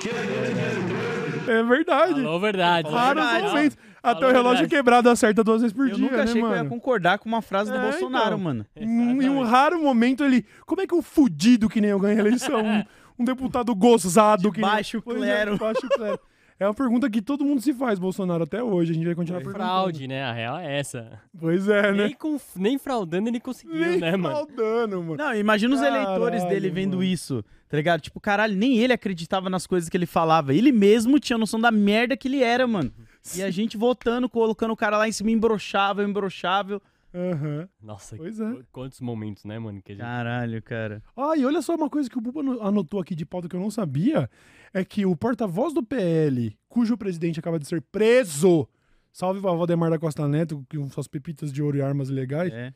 Que 0.00 0.08
é 0.08 0.12
513. 0.12 1.50
É 1.50 1.62
verdade. 1.62 2.14
Falou 2.22 2.40
verdade. 2.40 2.90
Raros 2.90 3.22
verdade. 3.24 3.46
momentos. 3.48 3.78
Até 4.02 4.14
Falou 4.20 4.30
o 4.30 4.32
relógio 4.34 4.58
verdade. 4.58 4.76
quebrado 4.76 5.08
acerta 5.10 5.42
duas 5.44 5.62
vezes 5.62 5.74
por 5.74 5.88
Eu 5.88 5.94
dia, 5.94 6.04
nunca 6.04 6.16
né, 6.18 6.22
achei 6.24 6.34
que 6.34 6.40
eu 6.46 6.50
ia 6.50 6.56
mano? 6.58 6.68
concordar 6.70 7.18
com 7.18 7.26
uma 7.28 7.40
frase 7.40 7.70
do 7.70 7.78
É, 7.78 7.80
Bolsonaro, 7.82 8.26
então. 8.26 8.38
mano. 8.38 8.66
Em 8.76 8.84
em 9.22 9.28
um 9.30 9.42
raro 9.42 9.80
momento 9.80 10.22
ele. 10.24 10.44
Como 10.66 10.82
é 10.82 10.86
que 10.86 10.94
um 10.94 11.00
fudido 11.00 11.68
que 11.70 11.80
nem 11.80 11.90
eu 11.90 11.98
ganhei 12.00 12.16
a 12.18 12.20
eleição? 12.20 12.60
Um, 13.18 13.24
deputado 13.24 13.74
gozado 13.74 14.50
que 14.52 14.60
nem- 14.60 14.70
baixo 14.70 15.00
Pois 15.02 15.16
é, 15.22 15.26
clero. 15.44 15.56
baixo 15.58 15.88
clero. 15.88 16.20
É 16.58 16.66
uma 16.68 16.74
pergunta 16.74 17.10
que 17.10 17.20
todo 17.20 17.44
mundo 17.44 17.60
se 17.60 17.74
faz, 17.74 17.98
Bolsonaro, 17.98 18.44
até 18.44 18.62
hoje. 18.62 18.92
A 18.92 18.94
gente 18.94 19.04
vai 19.06 19.14
continuar 19.16 19.40
perguntando. 19.40 19.64
Fraude, 19.64 20.06
né? 20.06 20.22
A 20.22 20.32
real 20.32 20.56
é 20.58 20.78
essa. 20.78 21.20
Pois 21.38 21.68
é, 21.68 21.90
né? 21.92 22.04
Nem, 22.04 22.14
com, 22.14 22.38
nem 22.54 22.78
fraudando 22.78 23.28
ele 23.28 23.40
conseguiu, 23.40 23.74
Nem 23.74 23.98
né, 23.98 24.16
mano? 24.16 24.36
fraudando, 24.36 25.02
mano. 25.02 25.16
Não, 25.16 25.34
imagina 25.34 25.74
os 25.74 25.82
eleitores 25.82 26.42
Caralho, 26.42 26.48
dele 26.48 26.70
vendo 26.70 26.92
mano. 26.98 27.02
isso, 27.02 27.44
tá 27.68 27.76
ligado? 27.76 28.00
Tipo, 28.02 28.20
caralho, 28.20 28.56
nem 28.56 28.78
ele 28.78 28.92
acreditava 28.92 29.50
nas 29.50 29.66
coisas 29.66 29.88
que 29.88 29.96
ele 29.96 30.06
falava. 30.06 30.54
Ele 30.54 30.70
mesmo 30.70 31.18
tinha 31.18 31.36
noção 31.36 31.60
da 31.60 31.72
merda 31.72 32.16
que 32.16 32.28
ele 32.28 32.40
era, 32.42 32.66
mano. 32.68 32.92
E 33.36 33.42
a 33.42 33.50
gente 33.50 33.76
votando, 33.76 34.28
colocando 34.28 34.70
o 34.70 34.76
cara 34.76 34.96
lá 34.96 35.08
em 35.08 35.12
cima, 35.12 35.32
imbrochável, 35.32 36.08
imbrochável. 36.08 36.80
Aham. 37.14 37.68
Nossa, 37.80 38.16
Pois 38.16 38.40
é. 38.40 38.56
quantos 38.72 39.00
momentos, 39.00 39.44
né, 39.44 39.58
mano? 39.58 39.80
Que 39.80 39.92
a 39.92 39.94
gente... 39.94 40.04
Caralho, 40.04 40.60
cara. 40.62 41.02
Ah, 41.16 41.36
e 41.36 41.44
olha 41.46 41.62
só 41.62 41.74
uma 41.76 41.88
coisa 41.88 42.10
que 42.10 42.18
o 42.18 42.20
Buba 42.20 42.40
ano- 42.40 42.60
anotou 42.60 43.00
aqui 43.00 43.14
de 43.14 43.24
pauta 43.24 43.48
que 43.48 43.54
eu 43.54 43.60
não 43.60 43.70
sabia: 43.70 44.28
é 44.72 44.84
que 44.84 45.06
o 45.06 45.14
porta-voz 45.16 45.72
do 45.72 45.82
PL, 45.82 46.56
cujo 46.68 46.96
presidente 46.96 47.38
acaba 47.38 47.58
de 47.58 47.66
ser 47.68 47.80
preso, 47.80 48.68
salve 49.12 49.38
o 49.38 49.42
Valdemar 49.42 49.90
da 49.90 49.98
Costa 49.98 50.26
Neto, 50.26 50.66
com 50.68 50.88
suas 50.90 51.06
pepitas 51.06 51.52
de 51.52 51.62
ouro 51.62 51.76
e 51.76 51.82
armas 51.82 52.10
legais. 52.10 52.52
É. 52.52 52.74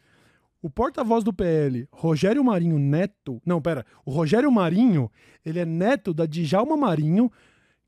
O 0.62 0.68
porta-voz 0.70 1.22
do 1.22 1.32
PL, 1.32 1.88
Rogério 1.92 2.42
Marinho 2.44 2.78
Neto. 2.78 3.40
Não, 3.46 3.60
pera. 3.62 3.84
O 4.04 4.10
Rogério 4.10 4.50
Marinho, 4.50 5.10
ele 5.44 5.60
é 5.60 5.64
neto 5.64 6.12
da 6.12 6.26
Djalma 6.26 6.76
Marinho, 6.76 7.30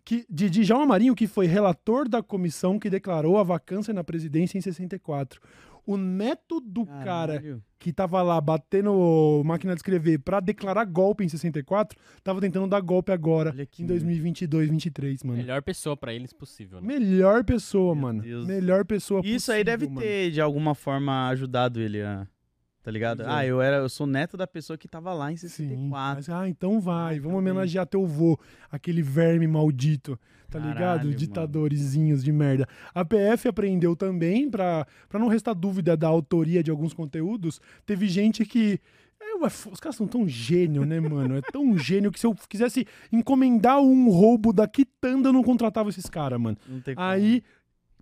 que, 0.05 0.25
de 0.31 0.49
Djalma 0.49 0.87
Marinho, 0.87 1.15
que 1.17 1.27
foi 1.27 1.47
relator 1.47 2.09
da 2.09 2.23
comissão 2.23 2.79
que 2.79 2.89
declarou 2.89 3.39
a 3.39 3.43
vacância 3.43 3.93
na 3.93 4.05
presidência 4.05 4.57
em 4.57 4.61
64. 4.61 5.41
O 5.87 5.97
neto 5.97 6.61
do 6.61 6.85
cara 6.87 7.35
Caralho. 7.35 7.62
que 7.79 7.93
tava 7.93 8.23
lá 8.23 8.40
batendo 8.40 9.43
máquina 9.45 9.75
de 9.75 9.81
escrever 9.81 10.19
pra 10.19 10.38
declarar 10.40 10.85
golpe 10.85 11.25
em 11.25 11.29
64, 11.29 11.99
tava 12.23 12.40
tentando 12.40 12.66
dar 12.69 12.81
golpe 12.81 13.11
agora, 13.12 13.51
em 13.79 13.87
2022, 13.87 14.69
2023, 14.69 15.23
mano. 15.25 15.38
Melhor 15.38 15.62
pessoa 15.62 15.97
pra 15.97 16.12
eles 16.12 16.33
possível, 16.33 16.81
né? 16.81 16.87
Melhor 16.87 17.45
pessoa, 17.45 17.95
Meu 17.95 18.03
mano. 18.03 18.23
Deus. 18.23 18.47
Melhor 18.47 18.85
pessoa 18.85 19.21
Isso 19.25 19.51
aí 19.51 19.64
possível, 19.64 19.64
deve 19.64 19.87
mano. 19.88 20.01
ter, 20.01 20.31
de 20.31 20.40
alguma 20.40 20.75
forma, 20.75 21.29
ajudado 21.29 21.81
ele 21.81 22.03
a. 22.03 22.27
Tá 22.83 22.90
ligado? 22.90 23.19
Pois 23.19 23.29
é. 23.29 23.33
Ah, 23.33 23.47
eu, 23.47 23.61
era, 23.61 23.77
eu 23.77 23.88
sou 23.88 24.07
neto 24.07 24.37
da 24.37 24.47
pessoa 24.47 24.77
que 24.79 24.88
tava 24.88 25.12
lá 25.12 25.31
em 25.31 25.37
Sim, 25.37 25.49
64. 25.49 25.88
mas, 25.90 26.29
ah, 26.31 26.49
então 26.49 26.81
vai, 26.81 27.21
vamos 27.21 27.38
também. 27.38 27.53
homenagear 27.53 27.87
teu 27.87 28.07
vô, 28.07 28.38
aquele 28.71 29.03
verme 29.03 29.47
maldito, 29.47 30.19
tá 30.51 30.59
Caralho, 30.59 30.75
ligado? 30.75 31.05
mano. 31.05 31.14
Ditadorzinhos 31.14 32.25
de 32.25 32.33
merda. 32.33 32.66
A 32.95 33.05
PF 33.05 33.49
apreendeu 33.49 33.95
também, 33.95 34.51
pra, 34.51 34.87
pra 35.09 35.19
não 35.21 35.29
restar 35.29 35.55
dúvida 35.55 35.95
da 35.97 36.09
autoria 36.09 36.62
de 36.62 36.71
alguns 36.71 36.95
conteúdos, 36.95 37.61
teve 37.85 38.09
gente 38.09 38.47
que. 38.47 38.81
é, 39.21 39.37
os 39.71 39.79
caras 39.79 39.97
são 39.97 40.07
tão 40.07 40.27
gênio, 40.27 40.87
né, 40.87 40.99
mano? 41.01 41.37
É 41.37 41.43
tão 41.53 41.77
gênio 41.79 42.11
que 42.11 42.19
se 42.19 42.27
eu 42.27 42.35
quisesse 42.49 42.87
encomendar 43.12 43.79
um 43.81 44.09
roubo 44.09 44.55
da 44.55 44.66
quitanda, 44.66 45.29
eu 45.29 45.33
não 45.35 45.43
contratava 45.43 45.90
esses 45.90 46.07
caras, 46.07 46.40
mano. 46.40 46.57
Não 46.66 46.81
tem 46.81 46.95
como. 46.95 47.07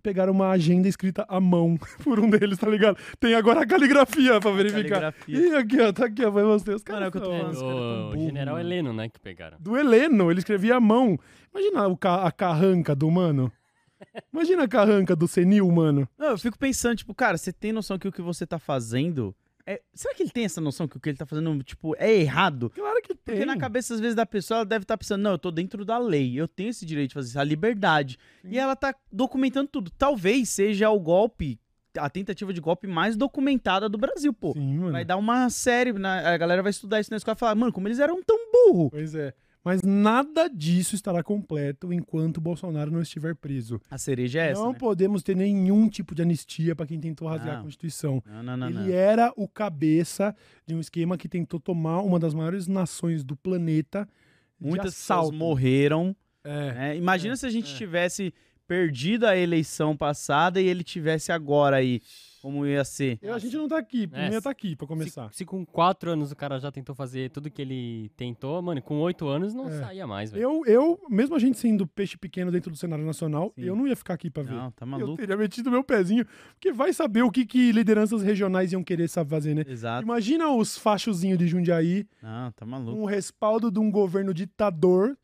Pegaram 0.08 0.32
uma 0.32 0.48
agenda 0.48 0.88
escrita 0.88 1.26
à 1.28 1.38
mão 1.38 1.76
por 2.02 2.18
um 2.18 2.30
deles, 2.30 2.56
tá 2.56 2.66
ligado? 2.66 2.96
Tem 3.20 3.34
agora 3.34 3.60
a 3.60 3.66
caligrafia 3.66 4.40
pra 4.40 4.50
verificar. 4.52 5.12
Caligrafia. 5.12 5.38
E 5.38 5.54
aqui, 5.54 5.80
ó, 5.82 5.92
tá 5.92 6.06
aqui, 6.06 6.24
ó, 6.24 6.30
vai 6.30 6.44
você. 6.44 6.72
Os 6.72 6.80
é 6.80 6.84
caras 6.84 7.04
eu 7.04 7.10
tô 7.12 7.18
são- 7.18 7.26
falando, 7.38 7.52
os 7.52 7.60
caras 7.60 7.74
tão 7.76 8.06
O 8.08 8.10
burro, 8.12 8.24
general. 8.24 8.58
Heleno, 8.58 8.92
né, 8.94 9.08
que 9.10 9.20
pegaram. 9.20 9.58
Do 9.60 9.76
Heleno, 9.76 10.30
ele 10.30 10.38
escrevia 10.38 10.76
à 10.76 10.80
mão. 10.80 11.18
Imagina 11.54 11.86
o 11.88 11.96
ca- 11.96 12.24
a 12.26 12.32
carranca 12.32 12.94
do 12.94 13.10
mano. 13.10 13.52
Imagina 14.32 14.62
a 14.64 14.68
carranca 14.68 15.14
do 15.14 15.28
senil, 15.28 15.70
mano. 15.70 16.08
Não, 16.16 16.28
eu 16.28 16.38
fico 16.38 16.58
pensando, 16.58 16.96
tipo, 16.96 17.14
cara, 17.14 17.36
você 17.36 17.52
tem 17.52 17.70
noção 17.72 17.98
que 17.98 18.08
o 18.08 18.12
que 18.12 18.22
você 18.22 18.46
tá 18.46 18.58
fazendo. 18.58 19.34
É... 19.70 19.82
Será 19.92 20.14
que 20.14 20.22
ele 20.22 20.30
tem 20.30 20.44
essa 20.44 20.60
noção 20.60 20.88
que 20.88 20.96
o 20.96 21.00
que 21.00 21.10
ele 21.10 21.18
tá 21.18 21.26
fazendo, 21.26 21.62
tipo, 21.62 21.94
é 21.98 22.10
errado? 22.12 22.70
Claro 22.70 23.02
que 23.02 23.14
tem. 23.14 23.34
Porque 23.34 23.44
na 23.44 23.58
cabeça, 23.58 23.92
às 23.94 24.00
vezes, 24.00 24.14
da 24.14 24.24
pessoa, 24.24 24.58
ela 24.58 24.64
deve 24.64 24.84
estar 24.84 24.96
pensando, 24.96 25.20
não, 25.20 25.32
eu 25.32 25.38
tô 25.38 25.50
dentro 25.50 25.84
da 25.84 25.98
lei, 25.98 26.40
eu 26.40 26.48
tenho 26.48 26.70
esse 26.70 26.86
direito 26.86 27.08
de 27.10 27.14
fazer 27.14 27.28
isso, 27.28 27.38
a 27.38 27.44
liberdade. 27.44 28.18
E 28.44 28.58
ela 28.58 28.74
tá 28.74 28.94
documentando 29.12 29.68
tudo. 29.68 29.90
Talvez 29.90 30.48
seja 30.48 30.88
o 30.88 30.98
golpe, 30.98 31.60
a 31.98 32.08
tentativa 32.08 32.52
de 32.52 32.60
golpe 32.60 32.86
mais 32.86 33.16
documentada 33.16 33.88
do 33.88 33.98
Brasil, 33.98 34.32
pô. 34.32 34.52
Sim. 34.54 34.90
Vai 34.90 35.04
dar 35.04 35.16
uma 35.18 35.50
série, 35.50 35.92
na- 35.92 36.30
a 36.32 36.36
galera 36.38 36.62
vai 36.62 36.70
estudar 36.70 37.00
isso 37.00 37.10
na 37.10 37.16
escola 37.18 37.34
e 37.36 37.38
falar, 37.38 37.54
mano, 37.54 37.72
como 37.72 37.88
eles 37.88 37.98
eram 37.98 38.22
tão 38.22 38.38
burro. 38.52 38.90
Pois 38.90 39.14
é. 39.14 39.34
Mas 39.64 39.82
nada 39.82 40.48
disso 40.48 40.94
estará 40.94 41.22
completo 41.22 41.92
enquanto 41.92 42.40
Bolsonaro 42.40 42.90
não 42.90 43.02
estiver 43.02 43.34
preso. 43.34 43.80
A 43.90 43.98
cereja 43.98 44.40
é 44.40 44.50
essa, 44.52 44.62
não 44.62 44.72
né? 44.72 44.78
podemos 44.78 45.22
ter 45.22 45.36
nenhum 45.36 45.88
tipo 45.88 46.14
de 46.14 46.22
anistia 46.22 46.74
pra 46.74 46.86
quem 46.86 46.98
tentou 46.98 47.28
rasgar 47.28 47.54
a 47.54 47.56
Não. 47.56 47.64
Constituição. 47.64 48.22
Não, 48.24 48.42
não, 48.42 48.56
não, 48.56 48.68
Ele 48.68 48.78
não. 48.78 48.88
era 48.90 49.32
o 49.36 49.48
cabeça 49.48 50.34
de 50.66 50.74
um 50.74 50.80
esquema 50.80 51.18
que 51.18 51.28
tentou 51.28 51.60
tomar 51.60 52.00
uma 52.02 52.18
das 52.18 52.34
maiores 52.34 52.66
nações 52.66 53.24
do 53.24 53.36
planeta. 53.36 54.08
Muitas 54.58 54.94
pessoas 54.94 55.30
morreram. 55.30 56.16
É. 56.44 56.72
né? 56.72 56.96
Imagina 56.96 57.34
é, 57.34 57.36
se 57.36 57.46
a 57.46 57.50
gente 57.50 57.72
é. 57.72 57.76
tivesse 57.76 58.32
perdido 58.66 59.26
a 59.26 59.36
eleição 59.36 59.96
passada 59.96 60.60
e 60.60 60.66
ele 60.66 60.84
tivesse 60.84 61.32
agora 61.32 61.76
aí, 61.76 62.00
como 62.42 62.66
ia 62.66 62.84
ser. 62.84 63.18
Eu- 63.22 63.34
A 63.34 63.38
gente 63.38 63.56
não 63.56 63.68
tá 63.68 63.78
aqui, 63.78 64.08
É, 64.12 64.26
não 64.26 64.32
ia 64.34 64.42
tá 64.42 64.50
aqui 64.50 64.74
pra 64.74 64.86
começar. 64.86 65.30
Se, 65.30 65.38
se 65.38 65.44
com 65.44 65.64
quatro 65.64 66.10
anos 66.10 66.32
o 66.32 66.36
cara 66.36 66.58
já 66.58 66.72
tentou 66.72 66.94
fazer 66.94 67.30
tudo 67.30 67.50
que 67.50 67.62
ele 67.62 68.10
tentou, 68.16 68.60
mano, 68.60 68.82
com 68.82 68.98
oito 69.00 69.28
anos 69.28 69.54
não 69.54 69.68
É. 69.68 69.78
saía 69.78 70.06
mais, 70.06 70.30
velho. 70.32 70.42
Eu, 70.42 70.62
eu, 70.66 71.00
mesmo 71.08 71.36
a 71.36 71.38
gente 71.38 71.58
sendo 71.58 71.86
peixe 71.86 72.16
pequeno 72.18 72.50
dentro 72.50 72.70
do 72.70 72.76
cenário 72.76 73.04
nacional, 73.04 73.52
Sim. 73.54 73.62
eu 73.64 73.76
não 73.76 73.86
ia 73.86 73.94
ficar 73.96 74.14
aqui 74.14 74.28
pra 74.30 74.42
ver. 74.42 74.52
Não, 74.54 74.70
tá 74.72 74.84
eu 74.84 74.90
maluco. 74.90 75.16
teria 75.16 75.36
metido 75.36 75.70
meu 75.70 75.84
pezinho, 75.84 76.24
porque 76.54 76.72
vai 76.72 76.92
saber 76.92 77.22
o 77.22 77.30
que, 77.30 77.46
que 77.46 77.70
lideranças 77.72 78.22
regionais 78.22 78.72
iam 78.72 78.82
querer 78.82 79.08
saber 79.08 79.28
fazer, 79.28 79.54
né? 79.54 79.62
Exato. 79.68 80.02
Imagina 80.04 80.48
os 80.50 80.78
fachozinhos 80.78 81.38
de 81.38 81.46
Jundiaí, 81.46 82.06
Não, 82.22 82.50
tá 82.52 82.64
maluco. 82.64 82.92
com 82.96 83.02
o 83.02 83.06
respaldo 83.06 83.70
de 83.70 83.78
um 83.78 83.90
governo 83.90 84.32
ditador, 84.32 85.16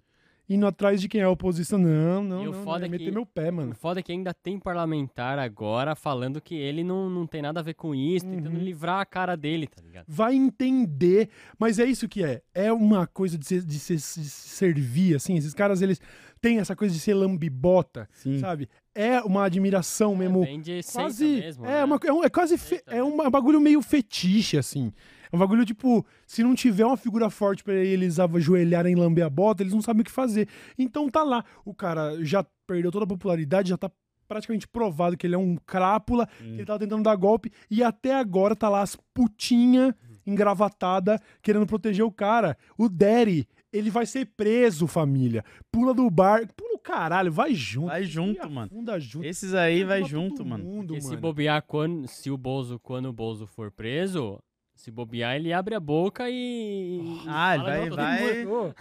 indo 0.48 0.66
atrás 0.66 1.00
de 1.00 1.08
quem 1.08 1.20
é 1.20 1.24
a 1.24 1.30
oposição. 1.30 1.78
Não, 1.78 2.22
não, 2.22 2.42
E 2.44 2.48
o 2.48 2.50
não, 2.52 2.58
não 2.58 2.64
foda 2.64 2.84
ia 2.84 2.88
é 2.88 2.90
meter 2.90 3.04
que- 3.06 3.10
meu 3.10 3.24
pé, 3.24 3.50
O 3.50 3.54
mano. 3.54 3.74
foda 3.74 4.00
é 4.00 4.02
que 4.02 4.12
ainda 4.12 4.32
tem 4.34 4.58
parlamentar 4.58 5.38
agora 5.38 5.94
falando 5.94 6.40
que 6.40 6.54
ele 6.54 6.84
não, 6.84 7.08
não 7.08 7.26
tem 7.26 7.40
nada 7.42 7.60
a 7.60 7.62
ver 7.62 7.74
com 7.74 7.94
isso, 7.94 8.26
Uhum. 8.26 8.36
tentando 8.36 8.58
livrar 8.58 9.00
a 9.00 9.06
cara 9.06 9.36
dele, 9.36 9.66
tá 9.66 9.82
ligado? 9.82 10.04
Vai 10.08 10.34
entender, 10.34 11.28
mas 11.58 11.78
é 11.78 11.84
isso 11.84 12.08
que 12.08 12.22
é. 12.22 12.42
É 12.54 12.72
uma 12.72 13.06
coisa 13.06 13.38
de 13.38 13.46
se, 13.46 13.60
de 13.64 13.78
se- 13.78 13.98
se 13.98 14.24
servir, 14.24 15.16
assim. 15.16 15.36
Esses 15.36 15.54
caras, 15.54 15.80
eles 15.82 16.00
têm 16.40 16.58
essa 16.58 16.76
coisa 16.76 16.92
de 16.92 17.00
ser 17.00 17.14
lambibota, 17.14 18.08
Sim. 18.12 18.38
sabe? 18.38 18.68
É 18.94 19.20
uma 19.22 19.44
admiração 19.44 20.14
mesmo. 20.14 20.42
É 20.42 20.46
bem 20.46 20.60
de 20.60 20.80
quase. 20.92 21.26
mesmo. 21.26 21.64
é, 21.66 21.68
né? 21.70 21.84
uma, 21.84 21.98
é, 22.04 22.12
um- 22.12 22.22
é 22.24 22.28
quase. 22.30 22.56
fe- 22.58 22.76
Seita 22.76 22.94
é 22.94 23.02
um 23.02 23.30
bagulho 23.30 23.60
meio 23.60 23.80
fetiche, 23.82 24.56
assim. 24.58 24.92
É 25.34 25.36
um 25.36 25.40
bagulho 25.40 25.64
tipo, 25.64 26.06
se 26.24 26.44
não 26.44 26.54
tiver 26.54 26.86
uma 26.86 26.96
figura 26.96 27.28
forte 27.28 27.64
pra 27.64 27.74
eles 27.74 28.20
ajoelharem 28.20 28.92
e 28.92 28.96
lamber 28.96 29.26
a 29.26 29.28
bota, 29.28 29.64
eles 29.64 29.74
não 29.74 29.82
sabem 29.82 30.02
o 30.02 30.04
que 30.04 30.10
fazer. 30.12 30.46
Então 30.78 31.08
tá 31.10 31.24
lá. 31.24 31.44
O 31.64 31.74
cara 31.74 32.24
já 32.24 32.46
perdeu 32.68 32.92
toda 32.92 33.04
a 33.04 33.08
popularidade, 33.08 33.70
já 33.70 33.76
tá 33.76 33.90
praticamente 34.28 34.68
provado 34.68 35.16
que 35.16 35.26
ele 35.26 35.34
é 35.34 35.38
um 35.38 35.56
crápula, 35.66 36.28
que 36.38 36.44
ele 36.44 36.64
tava 36.64 36.78
tentando 36.78 37.02
dar 37.02 37.16
golpe, 37.16 37.50
e 37.68 37.82
até 37.82 38.14
agora 38.14 38.54
tá 38.54 38.68
lá 38.68 38.80
as 38.80 38.96
putinha 39.12 39.92
engravatadas 40.24 41.20
querendo 41.42 41.66
proteger 41.66 42.04
o 42.04 42.12
cara. 42.12 42.56
O 42.78 42.88
Derry, 42.88 43.46
ele 43.72 43.90
vai 43.90 44.06
ser 44.06 44.26
preso, 44.36 44.86
família. 44.86 45.44
Pula 45.70 45.92
do 45.92 46.08
bar, 46.10 46.48
pula 46.56 46.74
o 46.74 46.78
caralho, 46.78 47.32
vai 47.32 47.52
junto. 47.54 47.88
Vai 47.88 48.04
junto, 48.04 48.46
E 48.46 48.48
mano. 48.48 48.70
junto. 49.00 49.26
Esses 49.26 49.52
aí 49.52 49.82
vai 49.82 50.04
junto, 50.04 50.44
mano. 50.44 50.62
mundo, 50.62 50.94
Porque 50.94 51.00
se 51.00 51.16
bobear, 51.16 51.62
quando, 51.66 52.06
se 52.06 52.30
o 52.30 52.38
Bozo, 52.38 52.78
quando 52.78 53.06
o 53.06 53.12
Bozo 53.12 53.46
for 53.48 53.72
preso, 53.72 54.38
se 54.74 54.90
bobear, 54.90 55.36
ele 55.36 55.52
abre 55.52 55.74
a 55.74 55.80
boca 55.80 56.28
e. 56.28 57.00
Ah, 57.26 57.54
ele 57.54 57.64
vai- 57.64 57.90
vai-. 57.90 58.74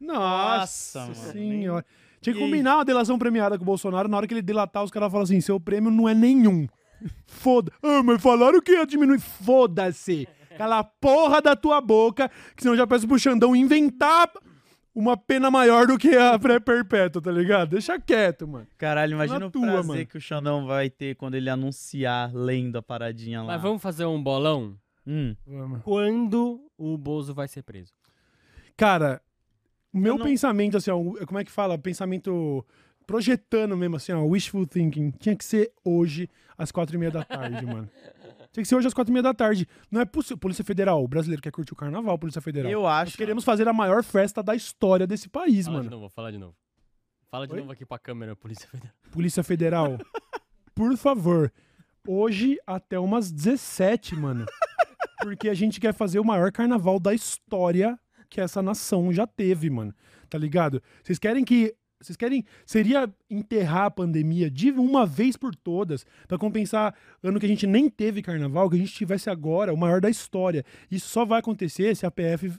Nossa, 0.00 1.00
Nossa, 1.00 1.00
mano. 1.00 1.14
senhora. 1.32 1.84
Tinha 2.20 2.34
que 2.34 2.40
E- 2.40 2.44
combinar 2.44 2.76
uma 2.76 2.84
delação 2.84 3.18
premiada 3.18 3.56
com 3.56 3.62
o 3.62 3.66
Bolsonaro. 3.66 4.08
Na 4.08 4.16
hora 4.16 4.26
que 4.26 4.34
ele 4.34 4.42
delatar, 4.42 4.82
os 4.84 4.90
caras 4.90 5.10
falam 5.10 5.24
assim: 5.24 5.40
seu 5.40 5.58
prêmio 5.60 5.90
não 5.90 6.08
é 6.08 6.14
nenhum. 6.14 6.66
Foda. 7.26 7.72
Ah, 7.82 8.02
mas 8.02 8.22
falaram 8.22 8.60
que 8.60 8.72
ia 8.72 8.86
diminuir. 8.86 9.20
Foda-se. 9.20 10.28
Cala 10.56 10.80
a 10.80 10.84
porra 10.84 11.40
da 11.40 11.56
tua 11.56 11.80
boca, 11.80 12.28
que 12.54 12.62
senão 12.62 12.74
eu 12.74 12.78
já 12.78 12.86
peço 12.86 13.08
pro 13.08 13.18
Xandão 13.18 13.56
inventar 13.56 14.30
uma 14.94 15.16
pena 15.16 15.50
maior 15.50 15.86
do 15.86 15.96
que 15.96 16.14
a 16.14 16.38
pré-perpétua, 16.38 17.22
tá 17.22 17.30
ligado? 17.32 17.70
Deixa 17.70 17.98
quieto, 17.98 18.46
mano. 18.46 18.66
Caralho, 18.76 19.12
imagina 19.12 19.38
Na 19.38 19.46
o 19.46 19.50
tua, 19.50 19.62
prazer 19.62 19.84
mano. 19.86 20.06
que 20.06 20.18
o 20.18 20.20
Xandão 20.20 20.66
vai 20.66 20.90
ter 20.90 21.14
quando 21.16 21.34
ele 21.36 21.48
anunciar 21.48 22.30
lendo 22.34 22.76
a 22.76 22.82
paradinha 22.82 23.40
lá. 23.40 23.54
Mas 23.54 23.62
vamos 23.62 23.80
fazer 23.80 24.04
um 24.04 24.22
bolão? 24.22 24.74
Hum. 25.12 25.34
Vamos. 25.46 25.82
Quando 25.82 26.70
o 26.78 26.96
Bozo 26.96 27.34
vai 27.34 27.48
ser 27.48 27.62
preso? 27.62 27.92
Cara, 28.76 29.20
o 29.92 29.98
meu 29.98 30.14
Eu 30.14 30.18
não- 30.18 30.24
pensamento, 30.26 30.76
assim, 30.76 30.90
ó, 30.90 30.98
como 31.26 31.38
é 31.38 31.44
que 31.44 31.50
fala? 31.50 31.76
Pensamento 31.76 32.64
projetando 33.06 33.76
mesmo, 33.76 33.96
assim, 33.96 34.12
ó, 34.12 34.22
wishful 34.24 34.64
thinking. 34.66 35.10
Tinha 35.10 35.34
que 35.34 35.44
ser 35.44 35.72
hoje, 35.84 36.28
às 36.56 36.70
quatro 36.70 36.94
e 36.94 36.98
meia 36.98 37.10
da 37.10 37.24
tarde, 37.24 37.66
mano. 37.66 37.90
Tinha 38.52 38.62
que 38.62 38.68
ser 38.68 38.76
hoje 38.76 38.86
às 38.86 38.94
quatro 38.94 39.10
e 39.10 39.14
meia 39.14 39.22
da 39.22 39.34
tarde. 39.34 39.66
Não 39.90 40.00
é 40.00 40.04
possível. 40.04 40.36
Polícia 40.38 40.64
Federal, 40.64 41.02
o 41.02 41.08
brasileiro 41.08 41.42
quer 41.42 41.50
curtir 41.52 41.72
o 41.72 41.76
carnaval, 41.76 42.16
Polícia 42.18 42.40
Federal. 42.40 42.70
Eu 42.70 42.82
Nós 42.82 43.08
acho. 43.08 43.16
queremos 43.16 43.42
fazer 43.44 43.66
a 43.68 43.72
maior 43.72 44.02
festa 44.04 44.42
da 44.42 44.54
história 44.54 45.06
desse 45.06 45.28
país, 45.28 45.66
Fala 45.66 45.78
de 45.80 45.84
mano. 45.88 45.96
novo, 46.02 46.08
fala 46.12 46.30
de 46.32 46.38
novo. 46.38 46.54
Fala 47.30 47.46
de 47.46 47.52
Oi? 47.54 47.60
novo 47.60 47.72
aqui 47.72 47.84
pra 47.86 47.98
câmera, 47.98 48.34
Polícia 48.36 48.68
Federal. 48.68 48.92
Polícia 49.12 49.42
Federal, 49.44 49.98
por 50.74 50.96
favor, 50.96 51.52
hoje 52.06 52.58
até 52.66 52.98
umas 52.98 53.30
17, 53.30 54.14
mano. 54.16 54.46
Porque 55.22 55.48
a 55.48 55.54
gente 55.54 55.80
quer 55.80 55.92
fazer 55.94 56.18
o 56.18 56.24
maior 56.24 56.50
carnaval 56.50 56.98
da 56.98 57.14
história 57.14 57.98
que 58.28 58.40
essa 58.40 58.62
nação 58.62 59.12
já 59.12 59.26
teve, 59.26 59.68
mano. 59.68 59.94
Tá 60.28 60.38
ligado? 60.38 60.82
Vocês 61.02 61.18
querem 61.18 61.44
que. 61.44 61.74
Vocês 62.00 62.16
querem. 62.16 62.44
Seria 62.64 63.12
enterrar 63.28 63.86
a 63.86 63.90
pandemia 63.90 64.50
de 64.50 64.70
uma 64.70 65.04
vez 65.04 65.36
por 65.36 65.54
todas, 65.54 66.06
pra 66.26 66.38
compensar 66.38 66.94
ano 67.22 67.38
que 67.38 67.46
a 67.46 67.48
gente 67.48 67.66
nem 67.66 67.90
teve 67.90 68.22
carnaval, 68.22 68.70
que 68.70 68.76
a 68.76 68.78
gente 68.78 68.92
tivesse 68.92 69.28
agora, 69.28 69.74
o 69.74 69.76
maior 69.76 70.00
da 70.00 70.08
história. 70.08 70.64
Isso 70.90 71.08
só 71.08 71.24
vai 71.24 71.40
acontecer 71.40 71.94
se 71.94 72.06
a 72.06 72.10
PF. 72.10 72.52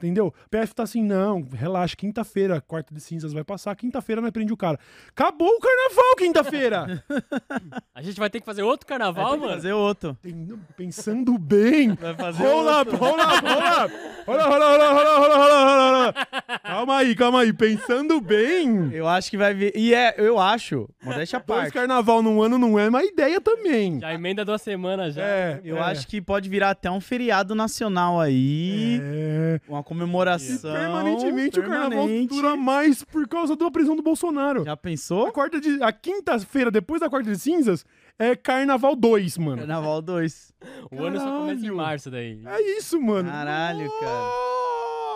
Entendeu? 0.00 0.32
A 0.46 0.48
PF 0.48 0.74
tá 0.74 0.82
assim, 0.84 1.02
não, 1.02 1.46
relaxa, 1.52 1.94
quinta-feira, 1.94 2.60
quarta 2.60 2.94
de 2.94 3.00
cinzas 3.00 3.32
vai 3.32 3.44
passar, 3.44 3.74
quinta-feira 3.76 4.20
nós 4.22 4.30
prende 4.30 4.52
o 4.52 4.56
cara. 4.56 4.78
Acabou 5.10 5.48
o 5.48 5.60
carnaval 5.60 6.16
quinta-feira! 6.16 7.04
A 7.94 8.02
gente 8.02 8.18
vai 8.18 8.30
ter 8.30 8.40
que 8.40 8.46
fazer 8.46 8.62
outro 8.62 8.86
carnaval, 8.86 9.36
mano? 9.36 9.52
fazer 9.52 9.72
outro. 9.72 10.16
Tem- 10.22 10.58
Pensando 10.76 11.36
bem. 11.38 11.92
Vai 12.00 12.14
fazer 12.14 12.42
Rola, 12.42 12.78
outro. 12.78 12.96
rola, 12.96 13.24
rola. 13.24 13.90
Rola, 14.26 14.44
rola, 14.44 14.70
rola, 14.70 14.92
rola, 14.92 15.18
rola, 15.18 15.36
rola, 15.36 15.90
rola. 15.90 16.14
Calma 16.62 16.96
aí, 16.98 17.14
calma 17.14 17.40
aí. 17.42 17.52
Pensando 17.52 18.20
bem. 18.20 18.90
Eu 18.92 19.06
acho 19.06 19.30
que 19.30 19.36
vai 19.36 19.52
vir. 19.52 19.72
E 19.76 19.92
é, 19.94 20.14
eu 20.18 20.38
acho, 20.38 20.88
modéstia 21.02 21.38
à 21.38 21.42
Dois 21.42 21.60
parte. 21.60 21.72
carnaval 21.74 22.22
num 22.22 22.40
ano 22.40 22.56
não 22.58 22.78
é 22.78 22.88
uma 22.88 23.04
ideia 23.04 23.40
também. 23.40 24.00
Já 24.00 24.14
emenda 24.14 24.44
duas 24.44 24.62
semanas 24.62 25.14
já. 25.14 25.22
É, 25.22 25.60
Eu 25.64 25.76
é. 25.76 25.80
acho 25.80 26.06
que 26.06 26.20
pode 26.20 26.48
virar 26.48 26.70
até 26.70 26.90
um 26.90 27.00
feriado 27.00 27.54
nacional 27.54 28.18
aí. 28.20 29.00
É. 29.02 29.60
Uma 29.68 29.82
comemoração. 29.94 30.72
Permanentemente 30.72 31.58
o 31.58 31.62
carnaval 31.62 31.90
permanente. 31.90 32.28
dura 32.34 32.56
mais 32.56 33.02
por 33.02 33.26
causa 33.28 33.56
da 33.56 33.70
prisão 33.70 33.96
do 33.96 34.02
Bolsonaro. 34.02 34.64
Já 34.64 34.72
A, 34.72 34.76
pensou? 34.76 35.32
quarta 35.32 35.60
de, 35.60 35.82
a 35.82 35.90
quinta-feira, 35.92 36.70
depois 36.70 37.00
da 37.00 37.10
quarta 37.10 37.28
de 37.30 37.38
cinzas, 37.38 37.84
é 38.18 38.36
carnaval 38.36 38.94
2, 38.94 39.36
mano. 39.38 39.58
Carnaval 39.58 40.00
2. 40.00 40.52
O 40.92 41.02
ano 41.04 41.18
só 41.18 41.38
começa 41.38 41.66
em 41.66 41.70
março 41.70 42.10
daí. 42.10 42.40
É 42.46 42.78
isso, 42.78 43.00
mano. 43.00 43.28
Caralho, 43.28 43.90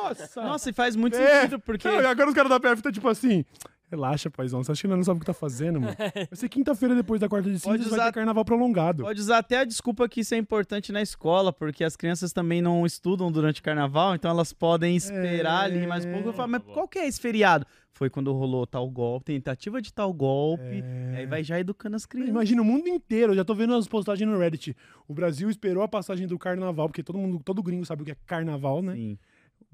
Nossa! 0.03 0.43
Nossa, 0.43 0.71
e 0.71 0.73
faz 0.73 0.97
muito 0.97 1.17
É. 1.17 1.41
sentido, 1.43 1.59
porque. 1.61 1.89
Não, 1.89 2.01
e 2.01 2.07
agora 2.07 2.29
os 2.29 2.35
caras 2.35 2.51
da 2.51 2.61
PF 2.61 2.83
tá 2.83 2.93
tipo 2.93 3.09
assim. 3.09 3.45
Relaxa, 3.91 4.31
paizão. 4.31 4.63
Você 4.65 4.73
acha 4.73 4.83
que 4.83 4.89
não 4.89 5.03
sabe 5.05 5.19
o 5.19 5.21
que 5.21 5.27
tá 5.27 5.35
fazendo, 5.35 5.81
mano? 5.81 5.95
Vai 5.99 6.29
ser 6.33 6.49
quinta-feira 6.49 6.95
depois 6.95 7.21
da 7.21 7.29
quarta 7.29 7.49
de 7.51 7.61
Pode 7.61 7.79
cinzas, 7.83 7.91
vai 7.91 8.01
usar- 8.01 8.07
ter 8.13 8.15
carnaval 8.15 8.45
prolongado. 8.45 9.03
Pode 9.05 9.21
usar 9.21 9.39
até 9.39 9.59
a 9.59 9.65
desculpa 9.65 10.09
que 10.09 10.21
isso 10.21 10.35
é 10.35 10.39
importante 10.39 10.91
na 10.91 11.03
escola, 11.03 11.53
porque 11.53 11.85
as 11.85 11.95
crianças 11.95 12.33
também 12.33 12.61
não 12.63 12.85
estudam 12.87 13.31
durante 13.31 13.61
o 13.61 13.63
carnaval, 13.63 14.15
então 14.15 14.31
elas 14.31 14.53
podem 14.53 14.97
esperar 14.97 15.65
ali 15.65 15.87
mais 15.87 16.05
um 16.05 16.13
pouco. 16.13 16.29
Eu 16.31 16.33
falo, 16.33 16.51
mas 16.53 16.63
qual 16.73 16.89
que 16.89 16.99
é 16.99 17.07
esse 17.07 17.21
feriado? 17.21 17.67
Foi 17.93 18.11
quando 18.11 18.33
rolou 18.33 18.67
tal 18.67 18.91
golpe, 18.91 19.27
tentativa 19.27 19.81
de 19.81 19.93
tal 19.93 20.13
golpe. 20.13 20.83
Aí 21.17 21.27
vai 21.27 21.45
já 21.45 21.61
educando 21.61 21.95
as 21.95 22.05
crianças. 22.05 22.31
Imagina 22.31 22.61
o 22.63 22.65
mundo 22.65 22.89
inteiro, 22.89 23.33
eu 23.33 23.37
já 23.37 23.45
tô 23.45 23.55
vendo 23.55 23.73
as 23.75 23.87
postagens 23.87 24.29
no 24.29 24.37
Reddit. 24.37 24.75
O 25.07 25.15
Brasil 25.15 25.49
esperou 25.49 25.83
a 25.85 25.89
passagem 25.89 26.27
do 26.27 26.37
carnaval, 26.37 26.89
porque 26.89 27.05
todo 27.05 27.17
mundo, 27.19 27.41
todo 27.45 27.63
gringo 27.63 27.85
sabe 27.87 28.03
o 28.03 28.05
que 28.05 28.11
é 28.11 28.17
carnaval, 28.27 28.83
né? 28.83 28.95
Sim. 28.95 29.19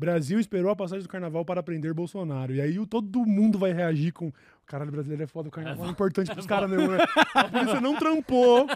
Brasil 0.01 0.41
esperou 0.41 0.71
a 0.71 0.77
passagem 0.77 1.03
do 1.03 1.09
carnaval 1.09 1.45
para 1.45 1.63
prender 1.63 1.93
Bolsonaro. 1.93 2.55
E 2.55 2.61
aí 2.61 2.79
o- 2.79 2.87
todo 2.87 3.25
mundo 3.27 3.59
vai 3.59 3.73
reagir 3.73 4.13
com. 4.13 4.33
Caralho, 4.67 4.89
o 4.89 4.93
brasileiro 4.93 5.23
é 5.23 5.27
foda, 5.27 5.49
o 5.49 5.53
carnaval 5.53 5.87
é 5.87 5.91
importante 5.91 6.31
pros 6.33 6.47
caras 6.47 6.71
mesmo, 6.71 6.91
né? 6.91 6.99
A 7.35 7.45
polícia 7.49 7.81
não 7.81 7.95
trampou 7.97 8.67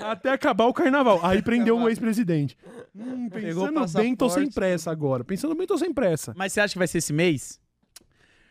até 0.00 0.30
acabar 0.30 0.66
o 0.66 0.72
carnaval. 0.72 1.18
Aí 1.24 1.42
prendeu 1.42 1.76
o 1.78 1.88
ex-presidente. 1.88 2.56
Hum, 2.94 3.28
pensando 3.28 3.86
bem, 3.92 4.14
tô 4.14 4.28
sem 4.30 4.48
pressa 4.50 4.90
agora. 4.90 5.24
Pensando 5.24 5.54
bem, 5.54 5.66
tô 5.66 5.76
sem 5.76 5.92
pressa. 5.92 6.32
Mas 6.36 6.52
você 6.52 6.60
acha 6.60 6.72
que 6.74 6.78
vai 6.78 6.86
ser 6.86 6.98
esse 6.98 7.12
mês? 7.12 7.60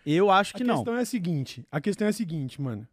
Eu 0.06 0.30
acho 0.32 0.54
que 0.54 0.64
a 0.64 0.66
não. 0.66 0.76
questão 0.78 0.96
é 0.98 1.02
a 1.02 1.06
seguinte: 1.06 1.66
a 1.72 1.80
questão 1.80 2.08
é 2.08 2.10
a 2.10 2.14
seguinte, 2.14 2.62
mano. 2.62 2.88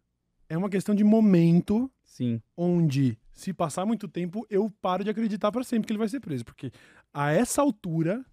É 0.47 0.57
uma 0.57 0.69
questão 0.69 0.95
de 0.95 1.03
momento 1.03 1.91
Sim. 2.03 2.41
onde, 2.57 3.17
se 3.33 3.53
passar 3.53 3.85
muito 3.85 4.07
tempo, 4.07 4.45
eu 4.49 4.71
paro 4.81 5.03
de 5.03 5.09
acreditar 5.09 5.51
pra 5.51 5.63
sempre 5.63 5.85
que 5.87 5.91
ele 5.93 5.99
vai 5.99 6.07
ser 6.09 6.19
preso. 6.19 6.43
Porque 6.45 6.71
a 7.13 7.31
essa 7.31 7.61
altura, 7.61 8.25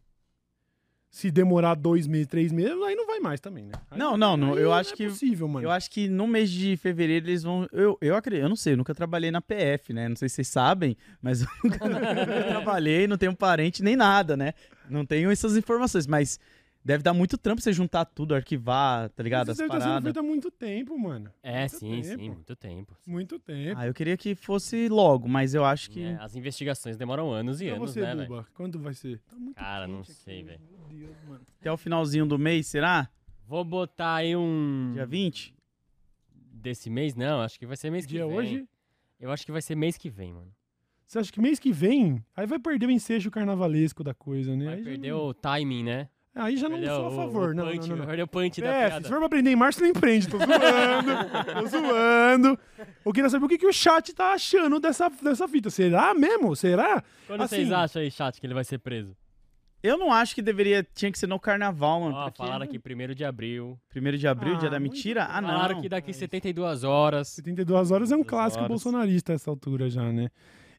se 1.11 1.31
demorar 1.31 1.75
dois 1.75 2.07
meses, 2.07 2.27
três 2.27 2.53
meses, 2.53 2.73
aí 2.83 2.95
não 2.95 3.07
vai 3.07 3.19
mais 3.21 3.41
também, 3.41 3.65
né? 3.65 3.73
Aí- 3.91 3.99
Não, 3.99 4.17
não, 4.19 4.37
não, 4.37 4.59
eu 4.59 4.73
acho 4.73 4.93
é 4.93 4.97
que- 4.97 5.09
possível, 5.09 5.49
mano. 5.49 5.67
Eu 5.67 5.71
acho 5.71 5.91
que 5.91 6.09
no 6.09 6.27
mês 6.27 6.51
de 6.51 6.77
fevereiro 6.77 7.27
eles 7.27 7.43
vão. 7.43 7.67
Eu, 7.73 7.97
eu 8.03 8.15
acredito, 8.15 8.45
eu 8.45 8.49
não 8.49 8.57
sei, 8.57 8.75
eu 8.75 8.77
nunca 8.77 8.95
trabalhei 8.95 9.31
na 9.31 9.41
PF, 9.41 9.93
né? 9.95 10.09
Não 10.09 10.17
sei 10.17 10.29
se 10.29 10.35
vocês 10.37 10.49
sabem, 10.49 10.97
mas 11.23 11.41
eu 11.43 11.49
nunca, 11.65 11.89
nunca 11.89 12.45
trabalhei, 12.49 13.07
não 13.07 13.17
tenho 13.17 13.35
parente 13.35 13.83
nem 13.83 13.97
nada, 13.97 14.37
né? 14.37 14.53
Não 14.91 15.07
tenho 15.07 15.31
essas 15.31 15.57
informações, 15.57 16.07
mas 16.07 16.39
deve 16.87 17.03
dar 17.03 17.13
muito 17.13 17.37
trampo 17.37 17.61
você 17.61 17.73
juntar 17.73 18.05
tudo, 18.05 18.35
arquivar, 18.35 19.11
tá 19.11 19.23
ligado? 19.23 19.47
Isso 19.51 19.51
As 19.53 19.59
deve 19.59 19.75
estar 19.77 19.95
sendo 19.95 20.03
feito 20.05 20.21
há 20.21 20.23
muito 20.23 20.51
tempo, 20.51 20.97
mano. 20.99 21.31
É, 21.43 21.61
Muito 21.61 21.79
sim, 21.79 22.03
tempo. 22.03 22.21
sim, 22.23 22.31
muito 22.31 22.57
tempo. 22.57 22.97
Muito 23.07 23.39
tempo. 23.41 23.81
Ah, 23.81 23.87
eu 23.87 23.93
queria 23.93 24.17
que 24.17 24.35
fosse 24.37 24.89
logo, 24.89 25.29
mas 25.29 25.53
eu 25.53 25.65
acho 25.65 25.91
que. 25.91 26.03
É, 26.05 26.17
as 26.21 26.37
investigações 26.37 26.97
demoram 26.97 27.33
anos 27.33 27.61
e 27.61 27.67
pra 27.67 27.75
anos, 27.77 27.91
você, 27.91 28.01
né, 28.03 28.15
velho? 28.15 28.47
Quando 28.55 28.79
vai 28.79 28.95
ser? 28.95 29.19
Tá 29.29 29.37
muito 29.37 29.57
Cara, 29.57 29.87
não 29.89 30.05
sei, 30.05 30.45
velho. 30.45 30.61
Meu 30.71 30.89
Deus, 31.09 31.17
mano. 31.29 31.41
Até 31.61 31.73
o 31.73 31.77
finalzinho 31.77 32.25
do 32.25 32.39
mês, 32.39 32.69
será? 32.69 33.11
Vou 33.47 33.65
botar 33.65 34.15
aí 34.17 34.37
um. 34.37 34.93
Dia 34.95 35.07
20? 35.07 35.55
Desse 36.33 36.89
mês? 36.89 37.15
Não, 37.15 37.41
acho 37.41 37.59
que 37.59 37.67
vai 37.67 37.77
ser 37.77 37.91
mês 37.91 38.07
que 38.07 38.13
Dia 38.13 38.27
vem. 38.27 38.37
hoje? 38.37 38.69
Eu 39.21 39.31
acho 39.31 39.45
que 39.45 39.53
vai 39.53 39.63
ser 39.63 39.75
mês 39.75 39.97
que 39.97 40.09
vem, 40.11 40.33
mano. 40.33 40.53
Você 41.07 41.19
acha 41.21 41.33
que 41.33 41.41
mês 41.41 41.59
que 41.61 41.73
vem, 41.73 42.25
aí 42.37 42.47
vai 42.47 42.59
perder 42.59 42.87
o 42.87 42.91
ensejo 42.91 43.31
carnavalesco 43.31 44.03
da 44.03 44.13
coisa, 44.13 44.57
né? 44.57 44.65
Vai 44.65 44.75
aí 44.75 44.83
já 44.83 44.91
perder 44.91 45.13
não- 45.13 45.21
o 45.27 45.35
timing, 45.35 45.85
né? 45.85 46.09
Aí 46.37 46.57
já 46.59 46.69
não 46.69 46.77
Perdeu 46.77 46.95
sou 46.97 47.07
a 47.07 47.11
favor, 47.13 47.49
o 47.51 47.55
não, 47.55 47.67
punch, 47.67 47.89
não, 47.89 47.97
não. 47.97 48.07
Perdeu 48.07 48.25
o 48.27 48.29
punch 48.29 48.61
da 48.61 48.67
É, 48.69 48.87
piada. 48.89 49.05
se 49.05 49.09
for 49.11 49.17
pra 49.17 49.27
aprender 49.27 49.51
em 49.51 49.57
março, 49.57 49.81
não 49.81 49.89
empreende. 49.89 50.29
Tô 50.29 50.37
zoando. 50.37 51.61
tô 51.61 51.67
zoando. 51.67 52.59
Eu 53.05 53.13
queria 53.13 53.31
saber 53.31 53.47
o 53.47 53.49
que, 53.49 53.57
que 53.57 53.67
o 53.67 53.73
chat 53.73 54.13
tá 54.15 54.33
achando 54.35 54.79
dessa, 54.79 55.09
dessa 55.23 55.49
fita. 55.49 55.71
Será 55.71 56.13
mesmo? 56.13 56.55
Será? 56.55 57.03
Quando 57.27 57.41
assim- 57.43 57.57
vocês 57.57 57.73
acham 57.73 58.03
aí, 58.03 58.11
chat, 58.11 58.39
que 58.39 58.47
ele 58.47 58.53
vai 58.55 58.65
ser 58.65 58.79
preso? 58.79 59.17
Eu 59.83 59.97
não 59.97 60.13
acho 60.13 60.35
que 60.35 60.43
deveria, 60.43 60.87
tinha 60.95 61.13
que 61.13 61.19
ser 61.19 61.27
no 61.27 61.39
carnaval, 61.39 62.01
mano. 62.01 62.15
Ó, 62.17 62.25
porque- 62.25 62.39
falaram 62.43 62.65
aqui 62.65 62.79
1 62.79 63.15
de 63.15 63.25
abril. 63.25 63.79
Primeiro 63.89 64.19
de 64.19 64.27
abril, 64.29 64.55
Ah, 64.57 64.59
dia 64.59 64.69
da 64.71 64.81
mentira? 64.81 65.27
Ah, 65.31 65.41
não. 65.41 65.49
Falaram 65.49 65.81
que 65.81 65.89
daqui 65.89 66.13
72 66.13 66.85
horas. 66.85 67.29
72 67.29 67.91
horas 67.91 68.13
é 68.13 68.17
um 68.17 68.25
clássico 68.25 68.59
horas. 68.65 68.69
bolsonarista 68.69 69.33
a 69.33 69.37
essa 69.37 69.49
altura 69.51 69.89
já, 69.89 70.03
né? 70.13 70.29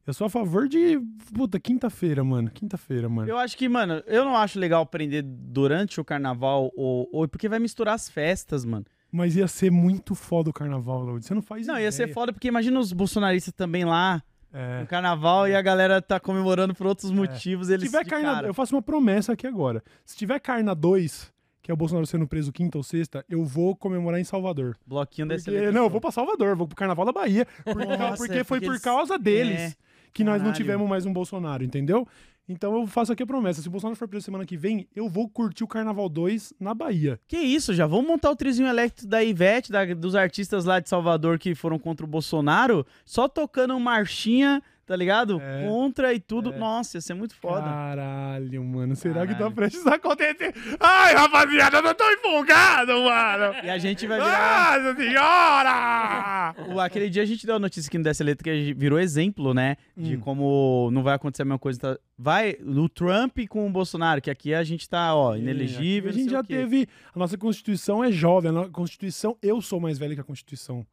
Eu 0.08 0.14
sou 0.14 0.26
a 0.28 0.30
favor 0.30 0.70
de. 0.70 0.98
Puta, 1.34 1.60
quinta-feira, 1.60 2.24
mano. 2.24 2.50
Quinta-feira, 2.50 3.10
mano. 3.10 3.30
Eu 3.30 3.38
acho 3.38 3.58
que, 3.58 3.68
mano, 3.68 4.02
eu 4.08 4.24
não 4.24 4.38
acho 4.38 4.58
legal 4.58 4.86
prender 4.86 5.22
durante 5.22 6.00
o 6.00 6.06
carnaval 6.06 6.72
ou, 6.78 7.10
ou 7.12 7.28
porque 7.28 7.50
vai 7.50 7.60
misturar 7.60 7.94
as 7.96 8.08
festas, 8.10 8.64
mano. 8.64 8.86
Mas 9.12 9.36
ia 9.36 9.48
ser 9.48 9.70
muito 9.72 10.16
foda 10.16 10.50
o 10.50 10.54
carnaval, 10.54 11.02
Lourdes. 11.04 11.28
Você 11.28 11.34
não 11.34 11.42
faz 11.42 11.68
Não, 11.68 11.78
ia 11.80 11.92
ser 11.92 12.04
ideia. 12.04 12.14
foda 12.14 12.32
porque 12.34 12.48
imagina 12.48 12.80
os 12.80 12.92
bolsonaristas 12.94 13.54
também 13.54 13.84
lá 13.86 14.22
É. 14.54 14.80
no 14.82 14.88
carnaval 14.88 15.48
e 15.48 15.56
a 15.56 15.62
galera 15.62 16.02
tá 16.02 16.20
comemorando 16.20 16.74
por 16.74 16.88
outros 16.88 17.12
motivos. 17.12 17.68
Se 17.68 17.74
Eles 17.74 17.86
tiver 17.86 18.04
de 18.04 18.10
Carna... 18.10 18.34
cara. 18.34 18.48
Eu 18.48 18.54
faço 18.54 18.76
uma 18.76 18.82
promessa 18.82 19.34
aqui 19.34 19.46
agora. 19.48 19.84
Se 20.06 20.16
tiver 20.18 20.40
Carna 20.40 20.74
2, 20.76 21.34
que 21.62 21.72
é 21.72 21.74
o 21.74 21.78
Bolsonaro 21.78 22.06
sendo 22.06 22.28
preso 22.28 22.52
quinta 22.52 22.78
ou 22.78 22.84
sexta, 22.84 23.26
eu 23.30 23.44
vou 23.46 23.76
comemorar 23.76 24.20
em 24.20 24.26
Salvador. 24.26 24.78
Bloquinho 24.86 25.28
desse 25.28 25.46
Porque... 25.52 25.72
Não, 25.72 25.84
eu 25.86 25.90
vou 25.90 26.00
pra 26.02 26.12
Salvador, 26.12 26.56
vou 26.56 26.68
pro 26.68 26.76
Carnaval 26.78 27.06
da 27.06 27.12
Bahia. 27.14 27.46
Por 27.66 27.76
Nossa, 27.86 28.18
porque 28.18 28.40
é 28.40 28.44
foi 28.44 28.60
porque 28.60 28.66
por 28.68 28.72
eles- 28.74 28.82
causa 28.82 29.18
deles 29.18 29.58
É. 29.60 29.74
que 30.14 30.24
nós 30.24 30.36
não 30.36 30.48
Caralho. 30.48 30.56
tivemos 30.56 30.90
mais 30.90 31.06
um 31.06 31.14
Bolsonaro, 31.14 31.64
entendeu? 31.64 32.08
Então 32.50 32.74
eu 32.80 32.88
faço 32.88 33.12
aqui 33.12 33.24
a 33.24 33.28
promessa. 33.28 33.62
Se 33.62 33.68
o 33.68 33.72
Bolsonaro 33.72 33.98
for 33.98 34.08
preso 34.08 34.24
semana 34.24 34.46
que 34.46 34.56
vem, 34.56 34.88
eu 34.96 35.10
vou 35.10 35.28
curtir 35.28 35.66
o 35.66 35.68
Carnaval 35.68 36.08
2 36.08 36.54
na 36.58 36.74
Bahia. 36.74 37.20
Que 37.28 37.38
isso, 37.38 37.74
já 37.74 37.86
vamos 37.86 38.08
montar 38.08 38.32
o 38.32 38.36
trizinho 38.38 38.70
elétrico 38.70 39.06
da 39.10 39.22
Ivete, 39.22 39.70
da- 39.72 39.84
dos 39.94 40.16
artistas 40.16 40.64
lá 40.64 40.80
de 40.80 40.88
Salvador 40.88 41.38
que 41.38 41.54
foram 41.54 41.78
contra 41.78 42.06
o 42.06 42.10
Bolsonaro, 42.10 42.86
só 43.04 43.28
tocando 43.28 43.78
marchinha, 43.80 44.64
tá 44.88 44.96
ligado? 44.96 45.40
É. 45.40 45.68
Contra 45.68 46.14
e 46.14 46.20
tudo. 46.20 46.52
Nossa, 46.54 46.98
ia 46.98 47.02
ser 47.02 47.14
muito 47.14 47.36
foda. 47.36 47.62
Caralho, 47.62 48.64
mano. 48.64 48.96
Será 48.96 49.22
que 49.28 49.34
tá 49.34 49.40
Caralho. 49.40 49.56
prestes 49.56 49.86
a 49.86 49.96
acontecer? 49.96 50.56
Ai, 50.80 51.14
rapaziada, 51.14 51.78
eu 51.78 51.82
não 51.84 51.94
tô 51.94 52.10
empolgado, 52.10 52.94
mano. 53.04 53.54
E 53.64 53.70
a 53.70 53.78
gente 53.78 54.08
vai 54.08 54.18
virar. 54.20 54.80
Nossa 54.82 54.96
senhora! 55.00 56.56
O- 56.74 56.80
aquele 56.80 57.10
dia 57.10 57.24
a 57.24 57.26
gente 57.26 57.46
deu 57.46 57.56
a 57.56 57.60
notícia 57.60 57.88
aqui 57.90 57.98
no 57.98 58.04
Dessa 58.04 58.24
Letra 58.24 58.44
que 58.44 58.74
virou 58.74 59.00
exemplo, 59.00 59.54
né? 59.54 59.76
De 59.96 60.16
Hum. 60.16 60.20
como 60.22 60.90
não 60.92 61.04
vai 61.04 61.16
acontecer 61.16 61.42
a 61.44 61.46
mesma 61.46 61.60
coisa. 61.60 61.80
tá- 61.80 61.98
Vai 62.18 62.56
o 62.66 62.90
Trump 62.90 63.38
com 63.48 63.68
o 63.68 63.70
Bolsonaro, 63.70 64.20
que 64.22 64.32
aqui 64.32 64.52
a 64.54 64.64
gente 64.64 64.90
tá, 64.90 65.14
ó, 65.16 65.36
inelegível. 65.36 66.10
A 66.10 66.14
gente 66.14 66.32
já 66.32 66.44
teve. 66.44 66.88
A 67.14 67.20
nossa 67.20 67.38
Constituição 67.38 68.04
é 68.04 68.12
jovem. 68.12 68.50
A 68.50 68.54
nossa 68.54 68.70
Constituição, 68.72 69.38
eu 69.42 69.62
sou 69.62 69.80
mais 69.80 70.00
velho 70.00 70.16
que 70.16 70.22
a 70.22 70.24
Constituição. 70.24 70.86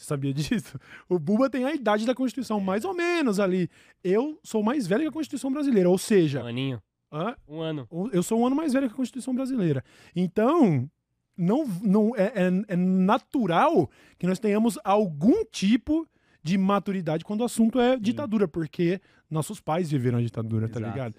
Você 0.00 0.06
sabia 0.06 0.32
disso? 0.34 0.78
O 1.08 1.18
Buba 1.18 1.50
tem 1.50 1.64
a 1.66 1.74
idade 1.74 2.06
da 2.06 2.14
Constituição, 2.14 2.58
mais 2.58 2.84
ou 2.86 2.94
menos 2.94 3.38
ali. 3.38 3.68
Eu 4.02 4.38
sou 4.42 4.62
mais 4.62 4.86
velho 4.86 5.02
que 5.02 5.08
a 5.08 5.12
Constituição 5.12 5.52
brasileira. 5.52 5.90
Ou 5.90 5.98
seja, 5.98 6.42
Um 6.42 6.46
aninho. 6.46 6.82
hã? 7.12 7.36
Um 7.46 7.60
ano. 7.60 7.86
eu 8.12 8.22
sou 8.22 8.40
um 8.40 8.46
ano 8.46 8.56
mais 8.56 8.72
velho 8.72 8.86
que 8.88 8.94
a 8.94 8.96
Constituição 8.96 9.34
brasileira. 9.34 9.84
Então, 10.16 10.88
não, 11.36 11.66
não 11.82 12.16
é, 12.16 12.32
é- 12.34 12.64
é 12.72 12.76
natural 12.76 13.90
que 14.18 14.26
nós 14.26 14.38
tenhamos 14.38 14.78
algum 14.84 15.44
tipo 15.50 16.06
de 16.42 16.56
maturidade 16.58 17.24
quando 17.24 17.40
o 17.40 17.44
assunto 17.44 17.78
é 17.80 17.96
ditadura, 17.98 18.48
porque 18.48 19.00
nossos 19.30 19.60
pais 19.60 19.90
viveram 19.90 20.18
a 20.18 20.22
ditadura, 20.22 20.68
tá 20.68 20.80
Exato. 20.80 20.92
ligado? 20.94 21.14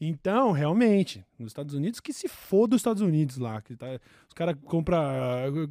Então, 0.00 0.50
realmente, 0.52 1.24
nos 1.38 1.48
Estados 1.50 1.74
Unidos, 1.74 2.00
que 2.00 2.12
se 2.12 2.28
foda 2.28 2.74
os 2.74 2.80
Estados 2.80 3.00
Unidos 3.00 3.38
lá. 3.38 3.62
Que 3.62 3.76
tá- 3.76 3.98
os 4.28 4.34
caras 4.34 4.56
compram 4.64 4.98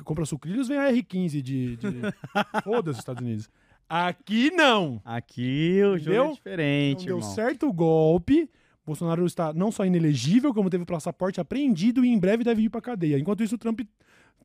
compra 0.04 0.26
sucrilhos, 0.26 0.68
vem 0.70 0.78
a 0.78 0.90
R15 0.92 1.42
de. 1.42 1.76
de 1.76 1.88
foda 2.64 2.92
os 2.92 2.98
Estados 2.98 3.22
Unidos. 3.22 3.50
Aqui 3.90 4.50
não! 4.52 5.02
Aqui 5.04 5.80
o 5.84 5.98
jogo 5.98 6.02
Entendeu? 6.02 6.26
é 6.30 6.34
diferente, 6.34 7.06
deu 7.06 7.22
certo 7.22 7.68
o 7.68 7.74
golpe. 7.74 8.50
Bolsonaro 8.86 9.26
está 9.26 9.54
não 9.54 9.72
só 9.72 9.86
inelegível, 9.86 10.54
como 10.54 10.70
teve 10.70 10.84
o 10.84 10.86
passaporte 10.88 11.40
apreendido 11.40 12.04
e 12.04 12.10
em 12.10 12.20
breve 12.20 12.44
deve 12.44 12.64
ir 12.64 12.70
pra 12.70 12.82
cadeia. 12.82 13.18
Enquanto 13.20 13.44
isso, 13.44 13.56
o 13.56 13.58
Trump 13.58 13.82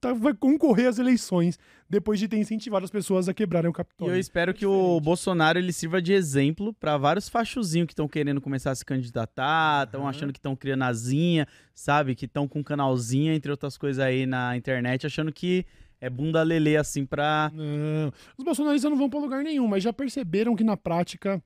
tá- 0.01 0.13
vai 0.13 0.33
concorrer 0.35 0.87
às 0.89 0.99
eleições 0.99 1.59
depois 1.89 2.19
de 2.19 2.29
ter 2.29 2.39
incentivado 2.39 2.85
as 2.85 2.91
pessoas 2.91 3.29
a 3.29 3.35
quebrarem 3.35 3.69
o 3.69 3.73
E 3.73 3.75
Capitólio. 3.75 4.15
eu 4.15 4.19
espero 4.19 4.51
É 4.51 4.55
que 4.55 4.67
o. 4.67 5.01
Bolsonaro 5.01 5.59
ele 5.59 5.73
sirva 5.73 6.01
de 6.01 6.13
exemplo 6.13 6.73
pra 6.75 6.97
vários 6.97 7.29
fachozinhos 7.29 7.87
que 7.87 7.93
estão 7.93 8.07
querendo 8.09 8.41
começar 8.41 8.71
a 8.71 8.75
se 8.75 8.85
candidatar, 8.85 9.85
estão 9.87 10.01
Aham. 10.03 10.11
achando 10.11 10.33
que 10.33 10.39
estão 10.39 10.55
criando 10.57 10.83
asinha, 10.85 11.47
sabe? 11.75 12.15
Que 12.15 12.25
estão 12.27 12.47
com 12.49 12.63
canalzinha, 12.63 13.35
entre 13.35 13.51
outras 13.51 13.77
coisas 13.77 13.99
aí 14.03 14.27
na 14.27 14.57
internet, 14.57 15.07
achando 15.07 15.33
que 15.33 15.65
é 16.01 16.09
bunda 16.09 16.43
lelê 16.43 16.77
assim 16.77 17.05
pra. 17.05 17.51
Não. 17.55 18.13
Os 18.37 18.45
bolsonaristas 18.45 18.91
não 18.91 18.99
vão 18.99 19.11
pra 19.11 19.19
lugar 19.19 19.43
nenhum, 19.43 19.67
mas 19.67 19.83
já 19.83 19.93
perceberam 19.93 20.55
que 20.55 20.63
na 20.65 20.77
prática 20.77 21.43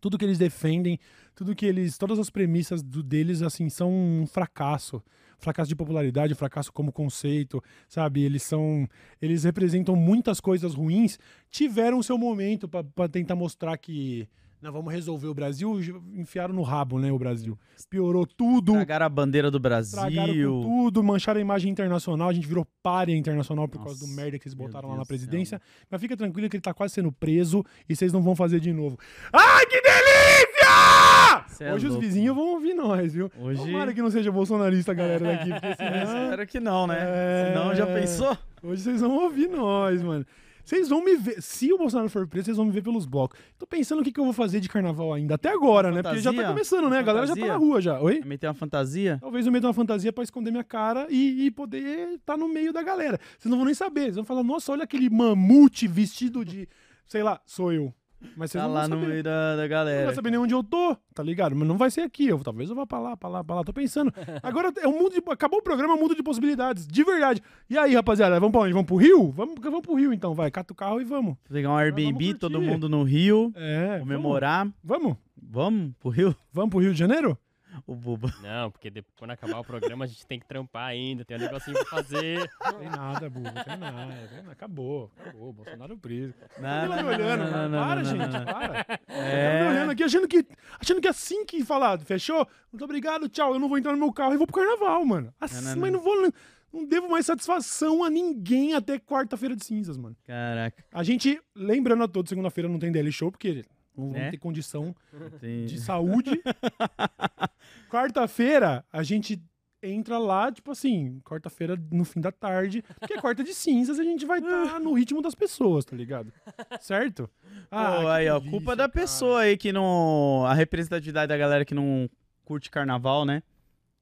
tudo 0.00 0.16
que 0.16 0.24
eles 0.24 0.38
defendem, 0.38 0.98
tudo 1.34 1.54
que 1.56 1.66
eles, 1.66 1.98
todas 1.98 2.18
as 2.20 2.30
premissas 2.30 2.82
do- 2.82 3.02
deles 3.02 3.42
assim 3.42 3.68
são 3.68 3.90
um 3.92 4.26
fracasso, 4.28 5.02
fracasso 5.38 5.68
de 5.68 5.76
popularidade, 5.76 6.34
fracasso 6.34 6.72
como 6.72 6.92
conceito, 6.92 7.62
sabe? 7.88 8.22
Eles 8.22 8.42
são, 8.42 8.88
eles 9.22 9.44
representam 9.44 9.94
muitas 9.96 10.40
coisas 10.40 10.74
ruins, 10.74 11.18
tiveram 11.50 12.02
seu 12.02 12.18
momento 12.18 12.68
pra- 12.68 12.82
pra 12.84 13.08
tentar 13.08 13.36
mostrar 13.36 13.76
que 13.78 14.28
não 14.60 14.72
vamos 14.72 14.92
resolver 14.92 15.28
o 15.28 15.34
Brasil, 15.34 15.78
enfiaram 16.16 16.52
no 16.52 16.62
rabo, 16.62 16.98
né, 16.98 17.12
o 17.12 17.18
Brasil. 17.18 17.56
Piorou 17.88 18.26
tudo. 18.26 18.72
Tragaram 18.72 19.06
a 19.06 19.08
bandeira 19.08 19.52
do 19.52 19.60
Brasil. 19.60 20.60
tudo, 20.60 21.00
mancharam 21.04 21.38
a 21.38 21.40
imagem 21.40 21.70
internacional, 21.70 22.28
a 22.28 22.32
gente 22.32 22.48
virou 22.48 22.66
párea 22.82 23.14
internacional 23.16 23.68
por 23.68 23.78
causa 23.84 24.00
do 24.00 24.06
Nossa, 24.08 24.20
merda 24.20 24.36
que 24.36 24.48
eles 24.48 24.54
botaram 24.54 24.88
lá 24.88 24.96
na 24.96 25.02
do 25.02 25.06
céu, 25.06 25.16
presidência. 25.16 25.62
Mas 25.88 26.00
fica 26.00 26.16
tranquilo 26.16 26.48
que 26.50 26.56
ele 26.56 26.60
tá 26.62 26.74
quase 26.74 26.94
sendo 26.94 27.12
preso 27.12 27.64
e 27.88 27.94
vocês 27.94 28.12
não 28.12 28.20
vão 28.20 28.34
fazer 28.34 28.58
de 28.58 28.72
novo. 28.72 28.98
Ai, 29.32 29.64
que 29.66 29.80
delícia! 29.80 31.27
Cê 31.58 31.64
é 31.64 31.74
Hoje 31.74 31.88
os 31.88 31.96
vizinhos 31.96 32.36
vão 32.36 32.52
ouvir 32.54 32.72
nós, 32.72 33.12
viu? 33.12 33.28
Hoje- 33.36 33.60
Tomara 33.64 33.92
que 33.92 34.00
não 34.00 34.12
seja 34.12 34.30
bolsonarista 34.30 34.92
a 34.92 34.94
galera 34.94 35.24
daqui, 35.24 35.50
porque 35.50 35.74
senão... 35.74 36.22
espero 36.24 36.46
que 36.46 36.60
não, 36.60 36.86
né? 36.86 36.96
É. 37.00 37.52
Senão 37.52 37.74
já 37.74 37.84
pensou? 37.84 38.38
Hoje 38.62 38.82
vocês 38.82 39.00
vão 39.00 39.24
ouvir 39.24 39.48
nós, 39.48 40.00
mano. 40.00 40.24
Vocês 40.64 40.88
vão 40.88 41.02
me 41.02 41.16
ver. 41.16 41.42
Se 41.42 41.72
o 41.72 41.78
Bolsonaro 41.78 42.08
for 42.10 42.28
preso, 42.28 42.44
vocês 42.44 42.56
vão 42.58 42.66
me 42.66 42.70
ver 42.72 42.82
pelos 42.82 43.06
blocos. 43.06 43.36
Tô 43.58 43.66
pensando 43.66 44.00
o 44.00 44.04
que, 44.04 44.12
que 44.12 44.20
eu 44.20 44.24
vou 44.24 44.32
fazer 44.34 44.60
de 44.60 44.68
carnaval 44.68 45.12
ainda. 45.14 45.34
Até 45.34 45.48
agora, 45.48 45.90
né? 45.90 46.00
Porque 46.02 46.18
já 46.18 46.30
tá 46.30 46.36
fantasia? 46.36 46.48
começando, 46.52 46.90
né? 46.90 46.98
A 46.98 47.02
galera 47.02 47.26
já 47.26 47.34
tá 47.34 47.40
na 47.40 47.46
Fantasia? 47.46 47.66
rua 47.66 47.80
já. 47.80 48.00
Oi? 48.00 48.20
Meter 48.24 48.46
uma 48.48 48.54
fantasia? 48.54 49.18
Talvez 49.20 49.46
eu 49.46 49.50
meta 49.52 49.66
uma 49.66 49.72
fantasia 49.72 50.12
pra 50.12 50.22
esconder 50.22 50.50
minha 50.50 50.62
cara 50.62 51.06
e, 51.10 51.46
e 51.46 51.50
poder 51.50 52.10
estar 52.16 52.36
no 52.36 52.46
meio 52.48 52.70
da 52.72 52.82
galera. 52.82 53.18
Vocês 53.38 53.50
não 53.50 53.56
vão 53.56 53.64
nem 53.64 53.74
saber. 53.74 54.02
Vocês 54.02 54.16
vão 54.16 54.24
falar, 54.26 54.44
nossa, 54.44 54.70
olha 54.70 54.84
aquele 54.84 55.08
mamute 55.08 55.88
vestido 55.88 56.44
de. 56.44 56.68
Sei 57.06 57.22
lá, 57.22 57.40
sou 57.46 57.72
eu. 57.72 57.94
Mas 58.36 58.50
vocês 58.50 58.60
Tá 58.62 58.68
não 58.68 58.74
lá 58.74 58.88
no 58.88 58.96
meio 58.98 59.22
da, 59.22 59.54
da 59.56 59.62
Não 59.62 59.68
galera. 59.68 60.06
vai 60.06 60.14
saber 60.14 60.30
nem 60.30 60.38
onde 60.40 60.52
eu 60.52 60.62
tô, 60.64 60.96
tá 61.14 61.22
ligado? 61.22 61.54
Mas 61.54 61.68
não 61.68 61.76
vai 61.76 61.90
ser 61.90 62.00
aqui. 62.00 62.26
Eu, 62.28 62.38
talvez 62.40 62.68
eu 62.68 62.74
vá 62.76 62.86
pra 62.86 62.98
lá, 62.98 63.16
pra 63.16 63.28
lá, 63.28 63.44
pra 63.44 63.56
lá. 63.56 63.64
Tô 63.64 63.72
pensando. 63.72 64.12
Agora 64.42 64.72
é 64.80 64.88
um 64.88 64.98
mundo 64.98 65.10
de. 65.10 65.22
Acabou 65.30 65.60
o 65.60 65.62
programa, 65.62 65.94
é 65.94 65.96
um 65.96 66.00
mundo 66.00 66.14
de 66.16 66.22
possibilidades. 66.22 66.86
De 66.86 67.04
verdade. 67.04 67.42
E 67.70 67.78
aí, 67.78 67.94
rapaziada, 67.94 68.38
vamos 68.40 68.52
pra 68.52 68.62
onde? 68.62 68.72
Vamos 68.72 68.86
pro 68.86 68.96
Rio? 68.96 69.30
Vamos, 69.30 69.54
vamos 69.62 69.80
pro 69.82 69.94
Rio 69.94 70.12
então, 70.12 70.34
vai. 70.34 70.50
Cata 70.50 70.72
o 70.72 70.76
carro 70.76 71.00
e 71.00 71.04
vamos. 71.04 71.36
Pegar 71.48 71.70
um 71.70 71.76
Airbnb, 71.76 72.34
todo 72.34 72.60
mundo 72.60 72.88
no 72.88 73.02
Rio, 73.04 73.52
É. 73.54 73.98
comemorar. 74.00 74.68
Vamos? 74.82 75.16
Vamos 75.40 75.92
pro 76.00 76.10
Rio? 76.10 76.34
Vamos 76.52 76.70
pro 76.70 76.80
Rio 76.80 76.92
de 76.92 76.98
Janeiro? 76.98 77.38
O 77.86 77.94
Buba. 77.94 78.32
Não, 78.42 78.70
porque 78.70 78.90
depois, 78.90 79.14
quando 79.18 79.30
acabar 79.32 79.58
o 79.60 79.64
programa 79.64 80.04
a 80.04 80.08
gente 80.08 80.26
tem 80.26 80.38
que 80.38 80.46
trampar 80.46 80.88
ainda, 80.88 81.24
tem 81.24 81.36
um 81.36 81.40
negocinho 81.40 81.76
pra 81.76 81.86
fazer. 81.86 82.50
Tem 82.78 82.88
nada. 82.90 83.30
Tem 83.30 83.42
nada. 83.42 83.64
tem 83.64 83.76
nada. 83.78 84.52
Acabou. 84.52 85.10
Acabou. 85.18 85.52
Bolsonaro 85.52 85.96
preso. 85.98 86.34
Não, 86.58 86.68
Ela 86.68 86.88
não, 86.88 86.96
me 86.96 87.02
não, 87.02 87.08
olhando, 87.10 87.44
não, 87.44 87.50
cara. 87.50 87.68
não, 87.68 87.78
para, 87.86 87.96
não, 87.96 88.04
gente, 88.04 88.18
não, 88.18 88.38
não. 88.38 88.44
para. 88.44 88.86
É. 89.08 89.60
Eu 89.60 89.64
tô 89.64 89.70
olhando 89.70 89.90
aqui, 89.92 90.02
achando 90.04 90.28
que, 90.28 90.46
achando 90.80 91.00
que 91.00 91.08
assim 91.08 91.44
que 91.44 91.64
falar, 91.64 91.98
fechou? 92.00 92.46
Muito 92.72 92.84
obrigado, 92.84 93.28
tchau. 93.28 93.54
Eu 93.54 93.58
não 93.58 93.68
vou 93.68 93.78
entrar 93.78 93.92
no 93.92 93.98
meu 93.98 94.12
carro 94.12 94.34
e 94.34 94.36
vou 94.36 94.46
pro 94.46 94.56
carnaval, 94.60 95.04
mano. 95.04 95.32
Assim, 95.40 95.64
Não, 95.64 95.72
não, 95.74 95.80
mas 95.80 95.92
não 95.92 96.00
vou. 96.00 96.32
Não 96.70 96.84
devo 96.86 97.08
mais 97.08 97.24
satisfação 97.24 98.04
a 98.04 98.10
ninguém 98.10 98.74
até 98.74 98.98
quarta-feira 98.98 99.56
de 99.56 99.64
cinzas, 99.64 99.96
mano. 99.96 100.14
Caraca. 100.26 100.84
A 100.92 101.02
gente, 101.02 101.40
lembrando 101.54 102.02
a 102.04 102.08
todos, 102.08 102.28
segunda-feira 102.28 102.68
não 102.68 102.78
tem 102.78 102.92
DL 102.92 103.10
Show, 103.10 103.32
porque 103.32 103.64
não 103.96 104.08
vamos 104.08 104.20
É? 104.20 104.30
ter 104.32 104.36
condição 104.36 104.94
Tem- 105.40 105.64
de 105.64 105.80
saúde. 105.80 106.30
Quarta-feira, 107.88 108.84
a 108.92 109.02
gente 109.02 109.42
entra 109.82 110.18
lá, 110.18 110.50
tipo 110.50 110.70
assim, 110.72 111.20
quarta-feira 111.20 111.76
no 111.90 112.04
fim 112.04 112.20
da 112.20 112.32
tarde, 112.32 112.82
porque 112.98 113.14
é 113.14 113.20
quarta 113.20 113.44
de 113.44 113.54
cinzas, 113.54 113.98
a 113.98 114.02
gente 114.02 114.26
vai 114.26 114.40
estar 114.40 114.78
no 114.80 114.92
ritmo 114.92 115.22
das 115.22 115.34
pessoas, 115.34 115.84
tá 115.84 115.96
ligado? 115.96 116.32
Certo? 116.80 117.30
Ah, 117.70 118.00
Pô, 118.00 118.08
aí, 118.08 118.28
ó, 118.28 118.38
delícia, 118.38 118.50
culpa 118.50 118.74
da 118.74 118.88
cara. 118.88 118.92
pessoa 118.92 119.40
aí 119.42 119.56
que 119.56 119.72
não. 119.72 120.44
A 120.46 120.54
representatividade 120.54 121.28
da 121.28 121.36
galera 121.36 121.64
que 121.64 121.74
não 121.74 122.08
curte 122.44 122.70
carnaval, 122.70 123.24
né? 123.24 123.42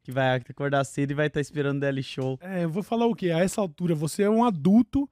Que 0.03 0.13
vai 0.13 0.37
acordar 0.37 0.85
cedo 0.85 1.11
e 1.11 1.15
vai 1.15 1.27
estar 1.27 1.41
esperando 1.41 1.83
o 1.83 2.03
Show. 2.03 2.39
É, 2.41 2.65
eu 2.65 2.71
vou 2.71 2.83
falar 2.83 3.07
o 3.07 3.15
quê? 3.15 3.31
A 3.31 3.41
essa 3.41 3.61
altura, 3.61 3.95
você 3.95 4.23
é 4.23 4.31
um 4.31 4.45
adulto 4.45 5.11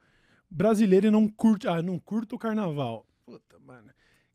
brasileiro 0.48 1.08
e 1.08 1.10
não 1.10 1.28
curte. 1.28 1.66
Ah, 1.66 1.82
não 1.82 1.98
curto 1.98 2.36
o 2.36 2.38
carnaval. 2.38 3.04
Puta, 3.26 3.58
mano. 3.58 3.90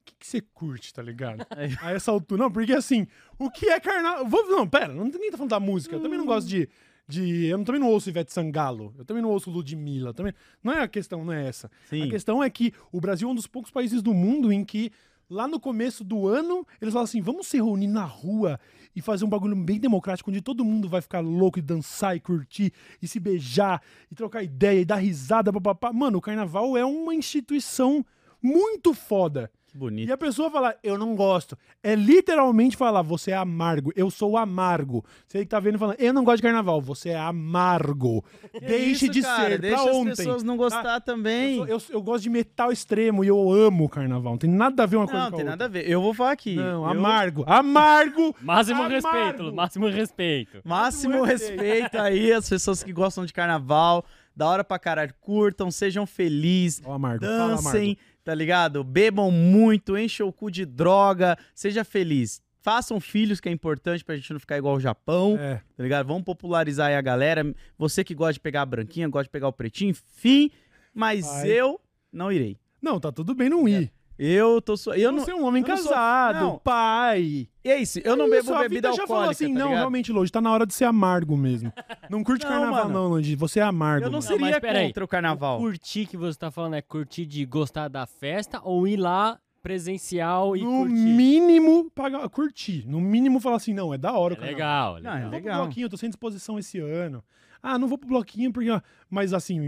O 0.09 0.11
que, 0.11 0.19
que 0.19 0.27
você 0.27 0.41
curte, 0.41 0.93
tá 0.93 1.01
ligado? 1.01 1.45
A 1.81 1.91
essa 1.91 2.11
altura. 2.11 2.43
Não, 2.43 2.51
porque 2.51 2.73
assim, 2.73 3.07
o 3.37 3.49
que 3.49 3.67
é 3.67 3.79
carnaval. 3.79 4.27
Vou... 4.27 4.45
Não, 4.49 4.67
pera, 4.67 4.93
não 4.93 5.05
ninguém 5.05 5.31
tá 5.31 5.37
falando 5.37 5.51
da 5.51 5.59
música. 5.59 5.95
Eu 5.95 6.01
também 6.01 6.17
não 6.17 6.25
gosto 6.25 6.47
de. 6.47 6.67
de... 7.07 7.45
Eu 7.45 7.63
também 7.63 7.79
não 7.79 7.89
ouço 7.89 8.09
Ivete 8.09 8.33
Sangalo. 8.33 8.93
Eu 8.97 9.05
também 9.05 9.21
não 9.21 9.29
ouço 9.29 9.49
Ludmilla. 9.49 10.13
Também... 10.13 10.33
Não 10.63 10.73
é 10.73 10.81
a 10.81 10.87
questão, 10.87 11.23
não 11.23 11.33
é 11.33 11.47
essa. 11.47 11.69
Sim. 11.89 12.03
A 12.03 12.09
questão 12.09 12.43
é 12.43 12.49
que 12.49 12.73
o 12.91 12.99
Brasil 12.99 13.27
é 13.27 13.31
um 13.31 13.35
dos 13.35 13.47
poucos 13.47 13.71
países 13.71 14.01
do 14.01 14.13
mundo 14.13 14.51
em 14.51 14.63
que 14.63 14.91
Lá 15.29 15.47
no 15.47 15.59
começo 15.59 16.03
do 16.03 16.27
ano, 16.27 16.65
eles 16.81 16.91
falam 16.91 17.03
assim: 17.03 17.21
vamos 17.21 17.45
se 17.45 17.57
reunir 17.57 17.85
na 17.85 18.03
rua 18.03 18.59
e 18.95 19.01
fazer 19.01 19.25
um 19.25 19.29
bagulho 19.29 19.55
bem 19.55 19.79
democrático, 19.79 20.31
onde 20.31 20.41
todo 20.41 20.65
mundo 20.65 20.89
vai 20.89 21.01
ficar 21.01 21.19
louco 21.19 21.59
e 21.59 21.61
dançar 21.61 22.15
e 22.15 22.19
curtir 22.19 22.73
e 22.99 23.07
se 23.07 23.19
beijar 23.19 23.79
e 24.11 24.15
trocar 24.15 24.41
ideia 24.41 24.81
e 24.81 24.85
dar 24.85 24.95
risada, 24.95 25.53
papapá. 25.53 25.93
Mano, 25.93 26.17
o 26.17 26.21
carnaval 26.21 26.75
é 26.75 26.83
uma 26.83 27.13
instituição 27.13 28.03
muito 28.41 28.91
foda. 28.91 29.51
Que 29.71 29.77
bonito. 29.77 30.09
E 30.09 30.11
a 30.11 30.17
pessoa 30.17 30.49
fala, 30.49 30.75
eu 30.83 30.97
não 30.97 31.15
gosto. 31.15 31.55
É 31.83 31.93
literalmente 31.93 32.75
falar, 32.75 33.03
você 33.03 33.31
é 33.31 33.35
amargo, 33.35 33.91
eu 33.95 34.09
sou 34.09 34.35
amargo. 34.35 35.05
Você 35.27 35.39
que 35.39 35.45
tá 35.45 35.59
vendo 35.59 35.77
falando, 35.77 35.97
eu 35.99 36.11
não 36.11 36.23
gosto 36.23 36.37
de 36.37 36.43
carnaval, 36.43 36.81
você 36.81 37.09
é 37.09 37.19
amargo. 37.19 38.23
Deixe 38.59 39.05
Isso, 39.05 39.09
de 39.09 39.21
cara, 39.21 39.49
ser, 39.49 39.59
Deixa 39.61 39.77
pra 39.81 39.91
as 39.91 39.95
ontem. 39.95 40.15
pessoas 40.15 40.43
não 40.43 40.57
gostar 40.57 40.95
Eu, 40.95 41.01
também. 41.01 41.57
sou- 41.57 41.67
eu- 41.67 41.81
eu 41.91 42.01
gosto 42.01 42.23
de 42.23 42.29
metal 42.31 42.71
extremo 42.71 43.23
e 43.23 43.27
eu 43.27 43.51
amo 43.51 43.85
o 43.85 43.89
carnaval. 43.89 44.33
Não 44.33 44.37
tem 44.39 44.49
nada 44.49 44.83
a 44.83 44.85
ver 44.85 44.97
uma 44.97 45.05
coisa 45.07 45.23
Não, 45.25 45.31
com 45.31 45.37
tem 45.37 45.45
a 45.45 45.49
nada 45.51 45.65
a 45.65 45.67
outra. 45.67 45.81
ver. 45.83 45.89
Eu 45.89 46.01
vou 46.01 46.13
falar 46.13 46.31
aqui. 46.31 46.55
Não, 46.55 46.63
Eu- 46.83 46.85
amargo. 46.85 47.43
Amargo! 47.45 48.35
Máximo 48.41 48.77
Amargo. 48.83 48.95
respeito, 48.95 49.53
máximo 49.53 49.87
respeito. 49.87 50.61
Máximo 50.65 51.23
respeito 51.23 51.97
aí 51.99 52.31
às 52.33 52.49
pessoas 52.49 52.81
que 52.83 52.91
gostam 52.91 53.25
de 53.25 53.33
carnaval. 53.33 54.03
Da 54.35 54.47
hora 54.47 54.63
pra 54.63 54.79
caralho. 54.79 55.13
Curtam, 55.19 55.69
sejam 55.69 56.05
felizes. 56.05 56.79
Fala, 56.79 57.17
Dancem, 57.17 57.81
amargo. 57.97 57.97
Tá 58.29 58.35
ligado? 58.35 58.83
Bebam 58.83 59.31
muito, 59.31 59.97
enchem 59.97 60.23
o 60.23 60.31
cu 60.31 60.51
de 60.51 60.63
droga. 60.63 61.35
Seja 61.55 61.83
feliz. 61.83 62.39
Façam 62.61 62.99
filhos, 62.99 63.39
que 63.39 63.49
é 63.49 63.51
importante 63.51 64.05
pra 64.05 64.15
gente 64.15 64.31
não 64.31 64.39
ficar 64.39 64.55
igual 64.55 64.75
o 64.75 64.79
Japão, 64.79 65.35
É. 65.39 65.55
tá 65.75 65.81
ligado? 65.81 66.05
Vamos 66.05 66.21
popularizar 66.23 66.89
aí 66.89 66.95
a 66.95 67.01
galera. 67.01 67.43
Você 67.75 68.03
que 68.03 68.13
gosta 68.13 68.33
de 68.33 68.39
pegar 68.39 68.61
a 68.61 68.65
branquinha, 68.67 69.07
gosta 69.07 69.23
de 69.23 69.29
pegar 69.31 69.47
o 69.47 69.51
pretinho, 69.53 69.89
enfim. 69.89 70.51
Mas 70.93 71.25
Vai. 71.25 71.47
eu 71.49 71.81
não 72.13 72.31
irei. 72.31 72.55
Não, 72.79 72.99
tá 72.99 73.11
tudo 73.11 73.33
bem 73.33 73.49
não 73.49 73.67
ir. 73.67 73.91
Eu 74.21 74.61
tô 74.61 74.75
só. 74.75 74.93
Eu 74.95 75.13
não. 75.13 75.19
Você 75.23 75.31
é 75.31 75.35
um 75.35 75.45
homem 75.45 75.63
não 75.65 75.77
sou- 75.77 75.85
casado, 75.87 76.39
não. 76.41 76.59
pai. 76.59 77.47
E 77.63 77.69
é 77.69 77.77
isso, 77.77 77.99
eu 78.03 78.17
não 78.17 78.25
É 78.25 78.29
bebo 78.31 78.41
isso, 78.43 78.53
a 78.53 78.59
bebida 78.63 78.89
vida 78.89 78.93
já 78.97 79.01
alcoólica. 79.03 79.07
falou 79.07 79.29
assim, 79.31 79.47
tá 79.53 79.59
não, 79.59 79.67
ligado? 79.67 79.77
realmente, 79.79 80.11
Loji, 80.11 80.31
tá 80.31 80.41
na 80.41 80.51
hora 80.51 80.65
de 80.65 80.73
ser 80.73 80.83
amargo 80.85 81.37
mesmo. 81.37 81.71
Não 82.09 82.21
curte 82.23 82.43
Não, 82.45 82.51
carnaval 82.51 82.83
mano. 82.89 82.93
não, 82.93 83.07
Loji. 83.07 83.35
Você 83.37 83.59
é 83.61 83.63
amargo. 83.63 84.05
Eu 84.05 84.11
não 84.11 84.19
mano. 84.19 84.21
seria 84.21 84.51
mas 84.51 84.59
peraí. 84.59 84.87
contra 84.87 85.05
o 85.05 85.07
carnaval. 85.07 85.57
Curtir 85.59 86.05
que 86.05 86.17
você 86.17 86.37
tá 86.37 86.51
falando 86.51 86.73
é 86.75 86.81
curtir 86.81 87.25
de 87.25 87.45
gostar 87.45 87.87
da 87.87 88.05
festa 88.05 88.59
ou 88.63 88.85
ir 88.85 88.97
lá 88.97 89.39
presencial 89.61 90.55
e 90.57 90.63
No 90.63 90.79
curtir? 90.79 90.93
mínimo, 90.93 91.89
pagar, 91.91 92.27
curtir. 92.29 92.85
No 92.87 92.99
mínimo, 92.99 93.39
falar 93.39 93.55
assim, 93.57 93.73
não, 93.73 93.93
é 93.93 93.97
da 93.97 94.11
hora 94.13 94.33
o 94.33 94.37
É 94.37 94.39
carnaval. 94.53 94.93
legal, 94.93 94.93
Não, 94.95 94.99
legal. 94.99 95.13
é 95.13 95.17
Eu 95.17 95.21
vou 95.21 95.29
pro 95.29 95.37
legal. 95.49 95.65
bloquinho, 95.65 95.85
eu 95.85 95.89
tô 95.89 95.97
sem 95.97 96.09
disposição 96.09 96.59
esse 96.59 96.79
ano. 96.79 97.23
Ah, 97.61 97.77
não 97.77 97.87
vou 97.87 97.97
pro 97.97 98.07
bloquinho 98.09 98.51
porque. 98.51 98.69
Mas 99.09 99.33
assim, 99.33 99.59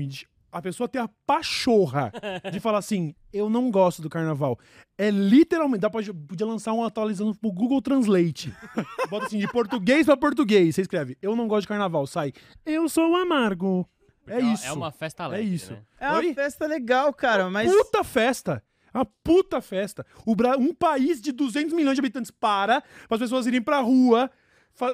a 0.52 0.62
pessoa 0.62 0.88
tem 0.88 1.02
a 1.02 1.10
pachorra 1.26 2.12
de 2.52 2.60
falar 2.60 2.80
assim: 2.80 3.14
eu 3.32 3.49
não 3.49 3.70
gosto 3.72 4.02
do 4.02 4.10
carnaval. 4.10 4.60
É 4.97 5.10
literalmente. 5.10 5.82
Dá 5.82 5.89
pra, 5.89 6.02
podia 6.28 6.45
lançar 6.45 6.74
um 6.74 6.84
atualizando 6.84 7.34
pro 7.36 7.52
Google 7.52 7.82
Translate. 7.82 8.54
Bota 9.10 9.26
assim, 9.28 9.39
de 9.39 9.47
português 9.47 10.06
pra 10.06 10.18
português. 10.18 10.76
Você 10.76 10.82
escreve: 10.82 11.18
eu 11.22 11.36
não 11.36 11.47
gosto 11.47 11.62
de 11.64 11.68
carnaval. 11.70 12.06
Sai. 12.06 12.34
Eu 12.66 12.88
sou 12.89 13.16
amargo. 13.16 13.88
Porque 14.24 14.34
É 14.34 14.39
isso. 14.41 14.66
É 14.68 14.72
uma 14.72 14.91
festa 14.91 15.24
É 15.24 15.28
leve, 15.28 15.54
isso. 15.56 15.72
né? 15.74 15.80
É 15.99 16.10
uma 16.10 16.18
Oi? 16.20 16.34
festa 16.34 16.68
legal, 16.68 17.12
cara, 17.14 17.49
mas. 17.49 17.72
Puta 17.72 18.04
festa. 18.04 18.64
Uma 18.93 19.06
puta 19.06 19.62
festa. 19.62 20.06
O 20.26 20.36
Bra... 20.36 20.58
Um 20.58 20.74
país 20.74 21.22
de 21.22 21.32
200 21.32 21.74
milhões 21.74 21.95
de 21.95 22.02
habitantes 22.02 22.30
para 22.30 22.82
para 23.08 23.16
as 23.16 23.22
pessoas 23.22 23.47
irem 23.47 23.62
pra 23.62 23.80
rua, 23.80 24.30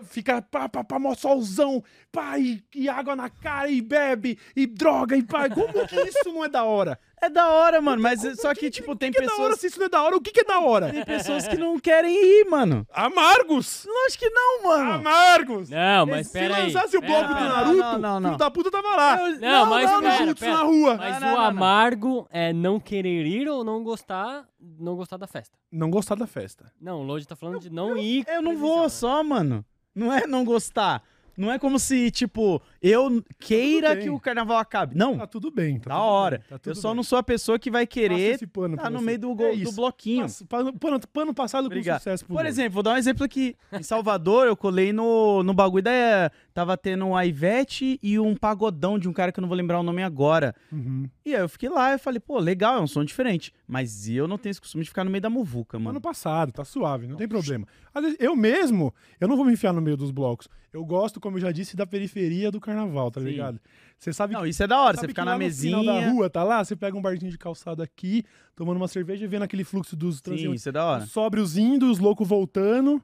ficar 0.05 0.41
pá, 0.41 0.67
pá, 0.67 0.83
pá, 0.83 0.99
mó 0.99 1.13
solzão, 1.15 1.83
pá, 2.11 2.37
e, 2.37 2.63
e 2.75 2.89
água 2.89 3.15
na 3.15 3.29
cara, 3.29 3.69
e 3.69 3.81
bebe, 3.81 4.37
e 4.55 4.65
droga, 4.65 5.15
e 5.15 5.23
pá. 5.23 5.49
Como 5.49 5.87
que 5.87 5.95
isso 6.01 6.31
não 6.31 6.43
é 6.43 6.49
da 6.49 6.63
hora? 6.63 6.99
É 7.19 7.29
da 7.29 7.49
hora, 7.49 7.81
mano, 7.81 7.99
mas 8.01 8.21
só 8.39 8.53
que, 8.53 8.69
tipo, 8.69 8.95
tem 8.95 9.09
O 9.09 9.13
que 9.13 9.17
é 9.19 9.25
da 9.25 9.33
hora 9.33 9.37
pessoas. 9.41 9.59
se 9.59 9.67
isso 9.67 9.79
não 9.79 9.87
é 9.87 9.89
da 9.89 10.03
hora? 10.03 10.15
O 10.15 10.21
que, 10.21 10.31
que 10.31 10.41
é 10.41 10.43
da 10.43 10.59
hora? 10.59 10.91
Tem 10.91 11.03
pessoas 11.03 11.47
que 11.47 11.57
não 11.57 11.79
querem 11.79 12.13
ir, 12.15 12.45
mano. 12.45 12.85
Amargos! 12.93 13.85
Lógico 13.87 14.23
que 14.23 14.29
não, 14.29 14.63
mano. 14.63 14.91
Amargos! 14.93 15.69
Não, 15.69 16.05
mas 16.05 16.27
se 16.27 16.33
pera 16.33 16.55
aí. 16.57 16.71
lançasse 16.71 16.95
o 16.95 17.01
bloco 17.01 17.27
do 17.29 17.33
Pera. 17.35 17.49
Naruto, 17.49 17.77
Não, 17.77 17.97
não, 17.99 18.19
não. 18.19 18.29
filho 18.29 18.37
da 18.37 18.51
puta 18.51 18.69
tava 18.69 18.95
lá. 18.95 19.19
Eu- 19.29 19.39
Não, 19.39 19.65
mas 19.65 19.89
Dando 19.89 20.01
pera, 20.03 20.35
pera. 20.35 20.51
na 20.53 20.61
rua. 20.61 20.95
Mas 20.97 21.13
Não, 21.13 21.19
não, 21.21 21.27
o 21.27 21.31
não, 21.31 21.37
não. 21.41 21.45
amargo 21.49 22.27
é 22.29 22.53
não 22.53 22.79
querer 22.79 23.25
ir 23.25 23.49
ou 23.49 23.63
não 23.63 23.83
gostar, 23.83 24.45
não 24.59 24.95
gostar 24.95 25.17
da 25.17 25.25
festa. 25.27 25.57
Não 25.71 25.89
gostar 25.89 26.15
da 26.15 26.27
festa. 26.27 26.71
Não, 26.79 26.99
o 27.01 27.03
Lodi 27.03 27.27
tá 27.27 27.35
falando 27.35 27.59
de 27.59 27.71
não 27.71 27.97
ir. 27.97 28.25
Eu 28.27 28.43
não 28.43 28.55
vou 28.55 28.87
só, 28.89 29.23
mano. 29.23 29.65
Não 29.95 30.13
é 30.13 30.27
não 30.27 30.45
gostar. 30.45 31.01
Não 31.37 31.51
é 31.51 31.59
como 31.59 31.77
se, 31.77 32.09
tipo, 32.09 32.59
eu 32.81 33.23
queira 33.39 33.93
bem. 33.93 34.03
que 34.05 34.09
o 34.09 34.19
carnaval 34.19 34.57
acabe. 34.57 34.95
Não, 34.97 35.17
Tá 35.17 35.27
tudo 35.27 35.51
bem. 35.51 35.79
Tá 35.79 35.89
da 35.91 35.95
tudo 35.95 36.03
hora. 36.05 36.37
bem, 36.39 36.45
tá 36.49 36.55
eu 36.55 36.59
tudo 36.59 36.75
só 36.75 36.87
bem. 36.89 36.95
não 36.95 37.03
sou 37.03 37.17
a 37.19 37.23
pessoa 37.23 37.59
que 37.59 37.69
vai 37.69 37.85
querer 37.85 38.39
pano 38.47 38.75
tá 38.75 38.89
no 38.89 38.97
você. 38.99 39.05
meio 39.05 39.19
do, 39.19 39.31
É 39.31 39.35
go- 39.35 39.63
do 39.65 39.71
bloquinho. 39.71 40.23
Passa- 40.23 40.45
Pano, 40.47 40.73
pano, 40.73 40.99
pano 41.13 41.33
passado 41.33 41.63
com 41.63 41.67
Obrigado. 41.67 41.99
sucesso 41.99 42.25
pro 42.25 42.35
Por 42.35 42.45
exemplo, 42.45 42.71
vou 42.73 42.81
dar 42.83 42.93
um 42.93 42.97
exemplo 42.97 43.23
aqui. 43.23 43.55
Em 43.71 43.83
Salvador, 43.83 44.47
eu 44.47 44.57
colei 44.57 44.91
no, 44.91 45.43
no 45.43 45.53
bagulho 45.53 45.83
da. 45.83 46.31
Tava 46.53 46.75
tendo 46.75 47.05
um 47.05 47.21
Ivete 47.21 47.99
e 48.01 48.17
um 48.17 48.35
pagodão 48.35 48.97
de 48.97 49.07
um 49.07 49.13
cara 49.13 49.31
que 49.31 49.39
eu 49.39 49.41
não 49.43 49.47
vou 49.47 49.55
lembrar 49.57 49.79
o 49.79 49.83
nome 49.83 50.01
agora. 50.01 50.55
Uhum. 50.71 51.07
E 51.23 51.35
aí 51.35 51.41
eu 51.41 51.49
fiquei 51.49 51.69
lá 51.69 51.93
e 51.93 51.97
falei, 51.99 52.19
pô, 52.19 52.39
legal, 52.39 52.77
é 52.77 52.81
um 52.81 52.87
som 52.87 53.05
diferente. 53.05 53.53
Mas 53.67 54.09
eu 54.09 54.27
não 54.27 54.37
tenho 54.39 54.51
esse 54.51 54.61
costume 54.61 54.83
de 54.83 54.89
ficar 54.89 55.03
no 55.03 55.11
meio 55.11 55.21
da 55.21 55.29
muvuca, 55.29 55.77
mano. 55.77 55.91
Ano 55.91 56.01
passado, 56.01 56.51
tá 56.51 56.65
suave, 56.65 57.05
não 57.05 57.15
tem 57.15 57.27
problema. 57.27 57.67
Vezes, 57.93 58.17
eu 58.19 58.35
mesmo, 58.35 58.93
eu 59.19 59.27
não 59.27 59.35
vou 59.35 59.43
me 59.45 59.53
enfiar 59.53 59.73
no 59.73 59.81
meio 59.81 59.97
dos 59.97 60.11
blocos. 60.11 60.47
Eu 60.71 60.85
gosto, 60.85 61.19
como 61.27 61.37
eu 61.37 61.41
já 61.41 61.51
disse, 61.51 61.75
da 61.75 61.85
periferia 61.85 62.49
do 62.51 62.59
carnaval, 62.59 63.11
tá 63.11 63.19
Sim. 63.21 63.27
ligado? 63.27 63.59
Você 63.97 64.13
sabe 64.13 64.33
Não, 64.33 64.41
que. 64.43 64.49
isso 64.49 64.61
é 64.63 64.67
da 64.67 64.79
hora, 64.79 64.97
você 64.97 65.07
ficar 65.07 65.25
na 65.25 65.31
lá 65.31 65.37
no 65.37 65.43
mesinha. 65.43 65.77
final 65.79 65.95
da 66.01 66.09
rua, 66.09 66.29
tá 66.29 66.43
lá, 66.43 66.63
você 66.63 66.75
pega 66.75 66.95
um 66.97 67.01
barzinho 67.01 67.31
de 67.31 67.37
calçado 67.37 67.81
aqui, 67.81 68.23
tomando 68.55 68.77
uma 68.77 68.87
cerveja 68.87 69.25
e 69.25 69.27
vendo 69.27 69.43
aquele 69.43 69.63
fluxo 69.63 69.95
dos 69.95 70.17
Sim, 70.17 70.23
transeuntes. 70.23 70.61
isso 70.61 70.69
é 70.69 70.71
da 70.71 70.85
hora. 70.85 71.03
Os 71.03 71.11
sóbrios 71.11 71.57
indo, 71.57 71.89
os 71.89 71.99
loucos 71.99 72.27
voltando. 72.27 73.01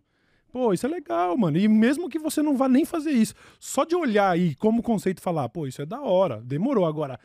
Pô, 0.51 0.71
isso 0.71 0.85
é 0.85 0.89
legal, 0.89 1.35
mano. 1.35 1.57
E 1.57 1.67
mesmo 1.67 2.07
que 2.07 2.19
você 2.19 2.43
não 2.43 2.55
vá 2.55 2.69
nem 2.69 2.85
fazer 2.85 3.09
isso, 3.11 3.33
só 3.59 3.83
de 3.83 3.95
olhar 3.95 4.29
aí 4.29 4.53
como 4.55 4.83
conceito 4.83 5.17
e 5.17 5.21
falar, 5.21 5.49
pô, 5.49 5.65
isso 5.65 5.81
é 5.81 5.85
da 5.85 5.99
hora, 6.01 6.41
demorou 6.43 6.85
agora. 6.85 7.19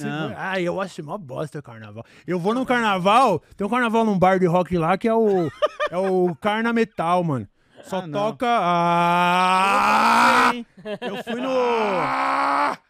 Não. 0.00 0.32
Ah, 0.36 0.60
eu 0.60 0.80
acho 0.80 1.02
mó 1.04 1.16
bosta 1.18 1.58
o 1.58 1.62
carnaval. 1.62 2.04
Eu 2.26 2.38
vou 2.38 2.52
no 2.54 2.64
carnaval, 2.66 3.40
tem 3.56 3.64
um 3.66 3.70
carnaval 3.70 4.04
num 4.04 4.18
bar 4.18 4.38
de 4.40 4.46
rock 4.46 4.76
lá 4.76 4.96
que 4.98 5.06
é 5.08 5.14
o 5.14 5.48
é 5.90 5.96
o 5.96 6.34
Carna 6.40 6.72
Metal, 6.72 7.22
mano. 7.22 7.46
Só 7.84 7.98
Ah, 7.98 8.08
toca 8.08 8.46
ah! 8.48 10.13
Eu 11.00 11.22
fui 11.24 11.40
no. 11.40 11.48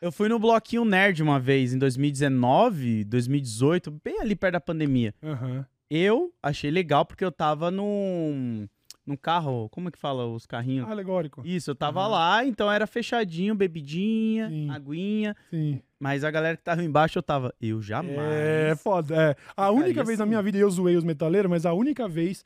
Eu 0.00 0.12
fui 0.12 0.28
no 0.28 0.38
Bloquinho 0.38 0.84
Nerd 0.84 1.22
uma 1.22 1.38
vez, 1.38 1.72
em 1.74 1.78
2019, 1.78 3.04
2018, 3.04 3.90
bem 4.04 4.20
ali 4.20 4.34
perto 4.34 4.54
da 4.54 4.60
pandemia. 4.60 5.14
Aham. 5.22 5.66
Eu 5.90 6.32
achei 6.42 6.70
legal 6.70 7.04
porque 7.04 7.24
eu 7.24 7.30
tava 7.30 7.70
num. 7.70 8.66
num 9.06 9.16
carro. 9.16 9.68
Como 9.70 9.88
é 9.88 9.90
que 9.90 9.98
fala 9.98 10.26
os 10.26 10.46
carrinhos? 10.46 10.88
Alegórico. 10.90 11.42
Isso, 11.44 11.70
eu 11.70 11.74
tava 11.74 12.00
Aham. 12.00 12.08
lá, 12.08 12.44
então 12.44 12.70
era 12.70 12.86
fechadinho, 12.86 13.54
bebidinha, 13.54 14.48
Sim. 14.48 14.70
aguinha. 14.70 15.36
Sim. 15.50 15.80
Mas 16.00 16.24
a 16.24 16.30
galera 16.30 16.56
que 16.56 16.62
tava 16.62 16.82
embaixo 16.82 17.18
eu 17.18 17.22
tava. 17.22 17.54
Eu 17.60 17.80
jamais. 17.80 18.18
É 18.18 18.74
foda. 18.76 19.14
É. 19.14 19.36
A 19.56 19.70
única 19.70 20.02
vez 20.04 20.18
na 20.18 20.24
assim. 20.24 20.30
minha 20.30 20.42
vida, 20.42 20.58
eu 20.58 20.70
zoei 20.70 20.96
os 20.96 21.04
metaleiros, 21.04 21.50
mas 21.50 21.64
a 21.66 21.72
única 21.72 22.08
vez 22.08 22.44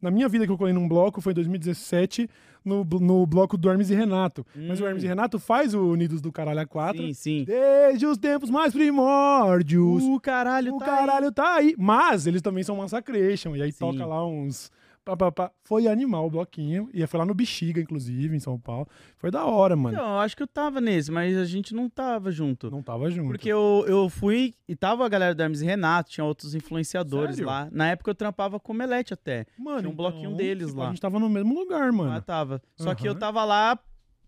na 0.00 0.10
minha 0.10 0.28
vida 0.28 0.46
que 0.46 0.52
eu 0.52 0.58
colei 0.58 0.72
num 0.74 0.86
bloco 0.86 1.20
foi 1.20 1.32
em 1.32 1.34
2017, 1.34 2.28
no, 2.66 2.84
no 2.84 3.24
bloco 3.26 3.56
do 3.56 3.70
Hermes 3.70 3.88
e 3.90 3.94
Renato. 3.94 4.44
Mas 4.54 4.80
o 4.80 4.84
Hum. 4.84 4.88
Hermes 4.88 5.04
e 5.04 5.06
Renato 5.06 5.38
faz 5.38 5.72
o 5.74 5.80
Unidos 5.86 6.20
do 6.20 6.32
Caralho 6.32 6.60
a 6.60 6.66
4 6.66 7.00
Sim, 7.00 7.12
sim. 7.14 7.44
desde 7.44 8.04
os 8.06 8.18
tempos 8.18 8.50
mais 8.50 8.72
primórdios. 8.72 10.02
O 10.02 10.18
caralho 10.20 10.74
o 10.74 10.78
tá 10.78 10.84
caralho 10.86 11.32
tá 11.32 11.54
aí. 11.56 11.74
Mas 11.78 12.26
eles 12.26 12.42
também 12.42 12.64
são 12.64 12.76
Massacration. 12.76 13.54
E 13.56 13.62
aí 13.62 13.72
Sim. 13.72 13.78
toca 13.78 14.04
lá 14.04 14.26
uns. 14.26 14.70
Pá, 15.06 15.16
pá, 15.16 15.30
pá. 15.30 15.52
Foi 15.62 15.86
animal 15.86 16.26
o 16.26 16.30
bloquinho. 16.30 16.90
E 16.92 17.06
foi 17.06 17.18
lá 17.18 17.24
no 17.24 17.32
Bexiga, 17.32 17.80
inclusive, 17.80 18.34
em 18.34 18.40
São 18.40 18.58
Paulo. 18.58 18.88
Foi 19.16 19.30
da 19.30 19.44
hora, 19.44 19.76
mano. 19.76 19.96
Eu 19.96 20.18
acho 20.18 20.36
que 20.36 20.42
eu 20.42 20.46
tava 20.48 20.80
nesse, 20.80 21.12
mas 21.12 21.36
a 21.36 21.44
gente 21.44 21.72
não 21.72 21.88
tava 21.88 22.32
junto. 22.32 22.68
Não 22.70 22.82
tava 22.82 23.08
junto. 23.08 23.28
Porque 23.28 23.48
eu, 23.48 23.84
eu 23.86 24.08
fui 24.08 24.54
e 24.68 24.74
tava 24.74 25.06
a 25.06 25.08
galera 25.08 25.34
do 25.34 25.40
Hermes 25.40 25.60
e 25.60 25.64
Renato, 25.64 26.10
tinha 26.10 26.24
outros 26.24 26.54
influenciadores 26.54 27.36
Sério? 27.36 27.46
lá. 27.46 27.68
Na 27.70 27.88
época 27.88 28.10
eu 28.10 28.14
trampava 28.14 28.58
com 28.58 28.72
o 28.72 28.76
Melete 28.76 29.14
até. 29.14 29.46
mano, 29.56 29.78
tinha 29.78 29.90
um 29.90 29.94
bloquinho 29.94 30.30
então, 30.30 30.36
deles 30.36 30.74
lá. 30.74 30.86
A 30.86 30.88
gente 30.88 31.00
tava 31.00 31.20
no 31.20 31.28
mesmo 31.28 31.54
lugar, 31.54 31.92
mano. 31.92 32.10
Lá 32.10 32.20
tava. 32.20 32.60
Só 32.74 32.92
que 32.94 33.08
eu 33.08 33.14
tava 33.14 33.44
lá 33.44 33.78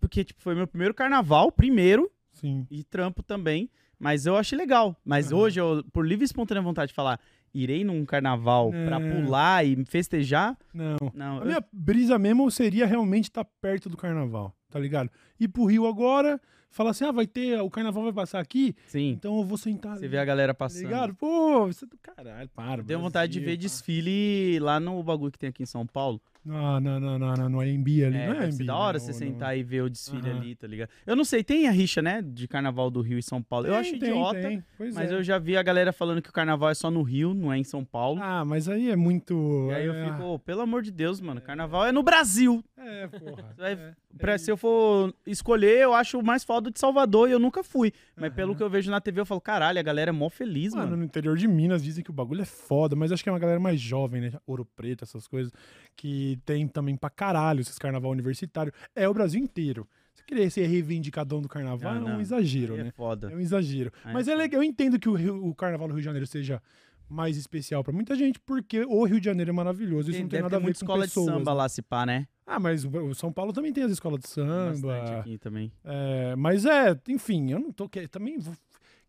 porque, 0.01 0.23
tipo, 0.23 0.41
foi 0.41 0.55
meu 0.55 0.67
primeiro 0.69 0.95
carnaval, 0.95 1.51
primeiro, 1.51 2.09
Sim. 2.33 2.67
e 2.71 2.85
trampo 2.85 3.23
também. 3.23 3.69
Mas 3.99 4.27
eu 4.27 4.37
achei 4.37 4.57
legal. 4.57 4.97
Mas 5.05 5.33
Aham. 5.33 5.41
hoje, 5.41 5.61
eu, 5.61 5.85
por 5.93 6.07
livre 6.07 6.23
e 6.23 6.27
espontânea 6.27 6.63
vontade 6.63 6.91
de 6.91 6.95
falar, 6.95 7.19
irei 7.55 7.85
num 7.85 8.05
carnaval 8.05 8.71
pra 8.71 8.99
Não. 8.99 9.25
pular 9.25 9.65
e 9.67 9.85
festejar, 9.85 10.57
Não. 10.73 10.97
não. 11.15 11.37
A 11.39 11.41
eu- 11.41 11.47
minha 11.47 11.65
brisa 11.73 12.19
mesmo 12.19 12.51
seria 12.51 12.87
realmente 12.87 13.25
estar 13.25 13.45
perto 13.61 13.89
do 13.89 13.97
carnaval, 13.97 14.55
tá 14.71 14.79
ligado? 14.79 15.11
Ir 15.41 15.49
pro 15.49 15.65
Rio 15.65 15.87
agora, 15.87 16.41
fala 16.71 16.91
assim: 16.91 17.05
ah, 17.05 17.13
vai 17.13 17.27
ter, 17.27 17.61
o 17.61 17.71
carnaval 17.71 18.03
vai 18.05 18.13
passar 18.13 18.41
aqui, 18.41 18.75
Sim. 18.87 19.11
então 19.11 19.37
eu 19.39 19.45
vou 19.45 19.59
sentar. 19.59 19.97
Você 19.99 20.09
vê 20.09 20.19
a 20.19 20.25
galera 20.25 20.53
tá 20.55 20.59
passando. 20.59 20.83
ligado? 20.85 21.15
Pô, 21.15 21.67
você 21.67 21.85
é 21.85 21.89
do 21.89 21.99
caralho, 21.99 22.49
para. 22.55 22.83
Deu 22.83 23.01
vontade 23.01 23.33
de 23.33 23.41
ver 23.41 23.57
desfile 23.57 24.59
lá 24.61 24.79
no 24.79 25.03
bagulho 25.03 25.33
que 25.33 25.39
tem 25.39 25.51
aqui 25.51 25.63
em 25.63 25.67
São 25.67 25.87
Paulo. 25.87 26.21
Não, 26.45 26.81
não, 26.81 26.99
não, 26.99 27.19
não, 27.19 27.35
não, 27.35 27.49
no 27.49 27.61
AMB 27.61 28.05
ali. 28.05 28.17
É, 28.17 28.27
não 28.29 28.41
é 28.41 28.45
AMB. 28.47 28.65
da 28.65 28.77
hora 28.77 28.99
você 28.99 29.13
sentar 29.13 29.59
e 29.59 29.63
ver 29.63 29.83
o 29.83 29.91
desfile 29.91 30.31
ali, 30.31 30.55
tá 30.55 30.67
ligado? 30.67 30.89
Eu 31.07 31.15
não 31.15 31.25
sei, 31.25 31.45
tem 31.45 31.69
a 31.69 31.71
rixa, 31.71 32.01
né, 32.01 32.23
de 32.23 32.49
carnaval 32.49 32.91
do 32.91 33.03
Rio 33.03 33.19
e 33.19 33.23
São 33.23 33.43
Paulo. 33.43 33.67
eu 33.67 33.75
acho 33.75 33.95
idiota, 33.95 34.65
mas 34.79 35.11
é. 35.11 35.15
eu 35.15 35.23
já 35.23 35.39
vi 35.39 35.57
a 35.59 35.63
galera 35.63 35.93
falando 35.93 36.23
que 36.23 36.31
o 36.31 36.33
carnaval 36.33 36.71
é 36.71 36.75
só 36.75 36.91
no 36.91 37.03
Rio, 37.03 37.35
não 37.35 37.53
é 37.53 37.59
em 37.59 37.65
São 37.65 37.85
Paulo. 37.85 38.19
Ah, 38.23 38.45
mas 38.47 38.67
aí 38.69 38.91
é 38.91 38.97
muito. 38.97 39.69
e 39.71 39.75
aí 39.75 39.87
eu 39.87 39.93
é- 39.93 40.05
fico, 40.11 40.23
"Ô, 40.23 40.39
pelo 40.39 40.63
amor 40.63 40.83
de 40.83 40.91
Deus, 40.91 41.21
mano, 41.21 41.41
carnaval 41.41 41.85
é 41.85 41.93
no 41.93 42.03
Brasil. 42.03 42.65
É, 42.79 43.07
porra. 43.09 43.55
É. 43.59 44.39
Se 44.39 44.51
eu 44.51 44.57
for 44.57 45.15
escolher, 45.27 45.81
eu 45.81 45.93
acho 45.95 46.19
o 46.19 46.25
mais 46.25 46.45
foda 46.59 46.71
de 46.71 46.79
Salvador 46.81 47.29
e 47.29 47.33
eu 47.33 47.39
nunca 47.39 47.63
fui. 47.63 47.93
Mas 48.17 48.33
pelo 48.35 48.55
que 48.57 48.63
eu 48.63 48.69
vejo 48.69 48.91
na 48.91 49.01
TV, 49.01 49.21
eu 49.21 49.27
falo, 49.27 49.41
caralho, 49.41 49.79
a 49.79 49.83
galera 49.83 50.11
é 50.11 50.13
mó 50.13 50.29
feliz, 50.29 50.75
Mano, 50.75 50.87
mano. 50.91 50.97
no 50.99 51.05
interior 51.05 51.37
de 51.37 51.47
Minas 51.47 51.83
dizem 51.83 52.03
que 52.03 52.11
o 52.11 52.13
bagulho 52.13 52.43
é 52.43 52.45
foda, 52.45 52.95
mas 52.97 53.13
acho 53.13 53.23
que 53.23 53.29
é 53.29 53.33
uma 53.33 53.39
galera 53.39 53.61
mais 53.61 53.81
jovem, 53.81 54.21
né? 54.21 54.33
Ouro 54.47 54.65
Preto, 54.65 55.05
essas 55.05 55.27
coisas, 55.29 55.53
que 55.97 56.39
tem 56.45 56.67
também 56.67 56.97
pra 56.97 57.09
caralho 57.11 57.61
esses 57.61 57.79
carnaval 57.79 58.11
universitário. 58.11 58.73
É 58.95 59.09
o 59.09 59.15
Brasil 59.15 59.41
inteiro. 59.41 59.87
Você 60.15 60.25
querer 60.25 60.51
ser 60.51 60.67
reivindicadão 60.67 61.41
do 61.41 61.49
carnaval 61.49 61.93
Ah, 61.93 61.97
é 61.97 62.01
um 62.01 62.09
não. 62.09 62.21
exagero, 62.21 62.75
Aí 62.75 62.83
né? 62.83 62.89
É 62.89 62.93
foda. 62.93 63.31
É 63.33 63.37
um 63.37 63.41
exagero. 63.41 63.93
Aí 64.05 64.13
Mas 64.13 64.27
é 64.29 64.33
é 64.33 64.35
legal, 64.37 64.61
eu 64.63 64.65
entendo 64.69 64.99
que 64.99 65.09
o, 65.09 65.15
Rio- 65.15 65.47
o 65.47 65.55
carnaval 65.55 65.87
do 65.89 65.95
Rio 65.95 66.01
de 66.01 66.05
Janeiro 66.05 66.27
seja 66.27 66.61
mais 67.09 67.37
especial 67.39 67.83
pra 67.83 67.93
muita 67.93 68.15
gente, 68.15 68.39
porque 68.41 68.85
o 68.85 69.03
Rio 69.05 69.19
de 69.19 69.25
Janeiro 69.25 69.51
é 69.51 69.55
maravilhoso. 69.55 70.11
Isso 70.11 70.19
Tem, 70.19 70.23
não 70.25 70.29
tem 70.29 70.43
nada 70.43 70.57
a 70.57 70.59
ver 70.59 70.67
com 70.67 70.71
escola 70.73 71.05
pessoas. 71.05 71.27
de 71.27 71.33
samba 71.33 71.51
né? 71.53 71.57
lá, 71.57 71.69
se 71.69 71.81
pá, 71.81 72.05
né? 72.05 72.27
Ah, 72.49 72.59
mas 72.59 72.85
o 72.85 73.15
São 73.15 73.31
Paulo 73.33 73.53
também 73.53 73.73
tem 73.73 73.85
as 73.85 73.93
escolas 73.93 74.21
de 74.21 74.27
Bastante 74.27 74.81
samba. 74.81 75.19
aqui 75.21 75.37
também. 75.39 75.71
É, 75.85 76.35
mas 76.37 76.65
é, 76.65 76.99
enfim, 77.09 77.51
eu 77.53 77.59
não 77.59 77.71
tô 77.71 77.89
que- 77.89 78.09
também 78.09 78.39
vou 78.39 78.55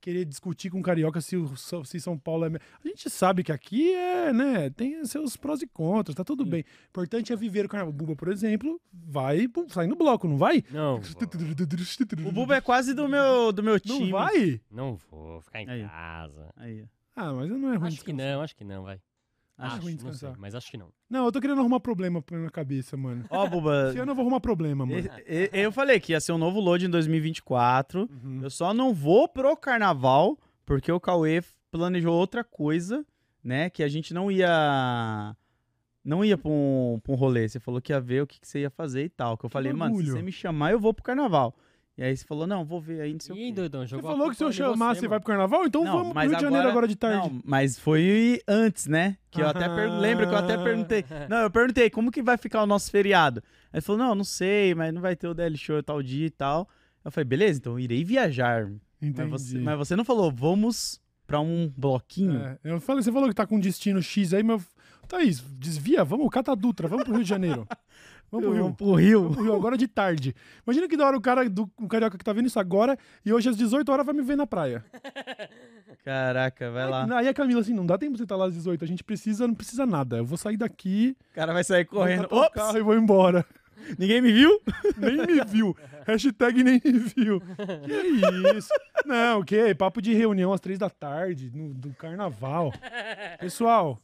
querer 0.02 0.24
discutir 0.26 0.70
com 0.70 0.80
o 0.80 0.84
carioca 0.84 1.20
se, 1.22 1.36
o, 1.38 1.56
São- 1.58 1.84
se 1.84 2.00
São 2.00 2.18
Paulo 2.18 2.46
é. 2.46 2.50
A 2.84 2.88
gente 2.88 3.10
sabe 3.10 3.44
que 3.44 3.52
aqui 3.52 3.94
é, 3.94 4.32
né, 4.34 4.70
tem 4.70 5.04
seus 5.06 5.36
prós 5.38 5.62
e 5.62 5.68
contras, 5.68 6.16
tá 6.16 6.24
tudo 6.24 6.44
Sim. 6.44 6.50
bem. 6.50 6.62
O 6.62 6.90
importante 6.90 7.32
é 7.34 7.36
viver 7.36 7.66
o 7.66 7.70
carnaval. 7.70 7.94
O 7.94 7.96
Buba, 7.96 8.16
por 8.16 8.28
exemplo, 8.30 8.80
vai 8.94 9.48
pô, 9.48 9.66
sai 9.70 9.88
no 9.88 9.96
bloco, 9.96 10.28
não 10.28 10.38
vai? 10.38 10.64
Não, 10.72 11.00
O 12.28 12.32
Buba 12.32 12.56
é 12.58 12.62
quase 12.62 12.94
do 12.94 13.08
meu, 13.08 13.52
do 13.52 13.64
meu 13.64 13.74
Não 13.74 13.80
time. 13.80 14.12
vai? 14.12 14.62
não 14.72 14.96
vou 15.10 15.42
ficar 15.42 15.62
em 15.62 15.70
Aí. 15.70 15.84
casa. 15.84 16.50
Aí. 16.58 16.86
Ah, 17.16 17.34
mas 17.34 17.50
não 17.50 17.74
é 17.74 17.76
ruim. 17.78 17.88
Acho 17.88 18.04
que 18.06 18.14
não, 18.14 18.42
acho 18.42 18.56
que 18.56 18.64
não, 18.64 18.84
vai. 18.84 19.00
Acho 19.60 19.76
Acho, 19.76 19.84
ruim 19.84 19.92
não 19.94 20.00
sei, 20.00 20.10
descansar. 20.12 20.38
mas 20.40 20.56
acho 20.56 20.72
que 20.72 20.78
não. 20.78 20.88
Não, 21.10 21.26
eu 21.26 21.32
tô 21.34 21.42
querendo 21.42 21.60
arrumar 21.60 21.82
problema 21.82 22.22
pra 22.22 22.38
minha 22.38 22.50
cabeça, 22.50 22.96
mano. 22.96 23.26
Ó, 23.30 23.46
Buba, 23.48 23.90
Esse 23.90 24.00
ano 24.00 24.12
eu 24.12 24.16
vou 24.16 24.24
arrumar 24.24 24.40
problema, 24.40 24.86
mano. 24.86 25.00
e- 25.28 25.50
e- 25.54 25.62
eu 25.64 25.72
falei 25.72 26.00
que 26.00 26.14
ia 26.14 26.22
ser 26.22 26.32
um 26.32 26.38
novo 26.38 26.60
load 26.62 26.86
em 26.86 26.90
2024. 26.90 28.10
Uhum. 28.24 28.40
Eu 28.42 28.50
só 28.50 28.74
não 28.74 28.94
vou 28.94 29.28
pro 29.28 29.56
carnaval, 29.58 30.40
porque 30.66 30.90
o 30.92 31.00
Cauê 31.00 31.44
planejou 31.70 32.14
outra 32.16 32.44
coisa, 32.44 33.06
né? 33.44 33.70
Que 33.70 33.84
a 33.84 33.88
gente 33.90 34.14
não 34.14 34.32
ia. 34.32 35.36
Não 36.04 36.24
ia 36.24 36.38
pra 36.38 36.50
um, 36.50 37.00
pra 37.04 37.12
um 37.12 37.16
rolê. 37.16 37.48
Você 37.48 37.60
falou 37.60 37.82
que 37.82 37.92
ia 37.92 38.00
ver 38.00 38.24
o 38.24 38.28
que, 38.28 38.40
que 38.40 38.48
você 38.48 38.62
ia 38.62 38.70
fazer 38.70 39.04
e 39.04 39.10
tal. 39.10 39.38
Que 39.38 39.46
eu 39.46 39.50
falei, 39.50 39.74
mano, 39.74 39.98
se 39.98 40.06
você 40.10 40.22
me 40.22 40.32
chamar, 40.32 40.72
eu 40.72 40.80
vou 40.80 40.94
pro 40.94 41.04
carnaval. 41.04 41.54
E 42.00 42.04
aí 42.04 42.16
você 42.16 42.24
falou, 42.26 42.48
não, 42.48 42.64
vou 42.64 42.80
ver 42.80 43.02
aí, 43.02 43.12
não 43.12 43.20
sei 43.20 43.36
o 43.36 43.38
Ih, 43.38 43.48
quê. 43.48 43.52
doidão, 43.52 43.82
Você 43.82 43.88
jogou 43.90 44.10
a 44.10 44.14
falou 44.14 44.30
que 44.30 44.38
se 44.38 44.44
eu 44.44 44.48
culpa 44.48 44.64
em 44.64 44.72
chamar, 44.72 44.96
você, 44.96 45.02
vai 45.02 45.10
mano. 45.10 45.20
pro 45.22 45.28
carnaval? 45.28 45.66
Então 45.66 45.84
Não, 45.84 45.92
vamos 45.92 46.06
pro 46.08 46.16
mas 46.16 46.30
Rio 46.30 46.38
de 46.38 46.42
Janeiro 46.44 46.58
agora- 46.62 46.72
agora 46.72 46.88
de 46.88 46.96
tarde. 46.96 47.30
Não, 47.30 47.42
mas 47.44 47.78
foi 47.78 48.40
antes, 48.48 48.88
né? 48.88 49.18
Que 49.30 49.42
eu 49.42 49.48
até 49.50 49.66
Ah. 49.66 49.76
per... 49.76 49.92
lembra 50.00 50.26
que 50.26 50.34
eu 50.34 50.38
até 50.38 50.58
perguntei. 50.58 51.04
Não, 51.30 51.38
eu 51.40 51.52
perguntei 51.52 51.90
como 51.90 52.10
que 52.10 52.22
vai 52.22 52.38
ficar 52.38 52.64
o 52.64 52.66
nosso 52.66 52.90
feriado. 52.90 53.44
Aí 53.74 53.80
ele 53.80 53.82
falou: 53.82 54.00
"Não, 54.02 54.16
não 54.16 54.24
sei, 54.24 54.74
mas 54.74 54.94
não 54.94 55.02
vai 55.02 55.14
ter 55.14 55.28
o 55.28 55.34
DL 55.34 55.58
show 55.58 55.84
tal 55.84 56.02
dia 56.02 56.26
e 56.28 56.30
tal". 56.30 56.70
Eu 57.04 57.12
falei: 57.12 57.26
"Beleza, 57.26 57.60
então 57.60 57.74
eu 57.74 57.80
irei 57.82 58.02
viajar". 58.06 58.72
Entendi. 59.02 59.30
Mas 59.30 59.42
você, 59.44 59.58
mas 59.60 59.78
você 59.78 59.96
não 59.98 60.06
falou: 60.06 60.32
"Vamos 60.32 61.02
pra 61.28 61.42
um 61.42 61.70
bloquinho". 61.78 62.40
É, 62.42 62.58
eu 62.64 62.80
falei, 62.80 63.04
você 63.04 63.12
falou 63.12 63.28
que 63.28 63.36
tá 63.36 63.46
com 63.46 63.60
destino 63.60 64.02
X 64.02 64.34
aí, 64.34 64.42
mas. 64.42 64.66
Thaís, 65.08 65.42
desvia, 65.58 66.04
vamos, 66.04 66.30
Cata 66.30 66.56
Dutra, 66.56 66.88
vamos 66.88 67.04
pro 67.04 67.14
Rio 67.16 67.24
de 67.24 67.30
Janeiro. 67.30 67.68
Vamos 68.32 68.46
pro 68.46 68.54
Rio. 68.54 68.64
Vamos 68.64 68.78
pro 68.78 68.94
Rio. 68.94 69.22
Vamos 69.22 69.36
pro 69.36 69.46
Rio 69.46 69.56
agora 69.56 69.78
de 69.78 69.88
tarde. 69.88 70.36
Imagina 70.66 70.88
que 70.88 70.96
da 70.96 71.06
hora 71.06 71.18
o 71.18 71.22
cara 71.22 71.50
do 71.50 71.70
o 71.78 71.88
carioca 71.88 72.18
que 72.18 72.24
tá 72.24 72.34
vendo 72.34 72.48
isso 72.48 72.60
agora 72.60 72.98
e 73.26 73.34
hoje 73.34 73.50
às 73.50 73.58
18 73.58 73.92
horas 73.92 74.06
vai 74.06 74.14
me 74.16 74.22
ver 74.22 74.36
na 74.36 74.46
praia. 74.46 74.84
Caraca, 76.04 76.72
vai 76.72 76.90
lá. 76.90 77.08
Aí 77.18 77.28
a 77.28 77.34
Camila 77.34 77.62
assim, 77.62 77.74
não 77.74 77.86
dá 77.86 77.98
tempo 77.98 78.14
de 78.14 78.20
você 78.20 78.24
estar 78.24 78.36
lá 78.36 78.46
às 78.46 78.54
18, 78.54 78.84
a 78.84 78.88
gente 78.88 79.04
precisa, 79.04 79.48
não 79.48 79.56
precisa 79.56 79.86
nada. 79.86 80.18
Eu 80.18 80.26
vou 80.26 80.38
sair 80.38 80.58
daqui, 80.58 81.16
O 81.32 81.36
cara 81.36 81.54
vai 81.54 81.64
sair 81.64 81.86
correndo. 81.86 82.28
Ops! 82.32 82.54
carro 82.54 82.78
e 82.78 82.82
vou 82.82 82.96
embora. 82.96 83.46
Ninguém 83.98 84.22
me 84.22 84.32
viu? 84.32 84.62
Nem 84.98 85.18
me 85.18 85.44
viu. 85.46 85.76
Hashtag 86.06 86.64
nem 86.64 86.82
me 86.84 87.00
viu. 87.00 87.40
Que 87.40 88.58
isso? 88.58 88.74
Não, 89.06 89.40
o 89.40 89.46
quê? 89.46 89.76
Papo 89.76 90.02
de 90.02 90.14
reunião 90.14 90.52
às 90.52 90.60
três 90.60 90.80
da 90.80 90.90
tarde, 90.90 91.52
no, 91.54 91.74
do 91.74 91.94
carnaval. 91.94 92.74
Pessoal, 93.40 94.02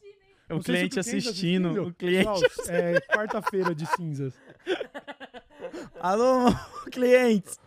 O 0.48 0.62
sei 0.62 0.62
se 0.62 0.88
cliente 0.88 0.94
tá 0.94 1.00
assistindo. 1.00 1.82
O 1.88 1.94
cliente. 1.94 2.44
É 2.68 3.00
quarta-feira 3.00 3.74
de 3.74 3.86
cinzas. 3.96 4.32
Alô, 6.00 6.44
clientes. 6.90 7.58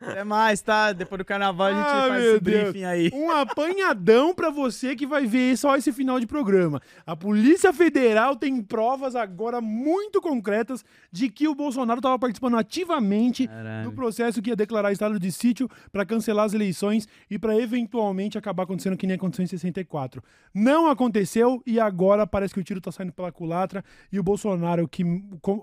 Até 0.00 0.24
mais, 0.24 0.60
tá? 0.60 0.92
Depois 0.92 1.18
do 1.18 1.24
carnaval 1.24 1.68
a 1.68 1.70
gente 1.70 1.86
Ah, 1.86 2.04
faz 2.08 2.24
esse 2.24 2.40
briefing 2.40 2.84
aí. 2.84 3.10
Um 3.12 3.30
apanhadão 3.30 4.34
pra 4.34 4.50
você 4.50 4.94
que 4.96 5.06
vai 5.06 5.26
ver 5.26 5.56
só 5.56 5.76
esse 5.76 5.92
final 5.92 6.18
de 6.20 6.26
programa. 6.26 6.80
A 7.06 7.16
Polícia 7.16 7.72
Federal 7.72 8.36
tem 8.36 8.62
provas 8.62 9.14
agora 9.16 9.60
muito 9.60 10.20
concretas 10.20 10.84
de 11.10 11.28
que 11.28 11.48
o 11.48 11.54
Bolsonaro 11.54 11.98
estava 11.98 12.18
participando 12.18 12.56
ativamente 12.56 13.48
do 13.84 13.92
processo 13.92 14.40
que 14.42 14.50
ia 14.50 14.56
declarar 14.56 14.92
estado 14.92 15.18
de 15.18 15.30
sítio 15.32 15.68
pra 15.92 16.04
cancelar 16.04 16.44
as 16.44 16.54
eleições 16.54 17.08
e 17.30 17.38
pra 17.38 17.56
eventualmente 17.56 18.36
acabar 18.38 18.64
acontecendo 18.64 18.96
que 18.96 19.06
nem 19.06 19.16
aconteceu 19.16 19.44
em 19.44 19.48
64. 19.48 20.22
Não 20.54 20.88
aconteceu 20.88 21.62
e 21.66 21.78
agora 21.80 22.26
parece 22.26 22.54
que 22.54 22.60
o 22.60 22.64
tiro 22.64 22.80
tá 22.80 22.90
saindo 22.92 23.12
pela 23.12 23.30
culatra 23.32 23.84
e 24.12 24.18
o 24.18 24.22
Bolsonaro, 24.22 24.88
que 24.88 25.04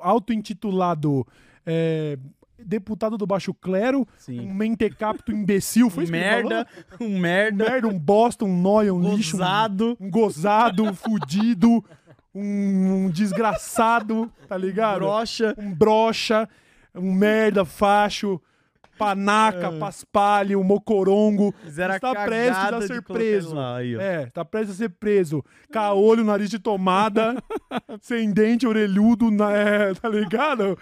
auto-intitulado 0.02 1.26
é, 1.66 2.18
deputado 2.64 3.18
do 3.18 3.26
baixo 3.28 3.54
clero, 3.54 4.02
um 4.02 4.06
Sim. 4.18 4.52
mentecapto 4.52 5.32
imbecil, 5.32 5.90
foi 5.90 6.06
Um 6.06 6.08
ele 6.08 6.24
falou? 6.30 6.50
merda, 6.50 6.68
um 7.00 7.06
Um 7.06 7.20
merda, 7.20 7.64
merda, 7.70 7.88
um 7.88 8.00
bosta, 8.00 8.46
um 8.46 8.62
nóia, 8.62 8.94
um 8.94 9.16
lixo, 9.16 9.36
um, 9.36 9.40
gozado, 9.40 9.98
um 10.00 10.10
gozado, 10.10 10.84
um 10.84 10.94
fudido, 10.94 11.84
um, 12.34 13.06
um 13.06 13.10
desgraçado, 13.10 14.32
tá 14.48 14.58
ligado? 14.58 15.00
brocha. 15.00 15.56
Um 15.58 15.74
brocha, 15.74 16.48
um 16.94 17.12
merda, 17.14 17.64
facho, 17.66 18.40
panaca, 18.98 19.72
paspalho, 19.74 20.64
mocorongo. 20.64 21.54
Está 21.66 22.14
prestes 22.26 22.74
a 22.74 22.82
ser 22.82 23.02
preso. 23.04 23.54
lá, 23.56 23.78
aí. 23.78 23.96
É, 23.96 24.26
tá 24.28 24.44
prestes 24.44 24.76
a 24.76 24.78
ser 24.78 24.90
preso. 24.90 25.44
Caolho, 25.72 26.24
nariz 26.24 26.50
de 26.50 26.58
tomada, 26.60 27.36
sem 28.02 28.32
dente, 28.32 28.66
orelhudo, 28.68 29.30
na- 29.32 29.52
é, 29.54 29.94
tá 29.94 30.10
ligado? 30.10 30.78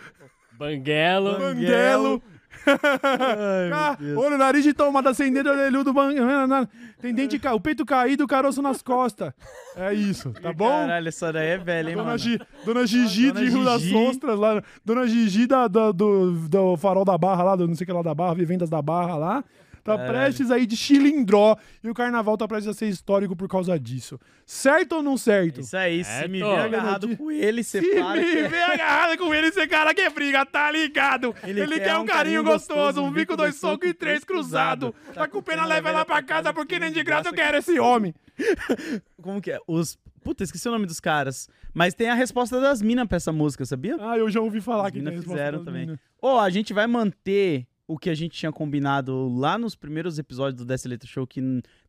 Banguelo. 0.58 1.38
Banguelo. 1.39 2.22
Ai, 2.68 3.72
Ah, 3.72 3.97
olho, 4.18 4.38
nariz 4.38 4.64
de 4.64 4.74
tomada, 4.74 5.14
sem 5.14 5.32
dedo, 5.32 5.49
orelhudo, 5.51 5.93
ban... 5.93 6.12
tem 6.99 7.14
dente, 7.14 7.38
ca- 7.38 7.53
o 7.53 7.60
peito 7.60 7.86
caído, 7.86 8.26
caroço 8.26 8.62
nas 8.62 8.82
costas. 8.82 9.32
É 9.76 9.93
isso, 9.93 10.32
tá 10.41 10.51
bom? 10.51 10.70
Caralho, 10.70 11.08
essa 11.08 11.32
daí 11.32 11.49
é 11.49 11.58
velha, 11.58 11.89
hein, 11.89 11.95
Dona, 11.95 12.06
mano? 12.08 12.18
Gi- 12.18 12.39
Dona 12.66 12.88
Gigi 12.88 13.28
Dona 13.32 13.39
de 13.45 13.49
Rio 13.51 13.64
das. 13.66 13.84
Ostras, 13.91 14.39
lá. 14.39 14.64
Dona 14.84 15.06
Gigi 15.06 15.45
da, 15.45 15.68
da- 15.68 15.91
do, 15.91 16.32
do 16.47 16.78
Farol 16.78 17.06
da 17.06 17.18
Barra 17.18 17.43
lá, 17.43 17.56
do 17.56 17.68
não 17.68 17.76
sei 17.76 17.84
o 17.84 17.88
que 17.88 17.93
lá 17.93 18.01
da 18.01 18.16
Barra, 18.16 18.34
Vivendas 18.34 18.70
da 18.70 18.82
Barra 18.82 19.16
lá. 19.16 19.43
Tá 19.86 19.95
Caralho. 19.97 20.13
prestes 20.13 20.49
aí 20.49 20.65
de 20.65 20.75
chilindró 20.75 21.55
e 21.83 21.88
o 21.91 21.93
carnaval 21.93 22.36
tá 22.36 22.47
prestes 22.47 22.69
a 22.69 22.73
ser 22.73 22.88
histórico 22.89 23.36
por 23.36 23.47
causa 23.47 23.79
disso. 23.79 24.19
Certo 24.43 24.93
ou 24.95 25.03
não 25.03 25.15
certo? 25.15 25.61
Isso 25.61 25.77
aí, 25.77 26.03
se 26.03 26.27
me 26.27 26.39
Certo. 26.39 26.55
ver 26.55 26.61
agarrado 26.63 27.15
com 27.15 27.31
ele, 27.31 27.63
você 27.63 27.79
Se 27.81 27.93
para. 27.93 28.19
me 28.19 28.25
que- 28.25 28.47
vê 28.47 28.61
agarrado 28.63 29.15
com 29.19 29.31
ele, 29.31 29.47
esse 29.49 29.67
cara 29.67 29.93
que 29.93 30.09
briga, 30.09 30.43
tá 30.43 30.71
ligado? 30.71 31.36
Ele, 31.43 31.79
quer, 31.79 31.97
um 31.99 32.05
carinho 32.05 32.43
gostoso, 32.43 32.99
um 32.99 33.11
bico, 33.11 33.38
dois 33.38 33.57
socos 33.57 33.88
e 33.88 33.93
três 33.93 34.23
cruzado. 34.23 34.93
Tá 35.13 35.27
com 35.27 35.39
pena, 35.39 35.63
leva 35.67 35.89
ela 35.89 36.03
pra 36.03 36.23
casa, 36.23 36.51
porque 36.51 36.79
nem 36.79 36.91
de 36.91 37.03
graça 37.03 37.29
eu 37.29 37.33
quero 37.33 37.57
esse 37.57 37.79
homem. 37.79 38.11
Como 39.21 39.39
que 39.39 39.51
é? 39.51 39.59
Os... 39.67 39.99
Puta, 40.23 40.43
esqueci 40.43 40.67
o 40.67 40.71
nome 40.71 40.88
dos 40.88 40.99
caras. 40.99 41.47
Mas 41.71 41.93
tem 41.93 42.09
a 42.09 42.15
resposta 42.15 42.59
das 42.59 42.81
minas 42.81 43.07
pra 43.07 43.17
essa 43.17 43.31
música, 43.31 43.63
sabia? 43.65 43.97
Ah, 43.99 44.17
eu 44.17 44.27
já 44.31 44.41
ouvi 44.41 44.59
falar 44.61 44.88
As 44.88 44.91
que 44.91 44.97
minas 44.97 45.11
tem 45.11 45.17
resposta 45.19 45.38
fizeram 45.38 45.57
das 45.59 45.65
também. 45.65 45.99
Ô, 46.19 46.39
a 46.39 46.49
gente 46.49 46.73
vai 46.73 46.88
manter 46.88 47.67
o 47.88 47.97
que 47.99 48.09
a 48.09 48.15
gente 48.15 48.36
tinha 48.38 48.51
combinado 48.51 49.29
lá 49.38 49.57
nos 49.57 49.75
primeiros 49.75 50.17
episódios 50.17 50.55
do 50.55 50.65
Dessa 50.65 50.89
Letra 50.89 51.07
Show, 51.07 51.27
que 51.27 51.39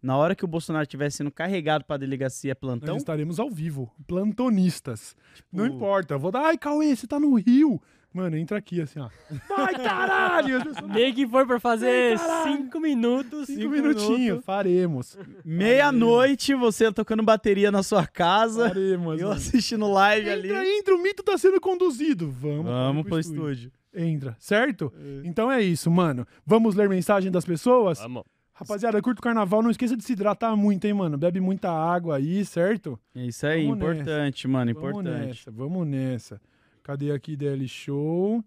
na 0.02 0.16
hora 0.16 0.34
que 0.34 0.44
o 0.44 0.48
Bolsonaro 0.48 0.82
estiver 0.82 1.10
sendo 1.10 1.30
carregado 1.30 1.84
pra 1.84 1.96
delegacia 1.96 2.54
plantão, 2.54 2.94
Nós 2.94 3.02
estaremos 3.02 3.40
ao 3.40 3.50
vivo, 3.50 3.90
plantonistas. 4.06 5.16
Não 5.52 5.64
Tipo- 5.64 5.76
importa, 5.76 6.14
eu 6.14 6.18
vou 6.18 6.30
dar, 6.30 6.46
ai, 6.46 6.58
Cauê, 6.58 6.94
você 6.94 7.06
tá 7.06 7.18
no 7.18 7.34
Rio. 7.34 7.80
Mano, 8.12 8.34
entra 8.38 8.56
aqui 8.56 8.80
assim, 8.80 8.98
ó. 8.98 9.10
Ai, 9.58 9.74
caralho! 9.74 10.58
Nem 10.88 11.12
que 11.12 11.26
for 11.28 11.46
pra 11.46 11.60
fazer 11.60 12.18
Ai, 12.18 12.44
cinco 12.56 12.80
minutos. 12.80 13.46
Cinco 13.46 13.68
minutinhos, 13.68 14.42
faremos. 14.42 15.18
meia-noite, 15.44 16.54
você 16.54 16.90
tocando 16.92 17.22
bateria 17.22 17.70
na 17.70 17.82
sua 17.82 18.06
casa, 18.06 18.68
Faremos. 18.68 19.20
eu 19.20 19.28
mano. 19.28 19.38
assistindo 19.38 19.86
live 19.90 20.30
ali. 20.30 20.48
Entra, 20.48 20.66
entra, 20.66 20.94
o 20.94 21.02
mito 21.02 21.22
tá 21.22 21.36
sendo 21.36 21.60
conduzido. 21.60 22.30
Vamos, 22.30 22.64
Vamos 22.64 23.06
pro 23.06 23.18
estúdio. 23.18 23.70
Entra, 23.96 24.36
certo? 24.38 24.92
Então 25.24 25.50
é 25.50 25.62
isso, 25.62 25.90
mano. 25.90 26.26
Vamos 26.44 26.74
ler 26.74 26.88
mensagem 26.88 27.30
das 27.30 27.44
pessoas? 27.44 27.98
Vamos. 27.98 28.24
Rapaziada, 28.52 29.02
curta 29.02 29.20
o 29.20 29.22
carnaval, 29.22 29.62
não 29.62 29.70
esqueça 29.70 29.94
de 29.94 30.02
se 30.02 30.14
hidratar 30.14 30.56
muito, 30.56 30.86
hein, 30.86 30.94
mano? 30.94 31.18
Bebe 31.18 31.40
muita 31.40 31.70
água 31.70 32.16
aí, 32.16 32.42
certo? 32.42 32.98
É 33.14 33.26
isso 33.26 33.46
aí, 33.46 33.66
Vamos 33.66 33.76
importante, 33.76 34.48
mano, 34.48 34.72
Vamos 34.72 34.88
importante. 35.00 35.26
nessa, 35.26 35.50
vamos 35.50 35.86
nessa. 35.86 36.40
Cadê 36.82 37.10
aqui 37.12 37.36
DL 37.36 37.68
Show? 37.68 38.42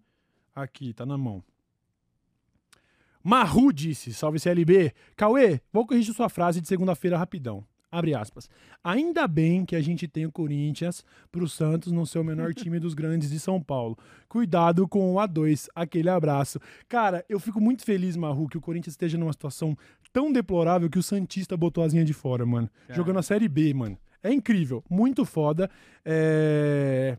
Aqui, 0.52 0.92
tá 0.92 1.06
na 1.06 1.16
mão. 1.16 1.44
Marru 3.22 3.72
disse, 3.72 4.12
salve 4.12 4.40
CLB. 4.40 4.92
Cauê, 5.14 5.60
vou 5.72 5.86
corrigir 5.86 6.12
sua 6.12 6.28
frase 6.28 6.60
de 6.60 6.66
segunda-feira 6.66 7.16
rapidão. 7.16 7.64
Abre 7.90 8.14
aspas. 8.14 8.48
Ainda 8.84 9.26
bem 9.26 9.64
que 9.64 9.74
a 9.74 9.80
gente 9.80 10.06
tem 10.06 10.24
o 10.24 10.32
Corinthians 10.32 11.04
pro 11.30 11.48
Santos 11.48 11.92
não 11.92 12.06
ser 12.06 12.18
o 12.20 12.24
menor 12.24 12.52
time 12.54 12.78
dos 12.78 12.94
grandes 12.94 13.30
de 13.30 13.40
São 13.40 13.60
Paulo. 13.60 13.98
Cuidado 14.28 14.86
com 14.86 15.14
o 15.14 15.16
A2. 15.16 15.66
Aquele 15.74 16.08
abraço. 16.08 16.60
Cara, 16.88 17.24
eu 17.28 17.40
fico 17.40 17.60
muito 17.60 17.84
feliz, 17.84 18.16
Marru, 18.16 18.48
que 18.48 18.58
o 18.58 18.60
Corinthians 18.60 18.92
esteja 18.92 19.18
numa 19.18 19.32
situação 19.32 19.76
tão 20.12 20.32
deplorável 20.32 20.88
que 20.88 20.98
o 20.98 21.02
Santista 21.02 21.56
botou 21.56 21.82
a 21.82 21.86
asinha 21.86 22.04
de 22.04 22.12
fora, 22.12 22.46
mano. 22.46 22.70
Jogando 22.94 23.18
a 23.18 23.22
Série 23.22 23.48
B, 23.48 23.74
mano. 23.74 23.98
É 24.22 24.32
incrível. 24.32 24.84
Muito 24.88 25.24
foda. 25.24 25.68
É... 26.04 27.16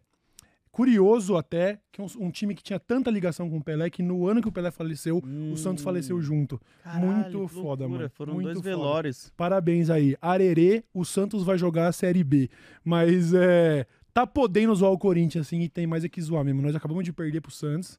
Curioso 0.71 1.35
até 1.35 1.79
que 1.91 2.01
um, 2.01 2.07
um 2.19 2.31
time 2.31 2.55
que 2.55 2.63
tinha 2.63 2.79
tanta 2.79 3.11
ligação 3.11 3.49
com 3.49 3.57
o 3.57 3.63
Pelé 3.63 3.89
que 3.89 4.01
no 4.01 4.25
ano 4.25 4.41
que 4.41 4.47
o 4.47 4.51
Pelé 4.51 4.71
faleceu, 4.71 5.21
o 5.51 5.57
Santos 5.57 5.83
faleceu 5.83 6.21
junto. 6.21 6.59
Muito 6.95 7.41
que 7.47 7.53
foda, 7.53 7.83
loucura, 7.83 7.87
mano. 7.89 8.09
Foram 8.13 8.33
Muito 8.35 8.45
dois 8.45 8.57
foda. 8.57 8.69
velórios. 8.69 9.33
Parabéns 9.35 9.89
aí. 9.89 10.15
Arerê, 10.21 10.83
o 10.93 11.03
Santos 11.03 11.43
vai 11.43 11.57
jogar 11.57 11.87
a 11.87 11.91
Série 11.91 12.23
B. 12.23 12.49
Mas 12.83 13.33
é. 13.33 13.85
Tá 14.13 14.25
podendo 14.27 14.75
zoar 14.75 14.91
o 14.91 14.97
Corinthians, 14.97 15.47
assim, 15.47 15.61
e 15.61 15.69
tem 15.69 15.87
mais 15.87 16.03
é 16.03 16.09
que 16.09 16.21
zoar 16.21 16.43
mesmo. 16.43 16.61
Nós 16.61 16.75
acabamos 16.75 17.03
de 17.05 17.13
perder 17.13 17.39
pro 17.41 17.51
Santos. 17.51 17.97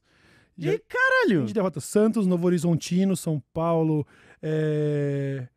Já- 0.55 0.71
Ih, 0.71 0.75
a 0.75 0.79
caralho! 0.87 1.41
gente 1.41 1.53
derrota 1.55 1.79
Santos, 1.79 2.27
Novo 2.27 2.45
Horizontino, 2.45 3.15
São 3.15 3.41
Paulo. 3.51 4.05
é, 4.41 5.47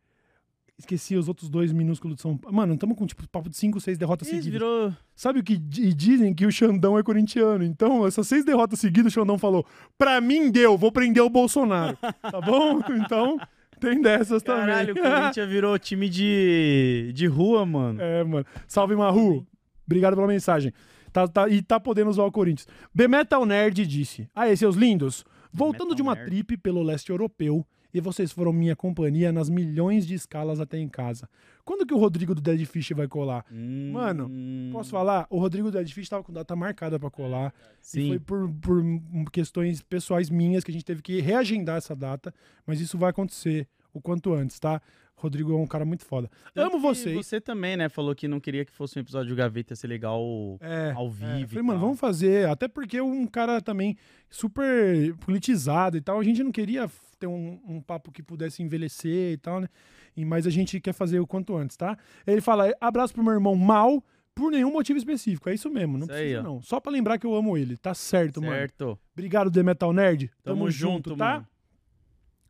Esqueci 0.79 1.15
os 1.15 1.27
outros 1.27 1.49
dois 1.49 1.71
minúsculos 1.71 2.17
de 2.17 2.21
São 2.21 2.37
Paulo. 2.37 2.55
Mano, 2.55 2.75
estamos 2.75 2.95
com 2.95 3.07
tipo 3.07 3.27
papo 3.29 3.49
de 3.49 3.57
5, 3.57 3.79
6 3.81 3.97
derrotas 3.97 4.27
Ih, 4.27 4.31
seguidas. 4.31 4.51
virou... 4.51 4.93
Sabe 5.15 5.39
o 5.39 5.43
que 5.43 5.57
di- 5.57 5.91
dizem? 5.93 6.33
Que 6.35 6.45
o 6.45 6.51
Xandão 6.51 6.97
é 6.99 7.01
corintiano. 7.01 7.63
Então, 7.63 8.05
essas 8.05 8.27
seis 8.27 8.45
derrotas 8.45 8.79
seguidas, 8.79 9.11
o 9.11 9.15
Xandão 9.15 9.39
falou: 9.39 9.65
pra 9.97 10.21
mim 10.21 10.51
deu, 10.51 10.77
vou 10.77 10.91
prender 10.91 11.23
o 11.23 11.29
Bolsonaro. 11.29 11.97
Tá 12.21 12.39
bom? 12.39 12.79
Então, 13.03 13.39
tem 13.79 13.99
dessas 14.01 14.43
Caralho, 14.43 14.91
o 14.91 14.95
também. 14.95 15.11
Corinthians 15.19 15.49
virou 15.49 15.79
time 15.79 16.07
de, 16.07 17.11
de 17.15 17.25
rua, 17.25 17.65
mano. 17.65 17.99
É, 17.99 18.23
mano. 18.23 18.45
Salve, 18.67 18.95
Marru. 18.95 19.47
Obrigado 19.87 20.13
pela 20.15 20.27
mensagem. 20.27 20.71
Tá, 21.11 21.27
tá- 21.27 21.49
e 21.49 21.63
tá 21.63 21.79
podendo 21.79 22.11
usar 22.11 22.23
o 22.23 22.31
Corinthians. 22.31 22.67
B-Metal 22.93 23.43
Nerd 23.47 23.83
disse: 23.87 24.29
Aê, 24.35 24.55
seus 24.55 24.75
lindos. 24.75 25.25
Voltando 25.51 25.85
Metal 25.89 25.95
de 25.95 26.01
uma 26.03 26.13
Nerd. 26.13 26.29
trip 26.29 26.57
pelo 26.57 26.83
leste 26.83 27.09
europeu, 27.09 27.65
e 27.97 28.01
vocês 28.01 28.31
foram 28.31 28.53
minha 28.53 28.75
companhia 28.75 29.31
nas 29.31 29.49
milhões 29.49 30.05
de 30.05 30.13
escalas 30.13 30.59
até 30.59 30.77
em 30.77 30.87
casa. 30.87 31.29
Quando 31.65 31.85
que 31.85 31.93
o 31.93 31.97
Rodrigo 31.97 32.33
do 32.33 32.41
Dead 32.41 32.65
Fish 32.65 32.91
vai 32.95 33.07
colar? 33.07 33.45
Mano, 33.91 34.27
Hum, 34.29 34.69
Posso 34.71 34.89
falar? 34.91 35.25
O 35.29 35.39
Rodrigo 35.39 35.69
do 35.71 35.77
Dead 35.77 35.89
Fish 35.91 36.07
tava 36.07 36.23
com 36.23 36.31
data 36.31 36.55
marcada 36.55 36.99
pra 36.99 37.09
colar. 37.09 37.53
E 37.81 37.85
Sim. 37.85 38.07
foi 38.09 38.19
por, 38.19 38.49
por 38.61 38.83
questões 39.31 39.81
pessoais 39.81 40.29
minhas 40.29 40.63
que 40.63 40.71
a 40.71 40.73
gente 40.73 40.85
teve 40.85 41.01
que 41.01 41.19
reagendar 41.19 41.77
essa 41.77 41.95
data. 41.95 42.33
Mas 42.65 42.79
isso 42.79 42.97
vai 42.97 43.09
acontecer 43.09 43.67
o 43.97 44.01
quanto 44.01 44.33
antes, 44.33 44.59
tá? 44.59 44.81
Rodrigo 45.19 45.51
é 45.51 45.55
um 45.55 45.65
cara 45.65 45.83
muito 45.83 46.05
foda. 46.05 46.29
Tanto 46.53 46.75
Amo 46.75 46.79
vocês. 46.79 47.15
Você 47.15 47.41
também, 47.41 47.75
né? 47.75 47.89
Falou 47.89 48.13
que 48.13 48.27
não 48.27 48.39
queria 48.39 48.63
que 48.63 48.71
fosse 48.71 48.99
um 48.99 49.01
episódio 49.01 49.29
de 49.29 49.35
Gaveta 49.35 49.75
ser 49.75 49.87
legal 49.87 50.21
É, 50.61 50.91
ao 50.95 51.07
é. 51.07 51.09
vivo. 51.09 51.39
e 51.39 51.47
Falei, 51.47 51.63
mano, 51.63 51.79
vamos 51.79 51.99
fazer. 51.99 52.47
Até 52.47 52.67
porque 52.67 53.01
um 53.01 53.25
cara 53.25 53.59
também 53.59 53.97
super 54.29 55.15
politizado 55.17 55.97
e 55.97 56.01
tal. 56.01 56.19
A 56.19 56.23
gente 56.23 56.43
não 56.43 56.51
queria 56.51 56.87
ter 57.19 57.25
um, 57.25 57.59
um 57.67 57.81
papo 57.81 58.11
que 58.11 58.21
pudesse 58.21 58.61
envelhecer 58.61 59.33
e 59.33 59.37
tal, 59.37 59.59
né? 59.59 59.67
E, 60.15 60.23
mas 60.23 60.45
a 60.45 60.51
gente 60.51 60.79
quer 60.79 60.93
fazer 60.93 61.19
o 61.19 61.25
quanto 61.25 61.55
antes, 61.57 61.75
tá? 61.75 61.97
Ele 62.25 62.39
fala: 62.41 62.71
abraço 62.79 63.13
pro 63.13 63.23
meu 63.23 63.33
irmão 63.33 63.55
mal. 63.55 64.03
Por 64.35 64.51
nenhum 64.51 64.71
motivo 64.71 64.99
específico. 64.99 65.49
É 65.49 65.55
isso 65.55 65.67
mesmo. 65.67 65.97
Não 65.97 66.03
Isso 66.05 66.13
aí, 66.13 66.19
precisa, 66.19 66.39
ó. 66.41 66.43
não. 66.43 66.61
Só 66.61 66.79
pra 66.79 66.91
lembrar 66.91 67.17
que 67.17 67.25
eu 67.25 67.33
amo 67.33 67.57
ele. 67.57 67.75
Tá 67.75 67.95
certo, 67.95 68.39
mano. 68.39 68.53
Certo. 68.53 68.99
Obrigado, 69.13 69.49
The 69.49 69.63
Metal 69.63 69.91
Nerd. 69.91 70.29
Tamo, 70.43 70.69
junto, 70.69 71.15
tá? 71.15 71.33
mano. 71.33 71.47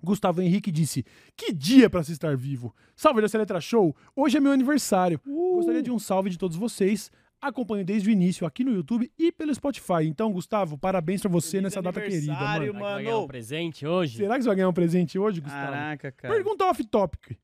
Gustavo 0.04 0.42
Henrique 0.42 0.72
disse: 0.72 1.06
Que 1.36 1.52
dia 1.52 1.90
pra 1.90 2.04
se 2.04 2.12
estar 2.12 2.36
vivo! 2.36 2.76
Salve 2.96 3.22
dessa 3.22 3.38
letra 3.38 3.60
show! 3.60 3.96
Hoje 4.16 4.38
é 4.38 4.40
meu 4.40 4.52
aniversário. 4.52 5.20
Uh. 5.26 5.56
Gostaria 5.56 5.82
de 5.82 5.92
um 5.92 6.00
salve 6.00 6.30
de 6.30 6.38
todos 6.38 6.58
vocês. 6.58 7.12
Acompanho 7.40 7.86
desde 7.86 8.10
o 8.10 8.12
início 8.12 8.48
aqui 8.48 8.64
no 8.64 8.72
YouTube 8.72 9.12
e 9.18 9.32
pelo 9.32 9.54
Spotify. 9.54 10.04
Então, 10.08 10.32
Gustavo, 10.32 10.76
parabéns 10.76 11.22
pra 11.22 11.30
você 11.30 11.52
Feliz 11.58 11.64
nessa 11.66 11.82
data 11.84 12.02
querida, 12.02 12.34
mano. 12.34 12.40
Será 12.48 12.60
que 12.66 12.72
vai 12.72 12.82
Mano. 12.82 13.04
ganhar 13.04 13.18
um 13.20 13.28
presente 13.28 13.86
hoje? 13.86 14.18
Será 14.18 14.36
que 14.36 14.42
você 14.42 14.48
vai 14.48 14.56
ganhar 14.56 14.70
um 14.70 14.74
presente 14.74 15.20
hoje, 15.20 15.40
Gustavo? 15.40 15.72
Caraca, 15.72 16.12
cara. 16.12 16.34
Pergunta 16.34 16.66
off-topic. 16.66 17.38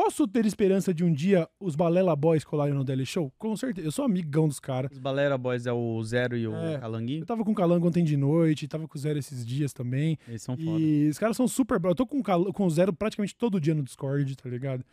Posso 0.00 0.28
ter 0.28 0.46
esperança 0.46 0.94
de 0.94 1.02
um 1.02 1.12
dia 1.12 1.48
os 1.58 1.74
Balela 1.74 2.14
Boys 2.14 2.44
colarem 2.44 2.72
no 2.72 2.84
Daily 2.84 3.04
Show? 3.04 3.32
Com 3.36 3.56
certeza. 3.56 3.88
Eu 3.88 3.90
sou 3.90 4.04
amigão 4.04 4.46
dos 4.46 4.60
caras. 4.60 4.92
Os 4.92 4.98
Balera 5.00 5.36
Boys 5.36 5.66
é 5.66 5.72
o 5.72 6.00
Zero 6.04 6.36
e 6.36 6.46
o 6.46 6.54
É. 6.54 6.78
Calanguinho? 6.78 7.22
Eu 7.22 7.26
tava 7.26 7.44
com 7.44 7.50
o 7.50 7.54
Calango 7.54 7.88
ontem 7.88 8.04
de 8.04 8.16
noite, 8.16 8.68
tava 8.68 8.86
com 8.86 8.96
o 8.96 9.00
Zero 9.00 9.18
esses 9.18 9.44
dias 9.44 9.72
também. 9.72 10.16
Eles 10.28 10.40
são 10.40 10.56
foda. 10.56 10.78
E 10.78 11.08
os 11.08 11.18
caras 11.18 11.36
são 11.36 11.48
super. 11.48 11.80
Eu 11.82 11.96
tô 11.96 12.06
com, 12.06 12.20
o 12.20 12.22
Cal- 12.22 12.52
com 12.52 12.64
o 12.64 12.70
Zero 12.70 12.92
praticamente 12.92 13.34
todo 13.34 13.60
dia 13.60 13.74
no 13.74 13.82
Discord, 13.82 14.36
tá 14.36 14.48
ligado? 14.48 14.84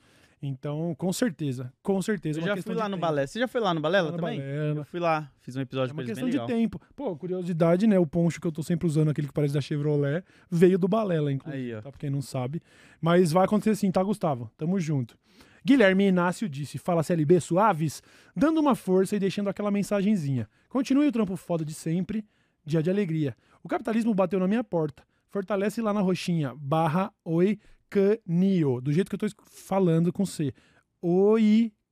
Então, 0.48 0.94
com 0.96 1.12
certeza. 1.12 1.74
Com 1.82 2.02
certeza. 2.02 2.40
Eu 2.40 2.44
é 2.44 2.50
uma 2.50 2.56
já 2.56 2.62
fui 2.64 2.76
lá 2.76 2.88
no. 2.88 2.98
Balela. 2.98 3.28
Você 3.28 3.40
já 3.40 3.48
foi 3.48 3.62
lá 3.62 3.74
no 3.74 3.82
Balela 3.82 4.08
Lá 4.08 4.12
no 4.12 4.18
também? 4.18 4.40
Eu 4.40 4.86
fui 4.86 5.00
lá, 5.00 5.32
fiz 5.40 5.56
um 5.56 5.60
É 5.60 5.64
episódio 5.64 5.94
uma 5.94 6.04
com 6.04 6.08
eles 6.10 6.20
questão 6.20 6.30
de 6.30 6.54
tempo. 6.54 6.80
Pô, 6.96 7.16
curiosidade, 7.16 7.88
né? 7.88 7.98
O 7.98 8.06
poncho 8.06 8.40
que 8.40 8.48
eu 8.48 8.52
tô 8.52 8.62
sempre 8.64 8.88
usando, 8.88 9.10
aquele 9.10 9.28
que 9.28 9.34
parece 9.34 9.54
da 9.54 9.62
Chevrolet, 9.62 10.24
veio 10.50 10.78
do 10.78 10.88
Balela, 10.88 11.32
inclusive, 11.32 11.72
Aí, 11.72 11.76
ó. 11.76 11.82
tá? 11.82 11.90
Pra 11.90 12.00
quem 12.00 12.10
não 12.10 12.22
sabe. 12.22 12.62
Mas 13.02 13.32
vai 13.32 13.46
acontecer 13.46 13.76
sim, 13.76 13.92
tá, 13.92 14.02
Gustavo? 14.04 14.52
Tamo 14.58 14.80
junto. 14.80 15.18
Guilherme 15.66 16.08
Inácio 16.08 16.48
disse: 16.48 16.78
Fala 16.78 17.02
CLB 17.02 17.40
suaves, 17.40 18.04
dando 18.36 18.60
uma 18.60 18.76
força 18.76 19.16
e 19.16 19.20
deixando 19.20 19.50
aquela 19.50 19.72
mensagenzinha. 19.72 20.48
Continue 20.70 21.08
o 21.08 21.12
trampo 21.12 21.36
foda 21.36 21.66
de 21.66 21.74
sempre, 21.74 22.24
dia 22.64 22.84
de 22.84 22.90
alegria. 22.90 23.36
O 23.64 23.68
capitalismo 23.68 24.14
bateu 24.14 24.40
na 24.40 24.48
minha 24.48 24.64
porta. 24.64 25.04
Fortalece 25.30 25.82
lá 25.82 25.92
na 25.92 26.02
roxinha, 26.02 26.54
barra 26.56 27.12
oi 27.26 27.60
canio, 27.90 28.80
do 28.82 28.92
jeito 28.92 29.10
que 29.10 29.16
eu 29.16 29.20
tô 29.20 29.26
es- 29.26 29.36
falando 29.50 30.12
com 30.14 30.26
C. 30.26 30.54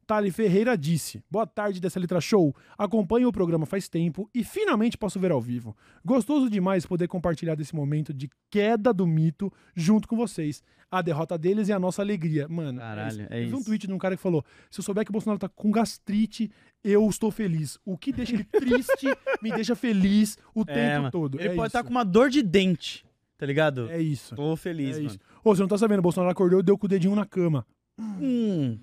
Tali 0.06 0.32
Ferreira 0.32 0.78
disse: 0.78 1.24
Boa 1.30 1.48
tarde 1.48 1.80
dessa 1.80 2.00
letra 2.00 2.20
show. 2.20 2.56
Acompanho 2.78 3.28
o 3.28 3.32
programa 3.32 3.66
faz 3.66 3.88
tempo 3.88 4.30
e 4.34 4.44
finalmente 4.44 4.98
posso 4.98 5.20
ver 5.20 5.32
ao 5.32 5.42
vivo. 5.42 5.76
Gostoso 6.04 6.50
demais 6.50 6.86
poder 6.86 7.08
compartilhar 7.08 7.56
desse 7.56 7.74
momento 7.76 8.14
de 8.14 8.30
queda 8.50 8.94
do 8.94 9.08
mito 9.08 9.52
junto 9.76 10.08
com 10.08 10.16
vocês. 10.16 10.62
A 10.92 11.02
derrota 11.02 11.38
deles 11.38 11.70
é 11.70 11.74
a 11.74 11.80
nossa 11.80 12.02
alegria. 12.04 12.48
Mano, 12.48 12.80
Caralho, 12.80 13.28
é 13.30 13.42
eu 13.44 13.48
vi 13.48 13.54
um 13.54 13.58
isso. 13.58 13.66
tweet 13.66 13.88
de 13.88 13.94
um 13.94 13.98
cara 13.98 14.16
que 14.16 14.22
falou: 14.22 14.44
se 14.70 14.80
eu 14.80 14.84
souber 14.84 15.04
que 15.04 15.10
o 15.10 15.14
Bolsonaro 15.14 15.40
tá 15.40 15.50
com 15.50 15.72
gastrite, 15.72 16.52
eu 16.84 17.08
estou 17.10 17.32
feliz. 17.32 17.80
O 17.86 17.98
que 17.98 18.12
deixa 18.12 18.36
ele 18.36 18.44
triste 18.44 19.08
me 19.42 19.52
deixa 19.52 19.76
feliz 19.76 20.38
o 20.54 20.62
É, 20.62 20.66
tempo 20.66 20.98
mano. 21.00 21.12
todo. 21.12 21.40
Ele 21.40 21.48
é 21.50 21.56
pode 21.56 21.60
isso. 21.60 21.66
estar 21.78 21.84
com 21.84 21.90
uma 21.90 22.04
dor 22.04 22.30
de 22.30 22.44
dente, 22.44 23.04
tá 23.38 23.46
ligado? 23.46 23.90
É 23.90 24.00
isso. 24.02 24.36
Tô 24.36 24.56
feliz, 24.56 24.92
é 24.98 25.00
mano. 25.00 25.08
isso. 25.08 25.20
Ô, 25.44 25.56
você 25.56 25.62
não 25.62 25.68
tá 25.70 25.78
sabendo, 25.78 26.00
o 26.00 26.04
Bolsonaro 26.04 26.32
acordou 26.32 26.60
e 26.60 26.64
deu 26.64 26.78
com 26.78 26.86
o 26.86 26.90
dedinho 26.90 27.16
na 27.16 27.26
cama. 27.26 27.66
Hum. 28.00 28.78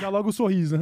Já 0.00 0.08
logo 0.08 0.28
o 0.28 0.32
sorriso. 0.32 0.76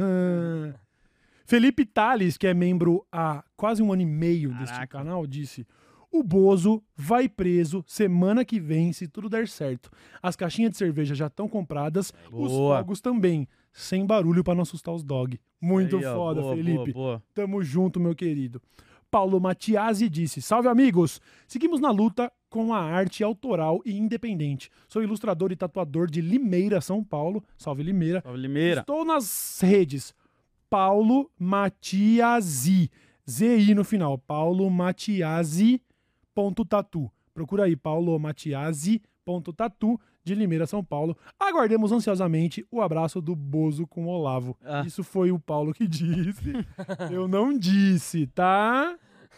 Felipe 1.45 1.85
Tales, 1.85 2.37
que 2.37 2.45
é 2.45 2.53
membro 2.53 3.05
há 3.11 3.43
quase 3.55 3.81
um 3.81 3.93
ano 3.93 4.01
e 4.01 4.05
meio 4.05 4.49
deste 4.55 4.73
Caraca. 4.75 4.97
canal, 4.97 5.25
disse: 5.25 5.65
O 6.11 6.21
Bozo 6.21 6.83
vai 6.95 7.29
preso 7.29 7.83
semana 7.87 8.43
que 8.43 8.59
vem, 8.59 8.91
se 8.91 9.07
tudo 9.07 9.29
der 9.29 9.47
certo. 9.47 9.89
As 10.21 10.35
caixinhas 10.35 10.71
de 10.71 10.77
cerveja 10.77 11.15
já 11.15 11.27
estão 11.27 11.47
compradas, 11.47 12.11
os 12.31 12.51
Boa. 12.51 12.77
fogos 12.79 12.99
também. 12.99 13.47
Sem 13.71 14.05
barulho 14.05 14.43
pra 14.43 14.55
não 14.55 14.63
assustar 14.63 14.93
os 14.93 15.03
dog. 15.03 15.39
Muito 15.61 15.97
Aí, 15.97 16.05
ó, 16.05 16.15
foda, 16.15 16.41
boa, 16.41 16.55
Felipe. 16.55 16.91
Boa. 16.91 17.23
Tamo 17.33 17.61
junto, 17.61 17.99
meu 17.99 18.15
querido. 18.15 18.61
Paulo 19.09 19.39
Matiasi 19.39 20.09
disse: 20.09 20.41
Salve, 20.41 20.67
amigos! 20.67 21.21
Seguimos 21.47 21.79
na 21.79 21.91
luta 21.91 22.31
com 22.49 22.73
a 22.73 22.79
arte 22.79 23.23
autoral 23.23 23.81
e 23.85 23.97
independente. 23.97 24.69
Sou 24.87 25.03
ilustrador 25.03 25.51
e 25.51 25.55
tatuador 25.55 26.09
de 26.09 26.21
Limeira, 26.21 26.81
São 26.81 27.03
Paulo. 27.03 27.43
Salve 27.57 27.83
Limeira. 27.83 28.21
Salve, 28.21 28.39
Limeira. 28.39 28.81
Estou 28.81 29.05
nas 29.05 29.59
redes 29.61 30.13
Paulo 30.69 31.31
Matiasi. 31.37 32.89
ZI 33.29 33.73
no 33.73 33.83
final. 33.83 34.17
Paulo 34.17 34.69
Matiasi.tatu. 34.69 35.81
Procura 37.33 37.65
aí, 37.65 37.75
Paulo 37.75 38.17
Matiasi.tatu 39.27 39.99
de 40.23 40.33
Limeira, 40.33 40.65
São 40.65 40.83
Paulo. 40.83 41.15
Aguardemos 41.39 41.91
ansiosamente 41.91 42.65
o 42.71 42.81
abraço 42.81 43.21
do 43.21 43.35
Bozo 43.35 43.85
com 43.85 44.05
o 44.05 44.09
Olavo. 44.09 44.57
Ah. 44.63 44.83
Isso 44.85 45.03
foi 45.03 45.31
o 45.31 45.39
Paulo 45.39 45.73
que 45.73 45.87
disse. 45.87 46.53
Eu 47.11 47.27
não 47.27 47.57
disse, 47.57 48.27
tá? 48.27 48.97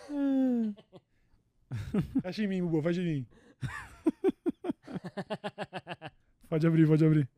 Fecha 2.22 2.44
em 2.44 2.48
mim, 2.48 2.62
Bubu, 2.64 2.82
fecha 2.82 3.02
em 3.02 3.06
mim. 3.06 3.26
Pode 6.50 6.66
abrir, 6.66 6.88
pode 6.88 7.06
abrir. 7.06 7.30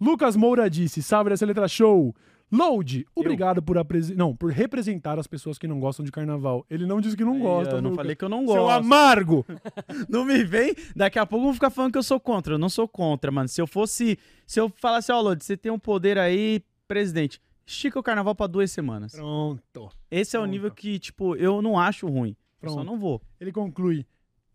Lucas 0.00 0.36
Moura 0.36 0.70
disse: 0.70 1.02
Salve 1.02 1.32
essa 1.32 1.44
letra 1.44 1.66
show. 1.66 2.14
Load, 2.50 3.04
obrigado 3.14 3.60
por, 3.62 3.76
apresen- 3.76 4.16
não, 4.16 4.34
por 4.34 4.52
representar 4.52 5.18
as 5.18 5.26
pessoas 5.26 5.58
que 5.58 5.66
não 5.66 5.80
gostam 5.80 6.04
de 6.04 6.12
carnaval. 6.12 6.64
Ele 6.70 6.86
não 6.86 7.00
disse 7.00 7.16
que 7.16 7.24
não 7.24 7.40
gosta. 7.40 7.74
eu 7.76 7.82
não 7.82 7.94
falei 7.94 8.14
que 8.14 8.24
eu 8.24 8.28
não 8.28 8.46
Seu 8.46 8.62
gosto. 8.62 8.70
amargo. 8.78 9.44
Não 10.08 10.24
me 10.24 10.44
vem. 10.44 10.74
Daqui 10.94 11.18
a 11.18 11.26
pouco 11.26 11.44
vão 11.46 11.54
ficar 11.54 11.70
falando 11.70 11.92
que 11.92 11.98
eu 11.98 12.02
sou 12.02 12.20
contra. 12.20 12.54
Eu 12.54 12.58
não 12.58 12.68
sou 12.68 12.86
contra, 12.86 13.30
mano. 13.32 13.48
Se 13.48 13.60
eu 13.60 13.66
fosse. 13.66 14.18
Se 14.46 14.60
eu 14.60 14.72
falasse, 14.76 15.10
ó, 15.10 15.20
Lodi, 15.20 15.44
você 15.44 15.56
tem 15.56 15.72
um 15.72 15.78
poder 15.78 16.18
aí, 16.18 16.62
presidente. 16.86 17.40
Estica 17.66 17.98
o 17.98 18.02
carnaval 18.02 18.34
pra 18.34 18.46
duas 18.46 18.70
semanas. 18.70 19.12
Pronto. 19.12 19.88
Esse 20.10 20.36
é 20.36 20.38
o 20.38 20.42
Pronto. 20.42 20.52
nível 20.52 20.70
que, 20.70 20.98
tipo, 21.00 21.34
eu 21.36 21.60
não 21.60 21.78
acho 21.78 22.06
ruim. 22.06 22.36
Eu 22.62 22.68
só 22.68 22.76
Pronto. 22.76 22.86
não 22.86 22.98
vou. 22.98 23.20
Ele 23.40 23.50
conclui. 23.52 24.06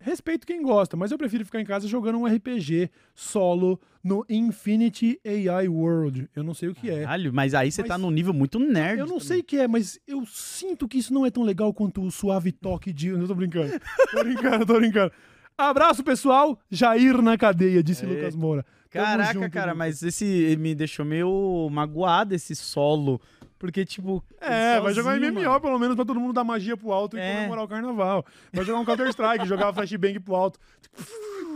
Respeito 0.03 0.45
quem 0.47 0.61
gosta, 0.61 0.97
mas 0.97 1.11
eu 1.11 1.17
prefiro 1.17 1.45
ficar 1.45 1.61
em 1.61 1.65
casa 1.65 1.87
jogando 1.87 2.17
um 2.17 2.25
RPG 2.25 2.89
solo 3.15 3.79
no 4.03 4.25
Infinity 4.29 5.19
AI 5.25 5.67
World. 5.67 6.27
Eu 6.35 6.43
não 6.43 6.53
sei 6.53 6.69
o 6.69 6.75
que 6.75 6.89
é. 6.89 7.01
Caralho, 7.03 7.31
mas 7.33 7.53
aí 7.53 7.71
você 7.71 7.81
Mas- 7.81 7.87
tá 7.89 7.97
num 7.97 8.09
nível 8.11 8.33
muito 8.33 8.57
nerd. 8.59 8.99
Eu 8.99 9.05
não 9.05 9.13
também. 9.15 9.27
sei 9.27 9.39
o 9.39 9.43
que 9.43 9.57
é, 9.57 9.67
mas 9.67 9.99
eu 10.07 10.25
sinto 10.25 10.87
que 10.87 10.97
isso 10.97 11.13
não 11.13 11.25
é 11.25 11.29
tão 11.31 11.43
legal 11.43 11.73
quanto 11.73 12.01
o 12.01 12.09
suave 12.11 12.51
toque 12.51 12.91
de. 12.91 13.09
Eu 13.09 13.27
tô 13.27 13.35
brincando. 13.35 13.71
Tô 14.11 14.23
brincando, 14.23 14.65
tô 14.65 14.73
brincando. 14.79 15.11
Abraço, 15.57 16.03
pessoal. 16.03 16.59
Jair 16.71 17.21
na 17.21 17.37
cadeia, 17.37 17.83
disse. 17.83 18.05
Lucas 18.05 18.35
Moura. 18.35 18.65
Caraca, 18.99 19.33
junto, 19.33 19.49
cara, 19.51 19.65
Lucas. 19.71 19.77
mas 19.77 20.03
esse 20.03 20.55
me 20.59 20.75
deixou 20.75 21.05
meio 21.05 21.69
magoado 21.71 22.33
esse 22.35 22.55
solo. 22.55 23.19
Porque, 23.57 23.85
tipo. 23.85 24.23
É, 24.39 24.79
vai 24.79 24.91
jogar 24.93 25.13
sozinho, 25.13 25.31
MMO 25.33 25.43
mano. 25.49 25.61
pelo 25.61 25.77
menos 25.79 25.95
pra 25.95 26.03
todo 26.03 26.19
mundo 26.19 26.33
dar 26.33 26.43
magia 26.43 26.75
pro 26.75 26.91
alto 26.91 27.15
e 27.15 27.19
É. 27.19 27.35
comemorar 27.35 27.63
o 27.63 27.67
carnaval. 27.67 28.25
Vai 28.51 28.65
jogar 28.65 28.79
um 28.79 28.85
Counter-Strike, 28.85 29.45
jogar 29.47 29.71
flashbang 29.71 30.19
pro 30.19 30.33
alto. 30.35 30.59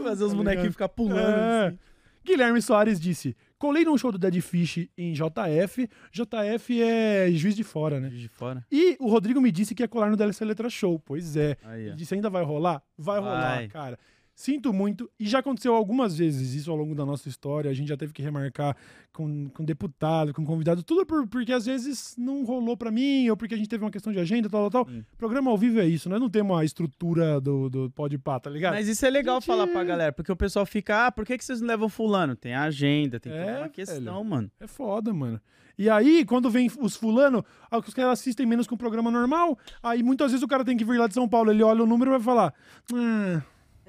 Fazer 0.04 0.24
os 0.24 0.32
Tá 0.32 0.38
bonequinhos 0.38 0.72
ficar 0.74 0.90
pulando. 0.90 1.20
É. 1.40 1.68
assim. 1.68 1.78
Guilherme 2.24 2.62
Soares 2.62 3.00
disse: 3.00 3.36
colei 3.58 3.84
num 3.86 3.98
show 3.98 4.12
do 4.12 4.18
Dead 4.18 4.40
Fish 4.42 4.88
em 4.98 5.14
JF. 5.14 5.90
JF 6.12 6.82
é 6.82 7.30
juiz 7.32 7.56
de 7.56 7.64
fora, 7.64 8.00
né? 8.00 8.10
Juiz 8.10 8.22
de 8.22 8.28
fora. 8.30 8.66
E 8.72 8.96
o 9.00 9.08
Rodrigo 9.10 9.40
me 9.42 9.52
disse 9.52 9.74
que 9.76 9.84
ia 9.84 9.88
colar 9.88 10.10
no 10.10 10.16
DLC 10.18 10.44
Letra 10.46 10.70
Show. 10.70 11.00
Pois 11.00 11.36
é. 11.36 11.58
Aí, 11.64 11.88
Ele 11.88 11.96
disse: 11.96 12.14
ainda 12.16 12.30
vai 12.30 12.44
rolar? 12.44 12.82
Vai, 12.98 13.20
rolar, 13.20 13.56
Vai. 13.56 13.68
cara. 13.68 14.00
Sinto 14.36 14.74
muito. 14.74 15.10
E 15.18 15.26
já 15.26 15.40
aconteceu 15.40 15.74
algumas 15.74 16.18
vezes 16.18 16.54
isso 16.54 16.70
ao 16.70 16.76
longo 16.76 16.94
da 16.94 17.06
nossa 17.06 17.30
história. 17.30 17.72
A 17.72 17.74
gente 17.74 17.88
já 17.88 17.96
teve 17.96 18.12
que 18.12 18.22
remarcar 18.22 18.76
com, 19.14 19.48
com 19.50 19.64
deputado, 19.64 20.34
com 20.34 20.46
convidado, 20.46 20.84
tudo 20.84 21.06
por- 21.06 21.26
porque 21.26 21.54
às 21.54 21.66
vezes 21.66 22.16
não 22.18 22.44
rolou 22.44 22.76
pra 22.76 22.92
mim, 22.92 23.30
ou 23.30 23.38
porque 23.38 23.54
a 23.54 23.58
gente 23.58 23.70
teve 23.70 23.86
uma 23.86 23.90
questão 23.92 24.12
de 24.12 24.20
agenda, 24.20 24.50
tal, 24.50 24.70
tal, 24.70 24.84
tal. 24.84 24.94
Sim. 24.94 25.06
Programa 25.18 25.50
ao 25.50 25.58
vivo 25.58 25.80
é 25.80 25.86
isso, 25.88 26.10
nós 26.10 26.20
não 26.20 26.30
temos 26.30 26.60
a 26.60 26.66
estrutura 26.66 27.40
do, 27.40 27.70
do 27.70 27.90
pode 27.92 28.18
pá, 28.18 28.38
tá 28.38 28.50
ligado? 28.50 28.74
Mas 28.74 28.90
isso 28.90 29.06
é 29.06 29.10
legal 29.10 29.38
Gente- 29.40 29.48
falar 29.48 29.68
pra 29.68 29.86
galera, 29.86 30.12
porque 30.12 30.32
o 30.32 30.36
pessoal 30.36 30.66
fica, 30.66 31.08
ah, 31.08 31.12
por 31.14 31.26
que, 31.26 31.38
que 31.38 31.46
vocês 31.46 31.62
não 31.62 31.68
levam 31.70 31.88
fulano? 31.88 32.36
Tem 32.36 32.54
a 32.54 32.64
agenda, 32.64 33.22
tem 33.22 33.32
É, 33.32 33.60
uma 33.60 33.70
questão, 33.70 34.18
velho. 34.18 34.26
mano. 34.26 34.52
É 34.60 34.68
foda, 34.68 35.14
mano. 35.14 35.40
E 35.78 35.90
aí, 35.90 36.26
quando 36.26 36.50
vem 36.50 36.70
os 36.80 36.98
fulano, 36.98 37.44
ah, 37.72 37.78
os 37.78 37.94
caras 37.94 38.20
assistem 38.20 38.46
menos 38.46 38.68
com 38.68 38.76
o 38.76 38.78
programa 38.78 39.10
normal, 39.10 39.58
aí 39.82 40.04
muitas 40.04 40.32
vezes 40.32 40.44
o 40.44 40.48
cara 40.48 40.66
tem 40.66 40.76
que 40.76 40.84
vir 40.84 40.98
lá 41.00 41.08
de 41.08 41.14
São 41.14 41.28
Paulo, 41.28 41.52
ele 41.52 41.64
olha 41.64 41.84
o 41.84 41.88
número 41.88 42.12
e 42.12 42.16
vai 42.16 42.22
falar, 42.22 42.54
ah, 42.94 43.42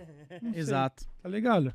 Exato. 0.54 1.04
tá 1.22 1.28
ligado? 1.28 1.74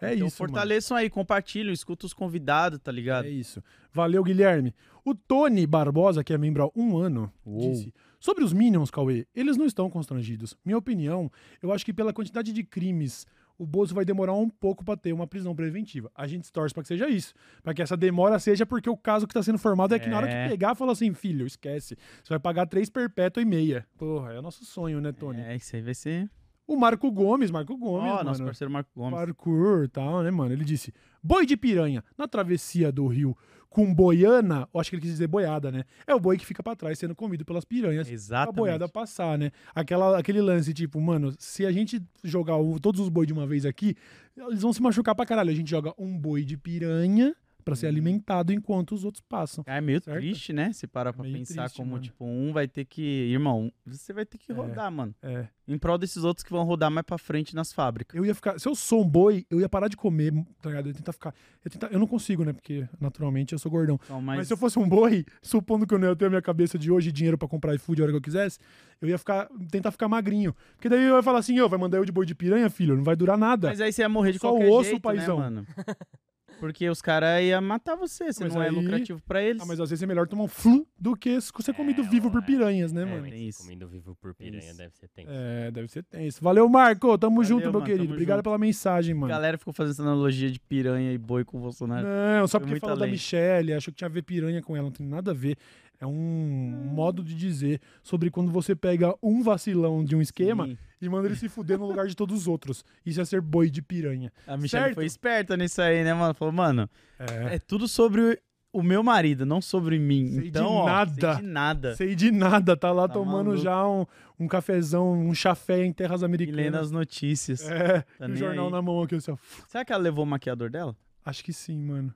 É 0.00 0.14
então 0.14 0.26
isso, 0.26 0.42
mano. 0.42 0.52
fortaleçam 0.52 0.96
aí, 0.96 1.08
compartilham, 1.08 1.72
escuta 1.72 2.04
os 2.06 2.12
convidados, 2.12 2.80
tá 2.80 2.90
ligado? 2.90 3.26
É 3.26 3.30
isso. 3.30 3.62
Valeu, 3.92 4.24
Guilherme. 4.24 4.74
O 5.04 5.14
Tony 5.14 5.64
Barbosa, 5.66 6.24
que 6.24 6.32
é 6.32 6.38
membro 6.38 6.64
há 6.64 6.70
um 6.78 6.96
ano, 6.96 7.32
Uou. 7.46 7.70
disse: 7.70 7.94
Sobre 8.18 8.42
os 8.42 8.52
Minions, 8.52 8.90
Cauê, 8.90 9.26
eles 9.34 9.56
não 9.56 9.64
estão 9.64 9.88
constrangidos. 9.88 10.56
Minha 10.64 10.78
opinião, 10.78 11.30
eu 11.62 11.72
acho 11.72 11.84
que 11.84 11.92
pela 11.92 12.12
quantidade 12.12 12.52
de 12.52 12.64
crimes, 12.64 13.26
o 13.56 13.64
Bozo 13.64 13.94
vai 13.94 14.04
demorar 14.04 14.32
um 14.32 14.48
pouco 14.48 14.84
pra 14.84 14.96
ter 14.96 15.12
uma 15.12 15.26
prisão 15.26 15.54
preventiva. 15.54 16.10
A 16.16 16.26
gente 16.26 16.50
torce 16.50 16.74
pra 16.74 16.82
que 16.82 16.88
seja 16.88 17.08
isso. 17.08 17.32
Pra 17.62 17.72
que 17.72 17.80
essa 17.80 17.96
demora 17.96 18.40
seja 18.40 18.66
porque 18.66 18.90
o 18.90 18.96
caso 18.96 19.24
que 19.28 19.34
tá 19.34 19.42
sendo 19.42 19.58
formado 19.58 19.94
é 19.94 20.00
que 20.00 20.08
na 20.08 20.16
hora 20.16 20.28
É. 20.28 20.44
que 20.44 20.50
pegar, 20.50 20.74
fala 20.74 20.90
assim: 20.92 21.14
filho, 21.14 21.46
esquece. 21.46 21.96
Você 22.24 22.28
vai 22.30 22.40
pagar 22.40 22.66
três 22.66 22.90
perpétua 22.90 23.40
e 23.40 23.46
meia. 23.46 23.86
Porra, 23.96 24.32
é 24.32 24.38
o 24.40 24.42
nosso 24.42 24.64
sonho, 24.64 25.00
né, 25.00 25.12
Tony? 25.12 25.42
É, 25.42 25.54
isso 25.54 25.76
aí 25.76 25.82
vai 25.82 25.94
ser. 25.94 26.28
O 26.72 26.76
Marco 26.76 27.10
Gomes, 27.10 27.50
Marco 27.50 27.76
Gomes, 27.76 28.10
Ó, 28.12 28.24
nosso 28.24 28.42
parceiro 28.44 28.72
Marco 28.72 28.90
Gomes. 28.94 29.14
parkour 29.14 29.84
e 29.84 29.88
tal, 29.88 30.22
né, 30.22 30.30
mano? 30.30 30.52
Ele 30.52 30.64
disse: 30.64 30.92
boi 31.22 31.44
de 31.44 31.56
piranha 31.56 32.02
na 32.16 32.26
travessia 32.26 32.90
do 32.90 33.06
rio 33.06 33.36
com 33.68 33.92
boiana, 33.94 34.68
eu 34.72 34.80
acho 34.80 34.90
que 34.90 34.96
ele 34.96 35.00
quis 35.02 35.12
dizer 35.12 35.26
boiada, 35.26 35.72
né? 35.72 35.84
É 36.06 36.14
o 36.14 36.20
boi 36.20 36.36
que 36.36 36.44
fica 36.44 36.62
pra 36.62 36.76
trás 36.76 36.98
sendo 36.98 37.14
comido 37.14 37.42
pelas 37.44 37.64
piranhas. 37.64 38.06
Pra 38.06 38.14
Exatamente. 38.14 38.56
boiada 38.56 38.86
passar, 38.88 39.38
né? 39.38 39.50
Aquela, 39.74 40.18
aquele 40.18 40.40
lance, 40.42 40.74
tipo, 40.74 41.00
mano, 41.00 41.32
se 41.38 41.64
a 41.64 41.72
gente 41.72 42.02
jogar 42.22 42.56
o- 42.58 42.78
todos 42.78 43.00
os 43.00 43.08
boi 43.08 43.24
de 43.26 43.32
uma 43.32 43.46
vez 43.46 43.64
aqui, 43.64 43.94
eles 44.36 44.60
vão 44.62 44.72
se 44.74 44.82
machucar 44.82 45.14
pra 45.14 45.24
caralho. 45.24 45.50
A 45.50 45.54
gente 45.54 45.70
joga 45.70 45.94
um 45.98 46.18
boi 46.18 46.44
de 46.44 46.56
piranha 46.58 47.34
pra 47.62 47.72
Uhum. 47.72 47.76
ser 47.76 47.86
alimentado 47.86 48.52
enquanto 48.52 48.92
os 48.92 49.04
outros 49.04 49.22
passam. 49.28 49.64
É 49.66 49.80
meio 49.80 50.02
Certo? 50.02 50.18
triste, 50.18 50.52
né? 50.52 50.72
Se 50.72 50.86
parar 50.86 51.12
pra 51.12 51.22
Meio 51.22 51.38
pensar 51.38 51.62
triste, 51.64 51.76
como, 51.76 51.92
mano. 51.92 52.02
tipo, 52.02 52.24
um 52.24 52.52
vai 52.52 52.66
ter 52.68 52.84
que. 52.84 53.02
Irmão, 53.02 53.72
você 53.86 54.12
vai 54.12 54.26
ter 54.26 54.38
que 54.38 54.52
É. 54.52 54.54
rodar, 54.54 54.90
mano. 54.90 55.14
É. 55.22 55.46
Em 55.68 55.78
prol 55.78 55.96
desses 55.96 56.24
outros 56.24 56.42
que 56.44 56.50
vão 56.50 56.64
rodar 56.64 56.90
mais 56.90 57.06
pra 57.06 57.16
frente 57.16 57.54
nas 57.54 57.72
fábricas. 57.72 58.18
Eu 58.18 58.26
ia 58.26 58.34
ficar. 58.34 58.58
Se 58.58 58.68
eu 58.68 58.74
sou 58.74 59.02
um 59.02 59.08
boi, 59.08 59.46
eu 59.48 59.60
ia 59.60 59.68
parar 59.68 59.86
de 59.88 59.96
comer, 59.96 60.32
tá 60.60 60.68
ligado? 60.68 60.86
Eu 60.86 60.90
ia 60.90 60.94
tentar 60.94 61.12
ficar. 61.12 61.30
Eu, 61.30 61.66
ia 61.66 61.70
tentar- 61.70 61.88
eu 61.92 61.98
não 62.00 62.06
consigo, 62.06 62.44
né? 62.44 62.52
Porque 62.52 62.86
naturalmente 63.00 63.52
eu 63.52 63.58
sou 63.58 63.70
gordão. 63.70 63.98
Então, 64.04 64.20
Mas... 64.20 64.38
mas, 64.38 64.48
se 64.48 64.52
eu 64.52 64.56
fosse 64.56 64.78
um 64.78 64.88
boi, 64.88 65.24
supondo 65.40 65.86
que 65.86 65.94
eu 65.94 65.98
não 65.98 66.08
ia 66.08 66.16
ter 66.16 66.26
a 66.26 66.28
minha 66.30 66.42
cabeça 66.42 66.76
de 66.78 66.90
hoje 66.90 67.10
e 67.10 67.12
dinheiro 67.12 67.38
pra 67.38 67.46
comprar 67.48 67.74
iFood 67.76 68.00
a 68.00 68.04
hora 68.04 68.12
que 68.12 68.16
eu 68.18 68.22
quisesse, 68.22 68.58
eu 69.00 69.08
ia 69.08 69.16
ficar, 69.16 69.48
tentar 69.70 69.92
ficar 69.92 70.08
magrinho. 70.08 70.54
Porque 70.74 70.88
daí 70.88 71.04
eu 71.04 71.16
ia 71.16 71.22
falar 71.22 71.38
assim, 71.38 71.58
ô, 71.60 71.68
vai 71.68 71.78
mandar 71.78 71.98
eu 71.98 72.04
de 72.04 72.10
boi 72.12 72.26
de 72.26 72.34
piranha, 72.34 72.68
filho, 72.68 72.96
não 72.96 73.04
vai 73.04 73.14
durar 73.14 73.38
nada. 73.38 73.68
mas 73.68 73.80
aí 73.80 73.92
você 73.92 74.02
ia 74.02 74.08
morrer 74.08 74.32
de 74.32 74.38
Só 74.40 74.48
o 74.48 74.56
qualquer 74.58 74.68
osso, 74.70 74.90
jeito, 74.90 75.00
paizão. 75.02 75.38
né, 75.38 75.44
mano? 75.44 75.66
Porque 76.62 76.88
os 76.88 77.02
caras 77.02 77.42
iam 77.42 77.60
matar 77.60 77.96
você, 77.96 78.32
você 78.32 78.44
Mas 78.44 78.54
não 78.54 78.62
é 78.62 78.68
aí- 78.68 78.72
lucrativo 78.72 79.20
pra 79.26 79.42
eles. 79.42 79.60
Ah, 79.60 79.66
mas 79.66 79.80
às 79.80 79.90
vezes 79.90 80.00
é 80.00 80.06
melhor 80.06 80.28
tomar 80.28 80.44
um 80.44 80.48
flu 80.48 80.86
do 80.96 81.16
que 81.16 81.40
ser 81.40 81.74
comido 81.74 82.02
É, 82.02 82.04
vivo 82.08 82.30
por 82.30 82.40
é. 82.40 82.46
piranhas, 82.46 82.92
né, 82.92 83.02
É, 83.02 83.04
mano? 83.04 83.28
Tem 83.28 83.48
isso. 83.48 83.64
Comendo 83.64 83.88
vivo 83.88 84.14
por 84.20 84.32
piranha 84.32 84.60
isso. 84.68 84.76
deve 84.76 84.94
ser 84.96 85.08
tenso. 85.08 85.28
É, 85.32 85.70
deve 85.72 85.88
ser 85.88 86.04
tenso. 86.04 86.40
Valeu, 86.40 86.68
Marco. 86.68 87.18
Tamo 87.18 87.34
Valeu, 87.42 87.48
junto, 87.48 87.62
meu 87.64 87.72
mano, 87.72 87.84
querido. 87.84 88.04
tamo 88.04 88.12
Obrigado 88.14 88.36
junto. 88.36 88.44
pela 88.44 88.58
mensagem, 88.58 89.12
A 89.12 89.18
mano. 89.18 89.32
galera 89.32 89.58
ficou 89.58 89.74
fazendo 89.74 89.94
essa 89.94 90.02
analogia 90.02 90.48
de 90.52 90.60
piranha 90.60 91.12
e 91.12 91.18
boi 91.18 91.44
com 91.44 91.58
o 91.58 91.60
Bolsonaro. 91.60 92.06
Não, 92.06 92.46
só 92.46 92.60
Foi 92.60 92.68
porque 92.68 92.78
falou 92.78 92.96
da 92.96 93.02
além. 93.06 93.12
Michelle, 93.12 93.72
achou 93.74 93.92
que 93.92 93.98
tinha 93.98 94.06
a 94.06 94.12
ver 94.12 94.22
piranha 94.22 94.62
com 94.62 94.76
ela, 94.76 94.84
não 94.84 94.92
tem 94.92 95.04
nada 95.04 95.32
a 95.32 95.34
ver. 95.34 95.56
É 96.02 96.06
um 96.06 96.90
modo 96.94 97.22
de 97.22 97.32
dizer 97.32 97.80
sobre 98.02 98.28
quando 98.28 98.50
você 98.50 98.74
pega 98.74 99.14
um 99.22 99.40
vacilão 99.40 100.04
de 100.04 100.16
um 100.16 100.20
esquema 100.20 100.66
Sim. 100.66 100.76
e 101.00 101.08
manda 101.08 101.28
ele 101.28 101.36
se 101.36 101.48
fuder 101.48 101.78
no 101.78 101.86
lugar 101.86 102.08
de 102.08 102.16
todos 102.16 102.36
os 102.36 102.48
outros. 102.48 102.84
Isso 103.06 103.20
é 103.20 103.24
ser 103.24 103.40
boi 103.40 103.70
de 103.70 103.80
piranha. 103.80 104.32
A 104.46 104.56
Michelle 104.56 104.86
Certo. 104.86 104.94
foi 104.96 105.06
esperta 105.06 105.56
nisso 105.56 105.80
aí, 105.80 106.02
né, 106.02 106.12
mano? 106.12 106.34
Falou, 106.34 106.52
mano, 106.52 106.90
É. 107.20 107.54
é 107.54 107.58
tudo 107.60 107.86
sobre 107.86 108.40
o 108.72 108.82
meu 108.82 109.00
marido, 109.02 109.46
não 109.46 109.60
sobre 109.60 109.96
mim. 109.98 110.28
Sei 110.32 110.40
de 110.42 110.48
então, 110.48 110.66
ó, 110.66 110.86
nada. 110.86 111.34
sei 111.36 111.42
de 111.44 111.48
nada. 111.48 111.94
Sei 111.94 112.14
de 112.16 112.30
nada, 112.32 112.76
tá 112.76 112.90
lá 112.90 113.06
Tá 113.06 113.14
tomando 113.14 113.48
maluco. 113.50 113.62
já 113.62 113.86
um, 113.86 114.04
um 114.40 114.48
cafezão, 114.48 115.12
um 115.12 115.32
chafé 115.34 115.84
em 115.84 115.92
terras 115.92 116.22
E 116.22 116.24
lendo 116.24 116.34
americanas. 116.34 116.80
as 116.80 116.90
notícias. 116.90 117.62
É, 117.70 118.00
Tá 118.18 118.26
o 118.26 118.34
jornal 118.34 118.66
aí. 118.66 118.72
na 118.72 118.82
mão 118.82 119.00
aqui, 119.02 119.14
assim, 119.14 119.30
ó. 119.30 119.36
Será 119.68 119.84
que 119.84 119.92
ela 119.92 120.02
levou 120.02 120.24
o 120.24 120.26
maquiador 120.26 120.68
dela? 120.68 120.96
Acho 121.24 121.44
que 121.44 121.52
sim, 121.52 121.80
mano. 121.80 122.12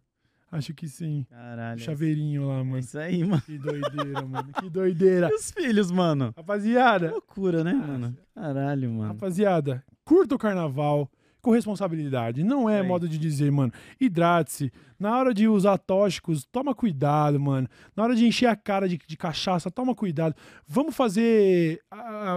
Acho 0.56 0.74
que 0.74 0.88
sim. 0.88 1.24
Caralho. 1.30 1.78
Chaveirinho 1.80 2.48
lá, 2.48 2.54
É 2.60 2.62
mano. 2.62 2.78
isso 2.78 2.98
aí, 2.98 3.24
mano. 3.24 3.42
Que 3.42 3.58
doideira, 3.58 4.22
mano. 4.26 4.48
Que 4.60 4.70
doideira. 4.70 5.28
E 5.32 5.34
os 5.34 5.50
filhos, 5.50 5.90
mano? 5.90 6.32
Que 6.32 6.40
Rapaziada, 6.40 7.10
loucura, 7.10 7.62
né, 7.64 7.72
mano? 7.72 8.16
Caralho, 8.34 8.90
mano. 8.90 9.08
rapaziada, 9.12 9.82
curta 10.04 10.34
o 10.34 10.38
carnaval 10.38 11.10
com 11.46 11.52
responsabilidade. 11.52 12.42
Não 12.42 12.68
é 12.68 12.82
modo 12.82 13.08
de 13.08 13.16
dizer, 13.16 13.52
mano. 13.52 13.72
Hidrate-se. 14.00 14.72
Na 14.98 15.16
hora 15.16 15.32
de 15.32 15.46
usar 15.46 15.78
tóxicos, 15.78 16.44
toma 16.50 16.74
cuidado, 16.74 17.38
mano. 17.38 17.68
Na 17.94 18.02
hora 18.02 18.16
de 18.16 18.26
encher 18.26 18.46
a 18.48 18.56
cara 18.56 18.88
de, 18.88 18.98
de 19.06 19.16
cachaça, 19.16 19.70
toma 19.70 19.94
cuidado. 19.94 20.34
Vamos 20.66 20.96
fazer 20.96 21.80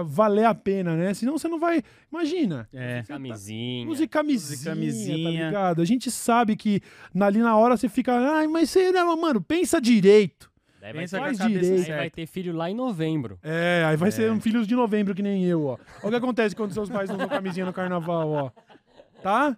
valer 0.06 0.44
a 0.44 0.54
pena, 0.54 0.94
né? 0.94 1.12
Senão 1.12 1.36
você 1.36 1.48
não 1.48 1.58
vai. 1.58 1.82
Imagina. 2.12 2.68
É. 2.72 3.02
Camisinha. 3.08 3.88
Use 3.90 4.06
camisinha, 4.06 4.74
camisinha. 4.74 5.24
tá 5.24 5.30
ligado? 5.30 5.82
A 5.82 5.84
gente 5.84 6.08
sabe 6.08 6.54
que 6.54 6.80
na- 7.12 7.26
ali 7.26 7.40
na 7.40 7.56
hora 7.56 7.76
você 7.76 7.88
fica, 7.88 8.12
ai, 8.14 8.46
mas 8.46 8.70
será, 8.70 9.04
mano, 9.16 9.40
pensa 9.40 9.80
direito. 9.80 10.48
Daí 10.80 10.94
vai, 10.94 11.02
Pensa 11.02 11.20
ter, 11.20 11.48
direito. 11.48 11.90
aí 11.92 11.96
vai 11.98 12.08
ter 12.10 12.26
filho 12.26 12.54
lá 12.54 12.70
em 12.70 12.74
novembro. 12.74 13.38
É, 13.42 13.84
aí 13.86 13.96
vai 13.98 14.08
É. 14.08 14.12
ser 14.12 14.32
um 14.32 14.40
filhos 14.40 14.66
de 14.66 14.74
novembro 14.74 15.14
que 15.14 15.20
nem 15.22 15.44
eu, 15.44 15.66
ó. 15.66 15.76
Olha 16.02 16.06
o 16.06 16.10
que 16.10 16.16
acontece 16.16 16.56
quando 16.56 16.72
seus 16.72 16.88
pais 16.88 17.10
não 17.10 17.16
usam 17.16 17.28
camisinha 17.28 17.66
no 17.66 17.72
carnaval, 17.72 18.30
ó. 18.30 18.50
Tá? 19.22 19.56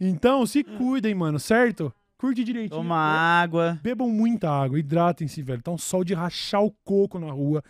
Então, 0.00 0.46
se 0.46 0.62
cuidem, 0.64 1.14
mano, 1.14 1.38
certo? 1.38 1.92
Curte 2.18 2.42
direitinho. 2.42 2.80
Toma 2.80 2.96
água. 2.96 3.78
Bebam 3.82 4.10
muita 4.10 4.50
água, 4.50 4.78
hidratem-se, 4.78 5.40
velho. 5.40 5.62
Tá 5.62 5.70
um 5.70 5.78
sol 5.78 6.02
de 6.02 6.14
rachar 6.14 6.62
o 6.62 6.72
coco 6.84 7.18
na 7.18 7.30
rua. 7.30 7.62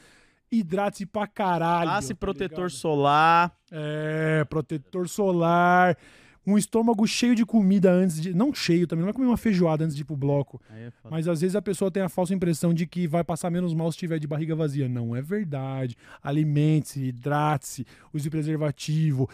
Hidrate-se 0.51 1.05
pra 1.05 1.27
caralho. 1.27 1.91
Passe 1.91 2.15
tá 2.15 2.19
protetor 2.19 2.71
solar. 2.71 3.53
É, 3.71 4.45
protetor 4.49 5.07
solar. 5.07 5.97
Um 6.47 6.57
estômago 6.57 7.07
cheio 7.07 7.35
de 7.35 7.45
comida 7.45 7.93
antes 7.93 8.19
de. 8.19 8.33
Não 8.33 8.55
cheio 8.55 8.87
também, 8.87 9.03
não 9.03 9.09
vai 9.09 9.13
comer 9.13 9.27
uma 9.27 9.37
feijoada 9.37 9.85
antes 9.85 9.95
de 9.95 10.01
ir 10.01 10.07
pro 10.07 10.17
bloco. 10.17 10.59
É. 10.75 10.91
Mas 11.11 11.29
às 11.29 11.43
vezes 11.43 11.55
a 11.55 11.61
pessoa 11.61 11.91
tem 11.91 12.03
a 12.03 12.09
falsa 12.09 12.33
impressão 12.33 12.73
de 12.73 12.87
que 12.87 13.07
vai 13.07 13.23
passar 13.23 13.51
menos 13.51 13.75
mal 13.75 13.93
se 13.93 13.99
tiver 13.99 14.19
de 14.19 14.27
barriga 14.27 14.57
vazia. 14.57 14.89
Não 14.89 15.15
é 15.15 15.21
verdade. 15.21 15.95
Alimente-se, 16.23 17.05
hidrate-se, 17.05 17.87
use 18.15 18.31
preservativo. 18.31 19.29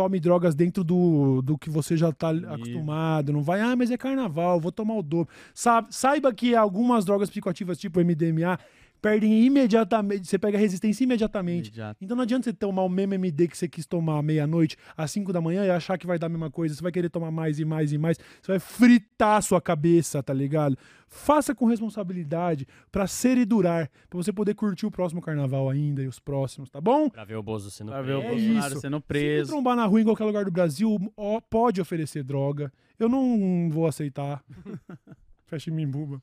Tome 0.00 0.18
drogas 0.18 0.54
dentro 0.54 0.82
do, 0.82 1.42
do 1.42 1.58
que 1.58 1.68
você 1.68 1.94
já 1.94 2.10
tá 2.10 2.30
acostumado. 2.30 3.34
Não 3.34 3.42
vai, 3.42 3.60
ah, 3.60 3.76
mas 3.76 3.90
é 3.90 3.98
carnaval, 3.98 4.58
vou 4.58 4.72
tomar 4.72 4.94
o 4.94 5.02
dobro. 5.02 5.28
Sa- 5.52 5.86
Saiba 5.90 6.32
que 6.32 6.54
algumas 6.54 7.04
drogas 7.04 7.28
psicoativas, 7.28 7.78
tipo 7.78 8.00
MDMA, 8.00 8.58
perdem 9.00 9.44
imediatamente. 9.44 10.26
Você 10.28 10.38
pega 10.38 10.58
resistência 10.58 11.04
imediatamente. 11.04 11.68
Imediato. 11.68 11.98
Então 12.04 12.16
não 12.16 12.22
adianta 12.22 12.44
você 12.44 12.52
tomar 12.52 12.82
o 12.82 12.88
mesmo 12.88 13.14
MD 13.14 13.48
que 13.48 13.56
você 13.56 13.68
quis 13.68 13.86
tomar 13.86 14.22
meia-noite, 14.22 14.76
às 14.96 15.10
5 15.10 15.32
da 15.32 15.40
manhã 15.40 15.64
e 15.64 15.70
achar 15.70 15.98
que 15.98 16.06
vai 16.06 16.18
dar 16.18 16.26
a 16.26 16.30
mesma 16.30 16.50
coisa. 16.50 16.74
Você 16.74 16.82
vai 16.82 16.92
querer 16.92 17.08
tomar 17.08 17.30
mais 17.30 17.58
e 17.58 17.64
mais 17.64 17.92
e 17.92 17.98
mais. 17.98 18.18
Você 18.42 18.52
vai 18.52 18.58
fritar 18.58 19.38
a 19.38 19.42
sua 19.42 19.60
cabeça, 19.60 20.22
tá 20.22 20.32
ligado? 20.34 20.76
Faça 21.12 21.52
com 21.54 21.66
responsabilidade 21.66 22.66
pra 22.92 23.06
ser 23.06 23.36
e 23.36 23.44
durar, 23.44 23.90
pra 24.08 24.16
você 24.16 24.32
poder 24.32 24.54
curtir 24.54 24.86
o 24.86 24.90
próximo 24.92 25.20
carnaval 25.20 25.68
ainda 25.68 26.02
e 26.02 26.06
os 26.06 26.20
próximos, 26.20 26.70
tá 26.70 26.80
bom? 26.80 27.10
Pra 27.10 27.24
ver 27.24 27.34
o 27.34 27.42
Bozo 27.42 27.68
sendo 27.68 27.90
Pra 27.90 28.00
ver 28.00 28.14
o 28.14 28.20
preso. 28.20 28.34
É 28.34 28.38
Bolsonaro 28.38 28.72
isso. 28.72 28.80
sendo 28.80 28.96
Se 28.98 29.02
preso. 29.02 29.50
trombar 29.50 29.74
na 29.74 29.86
rua 29.86 30.00
em 30.00 30.04
qualquer 30.04 30.24
lugar 30.24 30.44
do 30.44 30.52
Brasil, 30.52 30.96
ó, 31.16 31.40
pode 31.40 31.80
oferecer 31.80 32.22
droga. 32.22 32.72
Eu 32.96 33.08
não 33.08 33.68
vou 33.72 33.88
aceitar. 33.88 34.40
Fecha 35.46 35.68
em 35.68 35.86
buba. 35.88 36.22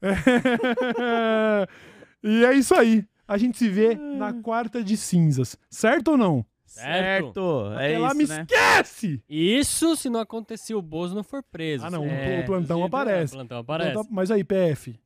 e 2.22 2.44
é 2.44 2.54
isso 2.54 2.74
aí. 2.74 3.04
A 3.26 3.38
gente 3.38 3.58
se 3.58 3.68
vê 3.68 3.94
na 3.94 4.32
quarta 4.32 4.82
de 4.82 4.96
cinzas. 4.96 5.56
Certo 5.70 6.12
ou 6.12 6.16
não? 6.16 6.44
Certo. 6.66 7.70
É 7.78 7.86
Até 7.86 7.98
lá 7.98 8.08
isso, 8.08 8.16
me 8.16 8.26
né? 8.26 8.46
esquece! 8.48 9.22
Isso 9.28 9.96
se 9.96 10.08
não 10.08 10.20
acontecer 10.20 10.74
o 10.74 10.82
Bozo 10.82 11.14
não 11.14 11.22
for 11.22 11.42
preso. 11.42 11.84
Ah, 11.84 11.90
não. 11.90 12.04
É, 12.04 12.40
o 12.40 12.46
plantão 12.46 12.82
aparece. 12.84 13.34
O 13.34 13.36
plantão 13.36 13.58
aparece. 13.58 13.92
Plantão- 13.92 14.12
Mas 14.12 14.30
aí, 14.30 14.42
PF. 14.42 14.98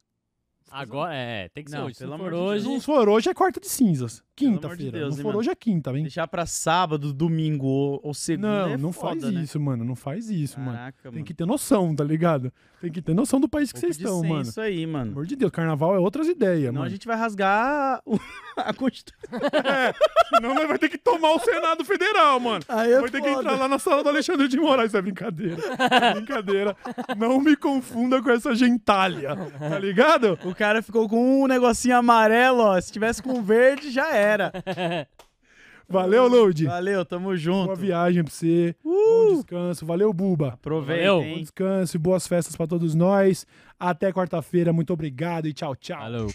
Agora, 0.70 1.14
é, 1.14 1.48
tem 1.48 1.62
que 1.64 1.70
ser 1.70 1.76
Não, 1.78 1.86
hoje. 1.86 1.94
Se 1.94 2.00
pelo 2.00 2.10
não 2.10 2.16
amor 2.16 2.30
for 2.32 2.36
de 2.36 2.42
hoje, 2.42 2.62
Se 2.64 2.68
não 2.70 2.80
for 2.80 3.08
hoje, 3.08 3.28
é 3.30 3.34
quarta 3.34 3.60
de 3.60 3.68
cinzas. 3.68 4.22
Pelo 4.36 4.50
amor 4.50 4.60
de 4.76 4.84
Quinta-feira. 4.84 5.06
Hein, 5.06 5.12
for 5.12 5.24
mano? 5.24 5.38
hoje, 5.38 5.50
é 5.50 5.54
quinta, 5.54 5.90
hein? 5.92 6.02
Deixar 6.02 6.26
pra 6.28 6.44
sábado, 6.44 7.10
domingo 7.14 7.66
ou, 8.02 8.12
segunda 8.12 8.66
Não, 8.66 8.68
é 8.74 8.76
não 8.76 8.92
foda, 8.92 9.20
faz 9.22 9.32
né? 9.34 9.40
isso, 9.42 9.58
mano. 9.58 9.82
Não 9.84 9.94
faz 9.96 10.28
isso, 10.28 10.60
mano. 10.60 10.72
Caraca, 10.76 10.98
Tem 11.04 11.12
mano. 11.12 11.24
que 11.24 11.32
ter 11.32 11.46
noção, 11.46 11.94
tá 11.96 12.04
ligado? 12.04 12.52
Tem 12.82 12.92
que 12.92 13.00
ter 13.00 13.14
noção 13.14 13.40
do 13.40 13.48
país 13.48 13.72
que 13.72 13.78
vocês 13.78 13.96
de 13.96 14.04
estão, 14.04 14.22
mano. 14.22 14.44
senso 14.44 14.60
aí, 14.60 14.80
Pelo 14.80 14.92
mano. 14.92 15.12
amor 15.12 15.24
de 15.26 15.36
Deus, 15.36 15.50
carnaval 15.50 15.94
é 15.94 15.98
outras 15.98 16.28
ideias, 16.28 16.66
Senão 16.66 16.74
mano. 16.74 16.84
a 16.84 16.88
gente 16.90 17.06
vai 17.06 17.16
rasgar 17.16 18.02
a 18.58 18.74
Constituição. 18.74 19.30
Senão 20.34 20.54
nós 20.54 20.68
vai 20.68 20.78
ter 20.78 20.90
que 20.90 20.98
tomar 20.98 21.30
o 21.32 21.38
Senado 21.38 21.82
Federal, 21.86 22.38
mano. 22.38 22.62
Aí 22.68 22.92
é 22.92 23.00
vai 23.00 23.08
ter 23.10 23.22
que 23.22 23.28
entrar 23.28 23.56
lá 23.56 23.66
na 23.68 23.78
sala 23.78 24.02
do 24.02 24.10
Alexandre 24.10 24.48
de 24.48 24.58
Moraes. 24.58 24.88
Isso 24.90 24.98
é 24.98 25.02
brincadeira. 25.02 25.56
É 25.90 26.14
brincadeira. 26.14 26.76
Não 27.16 27.40
me 27.40 27.56
confunda 27.56 28.20
com 28.22 28.30
essa 28.30 28.54
gentalha, 28.54 29.34
tá 29.58 29.78
ligado? 29.78 30.38
O 30.44 30.54
cara 30.56 30.82
ficou 30.82 31.08
com 31.08 31.42
um 31.42 31.46
negocinho 31.46 31.96
amarelo, 31.96 32.60
ó. 32.60 32.80
Se 32.80 32.92
tivesse 32.92 33.22
com 33.22 33.42
verde, 33.42 33.90
já 33.90 34.14
era. 34.14 34.52
Valeu, 35.88 36.26
Load. 36.26 36.64
Valeu, 36.64 37.04
tamo 37.04 37.36
junto. 37.36 37.66
Boa 37.66 37.76
viagem 37.76 38.24
pra 38.24 38.32
você. 38.32 38.74
Uh! 38.84 38.90
Bom 38.90 39.34
descanso. 39.36 39.86
Valeu, 39.86 40.12
Buba. 40.12 40.54
Aproveita. 40.54 41.12
Valeu. 41.12 41.22
Bom 41.22 41.40
descanso 41.40 41.96
e 41.96 41.98
boas 41.98 42.26
festas 42.26 42.56
para 42.56 42.66
todos 42.66 42.94
nós. 42.94 43.46
Até 43.78 44.12
quarta-feira. 44.12 44.72
Muito 44.72 44.92
obrigado 44.92 45.46
e 45.46 45.52
tchau, 45.52 45.76
tchau. 45.76 46.00
Valeu. 46.00 46.28